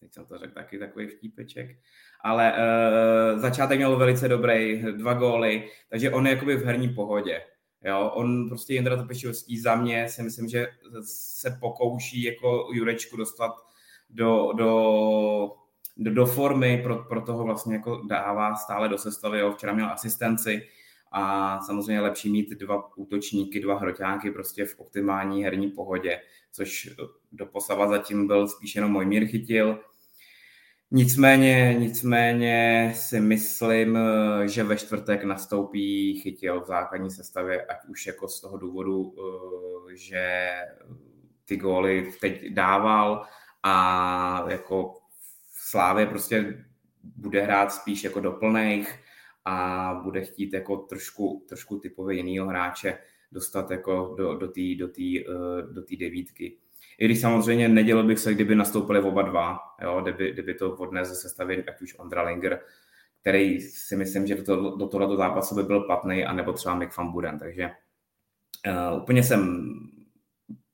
teď 0.01 0.15
jsem 0.15 0.27
to 0.27 0.39
řekl 0.39 0.55
taky 0.55 0.79
takový 0.79 1.07
vtípeček, 1.07 1.77
ale 2.25 2.53
uh, 2.53 3.41
začátek 3.41 3.79
měl 3.79 3.97
velice 3.97 4.29
dobrý, 4.29 4.83
dva 4.97 5.15
góly, 5.15 5.69
takže 5.91 6.11
on 6.11 6.27
je 6.27 6.33
jakoby 6.33 6.57
v 6.57 6.65
herní 6.65 6.89
pohodě. 6.89 7.43
Jo, 7.85 8.11
on 8.15 8.49
prostě 8.49 8.75
Jindra 8.75 8.97
Trpišovský 8.97 9.59
za 9.59 9.75
mě 9.75 10.09
si 10.09 10.23
myslím, 10.23 10.49
že 10.49 10.69
se 11.05 11.57
pokouší 11.61 12.23
jako 12.23 12.69
Jurečku 12.73 13.17
dostat 13.17 13.53
do, 14.11 14.53
do, 14.53 15.51
do, 15.97 16.11
do 16.11 16.27
formy, 16.27 16.81
pro, 16.83 17.05
pro 17.05 17.21
toho 17.21 17.45
vlastně 17.45 17.75
jako 17.75 18.03
dává 18.09 18.55
stále 18.55 18.89
do 18.89 18.99
sestavy, 18.99 19.39
jo. 19.39 19.53
včera 19.53 19.73
měl 19.73 19.87
asistenci, 19.87 20.63
a 21.13 21.59
samozřejmě 21.61 21.95
je 21.95 22.01
lepší 22.01 22.31
mít 22.31 22.51
dva 22.51 22.97
útočníky, 22.97 23.61
dva 23.61 23.79
hroťáky 23.79 24.31
prostě 24.31 24.65
v 24.65 24.79
optimální 24.79 25.45
herní 25.45 25.71
pohodě, 25.71 26.21
což 26.53 26.91
do 27.33 27.47
posava 27.47 27.89
zatím 27.89 28.27
byl 28.27 28.49
spíš 28.49 28.75
jenom 28.75 28.91
Mojmír 28.93 29.27
chytil. 29.27 29.79
Nicméně, 30.95 31.77
nicméně 31.79 32.93
si 32.97 33.21
myslím, 33.21 33.99
že 34.45 34.65
ve 34.65 34.77
čtvrtek 34.77 35.25
nastoupí 35.25 36.21
chytil 36.21 36.61
v 36.61 36.67
základní 36.67 37.11
sestavě, 37.11 37.67
ať 37.67 37.77
už 37.89 38.07
jako 38.07 38.29
z 38.29 38.41
toho 38.41 38.57
důvodu, 38.57 39.15
eh, 39.19 39.97
že 39.97 40.51
ty 41.45 41.57
góly 41.57 42.13
teď 42.21 42.49
dával 42.49 43.27
a 43.63 44.45
jako 44.49 44.99
v 45.51 45.71
Slávě 45.71 46.07
prostě 46.07 46.65
bude 47.03 47.43
hrát 47.43 47.73
spíš 47.73 48.05
jako 48.05 48.21
doplných, 48.21 48.99
a 49.45 49.95
bude 50.03 50.25
chtít 50.25 50.53
jako 50.53 50.77
trošku, 50.77 51.45
trošku 51.49 51.79
typově 51.79 52.17
jinýho 52.17 52.47
hráče 52.47 52.99
dostat 53.33 53.71
jako 53.71 54.15
do, 54.19 54.35
do 54.35 54.49
té 54.49 54.61
do 54.79 54.89
tý, 54.89 55.21
eh, 55.21 55.63
do 55.73 55.83
tý 55.83 55.97
devítky. 55.97 56.57
I 56.99 57.05
když 57.05 57.21
samozřejmě 57.21 57.69
nedělal 57.69 58.05
bych 58.05 58.19
se, 58.19 58.35
kdyby 58.35 58.55
nastoupili 58.55 59.01
oba 59.01 59.23
dva, 59.23 59.59
jo, 59.83 60.01
kdyby, 60.03 60.33
kdyby 60.33 60.55
to 60.55 60.77
odnes 60.77 61.09
ze 61.09 61.15
sestavy, 61.15 61.65
ať 61.65 61.83
už 61.83 61.99
Ondra 61.99 62.23
Linger, 62.23 62.61
který 63.21 63.61
si 63.61 63.97
myslím, 63.97 64.27
že 64.27 64.35
do, 64.35 64.43
to, 64.43 64.77
do 64.77 64.87
tohoto 64.87 65.17
zápasu 65.17 65.55
by 65.55 65.63
byl 65.63 65.81
platný, 65.81 66.25
anebo 66.25 66.53
třeba 66.53 66.75
Mick 66.75 66.97
Van 66.97 67.13
Buren, 67.13 67.39
takže 67.39 67.71
uh, 68.91 69.03
úplně 69.03 69.23
jsem, 69.23 69.71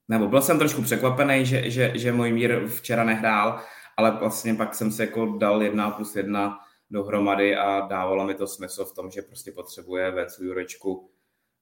nebo 0.07 0.27
byl 0.27 0.41
jsem 0.41 0.59
trošku 0.59 0.81
překvapený, 0.81 1.45
že, 1.45 1.69
že, 1.71 1.91
že 1.95 2.11
můj 2.11 2.31
mír 2.31 2.67
včera 2.67 3.03
nehrál, 3.03 3.61
ale 3.97 4.11
vlastně 4.11 4.53
pak 4.53 4.75
jsem 4.75 4.91
se 4.91 5.05
jako 5.05 5.25
dal 5.25 5.63
jedna 5.63 5.91
plus 5.91 6.15
jedna 6.15 6.59
dohromady 6.91 7.55
a 7.55 7.79
dávalo 7.79 8.25
mi 8.25 8.35
to 8.35 8.47
smysl 8.47 8.85
v 8.85 8.93
tom, 8.93 9.11
že 9.11 9.21
prostě 9.21 9.51
potřebuje 9.51 10.11
Vencu 10.11 10.43
Jurečku, 10.43 11.09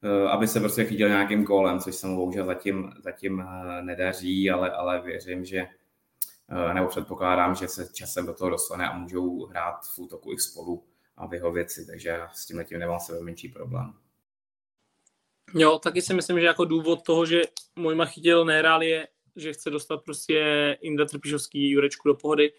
eh, 0.03 0.29
aby 0.29 0.47
se 0.47 0.59
prostě 0.59 0.85
chytil 0.85 1.09
nějakým 1.09 1.43
gólem, 1.43 1.79
což 1.79 1.95
se 1.95 2.07
mu 2.07 2.15
bohužel 2.15 2.45
zatím, 2.45 2.91
zatím 3.03 3.39
eh, 3.39 3.81
nedaří, 3.81 4.51
ale, 4.51 4.71
ale 4.71 5.01
věřím, 5.01 5.45
že 5.45 5.67
eh, 6.49 6.73
nebo 6.73 6.87
předpokládám, 6.87 7.55
že 7.55 7.67
se 7.67 7.93
časem 7.93 8.25
do 8.25 8.33
toho 8.33 8.49
dostane 8.49 8.89
a 8.89 8.97
můžou 8.97 9.45
hrát 9.45 9.79
v 9.95 9.99
útoku 9.99 10.33
i 10.33 10.39
spolu 10.39 10.83
a 11.17 11.27
v 11.27 11.33
jeho 11.33 11.51
věci, 11.51 11.87
takže 11.87 12.19
s 12.33 12.45
tím 12.45 12.63
tím 12.63 12.79
nemám 12.79 12.99
sebe 12.99 13.19
menší 13.21 13.49
problém. 13.49 13.93
Jo, 15.53 15.79
taky 15.79 16.01
si 16.01 16.13
myslím, 16.13 16.39
že 16.39 16.45
jako 16.45 16.65
důvod 16.65 17.03
toho, 17.03 17.25
že 17.25 17.41
Mojma 17.75 18.05
chytil 18.05 18.45
nehrál 18.45 18.83
je, 18.83 19.07
že 19.35 19.53
chce 19.53 19.69
dostat 19.69 20.03
prostě 20.03 20.77
Indra 20.81 21.05
Trpišovský 21.05 21.69
Jurečku 21.69 22.07
do 22.07 22.15
pohody, 22.15 22.53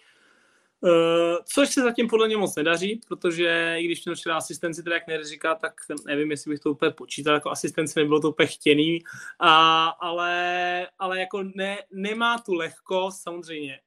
což 1.45 1.68
se 1.68 1.83
zatím 1.83 2.09
podle 2.09 2.26
mě 2.26 2.37
moc 2.37 2.57
nedaří, 2.57 3.01
protože 3.09 3.74
i 3.79 3.85
když 3.85 4.05
měl 4.05 4.14
včera 4.14 4.37
asistenci, 4.37 4.83
teda 4.83 4.97
jak 4.97 5.07
neříká, 5.07 5.55
tak 5.55 5.72
nevím, 6.07 6.31
jestli 6.31 6.51
bych 6.51 6.61
to 6.61 6.70
úplně 6.70 6.91
počítal 6.91 7.35
jako 7.35 7.51
asistenci, 7.51 8.01
nebylo 8.01 8.20
to 8.20 8.31
úplně 8.31 8.47
chtěný, 8.47 8.99
a, 9.39 9.87
ale, 9.89 10.89
ale 10.99 11.20
jako 11.20 11.43
ne, 11.43 11.79
nemá 11.91 12.39
tu 12.39 12.55
lehkost, 12.55 13.22
samozřejmě, 13.22 13.81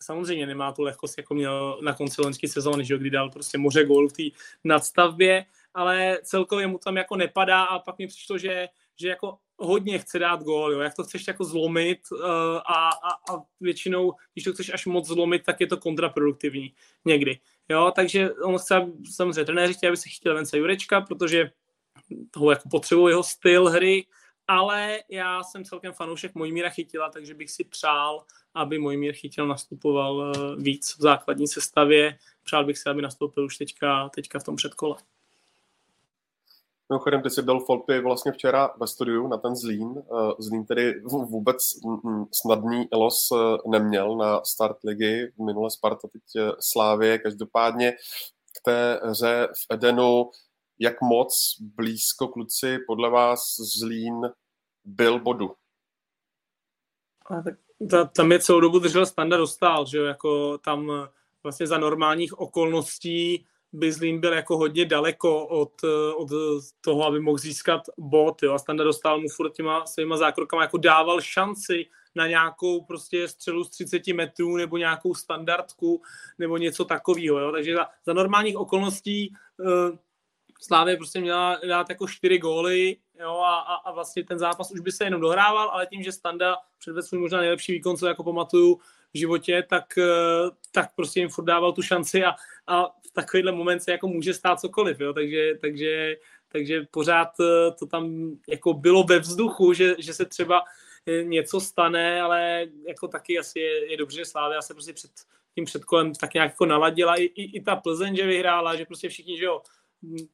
samozřejmě 0.00 0.46
nemá 0.46 0.72
tu 0.72 0.82
lehkost, 0.82 1.18
jako 1.18 1.34
měl 1.34 1.78
na 1.82 1.94
konci 1.94 2.22
loňské 2.22 2.48
sezóny, 2.48 2.84
že, 2.84 2.98
kdy 2.98 3.10
dal 3.10 3.30
prostě 3.30 3.58
moře 3.58 3.84
gól 3.84 4.08
v 4.08 4.12
té 4.12 4.22
nadstavbě, 4.64 5.44
ale 5.74 6.18
celkově 6.22 6.66
mu 6.66 6.78
tam 6.78 6.96
jako 6.96 7.16
nepadá 7.16 7.64
a 7.64 7.78
pak 7.78 7.98
mi 7.98 8.06
přišlo, 8.06 8.38
že, 8.38 8.68
že 9.00 9.08
jako 9.08 9.38
hodně 9.64 9.98
chce 9.98 10.18
dát 10.18 10.42
gól, 10.42 10.72
jo. 10.72 10.80
jak 10.80 10.94
to 10.94 11.04
chceš 11.04 11.26
jako 11.26 11.44
zlomit 11.44 11.98
uh, 12.12 12.20
a, 12.56 12.88
a, 12.88 13.34
a 13.34 13.42
většinou, 13.60 14.12
když 14.32 14.44
to 14.44 14.52
chceš 14.52 14.70
až 14.74 14.86
moc 14.86 15.06
zlomit, 15.06 15.42
tak 15.44 15.60
je 15.60 15.66
to 15.66 15.76
kontraproduktivní 15.76 16.74
někdy. 17.04 17.38
Jo, 17.68 17.92
takže 17.96 18.32
on 18.32 18.58
chce, 18.58 18.86
samozřejmě 19.14 19.44
trenéři 19.44 19.74
chtějí, 19.74 19.88
aby 19.88 19.96
se 19.96 20.08
chytil 20.08 20.34
Vence 20.34 20.58
Jurečka, 20.58 21.00
protože 21.00 21.50
toho 22.30 22.50
jako 22.50 22.68
potřebuje 22.68 23.12
jeho 23.12 23.22
styl 23.22 23.68
hry, 23.68 24.06
ale 24.48 25.00
já 25.08 25.42
jsem 25.42 25.64
celkem 25.64 25.92
fanoušek 25.92 26.34
Mojmíra 26.34 26.70
Chytila, 26.70 27.10
takže 27.10 27.34
bych 27.34 27.50
si 27.50 27.64
přál, 27.64 28.24
aby 28.54 28.78
Mojmír 28.78 29.14
Chytil 29.14 29.46
nastupoval 29.46 30.16
uh, 30.16 30.62
víc 30.62 30.96
v 30.98 31.00
základní 31.00 31.48
sestavě. 31.48 32.18
Přál 32.42 32.64
bych 32.64 32.78
si, 32.78 32.88
aby 32.88 33.02
nastoupil 33.02 33.44
už 33.44 33.56
teďka, 33.56 34.08
teďka 34.08 34.38
v 34.38 34.44
tom 34.44 34.56
předkole. 34.56 34.96
Mimochodem, 36.88 37.22
ty 37.22 37.30
jsi 37.30 37.42
byl 37.42 37.60
Folpy 37.60 38.00
vlastně 38.00 38.32
včera 38.32 38.74
ve 38.80 38.86
studiu 38.86 39.28
na 39.28 39.36
ten 39.36 39.56
Zlín. 39.56 39.94
Eh, 39.98 40.32
Zlín 40.38 40.66
tedy 40.66 41.00
vůbec 41.02 41.56
snadný 42.32 42.88
los 42.92 43.28
eh, 43.32 43.68
neměl 43.70 44.16
na 44.16 44.44
start 44.44 44.76
ligy. 44.84 45.32
Minule 45.46 45.70
Sparta, 45.70 46.08
teď 46.08 46.22
eh, 46.36 46.52
Slávě. 46.60 47.18
Každopádně 47.18 47.92
k 48.58 48.64
té 48.64 49.00
hře 49.04 49.48
v 49.52 49.74
Edenu, 49.74 50.30
jak 50.78 51.00
moc 51.02 51.56
blízko 51.60 52.28
kluci 52.28 52.78
podle 52.86 53.10
vás 53.10 53.40
Zlín 53.78 54.20
byl 54.84 55.20
bodu? 55.20 55.54
A 57.26 57.42
tak 57.42 57.54
ta, 57.90 58.04
tam 58.04 58.32
je 58.32 58.40
celou 58.40 58.60
dobu 58.60 58.78
držel 58.78 59.06
standard 59.06 59.40
dostal, 59.40 59.86
že 59.86 59.98
jo, 59.98 60.04
jako 60.04 60.58
tam 60.58 61.08
vlastně 61.42 61.66
za 61.66 61.78
normálních 61.78 62.38
okolností 62.38 63.46
by 63.74 63.92
Zlín 63.92 64.20
byl 64.20 64.32
jako 64.32 64.56
hodně 64.56 64.84
daleko 64.84 65.46
od, 65.46 65.72
od 66.16 66.28
toho, 66.80 67.06
aby 67.06 67.20
mohl 67.20 67.38
získat 67.38 67.82
bod. 67.98 68.42
Jo. 68.42 68.54
A 68.54 68.58
Standa 68.58 68.84
dostal 68.84 69.20
mu 69.20 69.28
furt 69.28 69.50
těma 69.50 69.86
svýma 69.86 70.16
zákrokama, 70.16 70.62
jako 70.62 70.78
dával 70.78 71.20
šanci 71.20 71.86
na 72.14 72.26
nějakou 72.26 72.84
prostě 72.84 73.28
střelu 73.28 73.64
z 73.64 73.70
30 73.70 74.06
metrů 74.06 74.56
nebo 74.56 74.76
nějakou 74.76 75.14
standardku 75.14 76.02
nebo 76.38 76.56
něco 76.56 76.84
takového. 76.84 77.38
Jo. 77.38 77.52
Takže 77.52 77.74
za, 77.74 77.86
za 78.06 78.12
normálních 78.12 78.56
okolností 78.56 79.32
uh, 79.58 79.98
Slávě 80.62 80.96
prostě 80.96 81.20
měla 81.20 81.58
dát 81.68 81.90
jako 81.90 82.08
čtyři 82.08 82.38
góly 82.38 82.96
jo, 83.20 83.38
a, 83.38 83.58
a, 83.58 83.74
a, 83.74 83.92
vlastně 83.92 84.24
ten 84.24 84.38
zápas 84.38 84.70
už 84.70 84.80
by 84.80 84.92
se 84.92 85.04
jenom 85.04 85.20
dohrával, 85.20 85.70
ale 85.70 85.86
tím, 85.86 86.02
že 86.02 86.12
Standa 86.12 86.56
předvedl 86.78 87.06
svůj 87.06 87.20
možná 87.20 87.40
nejlepší 87.40 87.72
výkon, 87.72 87.96
co 87.96 88.06
jako 88.06 88.24
pamatuju 88.24 88.80
životě, 89.14 89.64
tak, 89.68 89.98
eh, 89.98 90.50
tak 90.72 90.94
prostě 90.94 91.20
jim 91.20 91.28
furt 91.28 91.44
dával 91.44 91.72
tu 91.72 91.82
šanci 91.82 92.24
a, 92.24 92.34
a 92.66 92.86
v 92.86 93.10
takovýhle 93.12 93.52
moment 93.52 93.80
se 93.80 93.92
jako 93.92 94.08
může 94.08 94.34
stát 94.34 94.60
cokoliv, 94.60 95.00
jo, 95.00 95.12
takže, 95.12 95.54
takže, 95.60 96.16
takže 96.48 96.86
pořád 96.90 97.28
eh, 97.40 97.70
to 97.78 97.86
tam 97.86 98.32
jako 98.48 98.74
bylo 98.74 99.02
ve 99.04 99.18
vzduchu, 99.18 99.72
že, 99.72 99.94
že 99.98 100.14
se 100.14 100.24
třeba 100.24 100.62
eh, 101.06 101.24
něco 101.24 101.60
stane, 101.60 102.20
ale 102.20 102.66
jako 102.88 103.08
taky 103.08 103.38
asi 103.38 103.60
je, 103.60 103.90
je 103.90 103.96
dobře, 103.96 104.16
že 104.16 104.24
Slávia 104.24 104.62
se 104.62 104.74
prostě 104.74 104.92
před 104.92 105.10
tím 105.54 105.64
předkolem 105.64 106.14
tak 106.14 106.34
nějak 106.34 106.50
jako 106.50 106.66
naladila. 106.66 107.14
I, 107.14 107.24
i, 107.24 107.56
i 107.56 107.62
ta 107.62 107.76
Plzeň, 107.76 108.16
že 108.16 108.26
vyhrála, 108.26 108.76
že 108.76 108.84
prostě 108.84 109.08
všichni, 109.08 109.38
že 109.38 109.44
jo, 109.44 109.62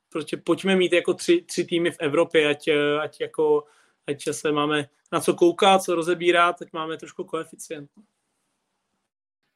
prostě 0.09 0.37
pojďme 0.37 0.76
mít 0.76 0.93
jako 0.93 1.14
tři, 1.14 1.43
tři 1.43 1.64
týmy 1.64 1.91
v 1.91 1.97
Evropě, 2.01 2.49
ať, 2.49 2.68
ať 3.03 3.20
jako 3.20 3.64
ať 4.11 4.28
se 4.31 4.53
máme 4.53 4.89
na 5.12 5.20
co 5.20 5.35
koukat, 5.35 5.83
co 5.83 5.95
rozebírat, 5.95 6.62
ať 6.62 6.72
máme 6.72 6.97
trošku 6.97 7.24
koeficient. 7.24 7.91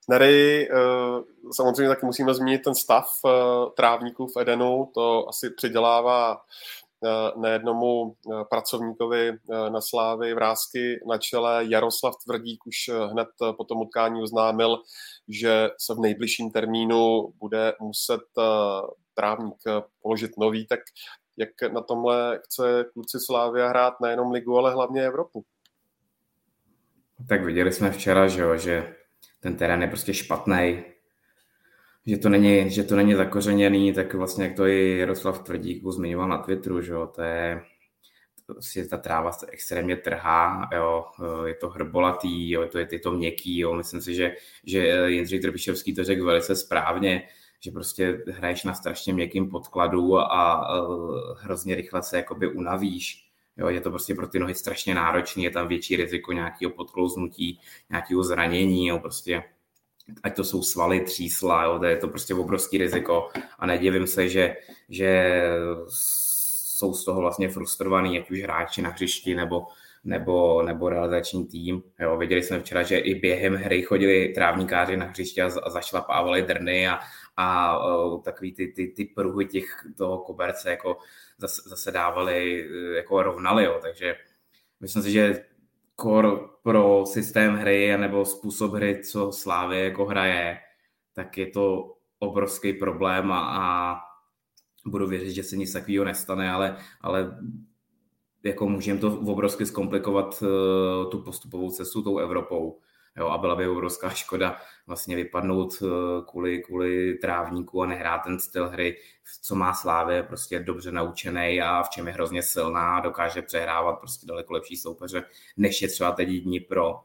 Nery, 0.09 0.69
eh, 0.71 0.75
samozřejmě 1.53 1.89
taky 1.89 2.07
musíme 2.07 2.35
zmínit 2.35 2.63
ten 2.63 2.75
stav 2.75 3.07
eh, 3.27 3.31
trávníků 3.77 4.27
v 4.27 4.37
Edenu, 4.41 4.91
to 4.95 5.29
asi 5.29 5.51
přidělává 5.51 6.41
nejednomu 7.37 8.17
pracovníkovi 8.51 9.33
na 9.69 9.81
Slávy 9.81 10.35
vrázky 10.35 11.01
na 11.09 11.19
čele. 11.19 11.65
Jaroslav 11.69 12.15
Tvrdík 12.25 12.67
už 12.67 12.91
hned 13.11 13.29
po 13.57 13.65
tom 13.65 13.81
utkání 13.81 14.23
oznámil, 14.23 14.79
že 15.29 15.69
se 15.79 15.95
v 15.95 16.01
nejbližším 16.01 16.51
termínu 16.51 17.33
bude 17.41 17.73
muset 17.81 18.21
trávník 19.15 19.57
položit 20.03 20.31
nový, 20.39 20.67
tak 20.67 20.81
jak 21.37 21.73
na 21.73 21.81
tomhle 21.81 22.41
chce 22.45 22.85
kluci 22.93 23.19
Slávia 23.27 23.69
hrát 23.69 24.01
nejenom 24.01 24.33
ligu, 24.33 24.59
ale 24.59 24.73
hlavně 24.73 25.07
Evropu. 25.07 25.45
Tak 27.29 27.45
viděli 27.45 27.73
jsme 27.73 27.91
včera, 27.91 28.29
že, 28.29 28.59
že 28.59 28.97
ten 29.45 29.57
terén 29.57 29.83
je 29.83 29.89
prostě 29.89 30.15
špatný, 30.15 30.83
že 32.07 32.17
to 32.17 32.29
není, 32.29 32.71
že 32.71 32.85
to 32.85 32.97
není 32.97 33.15
zakořeněný, 33.15 33.93
tak 33.93 34.15
vlastně 34.15 34.45
jak 34.45 34.57
to 34.57 34.67
i 34.67 34.99
Jaroslav 34.99 35.43
Tvrdík 35.43 35.83
zmiňoval 35.89 36.29
na 36.29 36.39
Twitteru, 36.39 36.81
že 36.81 36.93
jo, 36.93 37.07
to 37.07 37.23
je, 37.23 37.63
prostě 38.47 38.85
ta 38.85 38.97
tráva 38.97 39.33
se 39.33 39.47
extrémně 39.53 39.97
trhá, 39.97 40.69
jo, 40.75 41.05
je 41.47 41.55
to 41.55 41.69
hrbolatý, 41.69 42.51
jo, 42.51 42.69
to 42.69 42.79
je, 42.79 42.89
je 42.93 42.99
to 42.99 43.13
měkký, 43.13 43.59
jo, 43.59 43.75
myslím 43.75 44.01
si, 44.01 44.15
že, 44.15 44.35
že 44.67 44.79
Jindřich 45.07 45.41
Trbišovský 45.41 45.95
to 45.95 46.05
řekl 46.05 46.25
velice 46.25 46.57
správně, 46.57 47.29
že 47.61 47.71
prostě 47.71 48.23
hraješ 48.31 48.65
na 48.65 48.75
strašně 48.75 49.13
měkkým 49.13 49.51
podkladu 49.51 50.19
a, 50.19 50.53
a 50.53 50.81
hrozně 51.35 51.75
rychle 51.75 52.03
se 52.03 52.17
jakoby 52.17 52.49
unavíš. 52.49 53.24
Jo, 53.57 53.69
je 53.69 53.81
to 53.81 53.91
prostě 53.91 54.15
pro 54.15 54.27
ty 54.27 54.39
nohy 54.39 54.55
strašně 54.55 54.95
náročné, 54.95 55.43
je 55.43 55.51
tam 55.51 55.69
větší 55.69 55.97
riziko 55.97 56.33
nějakého 56.33 56.71
podklouznutí, 56.71 57.61
nějakého 57.91 58.23
zranění, 58.23 58.87
jo, 58.87 58.99
prostě 58.99 59.43
ať 60.23 60.37
to 60.37 60.45
jsou 60.45 60.63
svaly, 60.63 61.01
třísla, 61.01 61.65
jo, 61.65 61.79
to 61.79 61.85
je 61.85 61.97
to 61.97 62.09
prostě 62.09 62.35
obrovský 62.35 62.79
riziko 62.79 63.29
a 63.59 63.67
nedivím 63.67 64.07
se, 64.07 64.29
že, 64.29 64.57
že 64.89 65.43
jsou 65.89 66.95
z 66.95 67.05
toho 67.05 67.21
vlastně 67.21 67.49
frustrovaný, 67.49 68.19
ať 68.19 68.31
už 68.31 68.43
hráči 68.43 68.83
na 68.83 68.91
hřišti 68.91 69.35
nebo, 69.35 69.67
nebo, 70.05 70.63
nebo 70.63 70.89
realizační 70.89 71.47
tým. 71.47 71.83
Jo, 72.01 72.17
viděli 72.17 72.43
jsme 72.43 72.61
včera, 72.61 72.83
že 72.83 72.99
i 72.99 73.15
během 73.15 73.55
hry 73.55 73.83
chodili 73.83 74.29
trávníkáři 74.29 74.97
na 74.97 75.07
hřiště 75.07 75.43
a, 75.43 75.51
a 75.63 75.71
zašlapávali 75.71 76.43
drny 76.43 76.89
a, 76.89 76.99
a 77.37 77.79
uh, 77.87 78.23
takový 78.23 78.53
ty, 78.53 78.69
ty, 78.69 78.87
ty 78.87 79.05
pruhy 79.05 79.47
těch 79.47 79.87
toho 79.97 80.19
koberce 80.19 80.71
jako 80.71 80.99
zase, 81.39 81.63
zase 81.67 81.91
dávali, 81.91 82.69
e, 82.71 82.97
jako 82.97 83.23
rovnali, 83.23 83.65
jo. 83.65 83.79
takže 83.83 84.17
myslím 84.81 85.03
si, 85.03 85.11
že 85.13 85.45
kor 85.97 86.51
pro 86.63 87.07
systém 87.07 87.55
hry 87.55 87.97
nebo 87.99 88.25
způsob 88.25 88.73
hry, 88.73 89.03
co 89.05 89.33
Slávy 89.33 89.85
jako 89.85 90.05
hraje, 90.05 90.59
tak 91.13 91.39
je 91.39 91.47
to 91.47 91.95
obrovský 92.19 92.73
problém 92.73 93.33
a, 93.33 93.41
a 93.41 93.97
budu 94.87 95.07
věřit, 95.07 95.33
že 95.33 95.43
se 95.43 95.57
nic 95.57 95.73
takového 95.73 96.05
nestane, 96.05 96.51
ale, 96.51 96.77
ale 97.01 97.39
jako 98.43 98.69
můžeme 98.69 99.01
to 99.01 99.21
obrovsky 99.21 99.67
zkomplikovat 99.67 100.43
uh, 100.43 101.11
tu 101.11 101.19
postupovou 101.19 101.71
cestu 101.71 102.03
tou 102.03 102.19
Evropou. 102.19 102.79
Jo, 103.17 103.27
a 103.29 103.39
byla 103.39 103.57
by 103.57 103.69
obrovská 103.69 104.11
škoda 104.11 104.57
vlastně 104.87 105.17
vypadnout 105.17 105.83
eh, 105.83 105.87
kvůli, 106.31 106.63
kvůli 106.63 107.15
trávníku 107.15 107.83
a 107.83 107.87
nehrát 107.87 108.25
ten 108.25 108.39
styl 108.39 108.69
hry, 108.69 108.97
co 109.43 109.55
má 109.55 109.75
Slávě, 109.75 110.23
prostě 110.23 110.61
dobře 110.61 110.93
naučený 110.93 111.61
a 111.63 111.83
v 111.83 111.91
čem 111.91 112.07
je 112.07 112.13
hrozně 112.13 112.43
silná, 112.43 113.01
dokáže 113.01 113.43
přehrávat 113.43 113.99
prostě 113.99 114.27
daleko 114.27 114.53
lepší 114.53 114.77
soupeře, 114.77 115.25
než 115.57 115.83
je 115.83 115.89
třeba 115.89 116.13
teď 116.13 116.29
dní 116.29 116.61
pro. 116.61 117.01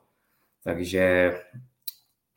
Takže 0.63 1.33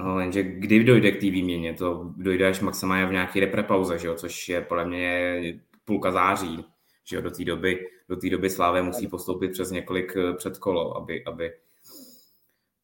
no, 0.00 0.20
jenže 0.20 0.42
kdy 0.42 0.84
dojde 0.84 1.12
k 1.12 1.20
té 1.20 1.30
výměně, 1.30 1.74
to 1.74 2.12
dojde 2.16 2.48
až 2.48 2.60
maximálně 2.60 3.06
v 3.06 3.12
nějaké 3.12 3.40
reprepauze, 3.40 3.98
že 3.98 4.06
jo, 4.06 4.14
což 4.14 4.48
je 4.48 4.60
podle 4.60 4.86
mě 4.86 5.40
půlka 5.84 6.12
září, 6.12 6.64
že 7.04 7.16
jo, 7.16 7.22
do 7.22 7.30
té 7.30 7.44
doby, 7.44 7.86
do 8.08 8.16
té 8.16 8.30
doby 8.30 8.50
Slávě 8.50 8.82
musí 8.82 9.08
postoupit 9.08 9.52
přes 9.52 9.70
několik 9.70 10.16
eh, 10.16 10.34
předkolo, 10.34 10.96
aby, 10.96 11.24
aby 11.24 11.52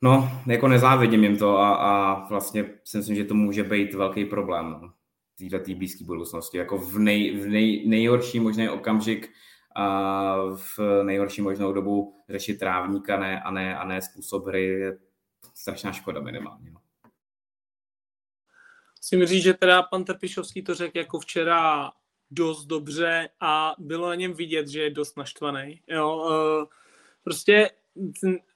No, 0.03 0.30
jako 0.46 0.68
nezávidím 0.68 1.24
jim 1.24 1.38
to 1.38 1.59
a, 1.59 1.74
a 1.74 2.14
vlastně 2.28 2.64
si 2.84 2.96
myslím, 2.96 3.16
že 3.16 3.24
to 3.24 3.34
může 3.34 3.64
být 3.64 3.94
velký 3.94 4.24
problém 4.24 4.70
no, 4.70 4.92
té 5.59 5.74
blízké 5.74 6.05
budoucnosti. 6.05 6.59
Jako 6.59 6.78
v, 6.78 6.99
nej, 6.99 7.40
v 7.40 7.46
nej, 7.46 7.88
nejhorší 7.88 8.40
možný 8.40 8.68
okamžik 8.68 9.30
a 9.76 10.36
v 10.57 11.03
nejhorší 11.03 11.42
možnou 11.42 11.72
dobu 11.72 12.14
řešit 12.28 12.59
trávníka 12.59 13.18
ne, 13.18 13.42
a, 13.42 13.51
ne, 13.51 13.78
a 13.78 13.84
ne 13.84 14.03
způsob 14.03 14.46
hry 14.46 14.64
je 14.64 14.99
strašná 15.55 15.92
škoda 15.92 16.20
minimálně. 16.20 16.70
No. 16.70 16.80
Musím 19.01 19.26
říct, 19.26 19.42
že 19.42 19.55
teda 19.55 19.82
pan 19.82 20.05
Trpišovský 20.05 20.62
to 20.62 20.74
řekl 20.74 20.99
jako 20.99 21.20
včera 21.20 21.92
dost 22.30 22.64
dobře 22.64 23.28
a 23.40 23.74
bylo 23.78 24.09
na 24.09 24.14
něm 24.14 24.32
vidět, 24.32 24.68
že 24.68 24.82
je 24.82 24.90
dost 24.90 25.16
naštvaný. 25.16 25.82
Jo, 25.86 26.16
uh, 26.16 26.66
prostě 27.22 27.70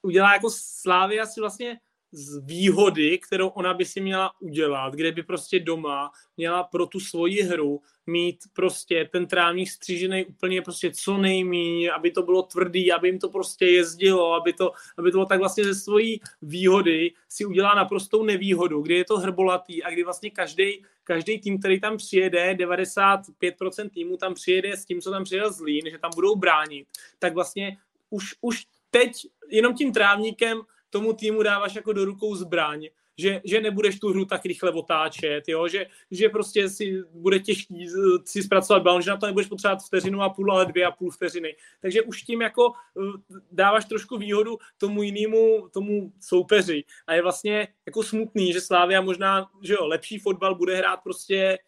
udělá 0.02 0.32
jako 0.32 0.50
Slávia 0.50 1.26
si 1.26 1.40
vlastně 1.40 1.78
z 2.12 2.38
výhody, 2.44 3.18
kterou 3.18 3.48
ona 3.48 3.74
by 3.74 3.84
si 3.84 4.00
měla 4.00 4.32
udělat, 4.40 4.94
kde 4.94 5.12
by 5.12 5.22
prostě 5.22 5.60
doma 5.60 6.10
měla 6.36 6.64
pro 6.64 6.86
tu 6.86 7.00
svoji 7.00 7.42
hru 7.42 7.80
mít 8.06 8.38
prostě 8.52 9.08
ten 9.12 9.26
trávník 9.26 9.70
střížený 9.70 10.24
úplně 10.24 10.62
prostě 10.62 10.90
co 10.94 11.18
nejméně, 11.18 11.90
aby 11.90 12.10
to 12.10 12.22
bylo 12.22 12.42
tvrdý, 12.42 12.92
aby 12.92 13.08
jim 13.08 13.18
to 13.18 13.28
prostě 13.28 13.66
jezdilo, 13.66 14.34
aby 14.34 14.52
to, 14.52 14.72
aby 14.98 15.10
to 15.10 15.16
bylo 15.16 15.26
tak 15.26 15.38
vlastně 15.38 15.64
ze 15.64 15.74
svojí 15.74 16.20
výhody 16.42 17.12
si 17.28 17.44
udělá 17.44 17.74
naprostou 17.74 18.24
nevýhodu, 18.24 18.82
kdy 18.82 18.94
je 18.94 19.04
to 19.04 19.18
hrbolatý 19.18 19.82
a 19.82 19.90
kdy 19.90 20.04
vlastně 20.04 20.30
každý 20.30 20.84
každý 21.04 21.40
tým, 21.40 21.58
který 21.58 21.80
tam 21.80 21.96
přijede, 21.96 22.54
95% 22.54 23.90
týmu 23.90 24.16
tam 24.16 24.34
přijede 24.34 24.76
s 24.76 24.84
tím, 24.84 25.00
co 25.00 25.10
tam 25.10 25.24
přijel 25.24 25.52
Zlín, 25.52 25.90
že 25.90 25.98
tam 25.98 26.10
budou 26.14 26.36
bránit, 26.36 26.86
tak 27.18 27.34
vlastně 27.34 27.76
už, 28.10 28.34
už 28.40 28.66
teď 28.92 29.12
jenom 29.50 29.74
tím 29.74 29.92
trávníkem 29.92 30.60
tomu 30.90 31.12
týmu 31.12 31.42
dáváš 31.42 31.74
jako 31.74 31.92
do 31.92 32.04
rukou 32.04 32.34
zbraň, 32.36 32.88
že, 33.18 33.40
že 33.44 33.60
nebudeš 33.60 34.00
tu 34.00 34.08
hru 34.08 34.24
tak 34.24 34.44
rychle 34.44 34.70
otáčet, 34.70 35.48
jo? 35.48 35.68
Že, 35.68 35.86
že 36.10 36.28
prostě 36.28 36.68
si 36.68 37.02
bude 37.12 37.38
těžký 37.38 37.88
si 38.24 38.42
zpracovat 38.42 38.82
balon, 38.82 39.02
že 39.02 39.10
na 39.10 39.16
to 39.16 39.26
nebudeš 39.26 39.46
potřebovat 39.46 39.84
vteřinu 39.84 40.22
a 40.22 40.28
půl, 40.28 40.52
ale 40.52 40.66
dvě 40.66 40.86
a 40.86 40.90
půl 40.90 41.10
vteřiny. 41.10 41.56
Takže 41.80 42.02
už 42.02 42.22
tím 42.22 42.40
jako 42.40 42.72
eh, 42.72 43.40
dáváš 43.52 43.84
trošku 43.84 44.18
výhodu 44.18 44.58
tomu 44.78 45.02
jinému, 45.02 45.68
tomu 45.68 46.12
soupeři. 46.20 46.84
A 47.06 47.14
je 47.14 47.22
vlastně 47.22 47.68
jako 47.86 48.02
smutný, 48.02 48.52
že 48.52 48.60
Slávia 48.60 49.00
možná, 49.00 49.50
že 49.62 49.74
jo, 49.74 49.86
lepší 49.86 50.18
fotbal 50.18 50.54
bude 50.54 50.76
hrát 50.76 50.96
prostě 50.96 51.58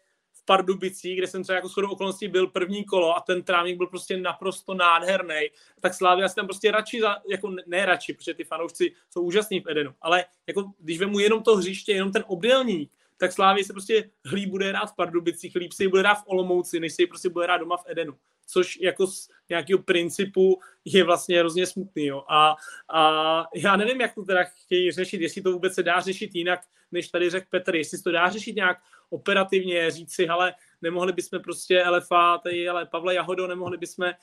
Pardubicích, 0.45 1.17
kde 1.17 1.27
jsem 1.27 1.43
třeba 1.43 1.55
jako 1.55 1.67
shodou 1.67 1.89
okolností 1.89 2.27
byl 2.27 2.47
první 2.47 2.85
kolo 2.85 3.17
a 3.17 3.21
ten 3.21 3.43
trávník 3.43 3.77
byl 3.77 3.87
prostě 3.87 4.17
naprosto 4.17 4.73
nádherný, 4.73 5.49
tak 5.79 5.93
Slávia 5.93 6.29
si 6.29 6.35
tam 6.35 6.45
prostě 6.45 6.71
radši, 6.71 7.01
za, 7.01 7.15
jako 7.29 7.55
ne 7.67 7.85
radši, 7.85 8.13
protože 8.13 8.33
ty 8.33 8.43
fanoušci 8.43 8.91
jsou 9.09 9.21
úžasní 9.21 9.59
v 9.59 9.67
Edenu, 9.67 9.93
ale 10.01 10.25
jako 10.47 10.71
když 10.79 10.99
vemu 10.99 11.19
jenom 11.19 11.43
to 11.43 11.55
hřiště, 11.55 11.91
jenom 11.91 12.11
ten 12.11 12.23
obdélník, 12.27 12.91
tak 13.17 13.31
Slávě 13.31 13.63
se 13.63 13.73
prostě 13.73 14.09
hlíb 14.25 14.49
bude 14.49 14.69
hrát 14.69 14.85
v 14.85 14.95
Pardubicích, 14.95 15.55
líp 15.55 15.73
si 15.73 15.87
bude 15.87 16.01
hrát 16.01 16.15
v 16.15 16.23
Olomouci, 16.25 16.79
než 16.79 16.93
si 16.93 17.07
prostě 17.07 17.29
bude 17.29 17.45
hrát 17.45 17.57
doma 17.57 17.77
v 17.77 17.83
Edenu. 17.87 18.13
Což 18.47 18.79
jako 18.81 19.07
z 19.07 19.29
nějakého 19.49 19.79
principu 19.79 20.59
je 20.85 21.03
vlastně 21.03 21.39
hrozně 21.39 21.65
smutný. 21.65 22.05
Jo. 22.05 22.23
A, 22.29 22.55
a, 22.89 23.43
já 23.55 23.75
nevím, 23.75 24.01
jak 24.01 24.15
to 24.15 24.23
teda 24.23 24.43
chtějí 24.43 24.91
řešit, 24.91 25.21
jestli 25.21 25.41
to 25.41 25.51
vůbec 25.51 25.73
se 25.73 25.83
dá 25.83 26.01
řešit 26.01 26.35
jinak, 26.35 26.59
než 26.91 27.07
tady 27.07 27.29
řekl 27.29 27.47
Petr, 27.49 27.75
jestli 27.75 28.01
to 28.01 28.11
dá 28.11 28.29
řešit 28.29 28.55
nějak 28.55 28.77
operativně, 29.15 29.91
říct 29.91 30.13
si, 30.13 30.25
hele, 30.25 30.53
nemohli 30.81 31.13
bychom 31.13 31.39
prostě 31.39 31.83
LFA, 31.89 32.37
tady, 32.37 32.69
ale 32.69 32.85
Pavle 32.85 33.15
Jahodo, 33.15 33.47
nemohli 33.47 33.77
bychom 33.77 34.05
uh, 34.05 34.13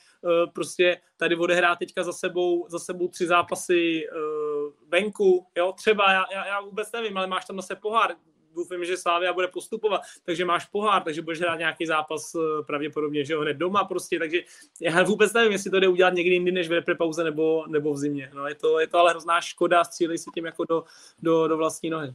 prostě 0.53 1.01
tady 1.17 1.35
odehrát 1.35 1.79
teďka 1.79 2.03
za 2.03 2.13
sebou, 2.13 2.65
za 2.69 2.79
sebou 2.79 3.07
tři 3.07 3.27
zápasy 3.27 4.07
uh, 4.07 4.71
venku, 4.87 5.47
jo, 5.57 5.73
třeba, 5.77 6.11
já, 6.11 6.25
já, 6.33 6.47
já 6.47 6.61
vůbec 6.61 6.91
nevím, 6.91 7.17
ale 7.17 7.27
máš 7.27 7.45
tam 7.45 7.55
zase 7.55 7.75
pohár, 7.75 8.15
doufám, 8.55 8.85
že 8.85 8.97
Slávia 8.97 9.33
bude 9.33 9.47
postupovat, 9.47 10.01
takže 10.23 10.45
máš 10.45 10.65
pohár, 10.65 11.03
takže 11.03 11.21
budeš 11.21 11.39
hrát 11.39 11.59
nějaký 11.59 11.85
zápas 11.85 12.35
uh, 12.35 12.41
pravděpodobně, 12.65 13.25
že 13.25 13.33
jo, 13.33 13.41
hned 13.41 13.53
doma 13.53 13.83
prostě, 13.83 14.19
takže 14.19 14.41
já 14.81 15.03
vůbec 15.03 15.33
nevím, 15.33 15.51
jestli 15.51 15.71
to 15.71 15.79
jde 15.79 15.87
udělat 15.87 16.13
někdy 16.13 16.33
jindy 16.33 16.51
než 16.51 16.67
v 16.67 16.71
repre 16.71 16.95
nebo, 17.23 17.65
nebo 17.67 17.93
v 17.93 17.97
zimě, 17.97 18.31
no, 18.33 18.47
je 18.47 18.55
to, 18.55 18.79
je 18.79 18.87
to 18.87 18.97
ale 18.97 19.11
hrozná 19.11 19.41
škoda, 19.41 19.83
střílej 19.83 20.17
si 20.17 20.29
tím 20.35 20.45
jako 20.45 20.63
do, 20.65 20.83
do, 21.21 21.47
do 21.47 21.57
vlastní 21.57 21.89
nohy. 21.89 22.13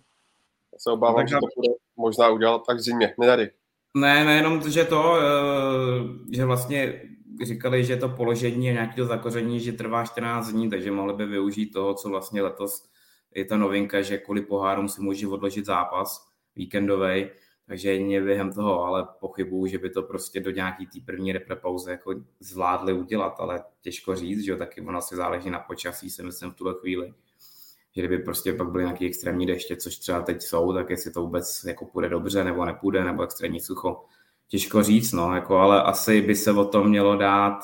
Se 0.78 0.90
obávám, 0.90 1.16
tak 1.16 1.28
že 1.28 1.34
to 1.34 1.60
bude 1.60 1.74
možná 1.96 2.28
udělat 2.28 2.62
tak 2.66 2.80
zimě. 2.80 3.14
Nedary. 3.20 3.50
Ne, 3.96 4.24
nejenom, 4.24 4.70
že 4.70 4.84
to, 4.84 5.16
eh, 5.20 6.36
že 6.36 6.44
vlastně 6.44 7.02
říkali, 7.44 7.84
že 7.84 7.96
to 7.96 8.08
položení 8.08 8.70
a 8.70 8.72
nějaké 8.72 9.04
zakoření, 9.04 9.60
že 9.60 9.72
trvá 9.72 10.04
14 10.04 10.48
dní, 10.48 10.70
takže 10.70 10.90
mohli 10.90 11.14
by 11.14 11.26
využít 11.26 11.66
toho, 11.66 11.94
co 11.94 12.08
vlastně 12.08 12.42
letos 12.42 12.88
je 13.34 13.44
ta 13.44 13.56
novinka, 13.56 14.02
že 14.02 14.18
kvůli 14.18 14.40
pohárům 14.42 14.88
si 14.88 15.02
může 15.02 15.28
odložit 15.28 15.66
zápas 15.66 16.28
víkendový, 16.56 17.26
takže 17.66 17.90
jedině 17.90 18.20
během 18.20 18.52
toho, 18.52 18.84
ale 18.84 19.08
pochybuju, 19.20 19.66
že 19.66 19.78
by 19.78 19.90
to 19.90 20.02
prostě 20.02 20.40
do 20.40 20.50
nějaký 20.50 20.86
té 20.86 20.98
první 21.06 21.32
reprepauze 21.32 21.90
jako 21.90 22.14
zvládli 22.40 22.92
udělat, 22.92 23.34
ale 23.38 23.64
těžko 23.80 24.16
říct, 24.16 24.44
že 24.44 24.50
jo, 24.50 24.56
taky 24.56 24.80
ono 24.80 25.02
si 25.02 25.16
záleží 25.16 25.50
na 25.50 25.58
počasí, 25.58 26.10
si 26.10 26.22
myslím 26.22 26.50
v 26.50 26.54
tuhle 26.54 26.74
chvíli 26.80 27.14
že 27.98 28.06
kdyby 28.06 28.22
prostě 28.22 28.52
pak 28.52 28.70
byly 28.70 28.84
nějaké 28.84 29.06
extrémní 29.06 29.46
deště, 29.46 29.76
což 29.76 29.98
třeba 29.98 30.22
teď 30.22 30.42
jsou, 30.42 30.72
tak 30.72 30.90
jestli 30.90 31.10
to 31.10 31.22
vůbec 31.22 31.64
jako 31.64 31.86
půjde 31.86 32.08
dobře 32.08 32.44
nebo 32.44 32.64
nepůjde, 32.64 33.04
nebo 33.04 33.22
extrémní 33.22 33.60
sucho, 33.60 34.04
těžko 34.48 34.82
říct, 34.82 35.12
no, 35.12 35.34
jako, 35.34 35.56
ale 35.56 35.82
asi 35.82 36.20
by 36.20 36.34
se 36.34 36.52
o 36.52 36.64
tom 36.64 36.88
mělo 36.88 37.16
dát 37.16 37.58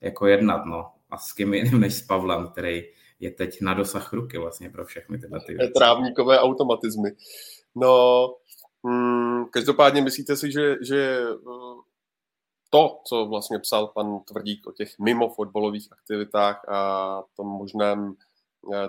jako 0.00 0.26
jednat, 0.26 0.64
no. 0.64 0.90
A 1.10 1.18
s 1.18 1.32
kým 1.32 1.54
jiným 1.54 1.80
než 1.80 1.94
s 1.94 2.02
Pavlem, 2.02 2.48
který 2.48 2.82
je 3.20 3.30
teď 3.30 3.60
na 3.60 3.74
dosah 3.74 4.12
ruky 4.12 4.38
vlastně 4.38 4.70
pro 4.70 4.84
všechny 4.84 5.18
tyhle 5.18 5.40
ty 5.46 5.54
věci. 5.54 5.72
Trávníkové 5.72 6.38
automatizmy. 6.38 7.10
No, 7.74 8.26
hmm, 8.84 9.44
každopádně 9.50 10.02
myslíte 10.02 10.36
si, 10.36 10.52
že, 10.52 10.76
že 10.82 11.24
to, 12.70 13.00
co 13.06 13.26
vlastně 13.26 13.58
psal 13.58 13.86
pan 13.86 14.20
Tvrdík 14.20 14.66
o 14.66 14.72
těch 14.72 14.88
mimo 14.98 15.28
fotbalových 15.28 15.88
aktivitách 15.92 16.68
a 16.68 17.22
tom 17.36 17.46
možném, 17.46 18.12
eh, 18.12 18.33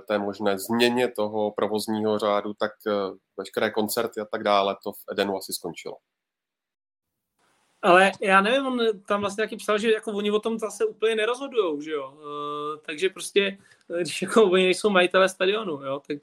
té 0.08 0.20
možné 0.20 0.60
změně 0.60 1.12
toho 1.12 1.52
provozního 1.52 2.20
řádu, 2.20 2.54
tak 2.54 2.72
eh, 2.88 2.92
veškeré 3.38 3.72
koncerty 3.72 4.22
a 4.22 4.26
tak 4.26 4.44
dále, 4.44 4.78
to 4.84 4.92
v 4.92 5.12
Edenu 5.12 5.38
asi 5.38 5.54
skončilo. 5.54 5.96
Ale 7.82 8.12
já 8.22 8.42
nevím, 8.42 8.68
on 8.68 8.80
tam 9.08 9.22
vlastně 9.22 9.44
taky 9.44 9.58
psal, 9.58 9.78
že 9.78 9.92
jako 9.92 10.12
oni 10.12 10.32
o 10.32 10.40
tom 10.40 10.60
zase 10.60 10.86
úplně 10.86 11.16
nerozhodujou, 11.16 11.82
že 11.82 11.92
jo. 11.92 12.12
Uh, 12.12 12.82
takže 12.86 13.10
prostě, 13.10 13.58
když 14.02 14.22
jako 14.22 14.44
oni 14.44 14.64
nejsou 14.64 14.90
majitelé 14.90 15.30
stadionu, 15.30 15.84
jo, 15.84 16.02
tak 16.08 16.18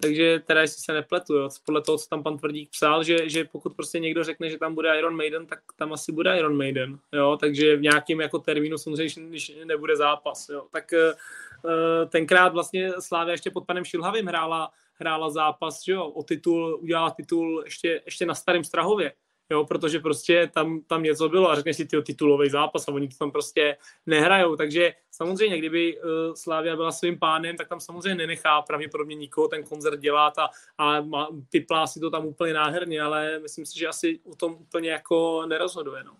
takže 0.00 0.42
teda 0.46 0.60
jestli 0.60 0.82
se 0.82 0.92
nepletu, 0.92 1.34
jo, 1.34 1.48
podle 1.66 1.82
toho, 1.82 1.98
co 1.98 2.08
tam 2.08 2.22
pan 2.22 2.38
Tvrdík 2.38 2.70
psal, 2.70 3.04
že, 3.04 3.28
že 3.28 3.44
pokud 3.44 3.76
prostě 3.76 3.98
někdo 3.98 4.24
řekne, 4.24 4.50
že 4.50 4.58
tam 4.58 4.74
bude 4.74 4.98
Iron 4.98 5.16
Maiden, 5.16 5.46
tak 5.46 5.58
tam 5.76 5.92
asi 5.92 6.12
bude 6.12 6.38
Iron 6.38 6.56
Maiden, 6.56 6.98
jo, 7.12 7.36
takže 7.40 7.76
v 7.76 7.82
nějakém 7.82 8.20
jako 8.20 8.38
termínu 8.38 8.78
samozřejmě, 8.78 9.28
když 9.28 9.52
nebude 9.64 9.96
zápas, 9.96 10.48
jo, 10.48 10.66
tak 10.72 10.92
uh, 10.92 11.70
tenkrát 12.08 12.52
vlastně 12.52 12.92
Slávia 13.00 13.32
ještě 13.32 13.50
pod 13.50 13.66
panem 13.66 13.84
Šilhavým 13.84 14.26
hrála, 14.26 14.70
hrála 14.94 15.30
zápas, 15.30 15.84
že 15.84 15.92
jo, 15.92 16.06
o 16.06 16.22
titul, 16.22 16.78
udělala 16.82 17.10
titul 17.10 17.62
ještě, 17.64 18.02
ještě 18.06 18.26
na 18.26 18.34
starém 18.34 18.64
Strahově, 18.64 19.12
jo, 19.50 19.64
protože 19.64 20.00
prostě 20.00 20.50
tam, 20.54 20.80
tam 20.80 21.02
něco 21.02 21.28
bylo 21.28 21.50
a 21.50 21.54
řekneš 21.54 21.76
si 21.76 21.86
ty 21.86 22.02
titulový 22.02 22.50
zápas 22.50 22.88
a 22.88 22.92
oni 22.92 23.08
to 23.08 23.16
tam 23.18 23.30
prostě 23.30 23.76
nehrajou, 24.06 24.56
takže 24.56 24.92
samozřejmě, 25.10 25.58
kdyby 25.58 25.98
uh, 25.98 26.34
Slávia 26.34 26.76
byla 26.76 26.92
svým 26.92 27.18
pánem, 27.18 27.56
tak 27.56 27.68
tam 27.68 27.80
samozřejmě 27.80 28.14
nenechá 28.14 28.62
pravděpodobně 28.62 29.14
nikoho 29.14 29.48
ten 29.48 29.64
koncert 29.64 30.00
dělat 30.00 30.38
a, 30.38 30.50
a 30.78 31.00
má, 31.00 31.28
typlá 31.50 31.86
si 31.86 32.00
to 32.00 32.10
tam 32.10 32.26
úplně 32.26 32.54
náherně, 32.54 33.02
ale 33.02 33.38
myslím 33.38 33.66
si, 33.66 33.78
že 33.78 33.88
asi 33.88 34.20
o 34.24 34.34
tom 34.34 34.52
úplně 34.52 34.90
jako 34.90 35.46
nerozhoduje, 35.46 36.04
no. 36.04 36.16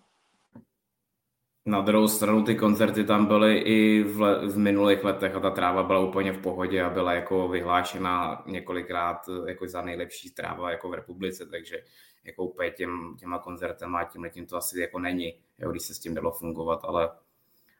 Na 1.65 1.81
druhou 1.81 2.07
stranu 2.07 2.43
ty 2.43 2.55
koncerty 2.55 3.03
tam 3.03 3.25
byly 3.25 3.57
i 3.57 4.03
v, 4.03 4.21
le, 4.21 4.47
v 4.47 4.57
minulých 4.57 5.03
letech 5.03 5.35
a 5.35 5.39
ta 5.39 5.49
tráva 5.49 5.83
byla 5.83 5.99
úplně 5.99 6.31
v 6.31 6.41
pohodě 6.41 6.83
a 6.83 6.89
byla 6.89 7.13
jako 7.13 7.47
vyhlášena 7.47 8.43
několikrát 8.45 9.17
jako 9.47 9.67
za 9.67 9.81
nejlepší 9.81 10.31
tráva 10.31 10.71
jako 10.71 10.89
v 10.89 10.93
republice, 10.93 11.45
takže 11.45 11.83
jako 12.23 12.43
úplně 12.43 12.71
těm, 12.71 13.15
těma 13.19 13.39
koncertama 13.39 13.99
a 13.99 14.03
tím 14.03 14.21
letím 14.21 14.45
to 14.45 14.57
asi 14.57 14.79
jako 14.79 14.99
není, 14.99 15.33
jo, 15.59 15.71
když 15.71 15.83
se 15.83 15.93
s 15.93 15.99
tím 15.99 16.13
dalo 16.13 16.31
fungovat, 16.31 16.79
ale, 16.83 17.11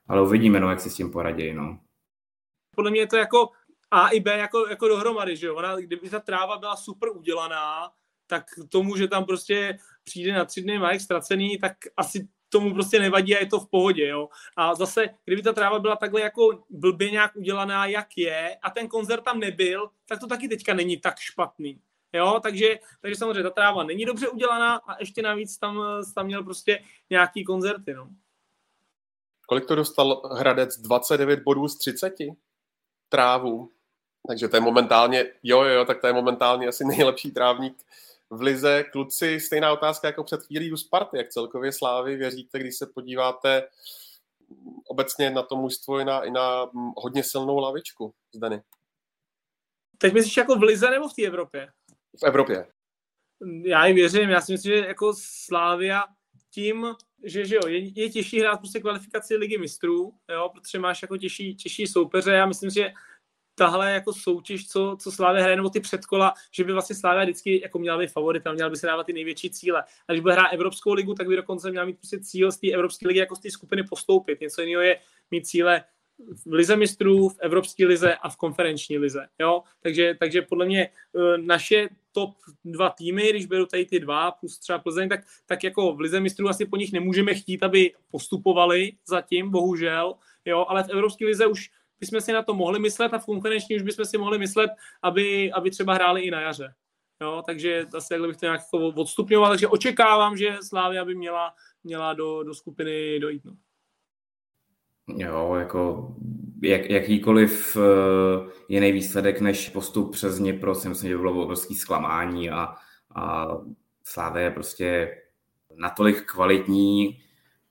ale 0.07 0.21
uvidíme, 0.21 0.59
no, 0.59 0.69
jak 0.69 0.81
si 0.81 0.89
s 0.89 0.95
tím 0.95 1.11
poradí, 1.11 1.53
no. 1.53 1.79
Podle 2.75 2.91
mě 2.91 2.99
je 2.99 3.07
to 3.07 3.17
jako 3.17 3.49
A 3.91 4.09
i 4.09 4.19
B 4.19 4.37
jako, 4.37 4.67
jako 4.67 4.87
dohromady, 4.87 5.35
že 5.35 5.47
jo, 5.47 5.55
Ona, 5.55 5.75
kdyby 5.75 6.09
ta 6.09 6.19
tráva 6.19 6.57
byla 6.57 6.75
super 6.75 7.09
udělaná, 7.09 7.91
tak 8.27 8.43
tomu, 8.69 8.97
že 8.97 9.07
tam 9.07 9.25
prostě 9.25 9.77
přijde 10.03 10.33
na 10.33 10.45
tři 10.45 10.61
dny 10.61 10.79
Mike 10.79 10.99
ztracený, 10.99 11.57
tak 11.57 11.73
asi 11.97 12.27
tomu 12.53 12.73
prostě 12.73 12.99
nevadí 12.99 13.35
a 13.35 13.39
je 13.39 13.45
to 13.45 13.59
v 13.59 13.69
pohodě, 13.69 14.07
jo. 14.07 14.29
A 14.57 14.75
zase, 14.75 15.09
kdyby 15.25 15.41
ta 15.41 15.53
tráva 15.53 15.79
byla 15.79 15.95
takhle 15.95 16.21
jako 16.21 16.63
blbě 16.69 17.11
nějak 17.11 17.35
udělaná, 17.35 17.85
jak 17.85 18.07
je, 18.17 18.57
a 18.61 18.69
ten 18.69 18.87
koncert 18.87 19.23
tam 19.23 19.39
nebyl, 19.39 19.89
tak 20.05 20.19
to 20.19 20.27
taky 20.27 20.47
teďka 20.47 20.73
není 20.73 20.97
tak 20.97 21.19
špatný. 21.19 21.79
Jo, 22.13 22.39
takže, 22.43 22.79
takže 23.01 23.15
samozřejmě 23.15 23.43
ta 23.43 23.49
tráva 23.49 23.83
není 23.83 24.05
dobře 24.05 24.29
udělaná 24.29 24.75
a 24.75 24.99
ještě 24.99 25.21
navíc 25.21 25.57
tam, 25.57 25.81
tam 26.15 26.25
měl 26.25 26.43
prostě 26.43 26.83
nějaký 27.09 27.43
koncerty, 27.43 27.93
no. 27.93 28.09
Kolik 29.47 29.65
to 29.65 29.75
dostal 29.75 30.21
Hradec? 30.37 30.77
29 30.77 31.39
bodů 31.43 31.67
z 31.67 31.77
30? 31.77 32.13
Trávu. 33.09 33.69
Takže 34.27 34.47
to 34.47 34.55
je 34.57 34.61
momentálně, 34.61 35.25
jo, 35.43 35.61
jo, 35.61 35.85
tak 35.85 36.01
to 36.01 36.07
je 36.07 36.13
momentálně 36.13 36.67
asi 36.67 36.85
nejlepší 36.85 37.31
trávník 37.31 37.83
v 38.29 38.41
Lize. 38.41 38.83
Kluci, 38.83 39.39
stejná 39.39 39.73
otázka 39.73 40.07
jako 40.07 40.23
před 40.23 40.43
chvílí 40.43 40.73
u 40.73 40.77
Sparty. 40.77 41.17
Jak 41.17 41.29
celkově 41.29 41.71
Slávy 41.71 42.15
věříte, 42.15 42.59
když 42.59 42.77
se 42.77 42.87
podíváte 42.95 43.67
obecně 44.87 45.29
na 45.29 45.43
to 45.43 45.55
mužstvo 45.55 45.99
i 45.99 46.05
na, 46.05 46.23
i 46.23 46.31
na 46.31 46.69
hodně 46.97 47.23
silnou 47.23 47.57
lavičku, 47.57 48.13
Zdany? 48.35 48.61
Teď 49.97 50.13
myslíš 50.13 50.37
jako 50.37 50.55
v 50.55 50.63
Lize 50.63 50.89
nebo 50.89 51.07
v 51.07 51.13
té 51.13 51.23
Evropě? 51.23 51.67
v 52.19 52.23
Evropě. 52.23 52.67
Já 53.63 53.85
ji 53.85 53.93
věřím, 53.93 54.29
já 54.29 54.41
si 54.41 54.51
myslím, 54.51 54.73
že 54.73 54.85
jako 54.87 55.13
Slávia 55.17 56.03
tím, 56.49 56.87
že, 57.23 57.45
že 57.45 57.55
jo, 57.55 57.67
je, 57.67 58.01
je 58.01 58.09
těžší 58.09 58.39
hrát 58.39 58.57
prostě 58.57 58.79
kvalifikaci 58.79 59.35
ligy 59.35 59.57
mistrů, 59.57 60.13
jo, 60.29 60.49
protože 60.53 60.79
máš 60.79 61.01
jako 61.01 61.17
těžší, 61.17 61.55
těžší 61.55 61.87
soupeře. 61.87 62.31
Já 62.31 62.45
myslím, 62.45 62.69
že 62.69 62.93
tahle 63.55 63.91
jako 63.91 64.13
soutěž, 64.13 64.67
co, 64.67 64.97
co 64.99 65.11
Slávě 65.11 65.41
hraje, 65.41 65.55
nebo 65.55 65.69
ty 65.69 65.79
předkola, 65.79 66.33
že 66.51 66.63
by 66.63 66.73
vlastně 66.73 66.95
Slávě 66.95 67.23
vždycky 67.23 67.61
jako 67.61 67.79
měla 67.79 67.97
být 67.97 68.11
favorit, 68.11 68.47
a 68.47 68.53
měla 68.53 68.69
by 68.69 68.77
se 68.77 68.87
dávat 68.87 69.03
ty 69.03 69.13
největší 69.13 69.49
cíle. 69.49 69.83
A 70.07 70.11
když 70.11 70.21
bude 70.21 70.33
hrát 70.33 70.47
Evropskou 70.47 70.93
ligu, 70.93 71.13
tak 71.13 71.27
by 71.27 71.35
dokonce 71.35 71.71
měla 71.71 71.85
mít 71.85 71.97
prostě 71.97 72.19
cíl 72.19 72.51
z 72.51 72.57
té 72.57 72.71
Evropské 72.71 73.07
ligy 73.07 73.19
jako 73.19 73.35
z 73.35 73.39
té 73.39 73.51
skupiny 73.51 73.83
postoupit. 73.83 74.41
Něco 74.41 74.61
jiného 74.61 74.81
je 74.81 74.99
mít 75.31 75.47
cíle 75.47 75.83
v 76.45 76.53
lize 76.53 76.75
mistrů, 76.75 77.29
v 77.29 77.39
evropské 77.39 77.85
lize 77.85 78.15
a 78.15 78.29
v 78.29 78.37
konferenční 78.37 78.97
lize. 78.97 79.27
Jo? 79.39 79.63
Takže, 79.79 80.15
takže 80.19 80.41
podle 80.41 80.65
mě 80.65 80.89
eh, 80.89 81.37
naše 81.37 81.89
top 82.11 82.35
dva 82.65 82.89
týmy, 82.89 83.29
když 83.29 83.45
beru 83.45 83.65
tady 83.65 83.85
ty 83.85 83.99
dva, 83.99 84.31
plus 84.31 84.59
třeba 84.59 84.79
Plzeň, 84.79 85.09
tak, 85.09 85.19
tak 85.45 85.63
jako 85.63 85.95
v 85.95 85.99
lize 85.99 86.19
mistrů 86.19 86.49
asi 86.49 86.65
po 86.65 86.77
nich 86.77 86.91
nemůžeme 86.91 87.33
chtít, 87.33 87.63
aby 87.63 87.91
postupovali 88.11 88.91
zatím, 89.07 89.51
bohužel, 89.51 90.15
jo? 90.45 90.65
ale 90.69 90.83
v 90.83 90.89
evropské 90.89 91.25
lize 91.25 91.47
už 91.47 91.69
bychom 92.03 92.21
si 92.21 92.33
na 92.33 92.43
to 92.43 92.53
mohli 92.53 92.79
myslet 92.79 93.13
a 93.13 93.19
v 93.19 93.25
konferenční 93.25 93.75
už 93.75 93.81
bychom 93.81 94.05
si 94.05 94.17
mohli 94.17 94.39
myslet, 94.39 94.71
aby, 95.01 95.51
aby 95.51 95.71
třeba 95.71 95.93
hráli 95.93 96.21
i 96.21 96.31
na 96.31 96.41
jaře. 96.41 96.73
Jo, 97.21 97.43
takže 97.45 97.85
asi 97.95 98.09
takhle 98.09 98.27
bych 98.27 98.37
to 98.37 98.45
nějak 98.45 98.61
jako 98.73 98.87
odstupňoval, 98.87 99.49
takže 99.49 99.67
očekávám, 99.67 100.37
že 100.37 100.57
Slávia 100.61 101.05
by 101.05 101.15
měla, 101.15 101.53
měla 101.83 102.13
do, 102.13 102.43
do 102.43 102.53
skupiny 102.53 103.19
dojít. 103.19 103.45
No. 103.45 103.55
Jo, 105.07 105.55
jako 105.59 106.13
jak, 106.61 106.89
jakýkoliv 106.89 107.75
uh, 107.75 108.49
jiný 108.67 108.91
výsledek 108.91 109.41
než 109.41 109.69
postup 109.69 110.11
přes 110.11 110.39
Dněpro 110.39 110.75
si 110.75 110.89
myslím, 110.89 111.09
že 111.09 111.17
bylo 111.17 111.43
obrovský 111.43 111.75
zklamání 111.75 112.49
a, 112.49 112.75
a 113.15 113.47
Slávě 114.03 114.43
je 114.43 114.51
prostě 114.51 115.17
natolik 115.75 116.25
kvalitní 116.25 117.21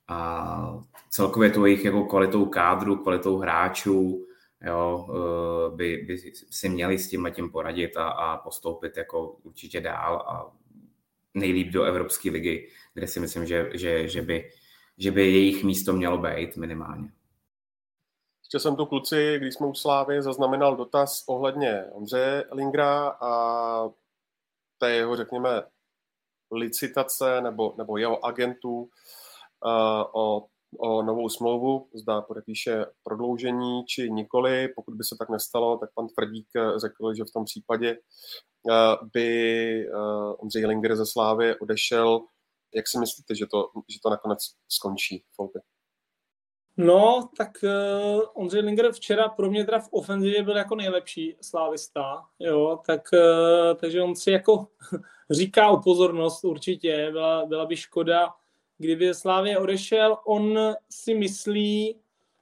a 0.07 0.79
celkově 1.09 1.49
to 1.49 1.65
jejich 1.65 1.85
jako 1.85 2.05
kvalitou 2.05 2.45
kádru, 2.45 2.95
kvalitou 2.95 3.37
hráčů, 3.37 4.25
jo, 4.61 5.07
uh, 5.09 5.77
by, 5.77 5.97
by 5.97 6.17
si 6.33 6.69
měli 6.69 6.99
s 6.99 7.09
tím 7.09 7.31
tím 7.35 7.51
poradit 7.51 7.97
a, 7.97 8.07
a 8.07 8.37
postoupit 8.37 8.97
jako 8.97 9.29
určitě 9.29 9.81
dál 9.81 10.15
a 10.15 10.51
nejlíp 11.33 11.73
do 11.73 11.83
Evropské 11.83 12.31
ligy, 12.31 12.69
kde 12.93 13.07
si 13.07 13.19
myslím, 13.19 13.45
že, 13.45 13.69
že, 13.73 14.07
že, 14.07 14.21
by, 14.21 14.49
že 14.97 15.11
by 15.11 15.21
jejich 15.21 15.63
místo 15.63 15.93
mělo 15.93 16.17
být 16.17 16.57
minimálně. 16.57 17.11
Ještě 18.41 18.59
jsem 18.59 18.75
tu 18.75 18.85
kluci, 18.85 19.37
když 19.37 19.53
jsme 19.53 19.67
u 19.67 19.73
Slávy, 19.73 20.21
zaznamenal 20.21 20.75
dotaz 20.75 21.23
ohledně 21.27 21.85
Ondřeje 21.91 22.43
Lingra 22.51 23.07
a 23.07 23.89
té 24.77 24.91
jeho, 24.91 25.15
řekněme, 25.15 25.63
licitace 26.51 27.41
nebo, 27.41 27.73
nebo 27.77 27.97
jeho 27.97 28.25
agentů 28.25 28.81
uh, 28.81 28.89
o, 30.13 30.45
o 30.79 31.03
novou 31.03 31.29
smlouvu, 31.29 31.87
zda 31.93 32.21
podepíše 32.21 32.85
prodloužení 33.03 33.85
či 33.85 34.09
nikoli. 34.11 34.67
Pokud 34.75 34.93
by 34.93 35.03
se 35.03 35.15
tak 35.19 35.29
nestalo, 35.29 35.77
tak 35.77 35.89
pan 35.95 36.07
Tvrdík 36.07 36.47
řekl, 36.77 37.13
že 37.13 37.23
v 37.23 37.33
tom 37.33 37.45
případě 37.45 37.97
uh, 37.97 39.07
by 39.13 39.89
uh, 39.89 40.35
Ondřej 40.37 40.65
Linger 40.65 40.95
ze 40.95 41.05
Slávy 41.05 41.59
odešel. 41.59 42.21
Jak 42.75 42.87
si 42.87 42.99
myslíte, 42.99 43.35
že 43.35 43.45
to, 43.51 43.69
že 43.89 43.99
to 44.03 44.09
nakonec 44.09 44.39
skončí, 44.69 45.23
Folty? 45.35 45.59
No, 46.77 47.29
tak 47.37 47.51
uh, 47.63 48.21
Ondřej 48.33 48.61
Linger 48.61 48.91
včera 48.91 49.29
pro 49.29 49.49
mě 49.49 49.65
teda 49.65 49.79
v 49.79 49.89
ofenzivě 49.91 50.43
byl 50.43 50.57
jako 50.57 50.75
nejlepší 50.75 51.37
slávista, 51.41 52.25
jo, 52.39 52.79
tak, 52.85 53.01
uh, 53.13 53.77
takže 53.79 54.01
on 54.01 54.15
si 54.15 54.31
jako 54.31 54.67
říká 55.31 55.69
o 55.69 55.81
pozornost 55.81 56.43
určitě, 56.43 57.09
byla, 57.11 57.45
byla 57.45 57.65
by 57.65 57.77
škoda, 57.77 58.33
kdyby 58.83 59.13
Slávě 59.13 59.59
odešel, 59.59 60.17
on 60.25 60.59
si 60.89 61.13
myslí 61.15 61.99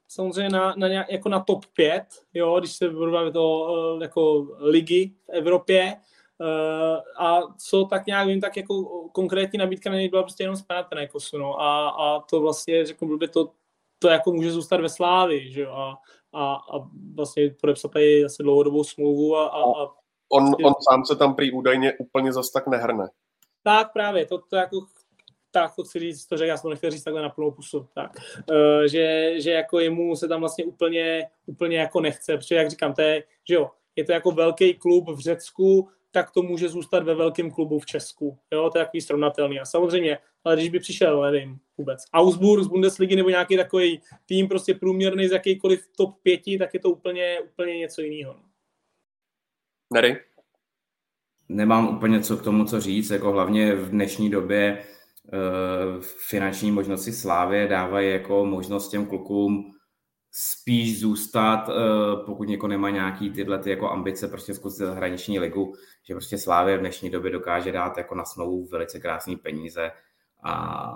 samozřejmě 0.08 0.50
na, 0.50 0.74
na 0.76 0.88
nějak, 0.88 1.12
jako 1.12 1.28
na 1.28 1.40
top 1.40 1.66
5, 1.66 2.04
jo, 2.34 2.60
když 2.60 2.72
se 2.72 2.90
budu 2.90 3.32
to 3.32 3.72
uh, 3.94 4.02
jako 4.02 4.48
ligy 4.58 5.12
v 5.26 5.28
Evropě, 5.28 5.96
Uh, 6.40 7.26
a 7.26 7.40
co 7.58 7.84
tak 7.84 8.06
nějak 8.06 8.26
vím, 8.28 8.40
tak 8.40 8.56
jako 8.56 8.82
konkrétní 9.12 9.58
nabídka 9.58 9.90
na 9.90 9.96
něj 9.96 10.08
byla 10.08 10.22
prostě 10.22 10.42
jenom 10.42 10.56
z 10.56 10.62
Panathinaikosu, 10.62 11.38
no. 11.38 11.60
A, 11.60 11.88
a 11.88 12.20
to 12.20 12.40
vlastně, 12.40 12.86
řeknu 12.86 13.08
blbě, 13.08 13.28
to, 13.28 13.50
to 13.98 14.08
jako 14.08 14.32
může 14.32 14.52
zůstat 14.52 14.80
ve 14.80 14.88
Slávi, 14.88 15.52
že 15.52 15.60
jo, 15.60 15.72
a, 15.72 15.98
a, 16.32 16.54
a 16.54 16.88
vlastně 17.14 17.54
podepsat 17.60 17.92
tady 17.92 18.24
asi 18.24 18.42
dlouhodobou 18.42 18.84
smlouvu 18.84 19.36
a, 19.36 19.46
a, 19.46 19.60
a 19.60 19.88
On, 20.32 20.44
on 20.64 20.72
sám 20.90 21.04
se 21.04 21.16
tam 21.16 21.34
prý 21.34 21.52
údajně 21.52 21.92
úplně 21.98 22.32
zas 22.32 22.50
tak 22.50 22.66
nehrne. 22.66 23.08
Tak 23.62 23.92
právě, 23.92 24.26
to, 24.26 24.38
to 24.38 24.56
jako 24.56 24.80
tak 25.52 25.74
to 25.76 25.84
chci 25.84 25.98
říct, 25.98 26.26
to, 26.26 26.36
že 26.36 26.46
já 26.46 26.56
jsem 26.56 26.62
to 26.62 26.70
nechtěl 26.70 26.90
říct 26.90 27.02
takhle 27.02 27.22
na 27.22 27.28
plnou 27.28 27.50
pusu, 27.50 27.88
tak, 27.94 28.10
uh, 28.50 28.82
že, 28.86 29.34
že 29.40 29.50
jako 29.50 29.80
jemu 29.80 30.16
se 30.16 30.28
tam 30.28 30.40
vlastně 30.40 30.64
úplně, 30.64 31.28
úplně 31.46 31.78
jako 31.78 32.00
nechce, 32.00 32.36
protože 32.36 32.54
jak 32.54 32.70
říkám, 32.70 32.94
to 32.94 33.02
je, 33.02 33.24
že 33.48 33.54
jo, 33.54 33.70
je 33.96 34.04
to 34.04 34.12
jako 34.12 34.30
velký 34.30 34.74
klub 34.74 35.08
v 35.08 35.18
Řecku, 35.18 35.88
tak 36.10 36.30
to 36.30 36.42
může 36.42 36.68
zůstat 36.68 37.04
ve 37.04 37.14
velkém 37.14 37.50
klubu 37.50 37.78
v 37.78 37.86
Česku. 37.86 38.38
Jo, 38.52 38.70
to 38.70 38.78
je 38.78 38.84
takový 38.84 39.00
srovnatelný. 39.00 39.60
A 39.60 39.64
samozřejmě, 39.64 40.18
ale 40.44 40.56
když 40.56 40.68
by 40.68 40.78
přišel, 40.78 41.22
nevím, 41.22 41.58
vůbec, 41.78 42.04
Augsburg 42.12 42.64
z 42.64 42.68
Bundesligy 42.68 43.16
nebo 43.16 43.30
nějaký 43.30 43.56
takový 43.56 44.00
tým 44.26 44.48
prostě 44.48 44.74
průměrný 44.74 45.28
z 45.28 45.32
jakýkoliv 45.32 45.86
top 45.96 46.18
pěti, 46.22 46.58
tak 46.58 46.74
je 46.74 46.80
to 46.80 46.90
úplně, 46.90 47.40
úplně 47.40 47.78
něco 47.78 48.02
jiného. 48.02 48.36
Nery? 49.92 50.20
Nemám 51.48 51.96
úplně 51.96 52.20
co 52.20 52.36
k 52.36 52.42
tomu, 52.42 52.64
co 52.64 52.80
říct, 52.80 53.10
jako 53.10 53.32
hlavně 53.32 53.74
v 53.74 53.90
dnešní 53.90 54.30
době 54.30 54.84
finanční 56.00 56.72
možnosti 56.72 57.12
Slávy 57.12 57.68
dávají 57.68 58.10
jako 58.10 58.44
možnost 58.44 58.88
těm 58.88 59.06
klukům 59.06 59.72
spíš 60.32 61.00
zůstat, 61.00 61.68
eh, 61.68 61.72
pokud 62.26 62.48
někoho 62.48 62.68
nemá 62.68 62.90
nějaký 62.90 63.30
tyhle 63.30 63.58
ty 63.58 63.70
jako 63.70 63.90
ambice 63.90 64.28
prostě 64.28 64.54
zkusit 64.54 64.78
zahraniční 64.78 65.38
ligu, 65.38 65.74
že 66.04 66.14
prostě 66.14 66.38
Slávě 66.38 66.76
v 66.76 66.80
dnešní 66.80 67.10
době 67.10 67.30
dokáže 67.30 67.72
dát 67.72 67.98
jako 67.98 68.14
na 68.14 68.24
smlouvu 68.24 68.66
velice 68.66 69.00
krásné 69.00 69.36
peníze 69.36 69.90
a 70.44 70.94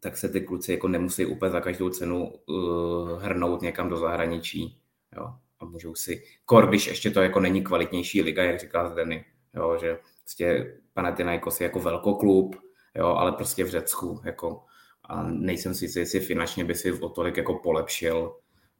tak 0.00 0.16
se 0.16 0.28
ty 0.28 0.40
kluci 0.40 0.72
jako 0.72 0.88
nemusí 0.88 1.26
úplně 1.26 1.50
za 1.50 1.60
každou 1.60 1.88
cenu 1.88 2.32
uh, 2.46 3.22
hrnout 3.22 3.62
někam 3.62 3.88
do 3.88 3.96
zahraničí. 3.96 4.80
Jo. 5.16 5.34
A 5.60 5.64
můžou 5.64 5.94
si, 5.94 6.22
kor, 6.44 6.68
když 6.68 6.86
ještě 6.86 7.10
to 7.10 7.22
jako 7.22 7.40
není 7.40 7.64
kvalitnější 7.64 8.22
liga, 8.22 8.44
jak 8.44 8.60
říká 8.60 8.88
Zdeny, 8.88 9.24
jo, 9.54 9.78
že 9.80 9.98
prostě 10.22 10.76
Panathinaikos 10.94 11.60
je 11.60 11.64
jako 11.64 11.80
velkoklub, 11.80 12.56
jo, 12.98 13.06
ale 13.06 13.32
prostě 13.32 13.64
v 13.64 13.68
Řecku, 13.68 14.20
jako 14.24 14.64
a 15.08 15.22
nejsem 15.22 15.74
si 15.74 15.84
jistý, 15.84 16.00
jestli 16.00 16.20
finančně 16.20 16.64
by 16.64 16.74
si 16.74 16.92
o 16.92 17.08
tolik 17.08 17.36
jako 17.36 17.54
polepšil 17.54 18.36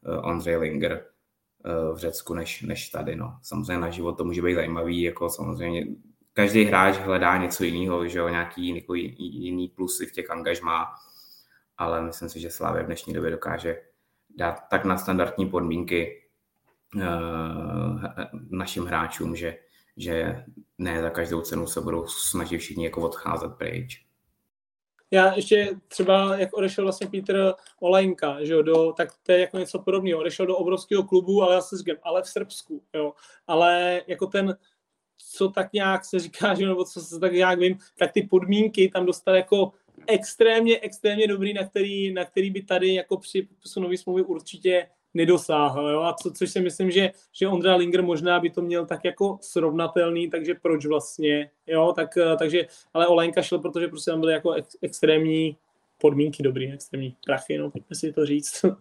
uh, 0.07 0.29
Andrej 0.29 0.57
Linger 0.57 1.05
uh, 1.65 1.95
v 1.95 1.97
Řecku 1.97 2.33
než, 2.33 2.61
než 2.61 2.89
tady. 2.89 3.15
No. 3.15 3.39
Samozřejmě 3.41 3.77
na 3.77 3.89
život 3.89 4.17
to 4.17 4.23
může 4.23 4.41
být 4.41 4.55
zajímavý, 4.55 5.01
jako 5.01 5.29
samozřejmě 5.29 5.85
každý 6.33 6.63
hráč 6.63 6.97
hledá 6.97 7.37
něco 7.37 7.63
jiného, 7.63 8.07
že 8.07 8.19
jo, 8.19 8.29
nějaký 8.29 8.65
jiný, 8.65 8.85
jiný 9.17 9.67
plusy 9.67 10.05
v 10.05 10.11
těch 10.11 10.31
angažmá, 10.31 10.87
ale 11.77 12.01
myslím 12.01 12.29
si, 12.29 12.39
že 12.39 12.49
Slávě 12.49 12.83
v 12.83 12.85
dnešní 12.85 13.13
době 13.13 13.31
dokáže 13.31 13.81
dát 14.37 14.59
tak 14.69 14.85
na 14.85 14.97
standardní 14.97 15.49
podmínky 15.49 16.21
uh, 16.95 17.01
našim 18.49 18.85
hráčům, 18.85 19.35
že, 19.35 19.57
že 19.97 20.45
ne 20.77 21.01
za 21.01 21.09
každou 21.09 21.41
cenu 21.41 21.67
se 21.67 21.81
budou 21.81 22.07
snažit 22.07 22.57
všichni 22.57 22.85
jako 22.85 23.01
odcházet 23.01 23.51
pryč 23.57 24.06
já 25.11 25.33
ještě 25.33 25.69
třeba, 25.87 26.37
jak 26.37 26.53
odešel 26.53 26.83
vlastně 26.83 27.07
Petr 27.07 27.53
Olejnka, 27.79 28.43
že 28.43 28.53
jo, 28.53 28.61
do, 28.61 28.93
tak 28.97 29.09
to 29.23 29.31
je 29.31 29.39
jako 29.39 29.57
něco 29.57 29.79
podobného. 29.79 30.19
Odešel 30.19 30.45
do 30.45 30.57
obrovského 30.57 31.03
klubu, 31.03 31.43
ale 31.43 31.55
já 31.55 31.61
se 31.61 31.77
říkám, 31.77 31.95
ale 32.03 32.21
v 32.21 32.27
Srbsku, 32.27 32.83
jo. 32.93 33.13
Ale 33.47 34.01
jako 34.07 34.27
ten, 34.27 34.57
co 35.17 35.49
tak 35.49 35.73
nějak 35.73 36.05
se 36.05 36.19
říká, 36.19 36.53
že, 36.53 36.67
nebo 36.67 36.85
co 36.85 37.01
se 37.01 37.19
tak 37.19 37.33
nějak 37.33 37.59
vím, 37.59 37.77
tak 37.97 38.11
ty 38.11 38.21
podmínky 38.21 38.89
tam 38.89 39.05
dostal 39.05 39.35
jako 39.35 39.71
extrémně, 40.07 40.79
extrémně 40.79 41.27
dobrý, 41.27 41.53
na 41.53 41.67
který, 41.67 42.13
na 42.13 42.25
který 42.25 42.51
by 42.51 42.61
tady 42.61 42.93
jako 42.93 43.17
při 43.17 43.41
popisu 43.41 43.79
nový 43.79 43.97
smlouvy 43.97 44.21
určitě 44.21 44.89
nedosáhl. 45.17 45.89
Jo? 45.89 46.01
A 46.01 46.13
co, 46.13 46.31
což 46.31 46.51
si 46.51 46.61
myslím, 46.61 46.91
že, 46.91 47.11
že 47.31 47.47
Ondra 47.47 47.75
Linger 47.75 48.03
možná 48.03 48.39
by 48.39 48.49
to 48.49 48.61
měl 48.61 48.85
tak 48.85 49.05
jako 49.05 49.37
srovnatelný, 49.41 50.29
takže 50.29 50.55
proč 50.61 50.85
vlastně, 50.85 51.49
jo, 51.67 51.93
tak, 51.95 52.17
eh, 52.17 52.35
takže, 52.37 52.65
ale 52.93 53.07
Olejnka 53.07 53.41
šel, 53.41 53.59
protože 53.59 53.87
prostě 53.87 54.11
tam 54.11 54.19
byly 54.19 54.33
jako 54.33 54.51
ex, 54.51 54.77
extrémní 54.81 55.57
podmínky 56.01 56.43
dobrý, 56.43 56.73
extrémní 56.73 57.15
prachy, 57.25 57.57
no, 57.57 57.71
pojďme 57.71 57.95
si 57.95 58.13
to 58.13 58.25
říct. 58.25 58.65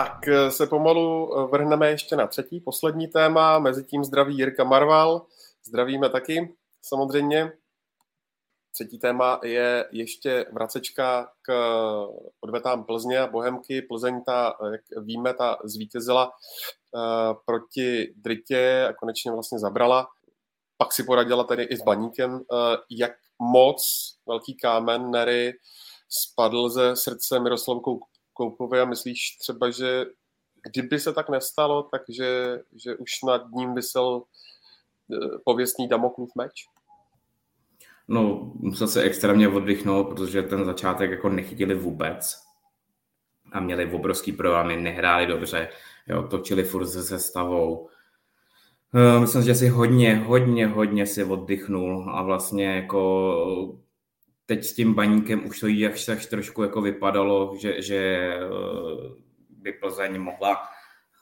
Tak 0.00 0.28
eh, 0.28 0.50
se 0.50 0.66
pomalu 0.66 1.38
eh, 1.38 1.46
vrhneme 1.46 1.90
ještě 1.90 2.16
na 2.16 2.26
třetí, 2.26 2.60
poslední 2.60 3.08
téma. 3.08 3.58
Mezitím 3.58 4.04
zdraví 4.04 4.36
Jirka 4.36 4.64
Marval. 4.64 5.26
Zdravíme 5.66 6.08
taky, 6.08 6.54
samozřejmě. 6.82 7.52
Třetí 8.72 8.98
téma 8.98 9.40
je 9.44 9.88
ještě 9.92 10.46
vracečka 10.52 11.32
k 11.42 11.52
odvetám 12.40 12.84
Plzně 12.84 13.18
a 13.18 13.26
Bohemky. 13.26 13.82
Plzeň, 13.82 14.22
ta, 14.24 14.54
jak 14.72 15.04
víme, 15.04 15.34
ta 15.34 15.58
zvítězila 15.64 16.32
proti 17.46 18.14
Dritě 18.16 18.86
a 18.88 18.92
konečně 18.92 19.32
vlastně 19.32 19.58
zabrala. 19.58 20.08
Pak 20.76 20.92
si 20.92 21.02
poradila 21.02 21.44
tedy 21.44 21.62
i 21.62 21.76
s 21.76 21.82
Baníkem. 21.82 22.40
Jak 22.90 23.12
moc 23.38 23.82
velký 24.26 24.56
kámen 24.56 25.10
Nery 25.10 25.52
spadl 26.08 26.68
ze 26.68 26.96
srdce 26.96 27.40
Miroslavu 27.40 27.80
Koupovi 28.40 28.80
a 28.80 28.84
myslíš 28.84 29.36
třeba, 29.40 29.70
že 29.70 30.06
kdyby 30.72 31.00
se 31.00 31.12
tak 31.12 31.28
nestalo, 31.28 31.82
takže 31.82 32.58
že 32.84 32.96
už 32.96 33.10
nad 33.26 33.42
ním 33.52 33.74
vysel 33.74 34.22
eh, 35.12 35.38
pověstný 35.44 35.88
Damoklův 35.88 36.30
meč? 36.36 36.64
No, 38.08 38.52
musel 38.54 38.88
se 38.88 39.02
extrémně 39.02 39.48
oddychnout, 39.48 40.04
protože 40.04 40.42
ten 40.42 40.64
začátek 40.64 41.10
jako 41.10 41.28
nechytili 41.28 41.74
vůbec 41.74 42.36
a 43.52 43.60
měli 43.60 43.92
obrovský 43.92 44.32
problémy, 44.32 44.76
nehráli 44.76 45.26
dobře, 45.26 45.68
jo, 46.06 46.22
točili 46.22 46.64
furt 46.64 46.86
se 46.86 47.02
sestavou. 47.02 47.88
Eh, 48.94 49.20
myslím, 49.20 49.42
že 49.42 49.54
si 49.54 49.68
hodně, 49.68 50.16
hodně, 50.16 50.66
hodně 50.66 51.06
si 51.06 51.24
oddychnul 51.24 52.10
a 52.10 52.22
vlastně 52.22 52.66
jako 52.66 53.78
teď 54.50 54.64
s 54.64 54.72
tím 54.72 54.94
baníkem 54.94 55.46
už 55.46 55.60
to 55.60 55.66
jak 55.66 55.94
tak 56.06 56.26
trošku 56.26 56.62
jako 56.62 56.80
vypadalo, 56.80 57.56
že, 57.60 57.82
že 57.82 57.96
eh, 57.96 58.40
by 59.50 59.72
Plzeň 59.72 60.18
mohla 60.18 60.62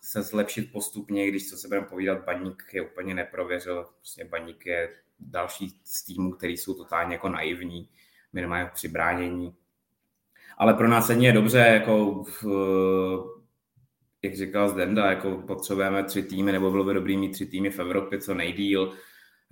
se 0.03 0.23
zlepšit 0.23 0.73
postupně, 0.73 1.29
když 1.29 1.51
co 1.51 1.57
se 1.57 1.69
budeme 1.69 1.87
povídat, 1.87 2.25
baník 2.25 2.63
je 2.73 2.83
úplně 2.83 3.15
neprověřil. 3.15 3.87
Prostě 3.97 4.25
baník 4.25 4.67
je 4.67 4.91
další 5.21 5.81
z 5.85 6.05
týmů, 6.05 6.33
který 6.33 6.57
jsou 6.57 6.75
totálně 6.75 7.15
jako 7.15 7.29
naivní, 7.29 7.89
minimálně 8.33 8.71
při 8.75 8.89
bránění. 8.89 9.55
Ale 10.59 10.75
pro 10.75 10.89
nás 10.89 11.11
je 11.11 11.33
dobře, 11.33 11.59
jako 11.59 12.25
v, 12.25 12.45
jak 14.23 14.37
říkal 14.37 14.69
Zdenda, 14.69 15.11
jako 15.11 15.37
potřebujeme 15.37 16.05
tři 16.05 16.23
týmy, 16.23 16.53
nebo 16.53 16.71
bylo 16.71 16.85
by 16.85 16.95
dobrý 16.95 17.17
mít 17.17 17.33
tři 17.33 17.47
týmy 17.47 17.71
v 17.71 17.79
Evropě 17.79 18.19
co 18.19 18.35
nejdíl, 18.35 18.93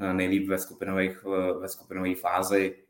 eh, 0.01 0.13
nejlíp 0.13 0.49
ve 0.49 0.59
skupinové, 0.59 1.09
ve 1.61 1.69
skupinové 1.69 2.15
fázi 2.15 2.86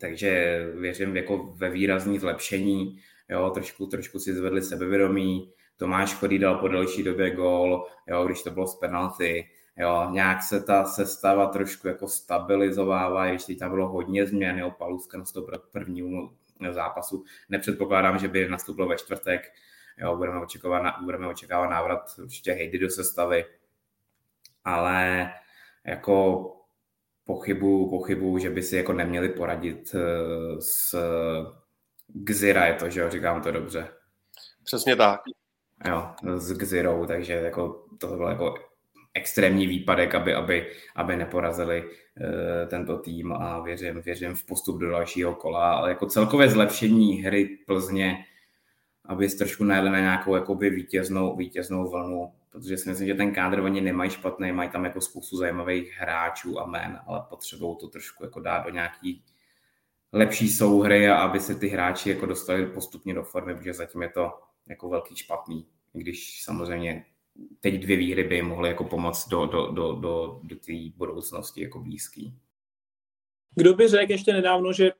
takže 0.00 0.60
věřím 0.74 1.16
jako 1.16 1.36
ve 1.36 1.70
výrazný 1.70 2.18
zlepšení, 2.18 3.00
jo, 3.28 3.50
trošku, 3.50 3.86
trošku 3.86 4.18
si 4.18 4.34
zvedli 4.34 4.62
sebevědomí, 4.62 5.52
Tomáš 5.76 6.14
Chodý 6.14 6.38
dal 6.38 6.54
po 6.54 6.68
delší 6.68 7.02
době 7.02 7.30
gól, 7.30 7.86
jo, 8.06 8.24
když 8.24 8.42
to 8.42 8.50
bylo 8.50 8.66
z 8.66 8.74
penalty, 8.74 9.48
jo, 9.76 10.08
nějak 10.10 10.42
se 10.42 10.62
ta 10.62 10.84
sestava 10.84 11.46
trošku 11.46 11.88
jako 11.88 12.08
stabilizovává, 12.08 13.28
když 13.28 13.44
teď 13.44 13.58
tam 13.58 13.70
bylo 13.70 13.88
hodně 13.88 14.26
změn, 14.26 14.58
jo, 14.58 14.70
Paluska 14.70 15.18
nastoupil 15.18 15.62
prvnímu 15.72 16.30
zápasu, 16.70 17.24
nepředpokládám, 17.48 18.18
že 18.18 18.28
by 18.28 18.48
nastoupil 18.48 18.88
ve 18.88 18.96
čtvrtek, 18.96 19.52
jo, 19.98 20.16
budeme 20.16 20.40
očekávat, 20.40 20.94
budeme 21.04 21.26
očekávat 21.26 21.70
návrat 21.70 22.10
určitě 22.22 22.52
Hejdy 22.52 22.78
do 22.78 22.90
sestavy, 22.90 23.44
ale 24.64 25.30
jako 25.84 26.55
pochybu, 27.26 27.90
pochybu, 27.90 28.38
že 28.38 28.50
by 28.50 28.62
si 28.62 28.76
jako 28.76 28.92
neměli 28.92 29.28
poradit 29.28 29.94
eh, 29.94 30.60
s 30.60 30.94
Gzira, 32.08 32.66
je 32.66 32.74
to, 32.74 32.90
že 32.90 33.00
jo, 33.00 33.10
říkám 33.10 33.42
to 33.42 33.50
dobře. 33.50 33.88
Přesně 34.64 34.96
tak. 34.96 35.20
Jo, 35.88 36.10
s 36.36 36.52
Gzirou, 36.52 37.06
takže 37.06 37.32
jako 37.32 37.84
to 37.98 38.06
byl 38.06 38.28
jako 38.28 38.54
extrémní 39.14 39.66
výpadek, 39.66 40.14
aby, 40.14 40.34
aby, 40.34 40.66
aby 40.96 41.16
neporazili 41.16 41.84
uh, 41.84 42.68
tento 42.68 42.98
tým 42.98 43.32
a 43.32 43.60
věřím, 43.60 44.00
věřím 44.00 44.34
v 44.34 44.46
postup 44.46 44.80
do 44.80 44.90
dalšího 44.90 45.34
kola, 45.34 45.72
ale 45.72 45.88
jako 45.88 46.06
celkové 46.06 46.48
zlepšení 46.48 47.22
hry 47.22 47.58
Plzně, 47.66 48.24
aby 49.04 49.28
trošku 49.28 49.64
najeli 49.64 49.90
na 49.90 50.00
nějakou 50.00 50.34
jakoby 50.34 50.70
vítěznou, 50.70 51.36
vítěznou 51.36 51.90
vlnu, 51.90 52.32
protože 52.60 52.76
si 52.76 52.88
myslím, 52.88 53.06
že 53.06 53.14
ten 53.14 53.34
kádr 53.34 53.60
oni 53.60 53.80
nemají 53.80 54.10
špatný, 54.10 54.52
mají 54.52 54.70
tam 54.70 54.84
jako 54.84 55.00
spoustu 55.00 55.36
zajímavých 55.36 55.92
hráčů 55.98 56.60
a 56.60 56.66
men, 56.66 57.00
ale 57.06 57.22
potřebují 57.28 57.76
to 57.80 57.88
trošku 57.88 58.24
jako 58.24 58.40
dát 58.40 58.64
do 58.64 58.70
nějaký 58.70 59.22
lepší 60.12 60.48
souhry 60.48 61.08
a 61.08 61.16
aby 61.16 61.40
se 61.40 61.54
ty 61.54 61.68
hráči 61.68 62.10
jako 62.10 62.26
dostali 62.26 62.66
postupně 62.66 63.14
do 63.14 63.22
formy, 63.22 63.54
protože 63.54 63.74
zatím 63.74 64.02
je 64.02 64.08
to 64.08 64.32
jako 64.68 64.88
velký 64.88 65.16
špatný, 65.16 65.66
když 65.92 66.42
samozřejmě 66.42 67.04
teď 67.60 67.74
dvě 67.74 67.96
výhry 67.96 68.24
by 68.24 68.42
mohly 68.42 68.68
jako 68.68 68.84
pomoct 68.84 69.28
do, 69.28 69.46
do, 69.46 69.66
do, 69.66 69.92
do, 69.92 70.40
do 70.42 70.56
té 70.56 70.72
budoucnosti 70.96 71.62
jako 71.62 71.80
blízký. 71.80 72.38
Kdo 73.54 73.74
by 73.74 73.88
řekl 73.88 74.12
ještě 74.12 74.32
nedávno, 74.32 74.72
že 74.72 74.92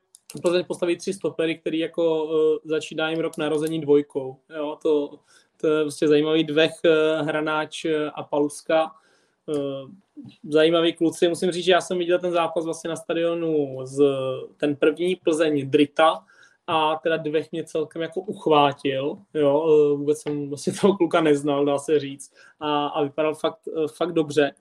Plzeň 0.42 0.64
postaví 0.64 0.96
tři 0.96 1.12
stopery, 1.12 1.58
který 1.58 1.78
jako 1.78 2.24
uh, 2.24 2.30
začíná 2.64 3.10
jim 3.10 3.18
rok 3.18 3.36
narození 3.36 3.80
dvojkou. 3.80 4.40
Jo, 4.56 4.78
to, 4.82 5.18
to 5.60 5.66
je 5.66 5.84
prostě 5.84 6.08
zajímavý 6.08 6.44
dvech 6.44 6.72
uh, 6.84 7.26
Hranáč 7.26 7.86
a 8.14 8.22
Paluska. 8.22 8.90
Zajímavý 10.48 10.92
kluci. 10.92 11.28
Musím 11.28 11.50
říct, 11.50 11.64
že 11.64 11.72
já 11.72 11.80
jsem 11.80 11.98
viděl 11.98 12.18
ten 12.18 12.32
zápas 12.32 12.64
vlastně 12.64 12.90
na 12.90 12.96
stadionu 12.96 13.78
z 13.84 14.04
ten 14.56 14.76
první 14.76 15.16
Plzeň 15.16 15.70
Drita, 15.70 16.24
a 16.66 16.96
teda 17.02 17.16
dvech 17.16 17.52
mě 17.52 17.64
celkem 17.64 18.02
jako 18.02 18.20
uchvátil, 18.20 19.18
jo, 19.34 19.66
vůbec 19.96 20.22
jsem 20.22 20.48
vlastně 20.48 20.72
toho 20.80 20.96
kluka 20.96 21.20
neznal, 21.20 21.64
dá 21.64 21.78
se 21.78 21.98
říct, 21.98 22.34
a, 22.60 22.86
a 22.86 23.02
vypadal 23.02 23.34
fakt, 23.34 23.58
fakt 23.96 24.12
dobře. 24.12 24.52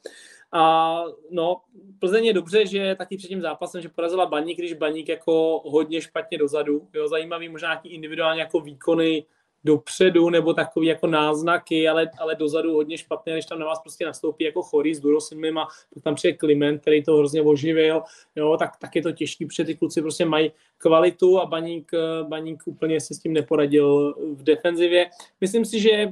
A 0.51 1.03
no, 1.31 1.61
Plzeň 1.99 2.25
je 2.25 2.33
dobře, 2.33 2.65
že 2.65 2.95
taky 2.97 3.17
před 3.17 3.27
tím 3.27 3.41
zápasem, 3.41 3.81
že 3.81 3.89
porazila 3.89 4.25
Baník, 4.25 4.57
když 4.57 4.73
Baník 4.73 5.09
jako 5.09 5.61
hodně 5.65 6.01
špatně 6.01 6.37
dozadu. 6.37 6.87
Jo, 6.93 7.07
zajímavý 7.07 7.49
možná 7.49 7.67
nějaký 7.67 7.89
individuální 7.89 8.39
jako 8.39 8.59
výkony 8.59 9.25
dopředu 9.65 10.29
nebo 10.29 10.53
takový 10.53 10.87
jako 10.87 11.07
náznaky, 11.07 11.87
ale, 11.89 12.11
ale 12.19 12.35
dozadu 12.35 12.73
hodně 12.73 12.97
špatné, 12.97 13.33
když 13.33 13.45
tam 13.45 13.59
na 13.59 13.65
vás 13.65 13.79
prostě 13.79 14.05
nastoupí 14.05 14.43
jako 14.43 14.63
chorý 14.63 14.95
s 14.95 14.99
Durosinmem 14.99 15.57
a 15.57 15.67
pak 15.93 16.03
tam 16.03 16.15
přijde 16.15 16.37
Kliment, 16.37 16.81
který 16.81 17.03
to 17.03 17.17
hrozně 17.17 17.41
oživil, 17.41 18.01
jo, 18.35 18.57
tak, 18.57 18.77
tak 18.77 18.95
je 18.95 19.01
to 19.01 19.11
těžký, 19.11 19.45
protože 19.45 19.63
ty 19.63 19.75
kluci 19.75 20.01
prostě 20.01 20.25
mají 20.25 20.51
kvalitu 20.77 21.39
a 21.39 21.45
Baník, 21.45 21.91
Baník 22.23 22.63
úplně 22.65 23.01
se 23.01 23.13
s 23.13 23.19
tím 23.19 23.33
neporadil 23.33 24.15
v 24.35 24.43
defenzivě. 24.43 25.09
Myslím 25.41 25.65
si, 25.65 25.79
že 25.79 26.07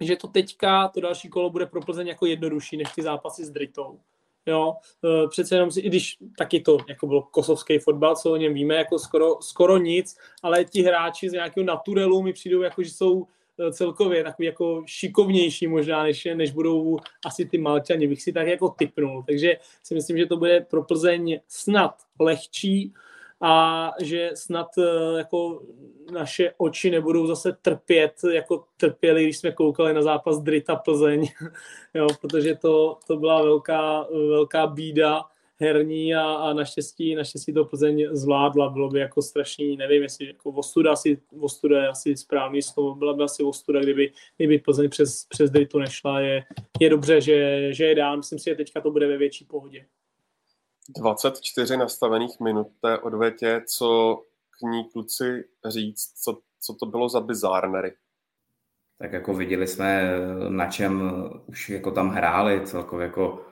že 0.00 0.16
to 0.16 0.28
teďka, 0.28 0.88
to 0.88 1.00
další 1.00 1.28
kolo 1.28 1.50
bude 1.50 1.66
pro 1.66 1.80
Plzeň 1.80 2.06
jako 2.06 2.26
jednodušší 2.26 2.76
než 2.76 2.92
ty 2.92 3.02
zápasy 3.02 3.44
s 3.44 3.50
Dritou. 3.50 3.98
Jo, 4.46 4.74
e, 5.04 5.28
přece 5.28 5.54
jenom 5.54 5.70
si, 5.70 5.80
i 5.80 5.88
když 5.88 6.16
taky 6.38 6.60
to 6.60 6.78
jako 6.88 7.06
byl 7.06 7.22
kosovský 7.22 7.78
fotbal, 7.78 8.16
co 8.16 8.32
o 8.32 8.36
něm 8.36 8.54
víme, 8.54 8.74
jako 8.74 8.98
skoro, 8.98 9.42
skoro 9.42 9.78
nic, 9.78 10.16
ale 10.42 10.64
ti 10.64 10.82
hráči 10.82 11.30
z 11.30 11.32
nějakého 11.32 11.64
naturelu 11.64 12.22
mi 12.22 12.32
přijdou 12.32 12.62
jako, 12.62 12.82
že 12.82 12.90
jsou 12.90 13.26
e, 13.58 13.72
celkově 13.72 14.24
takový 14.24 14.46
jako 14.46 14.82
šikovnější 14.86 15.66
možná, 15.66 16.02
než, 16.02 16.28
než 16.34 16.50
budou 16.50 16.96
asi 17.26 17.46
ty 17.46 17.58
Malčani, 17.58 18.08
bych 18.08 18.22
si 18.22 18.32
tak 18.32 18.46
jako 18.46 18.68
typnul. 18.68 19.22
Takže 19.26 19.56
si 19.82 19.94
myslím, 19.94 20.18
že 20.18 20.26
to 20.26 20.36
bude 20.36 20.60
pro 20.60 20.82
Plzeň 20.82 21.40
snad 21.48 21.94
lehčí, 22.20 22.94
a 23.40 23.92
že 24.02 24.30
snad 24.34 24.66
eh, 24.78 25.18
jako 25.18 25.62
naše 26.12 26.52
oči 26.58 26.90
nebudou 26.90 27.26
zase 27.26 27.56
trpět, 27.62 28.14
jako 28.32 28.64
trpěli, 28.76 29.24
když 29.24 29.38
jsme 29.38 29.52
koukali 29.52 29.94
na 29.94 30.02
zápas 30.02 30.38
Drita 30.38 30.76
Plzeň, 30.76 31.28
jo, 31.94 32.06
protože 32.20 32.54
to, 32.54 32.98
to 33.06 33.16
byla 33.16 33.42
velká, 33.42 34.06
velká 34.28 34.66
bída 34.66 35.24
herní 35.58 36.14
a, 36.14 36.22
a 36.22 36.52
naštěstí, 36.52 37.14
naštěstí 37.14 37.52
to 37.52 37.64
Plzeň 37.64 38.08
zvládla, 38.10 38.68
bylo 38.68 38.88
by 38.88 39.00
jako 39.00 39.22
strašný, 39.22 39.76
nevím, 39.76 40.02
jestli 40.02 40.26
jako 40.26 40.52
Vostuda, 40.52 40.92
asi, 40.92 41.18
Vostuda 41.32 41.82
je 41.82 41.88
asi 41.88 42.16
správný 42.16 42.62
slovo, 42.62 42.94
byla 42.94 43.14
by 43.14 43.22
asi 43.22 43.42
Vostuda, 43.42 43.80
kdyby, 43.80 44.12
kdyby 44.36 44.58
Plzeň 44.58 44.90
přes, 44.90 45.24
přes 45.28 45.50
Dritu 45.50 45.78
nešla, 45.78 46.20
je, 46.20 46.44
je 46.80 46.90
dobře, 46.90 47.20
že, 47.20 47.68
že 47.72 47.84
je 47.84 47.94
dán, 47.94 48.18
myslím 48.18 48.38
si, 48.38 48.50
že 48.50 48.54
teďka 48.54 48.80
to 48.80 48.90
bude 48.90 49.06
ve 49.06 49.18
větší 49.18 49.44
pohodě. 49.44 49.86
24 50.88 51.76
nastavených 51.76 52.40
minut 52.40 52.68
té 52.80 52.98
odvětě, 52.98 53.62
co 53.66 54.16
k 54.50 54.62
ní 54.62 54.84
kluci 54.84 55.44
říct, 55.66 56.12
co, 56.24 56.38
co 56.60 56.74
to 56.74 56.86
bylo 56.86 57.08
za 57.08 57.20
bizárnery. 57.20 57.94
Tak 58.98 59.12
jako 59.12 59.34
viděli 59.34 59.66
jsme, 59.66 60.10
na 60.48 60.66
čem 60.70 61.12
už 61.46 61.70
jako 61.70 61.90
tam 61.90 62.10
hráli, 62.10 62.66
celkově 62.66 63.06
jako 63.06 63.46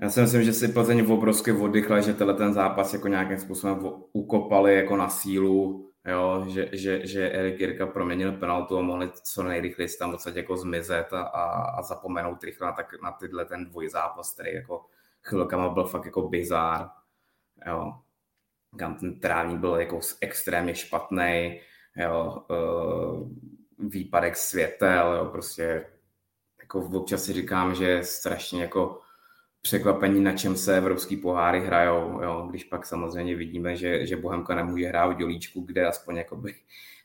já 0.00 0.10
si 0.10 0.20
myslím, 0.20 0.42
že 0.42 0.52
si 0.52 0.68
Plzeň 0.68 1.06
obrovsky 1.12 1.52
oddychla, 1.52 2.00
že 2.00 2.14
tenhle 2.14 2.34
ten 2.34 2.52
zápas 2.52 2.92
jako 2.92 3.08
nějakým 3.08 3.38
způsobem 3.38 3.78
ukopali 4.12 4.76
jako 4.76 4.96
na 4.96 5.08
sílu, 5.08 5.90
jo, 6.06 6.44
že, 6.48 6.68
že, 6.72 7.06
že 7.06 7.30
Erik 7.30 7.60
Jirka 7.60 7.86
proměnil 7.86 8.32
penaltu 8.32 8.78
a 8.78 8.82
mohli 8.82 9.10
co 9.22 9.42
nejrychleji 9.42 9.88
tam 9.98 10.10
docela 10.10 10.36
jako 10.36 10.56
zmizet 10.56 11.12
a, 11.12 11.22
a, 11.22 11.62
a 11.78 11.82
zapomenout 11.82 12.44
rychle 12.44 12.66
na, 12.66 12.72
tak, 12.72 13.02
na 13.02 13.12
tyhle 13.12 13.44
ten 13.44 13.64
dvojzápas, 13.64 14.34
který 14.34 14.54
jako 14.54 14.84
chvilkama 15.22 15.68
byl 15.68 15.84
fakt 15.84 16.04
jako 16.04 16.28
bizár. 16.28 16.88
Jo. 17.66 17.94
Kam 18.78 18.94
ten 18.94 19.20
trávník 19.20 19.58
byl 19.58 19.74
jako 19.74 20.00
extrémně 20.20 20.74
špatný, 20.74 21.60
jo, 21.96 22.44
uh, 22.50 23.28
výpadek 23.78 24.36
světel, 24.36 25.14
jo, 25.16 25.24
prostě 25.24 25.86
jako 26.60 26.80
občas 26.80 27.24
si 27.24 27.32
říkám, 27.32 27.74
že 27.74 27.84
je 27.84 28.04
strašně 28.04 28.62
jako 28.62 29.00
překvapení, 29.62 30.20
na 30.20 30.36
čem 30.36 30.56
se 30.56 30.76
evropský 30.76 31.16
poháry 31.16 31.60
hrajou, 31.60 32.22
jo, 32.22 32.46
když 32.50 32.64
pak 32.64 32.86
samozřejmě 32.86 33.36
vidíme, 33.36 33.76
že, 33.76 34.06
že 34.06 34.16
Bohemka 34.16 34.54
nemůže 34.54 34.86
hrát 34.86 35.06
v 35.06 35.16
dělíčku, 35.16 35.60
kde 35.60 35.86
aspoň 35.86 36.16
jakoby 36.16 36.54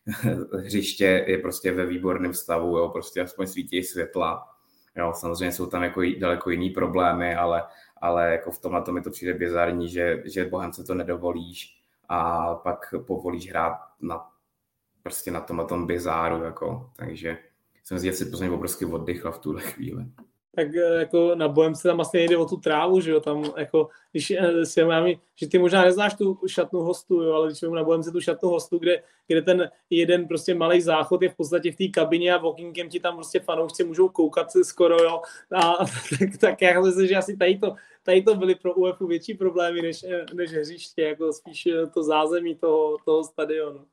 hřiště 0.60 1.26
je 1.28 1.38
prostě 1.38 1.72
ve 1.72 1.86
výborném 1.86 2.34
stavu, 2.34 2.78
jo, 2.78 2.90
prostě 2.90 3.22
aspoň 3.22 3.48
svítí 3.48 3.84
světla. 3.84 4.50
Jo, 4.96 5.14
samozřejmě 5.16 5.52
jsou 5.52 5.66
tam 5.66 5.84
jako 5.84 6.02
daleko 6.20 6.50
jiný 6.50 6.70
problémy, 6.70 7.36
ale, 7.36 7.64
ale 8.04 8.32
jako 8.32 8.52
v 8.52 8.60
tomhle 8.60 8.82
to 8.82 8.92
mi 8.92 9.02
to 9.02 9.12
přijde 9.12 9.34
bizarní, 9.34 9.90
že, 9.90 10.24
že 10.26 10.46
Bohemce 10.46 10.84
to 10.84 10.96
nedovolíš 10.96 11.82
a 12.10 12.56
pak 12.56 12.94
povolíš 13.08 13.50
hrát 13.50 13.78
na, 14.02 14.30
prostě 15.04 15.32
na 15.32 15.42
tomhle 15.42 15.66
tom 15.66 15.88
bizáru, 15.88 16.44
jako, 16.44 16.92
takže 16.96 17.38
jsem 17.84 18.00
si, 18.00 18.06
že 18.06 18.14
si 18.14 18.26
Plzeň 18.26 18.50
obrovsky 18.50 18.86
oddychla 18.86 19.32
v 19.32 19.38
tuhle 19.38 19.62
chvíli 19.62 20.06
tak 20.56 20.76
eh, 20.76 21.00
jako 21.00 21.36
na 21.36 21.48
bojem 21.48 21.76
se 21.76 21.88
tam 21.88 21.98
vlastně 21.98 22.20
nejde 22.20 22.38
o 22.38 22.46
tu 22.46 22.58
trávu, 22.58 23.02
že 23.02 23.12
jo, 23.12 23.20
tam 23.20 23.44
jako, 23.58 23.90
když 24.12 24.32
eh, 24.32 24.66
si 24.66 24.84
mám, 24.84 25.08
že 25.36 25.48
ty 25.48 25.60
možná 25.60 25.82
neznáš 25.82 26.14
tu 26.14 26.40
šatnu 26.48 26.80
hostu, 26.80 27.22
jo, 27.22 27.34
ale 27.34 27.48
když 27.48 27.62
na 27.62 27.84
bojem 27.84 28.04
se 28.04 28.12
tu 28.12 28.22
šatnu 28.22 28.50
hostu, 28.50 28.78
kde, 28.78 29.04
kde 29.28 29.42
ten 29.42 29.70
jeden 29.90 30.28
prostě 30.28 30.56
malý 30.56 30.82
záchod 30.82 31.22
je 31.22 31.30
v 31.30 31.36
podstatě 31.36 31.72
v 31.72 31.76
té 31.76 31.88
kabině 31.88 32.34
a 32.34 32.38
walkingem 32.38 32.90
ti 32.90 33.00
tam 33.00 33.16
prostě 33.16 33.40
fanoušci 33.40 33.84
můžou 33.84 34.10
koukat 34.10 34.48
skoro, 34.64 35.04
jo, 35.04 35.22
a 35.56 35.76
tak, 36.20 36.38
tak 36.40 36.62
já 36.62 36.82
myslím, 36.82 37.08
že 37.08 37.16
asi 37.16 37.38
tady 37.38 37.58
to, 37.58 37.76
tady 38.04 38.22
to 38.22 38.36
byly 38.36 38.56
pro 38.56 38.74
UEFu 38.74 39.08
větší 39.08 39.34
problémy 39.34 39.82
než, 39.82 40.06
než 40.34 40.52
hřiště, 40.52 41.02
jako 41.02 41.34
spíš 41.34 41.68
to 41.94 42.04
zázemí 42.04 42.56
toho, 42.56 42.98
toho 43.06 43.24
stadionu. 43.24 43.86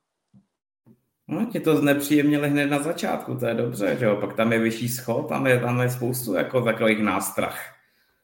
No, 1.30 1.46
ti 1.46 1.60
to 1.60 1.76
znepříjemnili 1.76 2.48
hned 2.48 2.66
na 2.66 2.82
začátku, 2.82 3.34
to 3.34 3.46
je 3.46 3.54
dobře, 3.54 3.96
že 3.98 4.04
jo? 4.04 4.16
Pak 4.16 4.36
tam 4.36 4.52
je 4.52 4.58
vyšší 4.58 4.88
schod, 4.88 5.28
tam 5.28 5.46
je, 5.46 5.60
tam 5.60 5.80
je 5.80 5.90
spoustu 5.90 6.34
jako 6.34 6.62
takových 6.62 7.02
nástrah. 7.02 7.80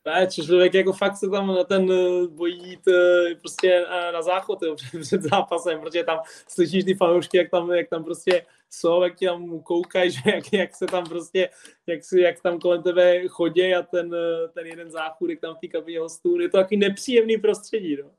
Ne, 0.07 0.26
člověk 0.26 0.74
jako 0.74 0.92
fakt 0.92 1.16
se 1.16 1.30
tam 1.30 1.46
na 1.46 1.64
ten 1.64 1.92
eh, 1.92 2.26
bojí 2.28 2.68
jít 2.68 2.88
eh, 2.88 3.34
prostě 3.34 3.86
eh, 3.88 4.12
na 4.12 4.22
záchod 4.22 4.62
jo, 4.62 4.76
před 5.00 5.22
zápasem, 5.22 5.80
protože 5.80 6.04
tam 6.04 6.18
slyšíš 6.48 6.84
ty 6.84 6.94
fanoušky, 6.94 7.36
jak 7.36 7.50
tam, 7.50 7.70
jak 7.70 7.88
tam 7.88 8.04
prostě 8.04 8.46
jsou, 8.70 9.02
jak 9.02 9.16
ti 9.16 9.26
tam 9.26 9.61
koukají, 9.61 10.11
že 10.11 10.20
jak, 10.26 10.52
jak 10.52 10.76
se 10.76 10.86
tam 10.86 11.04
prostě, 11.04 11.48
jak, 11.86 12.04
si, 12.04 12.20
jak 12.20 12.42
tam 12.42 12.61
kolem 12.61 12.82
tebe 12.82 13.28
chodí 13.28 13.74
a 13.74 13.82
ten, 13.82 14.14
ten 14.54 14.66
jeden 14.66 14.90
záchůdek 14.90 15.40
tam 15.40 15.54
v 15.54 15.59
té 15.59 15.68
kabině 15.68 16.00
hostů, 16.00 16.40
je 16.40 16.48
to 16.48 16.57
takový 16.57 16.76
nepříjemný 16.76 17.38
prostředí, 17.38 17.96
no. 17.96 18.11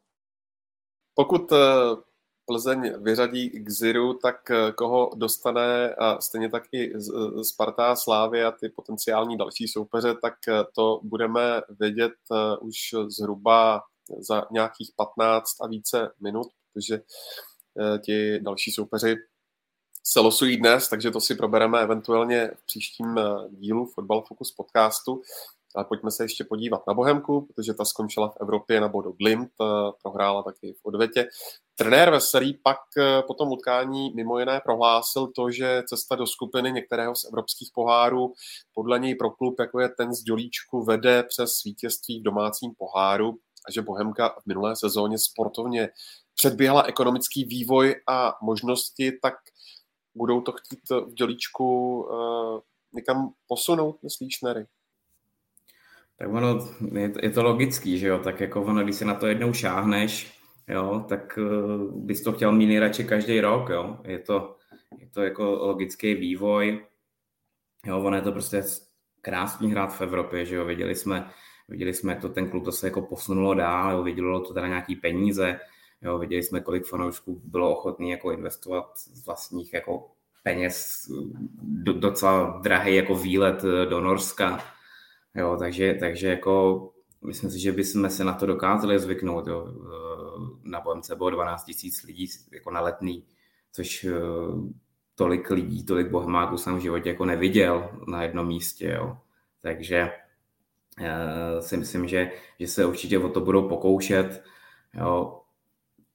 Pokud 1.15 1.51
Plzeň 2.47 2.93
vyřadí 3.03 3.49
k 3.49 3.69
Ziru, 3.69 4.13
tak 4.13 4.51
eh, 4.51 4.71
koho 4.71 5.11
dostane 5.15 5.95
a 5.95 6.21
stejně 6.21 6.49
tak 6.49 6.63
i 6.71 6.93
Sparta, 7.43 7.95
Slávy 7.95 8.43
a 8.43 8.51
ty 8.51 8.69
potenciální 8.69 9.37
další 9.37 9.67
soupeře, 9.67 10.15
tak 10.21 10.33
eh, 10.47 10.63
to 10.75 10.99
budeme 11.03 11.61
vědět 11.79 12.11
eh, 12.31 12.57
už 12.57 12.75
zhruba 13.07 13.81
za 14.19 14.45
nějakých 14.51 14.91
15 14.95 15.61
a 15.61 15.67
více 15.67 16.11
minut, 16.19 16.47
protože 16.73 17.01
ti 18.05 18.39
další 18.39 18.71
soupeři 18.71 19.15
se 20.03 20.19
losují 20.19 20.57
dnes, 20.57 20.89
takže 20.89 21.11
to 21.11 21.21
si 21.21 21.35
probereme 21.35 21.81
eventuálně 21.81 22.51
v 22.55 22.65
příštím 22.65 23.19
dílu 23.49 23.85
Football 23.85 24.21
Focus 24.27 24.51
podcastu. 24.51 25.21
Ale 25.77 25.85
pojďme 25.85 26.11
se 26.11 26.23
ještě 26.23 26.43
podívat 26.43 26.87
na 26.87 26.93
Bohemku, 26.93 27.41
protože 27.41 27.73
ta 27.73 27.85
skončila 27.85 28.29
v 28.29 28.37
Evropě 28.41 28.81
na 28.81 28.87
bodu 28.87 29.11
Glimt, 29.11 29.49
prohrála 30.03 30.43
taky 30.43 30.73
v 30.73 30.85
odvětě. 30.85 31.27
Trenér 31.75 32.11
Veselý 32.11 32.59
pak 32.63 32.77
eh, 32.97 33.23
po 33.27 33.33
tom 33.33 33.51
utkání 33.51 34.13
mimo 34.15 34.39
jiné 34.39 34.61
prohlásil 34.63 35.27
to, 35.35 35.51
že 35.51 35.83
cesta 35.89 36.15
do 36.15 36.27
skupiny 36.27 36.71
některého 36.71 37.15
z 37.15 37.25
evropských 37.25 37.69
pohárů 37.73 38.33
podle 38.73 38.99
něj 38.99 39.15
pro 39.15 39.31
klub, 39.31 39.55
jako 39.59 39.79
je 39.79 39.89
ten 39.89 40.13
z 40.13 40.23
Dělíčku, 40.23 40.83
vede 40.83 41.23
přes 41.23 41.49
vítězství 41.65 42.19
v 42.19 42.23
domácím 42.23 42.71
poháru 42.77 43.29
a 43.67 43.71
že 43.71 43.81
Bohemka 43.81 44.29
v 44.29 44.45
minulé 44.45 44.75
sezóně 44.75 45.17
sportovně 45.19 45.89
předběhla 46.35 46.83
ekonomický 46.83 47.43
vývoj 47.43 47.95
a 48.09 48.33
možnosti, 48.43 49.11
tak 49.21 49.33
budou 50.15 50.41
to 50.41 50.51
chtít 50.51 50.89
v 50.89 51.13
Dělíčku 51.13 51.99
uh, 52.01 52.59
někam 52.93 53.33
posunout, 53.47 54.03
myslíš, 54.03 54.41
Nery? 54.43 54.65
Tak 56.17 56.29
ono, 56.29 56.67
je 56.91 57.09
to, 57.09 57.19
je 57.23 57.29
to 57.29 57.43
logický, 57.43 57.97
že 57.99 58.07
jo, 58.07 58.19
tak 58.19 58.39
jako 58.41 58.61
ono, 58.63 58.83
když 58.83 58.95
se 58.95 59.05
na 59.05 59.13
to 59.13 59.27
jednou 59.27 59.53
šáhneš, 59.53 60.41
jo, 60.67 61.05
tak 61.09 61.39
uh, 61.41 62.05
bys 62.05 62.21
to 62.21 62.31
chtěl 62.31 62.51
mít 62.51 62.67
nejradši 62.67 63.03
každý 63.03 63.41
rok, 63.41 63.69
jo. 63.69 63.97
Je 64.03 64.19
to, 64.19 64.55
je 64.99 65.07
to 65.07 65.21
jako 65.21 65.43
logický 65.43 66.13
vývoj, 66.13 66.85
jo, 67.85 67.99
ono 67.99 68.15
je 68.15 68.21
to 68.21 68.31
prostě 68.31 68.63
krásný 69.21 69.71
hrát 69.71 69.95
v 69.95 70.01
Evropě, 70.01 70.45
že 70.45 70.55
jo, 70.55 70.65
viděli 70.65 70.95
jsme, 70.95 71.29
Viděli 71.69 71.93
jsme, 71.93 72.11
jak 72.11 72.21
to 72.21 72.29
ten 72.29 72.49
klub 72.49 72.65
zase 72.65 72.87
jako 72.87 73.01
posunulo 73.01 73.53
dál, 73.53 73.91
jo, 73.91 74.03
vidělo 74.03 74.39
to 74.39 74.53
teda 74.53 74.67
nějaký 74.67 74.95
peníze, 74.95 75.59
jo, 76.01 76.19
viděli 76.19 76.43
jsme, 76.43 76.61
kolik 76.61 76.85
fanoušků 76.85 77.41
bylo 77.43 77.71
ochotný 77.71 78.09
jako 78.09 78.31
investovat 78.31 78.91
z 78.97 79.25
vlastních 79.25 79.73
jako 79.73 80.11
peněz 80.43 81.05
do, 81.61 81.93
docela 81.93 82.59
drahý 82.63 82.95
jako 82.95 83.15
výlet 83.15 83.61
do 83.89 84.01
Norska, 84.01 84.63
jo, 85.37 85.57
takže, 85.59 85.97
takže 85.99 86.27
jako 86.27 86.89
myslím 87.25 87.51
si, 87.51 87.59
že 87.59 87.71
bychom 87.71 88.09
se 88.09 88.23
na 88.23 88.33
to 88.33 88.45
dokázali 88.45 88.99
zvyknout, 88.99 89.47
jo. 89.47 89.73
na 90.63 90.81
Bohemce 90.81 91.15
bylo 91.15 91.29
12 91.29 91.67
000 91.83 91.93
lidí 92.07 92.27
jako 92.53 92.71
na 92.71 92.81
letný, 92.81 93.23
což 93.71 94.03
eh, 94.03 94.11
tolik 95.15 95.49
lidí, 95.49 95.85
tolik 95.85 96.07
bohemáků 96.07 96.57
jsem 96.57 96.75
v 96.75 96.81
životě 96.81 97.09
jako 97.09 97.25
neviděl 97.25 97.89
na 98.07 98.23
jednom 98.23 98.47
místě, 98.47 98.95
jo. 98.99 99.17
Takže 99.61 100.11
uh, 100.99 101.59
si 101.59 101.77
myslím, 101.77 102.07
že, 102.07 102.31
že 102.59 102.67
se 102.67 102.85
určitě 102.85 103.19
o 103.19 103.29
to 103.29 103.41
budou 103.41 103.69
pokoušet. 103.69 104.43
Jo. 104.93 105.41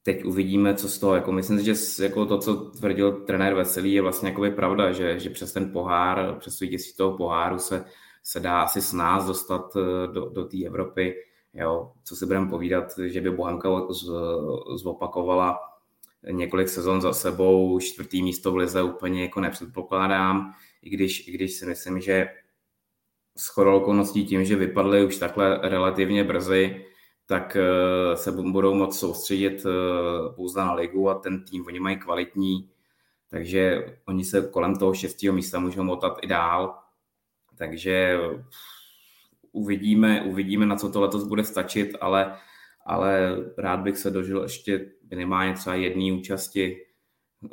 Teď 0.03 0.25
uvidíme, 0.25 0.75
co 0.75 0.89
z 0.89 0.99
toho, 0.99 1.15
jako 1.15 1.33
myslím 1.33 1.59
si, 1.59 1.65
že 1.65 2.05
jako 2.05 2.27
to, 2.27 2.39
co 2.39 2.57
tvrdil 2.57 3.13
trenér 3.13 3.55
Veselý, 3.55 3.93
je 3.93 4.03
vlastně 4.03 4.35
pravda, 4.57 4.93
že, 4.93 5.19
že 5.19 5.31
přes 5.31 5.53
ten 5.53 5.73
pohár, 5.73 6.37
přes 6.39 6.61
vítězství 6.61 6.97
toho 6.97 7.17
poháru 7.17 7.59
se, 7.59 7.85
se 8.23 8.41
dá 8.41 8.63
asi 8.63 8.81
s 8.81 8.93
nás 8.93 9.27
dostat 9.27 9.77
eh, 9.77 10.13
do, 10.13 10.29
do 10.29 10.45
té 10.45 10.67
Evropy. 10.67 11.15
Jo. 11.55 11.93
Co 12.05 12.17
si 12.17 12.27
budeme 12.27 12.49
povídat, 12.51 12.99
že 12.99 13.21
by 13.21 13.31
Bohemka 13.31 13.69
zopakovala 14.77 15.59
několik 16.31 16.69
sezon 16.69 17.01
za 17.01 17.13
sebou, 17.13 17.81
čtvrtý 17.81 18.23
místo 18.23 18.53
v 18.53 18.57
lize 18.57 18.83
úplně 18.83 19.23
jako 19.23 19.41
nepředpokládám, 19.41 20.53
i 20.83 20.91
když, 20.91 21.29
i 21.29 21.33
když 21.33 21.53
si 21.53 21.67
myslím, 21.67 22.01
že 22.01 22.29
s 23.37 23.49
chodou 23.49 23.77
okolností 23.77 24.27
tím, 24.27 24.45
že 24.45 24.57
vypadly 24.57 25.07
už 25.07 25.17
takhle 25.17 25.69
relativně 25.69 26.25
brzy, 26.25 26.85
tak 27.27 27.57
eh, 27.57 28.17
se 28.17 28.33
budou 28.33 28.75
moct 28.75 28.99
soustředit 28.99 29.67
eh, 29.67 30.35
pouze 30.35 30.61
na 30.61 30.73
ligu 30.73 31.11
a 31.11 31.15
ten 31.15 31.45
tým, 31.45 31.67
oni 31.67 31.81
mají 31.81 31.97
kvalitní, 31.97 32.71
takže 33.29 33.87
oni 34.09 34.25
se 34.25 34.49
kolem 34.53 34.77
toho 34.77 34.95
šestého 34.95 35.35
místa 35.35 35.59
můžou 35.59 35.83
motat 35.83 36.19
i 36.23 36.27
dál. 36.27 36.82
Takže 37.57 38.19
uvidíme, 39.53 40.23
uvidíme, 40.23 40.67
na 40.67 40.77
co 40.77 40.91
to 40.91 41.01
letos 41.01 41.25
bude 41.25 41.45
stačit, 41.45 41.97
ale, 42.01 42.37
ale 42.87 43.37
rád 43.59 43.81
bych 43.81 43.99
se 43.99 44.11
dožil 44.11 44.43
ještě 44.43 44.87
minimálně 45.11 45.55
třeba 45.55 45.77
jedné 45.77 46.13
účasti 46.13 46.77
eh, 47.45 47.49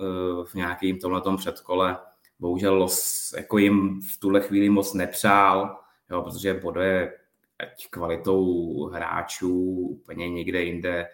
v 0.46 0.54
nějakým 0.54 1.00
tomhletom 1.00 1.38
předkole. 1.38 1.98
Bohužel 2.40 2.76
los 2.76 3.34
jako 3.38 3.58
jim 3.58 4.02
v 4.02 4.20
tuhle 4.20 4.42
chvíli 4.42 4.70
moc 4.70 4.94
nepřál, 4.94 5.80
jo, 6.10 6.22
protože 6.22 6.54
Bodo 6.54 6.82
je 6.82 7.14
ať 7.60 7.88
kvalitou 7.90 8.84
hráčů 8.86 9.72
úplně 10.02 10.30
někde 10.30 10.64
jinde 10.64 11.08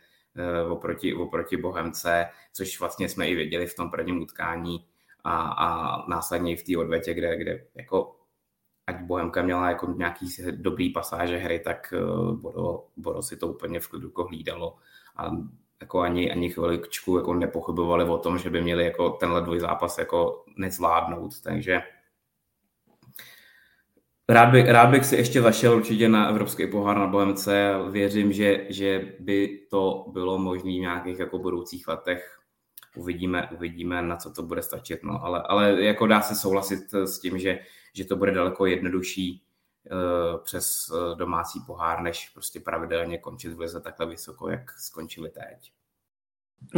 uh, 0.65 0.71
oproti, 0.71 1.13
oproti 1.13 1.57
Bohemce, 1.57 2.25
což 2.53 2.79
vlastně 2.79 3.09
jsme 3.09 3.29
i 3.29 3.35
věděli 3.35 3.67
v 3.67 3.75
tom 3.75 3.91
prvním 3.91 4.21
utkání 4.21 4.85
a, 5.23 5.37
a 5.37 5.97
následně 6.09 6.51
i 6.51 6.55
v 6.55 6.63
té 6.63 6.77
odvetě, 6.77 7.13
kde, 7.13 7.37
kde 7.37 7.65
jako 7.75 8.15
ať 8.87 9.01
Bohemka 9.01 9.41
měla 9.41 9.69
jako 9.69 9.93
nějaký 9.97 10.27
dobrý 10.51 10.89
pasáže 10.89 11.37
hry, 11.37 11.59
tak 11.59 11.93
uh, 11.93 12.37
Bodo, 12.37 12.83
Bodo 12.97 13.21
si 13.21 13.37
to 13.37 13.47
úplně 13.47 13.79
v 13.79 13.87
klidu 13.87 14.11
hlídalo 14.27 14.77
a 15.17 15.31
jako 15.81 15.99
ani, 15.99 16.31
ani 16.31 16.49
chviličku 16.49 17.17
jako 17.17 17.33
nepochybovali 17.33 18.03
o 18.03 18.17
tom, 18.17 18.37
že 18.37 18.49
by 18.49 18.61
měli 18.61 18.85
jako 18.85 19.09
tenhle 19.09 19.41
dvoj 19.41 19.59
zápas 19.59 19.97
jako 19.97 20.43
nezvládnout, 20.57 21.41
takže 21.41 21.81
Rád, 24.29 24.49
by, 24.49 24.63
rád 24.63 24.89
bych 24.89 25.05
si 25.05 25.15
ještě 25.15 25.41
zašel 25.41 25.75
určitě 25.75 26.09
na 26.09 26.29
Evropský 26.29 26.67
pohár 26.67 26.97
na 26.97 27.07
Bohemce. 27.07 27.73
Věřím, 27.91 28.33
že, 28.33 28.65
že 28.69 29.13
by 29.19 29.59
to 29.69 30.05
bylo 30.07 30.37
možné 30.37 30.71
v 30.71 30.79
nějakých 30.79 31.19
jako 31.19 31.39
budoucích 31.39 31.87
letech. 31.87 32.34
Uvidíme, 32.95 33.49
uvidíme, 33.51 34.01
na 34.01 34.15
co 34.15 34.31
to 34.31 34.43
bude 34.43 34.61
stačit. 34.61 35.03
No. 35.03 35.23
Ale, 35.23 35.41
ale 35.41 35.83
jako 35.83 36.07
dá 36.07 36.21
se 36.21 36.35
souhlasit 36.35 36.93
s 36.93 37.19
tím, 37.19 37.39
že, 37.39 37.59
že 37.93 38.05
to 38.05 38.15
bude 38.15 38.31
daleko 38.31 38.65
jednodušší 38.65 39.43
uh, 39.91 40.43
přes 40.43 40.67
uh, 40.91 41.17
domácí 41.17 41.59
pohár, 41.65 42.01
než 42.01 42.29
prostě 42.29 42.59
pravidelně 42.59 43.17
končit 43.17 43.53
v 43.53 43.59
lize 43.59 43.81
takhle 43.81 44.05
vysoko, 44.05 44.49
jak 44.49 44.71
skončili 44.71 45.29
teď. 45.29 45.71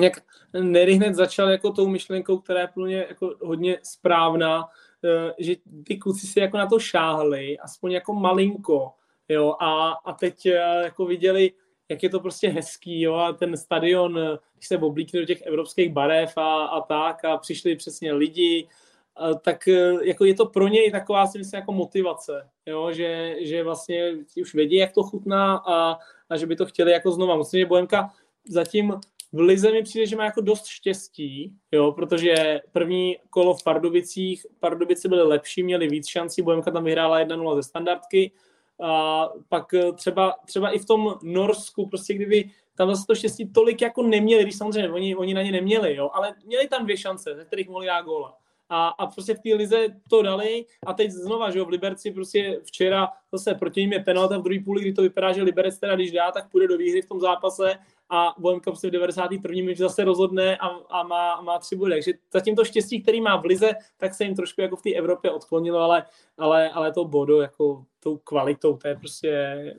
Jak 0.01 0.13
Nery 0.61 0.93
hned 0.93 1.15
začal 1.15 1.49
jako 1.49 1.71
tou 1.71 1.87
myšlenkou, 1.87 2.37
která 2.37 2.59
je 2.59 2.67
plně 2.67 3.05
jako 3.09 3.35
hodně 3.41 3.79
správná, 3.83 4.69
Eh, 5.03 5.33
že 5.39 5.55
ty 5.83 5.97
kluci 5.97 6.27
si 6.27 6.39
jako 6.39 6.57
na 6.57 6.67
to 6.67 6.79
šáhli, 6.79 7.59
aspoň 7.59 7.91
jako 7.91 8.13
malinko, 8.13 8.93
jo, 9.29 9.55
a, 9.59 9.91
a 9.91 10.13
teď 10.13 10.45
eh, 10.45 10.83
jako 10.83 11.05
viděli, 11.05 11.51
jak 11.89 12.03
je 12.03 12.09
to 12.09 12.19
prostě 12.19 12.49
hezký, 12.49 13.01
jo, 13.01 13.13
a 13.13 13.33
ten 13.33 13.57
stadion, 13.57 14.19
eh, 14.19 14.37
když 14.55 14.67
se 14.67 14.77
oblíkne 14.77 15.19
do 15.19 15.25
těch 15.25 15.41
evropských 15.41 15.93
barev 15.93 16.37
a, 16.37 16.65
a 16.65 16.81
tak, 16.81 17.25
a 17.25 17.37
přišli 17.37 17.75
přesně 17.75 18.13
lidi, 18.13 18.67
a, 19.15 19.33
tak 19.33 19.67
jako 20.03 20.25
je 20.25 20.33
to 20.33 20.45
pro 20.45 20.67
něj 20.67 20.91
taková 20.91 21.27
si 21.27 21.37
myslím 21.37 21.59
jako 21.59 21.71
motivace, 21.71 22.49
jo, 22.65 22.91
že, 22.91 23.35
že 23.41 23.63
vlastně 23.63 24.13
už 24.41 24.53
vědí, 24.53 24.75
jak 24.75 24.91
to 24.91 25.03
chutná 25.03 25.55
a, 25.57 25.97
a 26.29 26.37
že 26.37 26.45
by 26.45 26.55
to 26.55 26.65
chtěli 26.65 26.91
jako 26.91 27.11
znova. 27.11 27.37
Myslím, 27.37 27.59
že 27.59 27.65
Bohemka 27.65 28.13
zatím 28.49 28.99
v 29.31 29.39
Lize 29.39 29.71
mi 29.71 29.83
přijde, 29.83 30.05
že 30.05 30.15
má 30.15 30.25
jako 30.25 30.41
dost 30.41 30.65
štěstí, 30.65 31.53
jo, 31.71 31.91
protože 31.91 32.61
první 32.71 33.17
kolo 33.29 33.53
v 33.53 33.63
Pardubicích, 33.63 34.45
Pardubice 34.59 35.07
byly 35.07 35.23
lepší, 35.23 35.63
měli 35.63 35.87
víc 35.87 36.07
šancí, 36.07 36.41
Bohemka 36.41 36.71
tam 36.71 36.83
vyhrála 36.83 37.19
1-0 37.19 37.55
ze 37.55 37.63
standardky, 37.63 38.31
a 38.81 39.29
pak 39.49 39.65
třeba, 39.95 40.35
třeba 40.45 40.69
i 40.69 40.79
v 40.79 40.85
tom 40.85 41.15
Norsku, 41.23 41.89
prostě 41.89 42.13
kdyby 42.13 42.49
tam 42.75 42.89
zase 42.89 43.07
to 43.07 43.15
štěstí 43.15 43.51
tolik 43.51 43.81
jako 43.81 44.03
neměli, 44.03 44.43
když 44.43 44.55
samozřejmě 44.55 44.89
oni, 44.89 45.15
oni 45.15 45.33
na 45.33 45.41
ně 45.41 45.51
neměli, 45.51 45.95
jo, 45.95 46.09
ale 46.13 46.33
měli 46.45 46.67
tam 46.67 46.83
dvě 46.83 46.97
šance, 46.97 47.35
ze 47.35 47.45
kterých 47.45 47.69
mohli 47.69 47.87
dát 47.87 48.01
góla. 48.01 48.37
A, 48.69 48.87
a 48.87 49.07
prostě 49.07 49.33
v 49.33 49.39
té 49.39 49.55
lize 49.55 49.87
to 50.09 50.21
dali 50.21 50.65
a 50.85 50.93
teď 50.93 51.11
znova, 51.11 51.51
že 51.51 51.59
jo, 51.59 51.65
v 51.65 51.69
Liberci 51.69 52.11
prostě 52.11 52.59
včera 52.65 53.09
zase 53.31 53.55
proti 53.55 53.81
ním 53.81 53.93
je 53.93 53.99
penalta 53.99 54.37
v 54.37 54.41
druhé 54.41 54.59
půli, 54.65 54.81
kdy 54.81 54.93
to 54.93 55.01
vypadá, 55.01 55.31
že 55.31 55.43
Liberec 55.43 55.79
teda 55.79 55.95
když 55.95 56.11
dá, 56.11 56.31
tak 56.31 56.51
půjde 56.51 56.67
do 56.67 56.77
výhry 56.77 57.01
v 57.01 57.07
tom 57.07 57.19
zápase 57.19 57.77
a 58.09 58.35
Bohemka 58.37 58.71
prostě 58.71 58.87
v 58.87 58.91
91. 58.91 59.55
minutě 59.55 59.83
zase 59.83 60.03
rozhodne 60.03 60.57
a, 60.57 60.67
a 60.67 61.03
má, 61.03 61.41
má 61.41 61.59
tři 61.59 61.75
body. 61.75 61.91
Takže 61.91 62.11
zatím 62.33 62.55
to 62.55 62.65
štěstí, 62.65 63.01
který 63.01 63.21
má 63.21 63.35
v 63.35 63.45
lize, 63.45 63.71
tak 63.97 64.13
se 64.13 64.23
jim 64.23 64.35
trošku 64.35 64.61
jako 64.61 64.75
v 64.75 64.81
té 64.81 64.93
Evropě 64.93 65.31
odklonilo, 65.31 65.79
ale, 65.79 66.05
ale, 66.37 66.69
ale 66.69 66.91
to 66.91 67.05
bodo 67.05 67.41
jako 67.41 67.85
tou 67.99 68.17
kvalitou, 68.17 68.77
to 68.77 68.87
je 68.87 68.95
prostě 68.95 69.29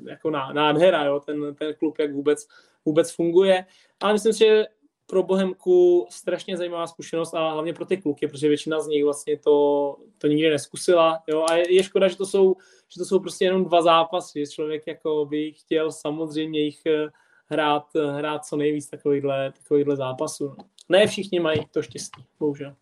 jako 0.09 0.31
nádhera, 0.31 1.05
jo, 1.05 1.21
ten, 1.21 1.55
ten 1.55 1.75
klub, 1.75 1.99
jak 1.99 2.13
vůbec, 2.13 2.47
vůbec 2.85 3.15
funguje. 3.15 3.65
Ale 4.01 4.13
myslím 4.13 4.33
si, 4.33 4.39
že 4.39 4.67
pro 5.07 5.23
Bohemku 5.23 6.07
strašně 6.11 6.57
zajímavá 6.57 6.87
zkušenost 6.87 7.35
a 7.35 7.51
hlavně 7.51 7.73
pro 7.73 7.87
ty 7.87 7.97
kluky, 7.97 8.29
protože 8.29 8.49
většina 8.49 8.81
z 8.81 8.87
nich 8.87 9.05
vlastně 9.05 9.39
to, 9.39 9.97
to 10.19 10.27
nikdy 10.27 10.51
neskusila. 10.51 11.19
Jo? 11.29 11.47
A 11.51 11.55
je, 11.55 11.75
je 11.75 11.83
škoda, 11.83 12.09
že 12.09 12.17
to, 12.17 12.27
jsou, 12.27 12.57
že 12.89 12.99
to 12.99 13.05
jsou 13.05 13.21
prostě 13.21 13.45
jenom 13.45 13.65
dva 13.65 13.83
zápasy, 13.83 14.45
člověk 14.47 14.87
jako 14.87 15.27
by 15.27 15.53
chtěl 15.53 15.93
samozřejmě 15.93 16.61
jich 16.61 16.83
hrát, 17.49 17.87
eh, 17.97 18.13
hrát 18.13 18.45
co 18.45 18.57
nejvíc 18.57 18.91
takovýchhle, 18.91 19.53
takovýchhle 19.53 19.97
zápasů. 19.97 20.57
Ne 20.89 21.07
všichni 21.07 21.41
mají 21.41 21.67
to 21.71 21.83
štěstí, 21.83 22.25
bohužel. 22.39 22.75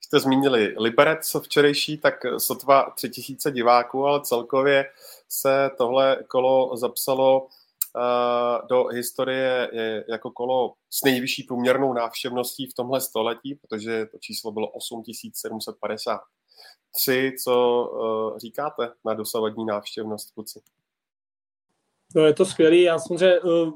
Jste 0.00 0.20
zmínili 0.20 0.74
Liberec 0.78 1.36
včerejší, 1.42 1.98
tak 1.98 2.14
sotva 2.38 2.90
tři 2.96 3.10
tisíce 3.10 3.50
diváků, 3.50 4.06
ale 4.06 4.20
celkově 4.20 4.84
se 5.28 5.70
tohle 5.78 6.24
kolo 6.28 6.76
zapsalo 6.76 7.48
do 8.68 8.84
historie 8.84 9.70
jako 10.08 10.30
kolo 10.30 10.74
s 10.90 11.04
nejvyšší 11.04 11.42
průměrnou 11.42 11.92
návštěvností 11.92 12.66
v 12.66 12.74
tomhle 12.74 13.00
století, 13.00 13.54
protože 13.54 14.06
to 14.06 14.18
číslo 14.18 14.52
bylo 14.52 14.68
8753. 14.68 17.32
Co 17.44 17.84
uh, 17.84 18.38
říkáte 18.38 18.92
na 19.04 19.14
dosavadní 19.14 19.66
návštěvnost, 19.66 20.34
kluci? 20.34 20.60
No 22.14 22.26
je 22.26 22.34
to 22.34 22.44
skvělý, 22.44 22.82
já 22.82 22.98
samozřejmě 22.98 23.40
uh, 23.40 23.72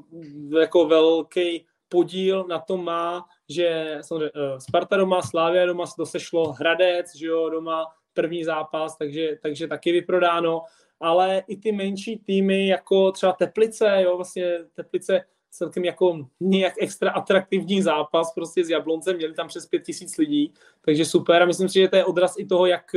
jako 0.59 0.85
velký 0.85 1.65
podíl 1.89 2.45
na 2.49 2.59
tom 2.59 2.85
má, 2.85 3.25
že 3.49 3.97
samozřejmě, 4.01 4.31
uh, 4.31 4.57
Sparta 4.57 4.97
doma, 4.97 5.21
Slávia 5.21 5.65
doma 5.65 5.85
se 5.85 5.93
to 5.95 6.05
sešlo, 6.05 6.51
Hradec, 6.51 7.15
že 7.15 7.25
jo, 7.25 7.49
doma 7.49 7.85
první 8.13 8.43
zápas, 8.43 8.97
takže, 8.97 9.37
takže 9.41 9.67
taky 9.67 9.91
vyprodáno. 9.91 10.61
Ale 10.99 11.43
i 11.47 11.57
ty 11.57 11.71
menší 11.71 12.17
týmy, 12.17 12.67
jako 12.67 13.11
třeba 13.11 13.33
Teplice, 13.33 14.01
jo, 14.01 14.15
vlastně 14.15 14.59
Teplice 14.73 15.25
celkem 15.51 15.85
jako 15.85 16.27
nějak 16.39 16.73
extra 16.79 17.11
atraktivní 17.11 17.81
zápas 17.81 18.33
prostě 18.33 18.65
s 18.65 18.69
Jabloncem, 18.69 19.15
měli 19.15 19.33
tam 19.33 19.47
přes 19.47 19.65
pět 19.65 19.83
tisíc 19.83 20.17
lidí, 20.17 20.53
takže 20.81 21.05
super. 21.05 21.43
A 21.43 21.45
myslím 21.45 21.69
si, 21.69 21.79
že 21.79 21.87
to 21.87 21.95
je 21.95 22.05
odraz 22.05 22.35
i 22.37 22.45
toho, 22.45 22.65
jak, 22.65 22.95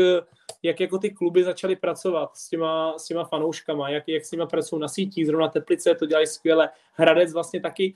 jak 0.62 0.80
jako 0.80 0.98
ty 0.98 1.10
kluby 1.10 1.44
začaly 1.44 1.76
pracovat 1.76 2.36
s 2.36 2.48
těma, 2.48 2.98
s 2.98 3.04
těma 3.04 3.24
fanouškama, 3.24 3.88
jak, 3.88 4.08
jak 4.08 4.24
s 4.24 4.32
nimi 4.32 4.46
pracují 4.46 4.80
na 4.80 4.88
sítích, 4.88 5.26
zrovna 5.26 5.48
Teplice 5.48 5.94
to 5.94 6.06
dělají 6.06 6.26
skvěle, 6.26 6.70
Hradec 6.92 7.32
vlastně 7.32 7.60
taky 7.60 7.94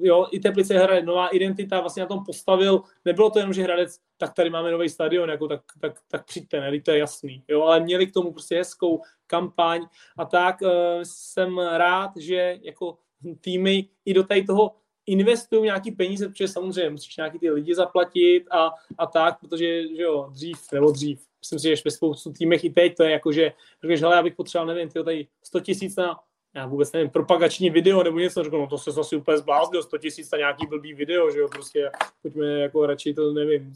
jo, 0.00 0.26
i 0.30 0.40
Teplice 0.40 0.78
hraje 0.78 1.02
nová 1.02 1.28
identita, 1.28 1.80
vlastně 1.80 2.00
na 2.00 2.06
tom 2.06 2.24
postavil, 2.24 2.82
nebylo 3.04 3.30
to 3.30 3.38
jenom, 3.38 3.52
že 3.52 3.62
Hradec, 3.62 4.00
tak 4.16 4.34
tady 4.34 4.50
máme 4.50 4.70
nový 4.70 4.88
stadion, 4.88 5.30
jako 5.30 5.48
tak, 5.48 5.60
tak, 5.80 6.00
tak 6.08 6.24
přijďte, 6.24 6.60
ne, 6.60 6.80
to 6.80 6.90
je 6.90 6.98
jasný, 6.98 7.42
jo, 7.48 7.62
ale 7.62 7.80
měli 7.80 8.06
k 8.06 8.12
tomu 8.12 8.32
prostě 8.32 8.56
hezkou 8.56 9.02
kampaň. 9.26 9.86
A 10.18 10.24
tak 10.24 10.60
uh, 10.62 10.68
jsem 11.02 11.58
rád, 11.58 12.10
že 12.16 12.58
jako 12.62 12.98
týmy 13.40 13.88
i 14.04 14.14
do 14.14 14.24
tady 14.24 14.42
toho 14.42 14.74
investují 15.06 15.62
nějaký 15.62 15.90
peníze, 15.90 16.28
protože 16.28 16.48
samozřejmě 16.48 16.90
musíš 16.90 17.16
nějaký 17.16 17.38
ty 17.38 17.50
lidi 17.50 17.74
zaplatit 17.74 18.44
a, 18.50 18.70
a 18.98 19.06
tak, 19.06 19.40
protože 19.40 19.82
že 19.96 20.02
jo, 20.02 20.28
dřív 20.32 20.58
nebo 20.72 20.90
dřív, 20.90 21.26
myslím 21.40 21.58
si, 21.58 21.68
že 21.68 21.82
ve 21.84 21.90
spoustu 21.90 22.32
týmech 22.32 22.64
i 22.64 22.70
teď 22.70 22.96
to 22.96 23.02
je 23.02 23.10
jako, 23.10 23.32
že 23.32 23.52
řekneš, 23.82 24.00
hele, 24.00 24.16
já 24.16 24.22
bych 24.22 24.34
potřeboval, 24.34 24.74
nevím, 24.74 24.88
tyjo, 24.88 25.04
tady 25.04 25.26
100 25.42 25.60
tisíc 25.60 25.96
na 25.96 26.20
já 26.54 26.66
vůbec 26.66 26.92
nevím, 26.92 27.10
propagační 27.10 27.70
video 27.70 28.02
nebo 28.02 28.18
něco, 28.18 28.44
řekl, 28.44 28.58
no 28.58 28.66
to 28.66 28.78
se 28.78 28.92
zase 28.92 29.16
úplně 29.16 29.38
zbláznil, 29.38 29.82
100 29.82 29.98
tisíc 29.98 30.30
na 30.30 30.38
nějaký 30.38 30.66
blbý 30.66 30.94
video, 30.94 31.30
že 31.30 31.38
jo, 31.38 31.48
prostě 31.48 31.90
pojďme 32.22 32.46
jako 32.46 32.86
radši 32.86 33.14
to, 33.14 33.32
nevím, 33.32 33.72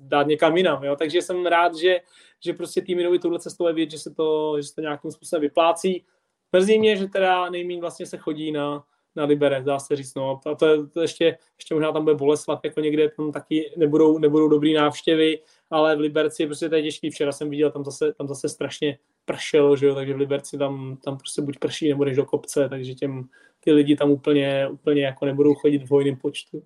dát 0.00 0.26
někam 0.26 0.56
jinam, 0.56 0.84
jo, 0.84 0.96
takže 0.96 1.22
jsem 1.22 1.46
rád, 1.46 1.74
že, 1.74 2.00
že 2.44 2.52
prostě 2.52 2.82
týmy 2.82 3.02
jdou 3.02 3.18
touhle 3.18 3.38
cestou 3.38 3.64
vědět, 3.64 3.90
že 3.90 3.98
se 3.98 4.14
to, 4.14 4.54
že 4.56 4.62
se 4.62 4.74
to 4.74 4.80
nějakým 4.80 5.10
způsobem 5.10 5.40
vyplácí. 5.40 6.04
Mrzí 6.54 6.78
mě, 6.78 6.96
že 6.96 7.08
teda 7.08 7.50
nejméně 7.50 7.80
vlastně 7.80 8.06
se 8.06 8.16
chodí 8.16 8.52
na, 8.52 8.84
na 9.16 9.24
Liberec, 9.24 9.64
dá 9.64 9.78
se 9.78 9.96
říct, 9.96 10.14
no. 10.14 10.40
A 10.46 10.54
to, 10.54 10.66
je, 10.66 10.86
to 10.86 11.00
ještě, 11.00 11.38
ještě 11.58 11.74
možná 11.74 11.92
tam 11.92 12.04
bude 12.04 12.16
Boleslav, 12.16 12.60
jako 12.64 12.80
někde 12.80 13.08
tam 13.08 13.32
taky 13.32 13.72
nebudou, 13.76 14.18
nebudou 14.18 14.48
dobrý 14.48 14.74
návštěvy, 14.74 15.38
ale 15.70 15.96
v 15.96 16.00
Liberci 16.00 16.46
prostě 16.46 16.68
to 16.68 16.74
je 16.74 16.82
těžký. 16.82 17.10
Včera 17.10 17.32
jsem 17.32 17.50
viděl, 17.50 17.70
tam 17.70 17.84
zase, 17.84 18.12
tam 18.12 18.28
zase 18.28 18.48
strašně 18.48 18.98
pršelo, 19.24 19.76
že 19.76 19.86
jo, 19.86 19.94
takže 19.94 20.14
v 20.14 20.16
Liberci 20.16 20.58
tam, 20.58 20.96
tam 21.04 21.18
prostě 21.18 21.42
buď 21.42 21.58
prší, 21.58 21.88
nebo 21.88 22.04
jdeš 22.04 22.16
do 22.16 22.24
kopce, 22.24 22.68
takže 22.68 22.94
těm, 22.94 23.28
ty 23.60 23.72
lidi 23.72 23.96
tam 23.96 24.10
úplně, 24.10 24.68
úplně 24.68 25.04
jako 25.04 25.24
nebudou 25.24 25.54
chodit 25.54 25.82
v 25.82 25.90
hojném 25.90 26.16
počtu. 26.16 26.62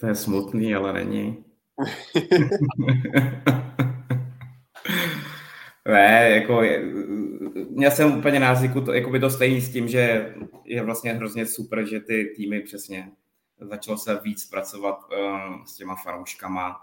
To 0.00 0.06
je 0.06 0.14
smutný, 0.14 0.74
ale 0.74 0.92
není. 0.92 1.44
Ne, 5.88 6.30
jako 6.30 6.62
je, 6.62 6.82
měl 7.70 7.90
jsem 7.90 8.18
úplně 8.18 8.40
náziku 8.40 8.80
to, 8.80 8.92
jako 8.92 9.10
by 9.10 9.20
to 9.20 9.30
stejný 9.30 9.60
s 9.60 9.72
tím, 9.72 9.88
že 9.88 10.34
je 10.64 10.82
vlastně 10.82 11.12
hrozně 11.12 11.46
super, 11.46 11.86
že 11.86 12.00
ty 12.00 12.32
týmy 12.36 12.60
přesně 12.60 13.12
začalo 13.60 13.98
se 13.98 14.20
víc 14.20 14.44
pracovat 14.44 14.98
uh, 15.12 15.64
s 15.64 15.76
těma 15.76 15.96
fanouškama, 15.96 16.76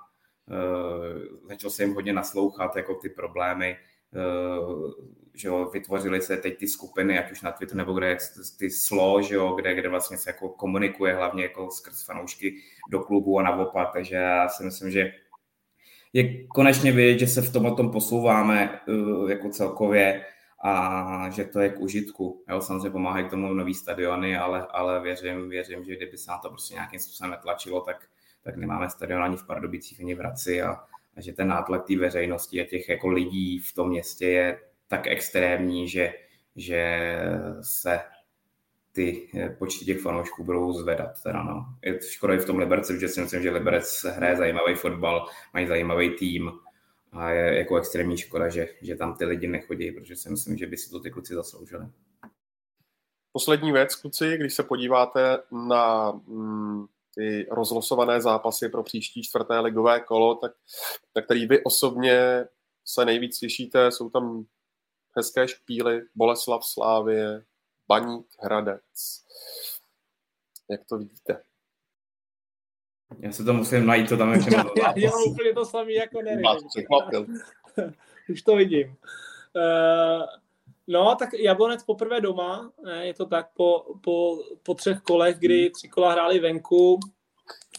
uh, 0.50 1.48
začalo 1.50 1.72
se 1.72 1.84
jim 1.84 1.94
hodně 1.94 2.14
naslouchat 2.14 2.76
jako 2.76 2.96
ty 2.96 3.10
problémy, 3.10 3.78
uh, 4.16 4.92
že 5.34 5.48
jo, 5.48 5.70
vytvořily 5.74 6.22
se 6.22 6.38
teď 6.38 6.58
ty 6.58 6.68
skupiny, 6.68 7.20
ať 7.20 7.32
už 7.32 7.42
na 7.42 7.52
Twitter 7.52 7.78
nebo 7.78 7.94
kde 7.94 8.18
ty 8.60 8.70
slo, 8.70 9.22
že 9.22 9.36
jo, 9.36 9.56
kde, 9.56 9.76
kde 9.76 9.90
vlastně 9.90 10.18
se 10.18 10.30
jako 10.30 10.50
komunikuje 10.50 11.16
hlavně 11.16 11.44
jako 11.44 11.72
skrz 11.72 12.06
fanoušky 12.06 12.56
do 12.92 13.00
klubu 13.00 13.40
a 13.40 13.44
naopak, 13.44 13.90
takže 13.94 14.16
já 14.16 14.50
si 14.50 14.64
myslím, 14.64 14.92
že 14.92 15.14
je 16.14 16.48
konečně 16.48 16.92
vidět, 16.92 17.20
že 17.20 17.28
se 17.28 17.42
v 17.42 17.54
tom 17.54 17.76
tom 17.76 17.92
posouváme 17.92 18.80
uh, 18.88 19.30
jako 19.30 19.50
celkově 19.50 20.26
a 20.64 21.30
že 21.30 21.46
to 21.46 21.60
je 21.60 21.70
k 21.70 21.80
užitku. 21.80 22.44
Jo, 22.50 22.62
samozřejmě 22.62 22.90
pomáhají 22.90 23.26
k 23.26 23.30
tomu 23.30 23.54
nový 23.54 23.74
stadiony, 23.74 24.38
ale, 24.38 24.68
ale 24.70 25.02
věřím, 25.02 25.50
věřím, 25.50 25.86
že 25.86 25.96
kdyby 25.96 26.18
se 26.18 26.32
na 26.32 26.38
to 26.38 26.50
prostě 26.50 26.74
nějakým 26.74 27.00
způsobem 27.00 27.32
netlačilo, 27.32 27.82
tak, 27.82 28.08
tak 28.44 28.56
nemáme 28.56 28.90
stadion 28.90 29.24
ani 29.24 29.38
v 29.38 29.46
Pardubicích, 29.46 30.00
ani 30.00 30.16
v 30.16 30.20
Hradci 30.20 30.62
a, 30.62 30.72
a 31.18 31.22
že 31.22 31.34
ten 31.34 31.48
nátlak 31.48 31.88
té 31.88 31.98
veřejnosti 31.98 32.62
a 32.62 32.66
těch 32.66 32.90
jako 32.90 33.08
lidí 33.08 33.60
v 33.60 33.74
tom 33.74 33.90
městě 33.90 34.26
je 34.26 34.60
tak 34.88 35.08
extrémní, 35.08 35.88
že, 35.88 36.14
že 36.56 37.12
se 37.62 38.00
ty 38.92 39.30
eh, 39.36 39.50
počty 39.50 39.86
těch 39.86 40.02
fanoušků 40.02 40.44
budou 40.44 40.74
zvedat. 40.74 41.24
Teda 41.24 41.44
no. 41.44 41.66
Je 41.82 42.00
škoda 42.02 42.34
i 42.34 42.38
v 42.38 42.46
tom 42.46 42.60
Liberci, 42.60 42.94
protože 42.94 43.08
si 43.08 43.22
myslím, 43.22 43.42
že 43.42 43.52
Liberec 43.52 44.06
hraje 44.10 44.36
zajímavý 44.36 44.76
fotbal, 44.76 45.28
mají 45.54 45.68
zajímavý 45.68 46.10
tým 46.10 46.52
a 47.12 47.30
je 47.30 47.58
jako 47.58 47.78
extrémní 47.78 48.18
škoda, 48.18 48.50
že, 48.50 48.68
že 48.82 48.96
tam 48.96 49.18
ty 49.18 49.26
lidi 49.26 49.48
nechodí, 49.48 49.92
protože 49.92 50.16
si 50.16 50.30
myslím, 50.30 50.58
že 50.58 50.68
by 50.68 50.78
si 50.78 50.90
to 50.90 51.00
ty 51.00 51.12
kluci 51.12 51.34
zasloužili. 51.34 51.86
Poslední 53.32 53.72
věc, 53.72 53.96
kluci, 53.96 54.38
když 54.38 54.54
se 54.54 54.64
podíváte 54.64 55.38
na 55.52 56.12
mm, 56.12 56.86
ty 57.16 57.48
rozlosované 57.52 58.22
zápasy 58.22 58.70
pro 58.70 58.84
příští 58.84 59.24
čtvrté 59.24 59.60
ligové 59.60 60.00
kolo, 60.00 60.36
tak, 60.36 60.52
tak 61.14 61.26
který 61.26 61.48
vy 61.48 61.64
osobně 61.64 62.46
se 62.86 63.06
nejvíc 63.06 63.40
těšíte, 63.40 63.92
jsou 63.92 64.10
tam 64.10 64.46
hezké 65.18 65.48
špíly, 65.48 66.02
Boleslav 66.16 66.66
Slávie, 66.66 67.44
Baník 67.92 68.28
Hradec. 68.40 68.82
Jak 70.70 70.82
to 70.90 70.98
vidíte? 70.98 71.44
Já 73.20 73.32
se 73.32 73.44
to 73.44 73.54
musím 73.54 73.86
najít, 73.86 74.10
co 74.10 74.18
tam 74.18 74.34
je 74.34 74.40
já, 74.54 74.66
já 74.78 74.92
dělám 74.92 75.24
úplně 75.24 75.54
to 75.54 75.66
samé 75.66 75.92
jako 75.92 76.22
nevím. 76.22 76.46
Už 78.30 78.42
to 78.42 78.56
vidím. 78.56 78.88
Uh, 78.88 80.26
no, 80.88 81.16
tak 81.16 81.34
Jablonec 81.34 81.84
poprvé 81.84 82.22
doma, 82.22 82.72
ne, 82.84 83.08
je 83.08 83.14
to 83.14 83.26
tak 83.26 83.50
po, 83.54 83.86
po, 84.04 84.38
po 84.64 84.74
třech 84.74 85.02
kolech, 85.02 85.40
kdy 85.40 85.70
tři 85.70 85.88
kola 85.88 86.12
hráli 86.12 86.40
venku. 86.40 87.00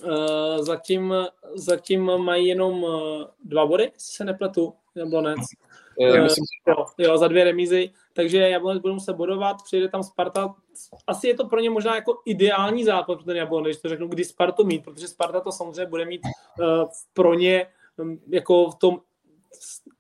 Uh, 0.04 0.64
zatím, 0.64 1.14
zatím 1.54 2.04
mají 2.04 2.46
jenom 2.46 2.82
uh, 2.82 3.24
dva 3.44 3.66
body, 3.66 3.84
jestli 3.84 4.16
se 4.16 4.24
nepletu, 4.24 4.74
Jablonec. 4.94 5.40
Uh, 5.96 6.22
myslím, 6.22 6.44
jo, 6.68 6.86
jo, 6.98 7.18
za 7.18 7.28
dvě 7.28 7.44
remízy 7.44 7.92
takže 8.12 8.38
Jablonec 8.38 8.82
bude 8.82 8.94
muset 8.94 9.12
bodovat, 9.12 9.56
přijde 9.64 9.88
tam 9.88 10.02
Sparta. 10.02 10.54
Asi 11.06 11.28
je 11.28 11.34
to 11.34 11.46
pro 11.46 11.60
ně 11.60 11.70
možná 11.70 11.94
jako 11.94 12.20
ideální 12.24 12.84
zápas 12.84 13.16
pro 13.16 13.24
ten 13.24 13.36
Jablonec, 13.36 13.66
když 13.66 13.82
to 13.82 13.88
řeknu, 13.88 14.08
kdy 14.08 14.24
Spartu 14.24 14.64
mít, 14.64 14.84
protože 14.84 15.08
Sparta 15.08 15.40
to 15.40 15.52
samozřejmě 15.52 15.86
bude 15.86 16.04
mít 16.04 16.20
uh, 16.60 16.84
pro 17.12 17.34
ně 17.34 17.66
um, 17.98 18.20
jako 18.28 18.70
v 18.70 18.74
tom 18.74 19.00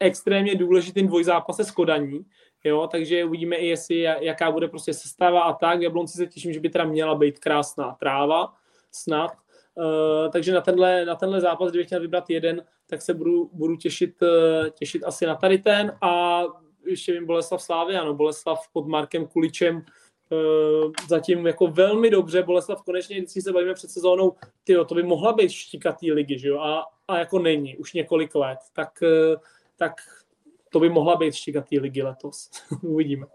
extrémně 0.00 0.54
důležitým 0.54 1.06
dvojzápase 1.06 1.64
s 1.64 1.70
Kodaní, 1.70 2.26
jo, 2.64 2.86
takže 2.86 3.24
uvidíme 3.24 3.56
i 3.56 3.66
jestli, 3.66 4.00
jaká 4.00 4.50
bude 4.50 4.68
prostě 4.68 4.94
sestava 4.94 5.42
a 5.42 5.52
tak. 5.52 5.82
Jablonci 5.82 6.16
se 6.16 6.26
těším, 6.26 6.52
že 6.52 6.60
by 6.60 6.70
teda 6.70 6.84
měla 6.84 7.14
být 7.14 7.38
krásná 7.38 7.96
tráva, 8.00 8.54
snad. 8.92 9.30
Uh, 9.74 10.30
takže 10.30 10.52
na 10.52 10.60
tenhle, 10.60 11.04
na 11.04 11.14
tenhle 11.14 11.40
zápas, 11.40 11.70
kdybych 11.70 11.86
chtěl 11.86 12.00
vybrat 12.00 12.30
jeden, 12.30 12.64
tak 12.86 13.02
se 13.02 13.14
budu, 13.14 13.50
budu 13.52 13.76
těšit, 13.76 14.22
uh, 14.22 14.68
těšit 14.68 15.04
asi 15.04 15.26
na 15.26 15.34
tady 15.34 15.58
ten 15.58 15.98
a 16.02 16.42
ještě 16.86 17.12
vím 17.12 17.26
Boleslav 17.26 17.62
Slávy, 17.62 17.96
ano, 17.96 18.14
Boleslav 18.14 18.68
pod 18.72 18.86
Markem 18.86 19.26
Kuličem 19.26 19.76
uh, 19.76 20.92
zatím 21.08 21.46
jako 21.46 21.66
velmi 21.66 22.10
dobře. 22.10 22.42
Boleslav 22.42 22.82
konečně, 22.82 23.16
když 23.16 23.44
se 23.44 23.52
bavíme 23.52 23.74
před 23.74 23.90
sezónou, 23.90 24.34
tyjo, 24.64 24.84
to 24.84 24.94
by 24.94 25.02
mohla 25.02 25.32
být 25.32 25.50
štíkatý 25.50 26.12
ligy, 26.12 26.38
že 26.38 26.48
jo? 26.48 26.58
A, 26.60 26.84
a 27.08 27.18
jako 27.18 27.38
není, 27.38 27.76
už 27.76 27.92
několik 27.92 28.34
let. 28.34 28.58
Tak, 28.72 28.90
uh, 29.02 29.40
tak 29.76 29.92
to 30.70 30.80
by 30.80 30.88
mohla 30.88 31.16
být 31.16 31.34
štíkatý 31.34 31.78
ligy 31.78 32.02
letos. 32.02 32.50
Uvidíme. 32.82 33.26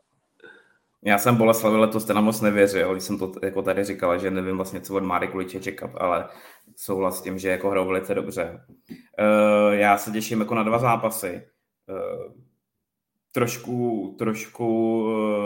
Já 1.01 1.17
jsem 1.17 1.35
Boleslavi 1.35 1.77
letos 1.77 2.05
teda 2.05 2.21
moc 2.21 2.41
nevěřil, 2.41 2.91
když 2.91 3.03
jsem 3.03 3.19
to 3.19 3.31
jako 3.43 3.61
tady 3.61 3.83
říkala, 3.83 4.17
že 4.17 4.31
nevím 4.31 4.55
vlastně, 4.55 4.81
co 4.81 4.95
od 4.95 5.03
Máry 5.03 5.27
Kuliče 5.27 5.59
čekat, 5.59 5.91
ale 5.97 6.29
souhlas 6.75 7.17
s 7.17 7.21
tím, 7.21 7.39
že 7.39 7.49
jako 7.49 7.69
hrajou 7.69 7.87
velice 7.87 8.15
dobře. 8.15 8.65
Uh, 8.89 9.73
já 9.73 9.97
se 9.97 10.11
těším 10.11 10.39
jako 10.39 10.55
na 10.55 10.63
dva 10.63 10.79
zápasy. 10.79 11.47
Uh, 11.89 12.33
trošku, 13.37 14.15
trošku 14.17 14.67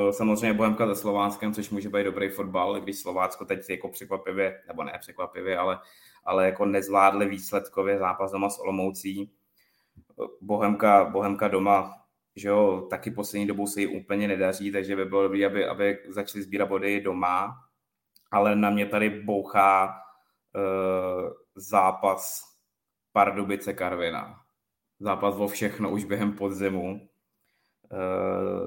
eh, 0.09 0.13
samozřejmě 0.13 0.53
Bohemka 0.53 0.88
ze 0.88 0.95
Slovánskem, 0.95 1.53
což 1.53 1.69
může 1.69 1.89
být 1.89 2.03
dobrý 2.03 2.30
fotbal, 2.30 2.80
když 2.80 2.99
Slovácko 2.99 3.45
teď 3.45 3.69
jako 3.69 3.89
překvapivě, 3.89 4.61
nebo 4.68 4.84
ne 4.84 4.97
překvapivě, 4.99 5.57
ale, 5.57 5.80
ale 6.23 6.45
jako 6.45 6.65
nezvládli 6.65 7.26
výsledkově 7.26 7.99
zápas 7.99 8.31
doma 8.31 8.49
s 8.49 8.59
Olomoucí. 8.59 9.31
Bohemka, 10.41 11.05
Bohemka 11.05 11.47
doma, 11.47 11.93
že 12.35 12.47
jo, 12.49 12.88
taky 12.89 13.11
poslední 13.11 13.47
dobou 13.47 13.68
se 13.68 13.81
jí 13.81 13.88
úplně 13.88 14.27
nedaří, 14.27 14.72
takže 14.72 14.95
by 14.95 15.05
bylo 15.05 15.23
dobré, 15.23 15.45
aby, 15.45 15.65
aby 15.65 15.97
začali 16.07 16.43
sbírat 16.43 16.69
body 16.69 17.01
doma, 17.01 17.57
ale 18.31 18.55
na 18.55 18.69
mě 18.69 18.85
tady 18.85 19.09
bouchá 19.09 19.85
uh, 20.55 21.30
zápas 21.55 22.43
Pardubice 23.11 23.73
Karvina. 23.73 24.35
Zápas 24.99 25.35
o 25.35 25.47
všechno 25.47 25.89
už 25.89 26.03
během 26.03 26.34
podzimu 26.34 27.11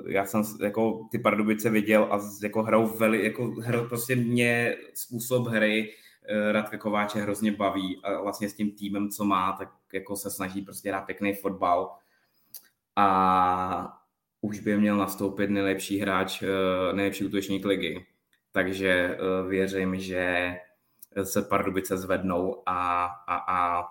já 0.06 0.26
jsem 0.26 0.42
jako 0.62 1.08
ty 1.10 1.18
Pardubice 1.18 1.70
viděl 1.70 2.08
a 2.10 2.20
jako 2.42 2.62
hrou 2.62 2.86
veli, 2.86 3.24
jako 3.24 3.46
hr, 3.46 3.88
prostě 3.88 4.16
mě 4.16 4.76
způsob 4.94 5.46
hry 5.46 5.90
uh, 5.90 6.52
Radka 6.52 6.78
Kováče 6.78 7.20
hrozně 7.20 7.52
baví 7.52 8.00
a 8.04 8.22
vlastně 8.22 8.48
s 8.48 8.54
tím 8.54 8.72
týmem, 8.72 9.08
co 9.08 9.24
má, 9.24 9.52
tak 9.52 9.72
jako 9.92 10.16
se 10.16 10.30
snaží 10.30 10.62
prostě 10.62 10.88
hrát 10.88 11.00
pěkný 11.00 11.34
fotbal 11.34 11.94
a 12.96 13.98
už 14.40 14.60
by 14.60 14.76
měl 14.76 14.96
nastoupit 14.96 15.50
nejlepší 15.50 15.98
hráč, 15.98 16.42
uh, 16.42 16.96
nejlepší 16.96 17.24
útočník 17.24 17.64
ligy. 17.64 18.06
Takže 18.52 19.18
věřím, 19.48 20.00
že 20.00 20.54
se 21.22 21.42
Pardubice 21.42 21.98
zvednou 21.98 22.62
a, 22.66 23.04
a, 23.06 23.36
a 23.36 23.84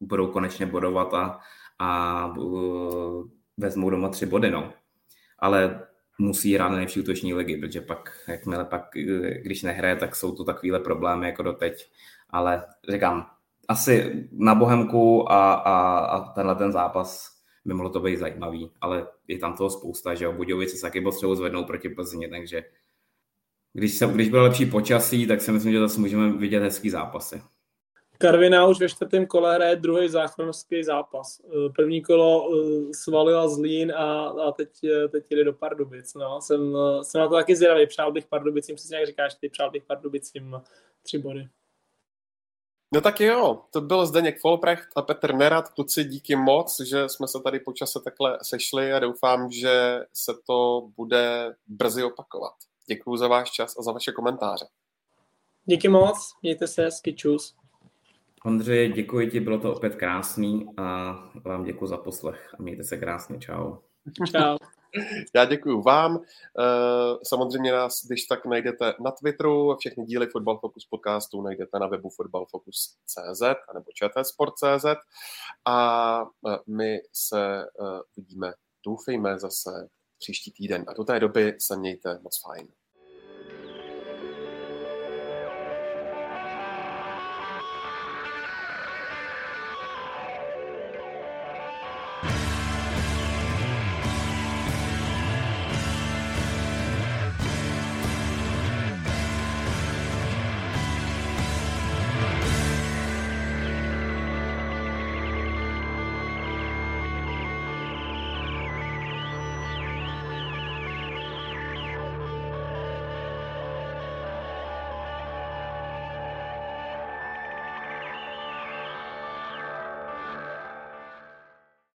budou 0.00 0.26
konečně 0.26 0.66
bodovat 0.66 1.14
a, 1.14 1.40
a 1.78 2.26
vezmou 3.62 3.90
doma 3.90 4.08
tři 4.08 4.26
body, 4.26 4.50
no. 4.50 4.72
Ale 5.38 5.86
musí 6.18 6.54
hrát 6.54 6.68
nejlepší 6.68 7.00
útoční 7.00 7.34
ligy, 7.34 7.56
protože 7.56 7.80
pak, 7.80 8.18
jakmile 8.28 8.64
pak, 8.64 8.84
když 9.42 9.62
nehraje, 9.62 9.96
tak 9.96 10.16
jsou 10.16 10.34
to 10.34 10.44
takovéhle 10.44 10.80
problémy 10.80 11.26
jako 11.26 11.42
doteď. 11.42 11.90
Ale 12.30 12.64
říkám, 12.88 13.26
asi 13.68 14.26
na 14.32 14.54
Bohemku 14.54 15.32
a, 15.32 15.54
a, 15.54 15.98
a 15.98 16.32
tenhle 16.32 16.54
ten 16.54 16.72
zápas 16.72 17.30
by 17.64 17.74
mohlo 17.74 17.90
to 17.90 18.00
být 18.00 18.16
zajímavý, 18.16 18.70
ale 18.80 19.06
je 19.28 19.38
tam 19.38 19.56
toho 19.56 19.70
spousta, 19.70 20.14
že 20.14 20.24
jo, 20.24 20.32
Budějovice 20.32 20.76
se 20.76 20.82
taky 20.82 21.00
potřebují 21.00 21.36
zvednout 21.36 21.66
proti 21.66 21.88
Plzni, 21.88 22.28
takže 22.28 22.62
když, 23.72 23.94
se, 23.94 24.06
když 24.06 24.28
bude 24.28 24.42
lepší 24.42 24.66
počasí, 24.66 25.26
tak 25.26 25.40
si 25.40 25.52
myslím, 25.52 25.72
že 25.72 25.80
zase 25.80 26.00
můžeme 26.00 26.32
vidět 26.32 26.62
hezký 26.62 26.90
zápasy. 26.90 27.42
Karviná 28.22 28.66
už 28.66 28.80
ve 28.80 28.88
čtvrtém 28.88 29.26
kole 29.26 29.54
hraje 29.54 29.76
druhý 29.76 30.08
záchranovský 30.08 30.84
zápas. 30.84 31.40
Eh, 31.44 31.68
první 31.76 32.02
kolo 32.02 32.48
eh, 32.50 32.94
svalila 32.94 33.48
Zlín 33.48 33.92
a, 33.92 34.28
a 34.28 34.52
teď, 34.52 34.68
eh, 34.84 35.08
teď 35.08 35.24
jde 35.30 35.44
do 35.44 35.52
Pardubic. 35.52 36.14
No. 36.14 36.40
Jsem, 36.40 36.76
jsem 37.02 37.20
na 37.20 37.28
to 37.28 37.34
taky 37.34 37.56
zvědavý. 37.56 37.86
Přál 37.86 38.12
bych 38.12 38.26
Pardubicím, 38.26 38.76
přesně 38.76 38.96
jak 38.96 39.06
říkáš, 39.06 39.34
ty 39.34 39.48
přál 39.48 39.70
bych 39.70 39.84
Pardubicím 39.84 40.60
tři 41.02 41.18
body. 41.18 41.48
No 42.94 43.00
tak 43.00 43.20
jo, 43.20 43.62
to 43.70 43.80
byl 43.80 44.06
Zdeněk 44.06 44.40
Folprecht 44.40 44.88
a 44.96 45.02
Petr 45.02 45.34
Nerad. 45.34 45.68
Kluci, 45.68 46.04
díky 46.04 46.36
moc, 46.36 46.80
že 46.80 47.08
jsme 47.08 47.28
se 47.28 47.38
tady 47.44 47.60
počase 47.60 48.00
takhle 48.04 48.38
sešli 48.42 48.92
a 48.92 48.98
doufám, 48.98 49.50
že 49.50 50.00
se 50.12 50.32
to 50.46 50.88
bude 50.96 51.54
brzy 51.66 52.04
opakovat. 52.04 52.54
Děkuji 52.86 53.16
za 53.16 53.28
váš 53.28 53.50
čas 53.50 53.78
a 53.78 53.82
za 53.82 53.92
vaše 53.92 54.12
komentáře. 54.12 54.66
Díky 55.64 55.88
moc, 55.88 56.32
mějte 56.42 56.66
se, 56.66 56.82
hezky, 56.82 57.14
čus. 57.14 57.61
Ondřej, 58.44 58.92
děkuji 58.92 59.30
ti, 59.30 59.40
bylo 59.40 59.58
to 59.58 59.74
opět 59.74 59.94
krásný 59.94 60.66
a 60.76 61.12
vám 61.44 61.64
děkuji 61.64 61.86
za 61.86 61.96
poslech 61.96 62.54
a 62.58 62.62
mějte 62.62 62.84
se 62.84 62.96
krásně, 62.96 63.38
čau. 63.38 63.76
Čau. 64.32 64.56
Já 65.34 65.44
děkuji 65.44 65.82
vám. 65.82 66.22
Eh, 66.58 67.18
samozřejmě 67.22 67.72
nás, 67.72 68.06
když 68.06 68.24
tak 68.24 68.46
najdete 68.46 68.94
na 69.00 69.10
Twitteru, 69.10 69.76
všechny 69.76 70.04
díly 70.04 70.26
Football 70.26 70.58
Focus 70.58 70.84
podcastu 70.84 71.42
najdete 71.42 71.78
na 71.78 71.86
webu 71.86 72.10
footballfocus.cz 72.10 73.42
nebo 73.74 73.86
čtsport.cz 73.94 74.84
a 75.64 76.20
eh, 76.48 76.58
my 76.66 76.98
se 77.12 77.62
eh, 77.62 78.00
vidíme, 78.16 78.52
doufejme, 78.86 79.38
zase 79.38 79.88
příští 80.18 80.52
týden. 80.52 80.84
A 80.88 80.92
do 80.92 81.04
té 81.04 81.20
doby 81.20 81.54
se 81.58 81.76
mějte 81.76 82.18
moc 82.22 82.40
fajn. 82.42 82.68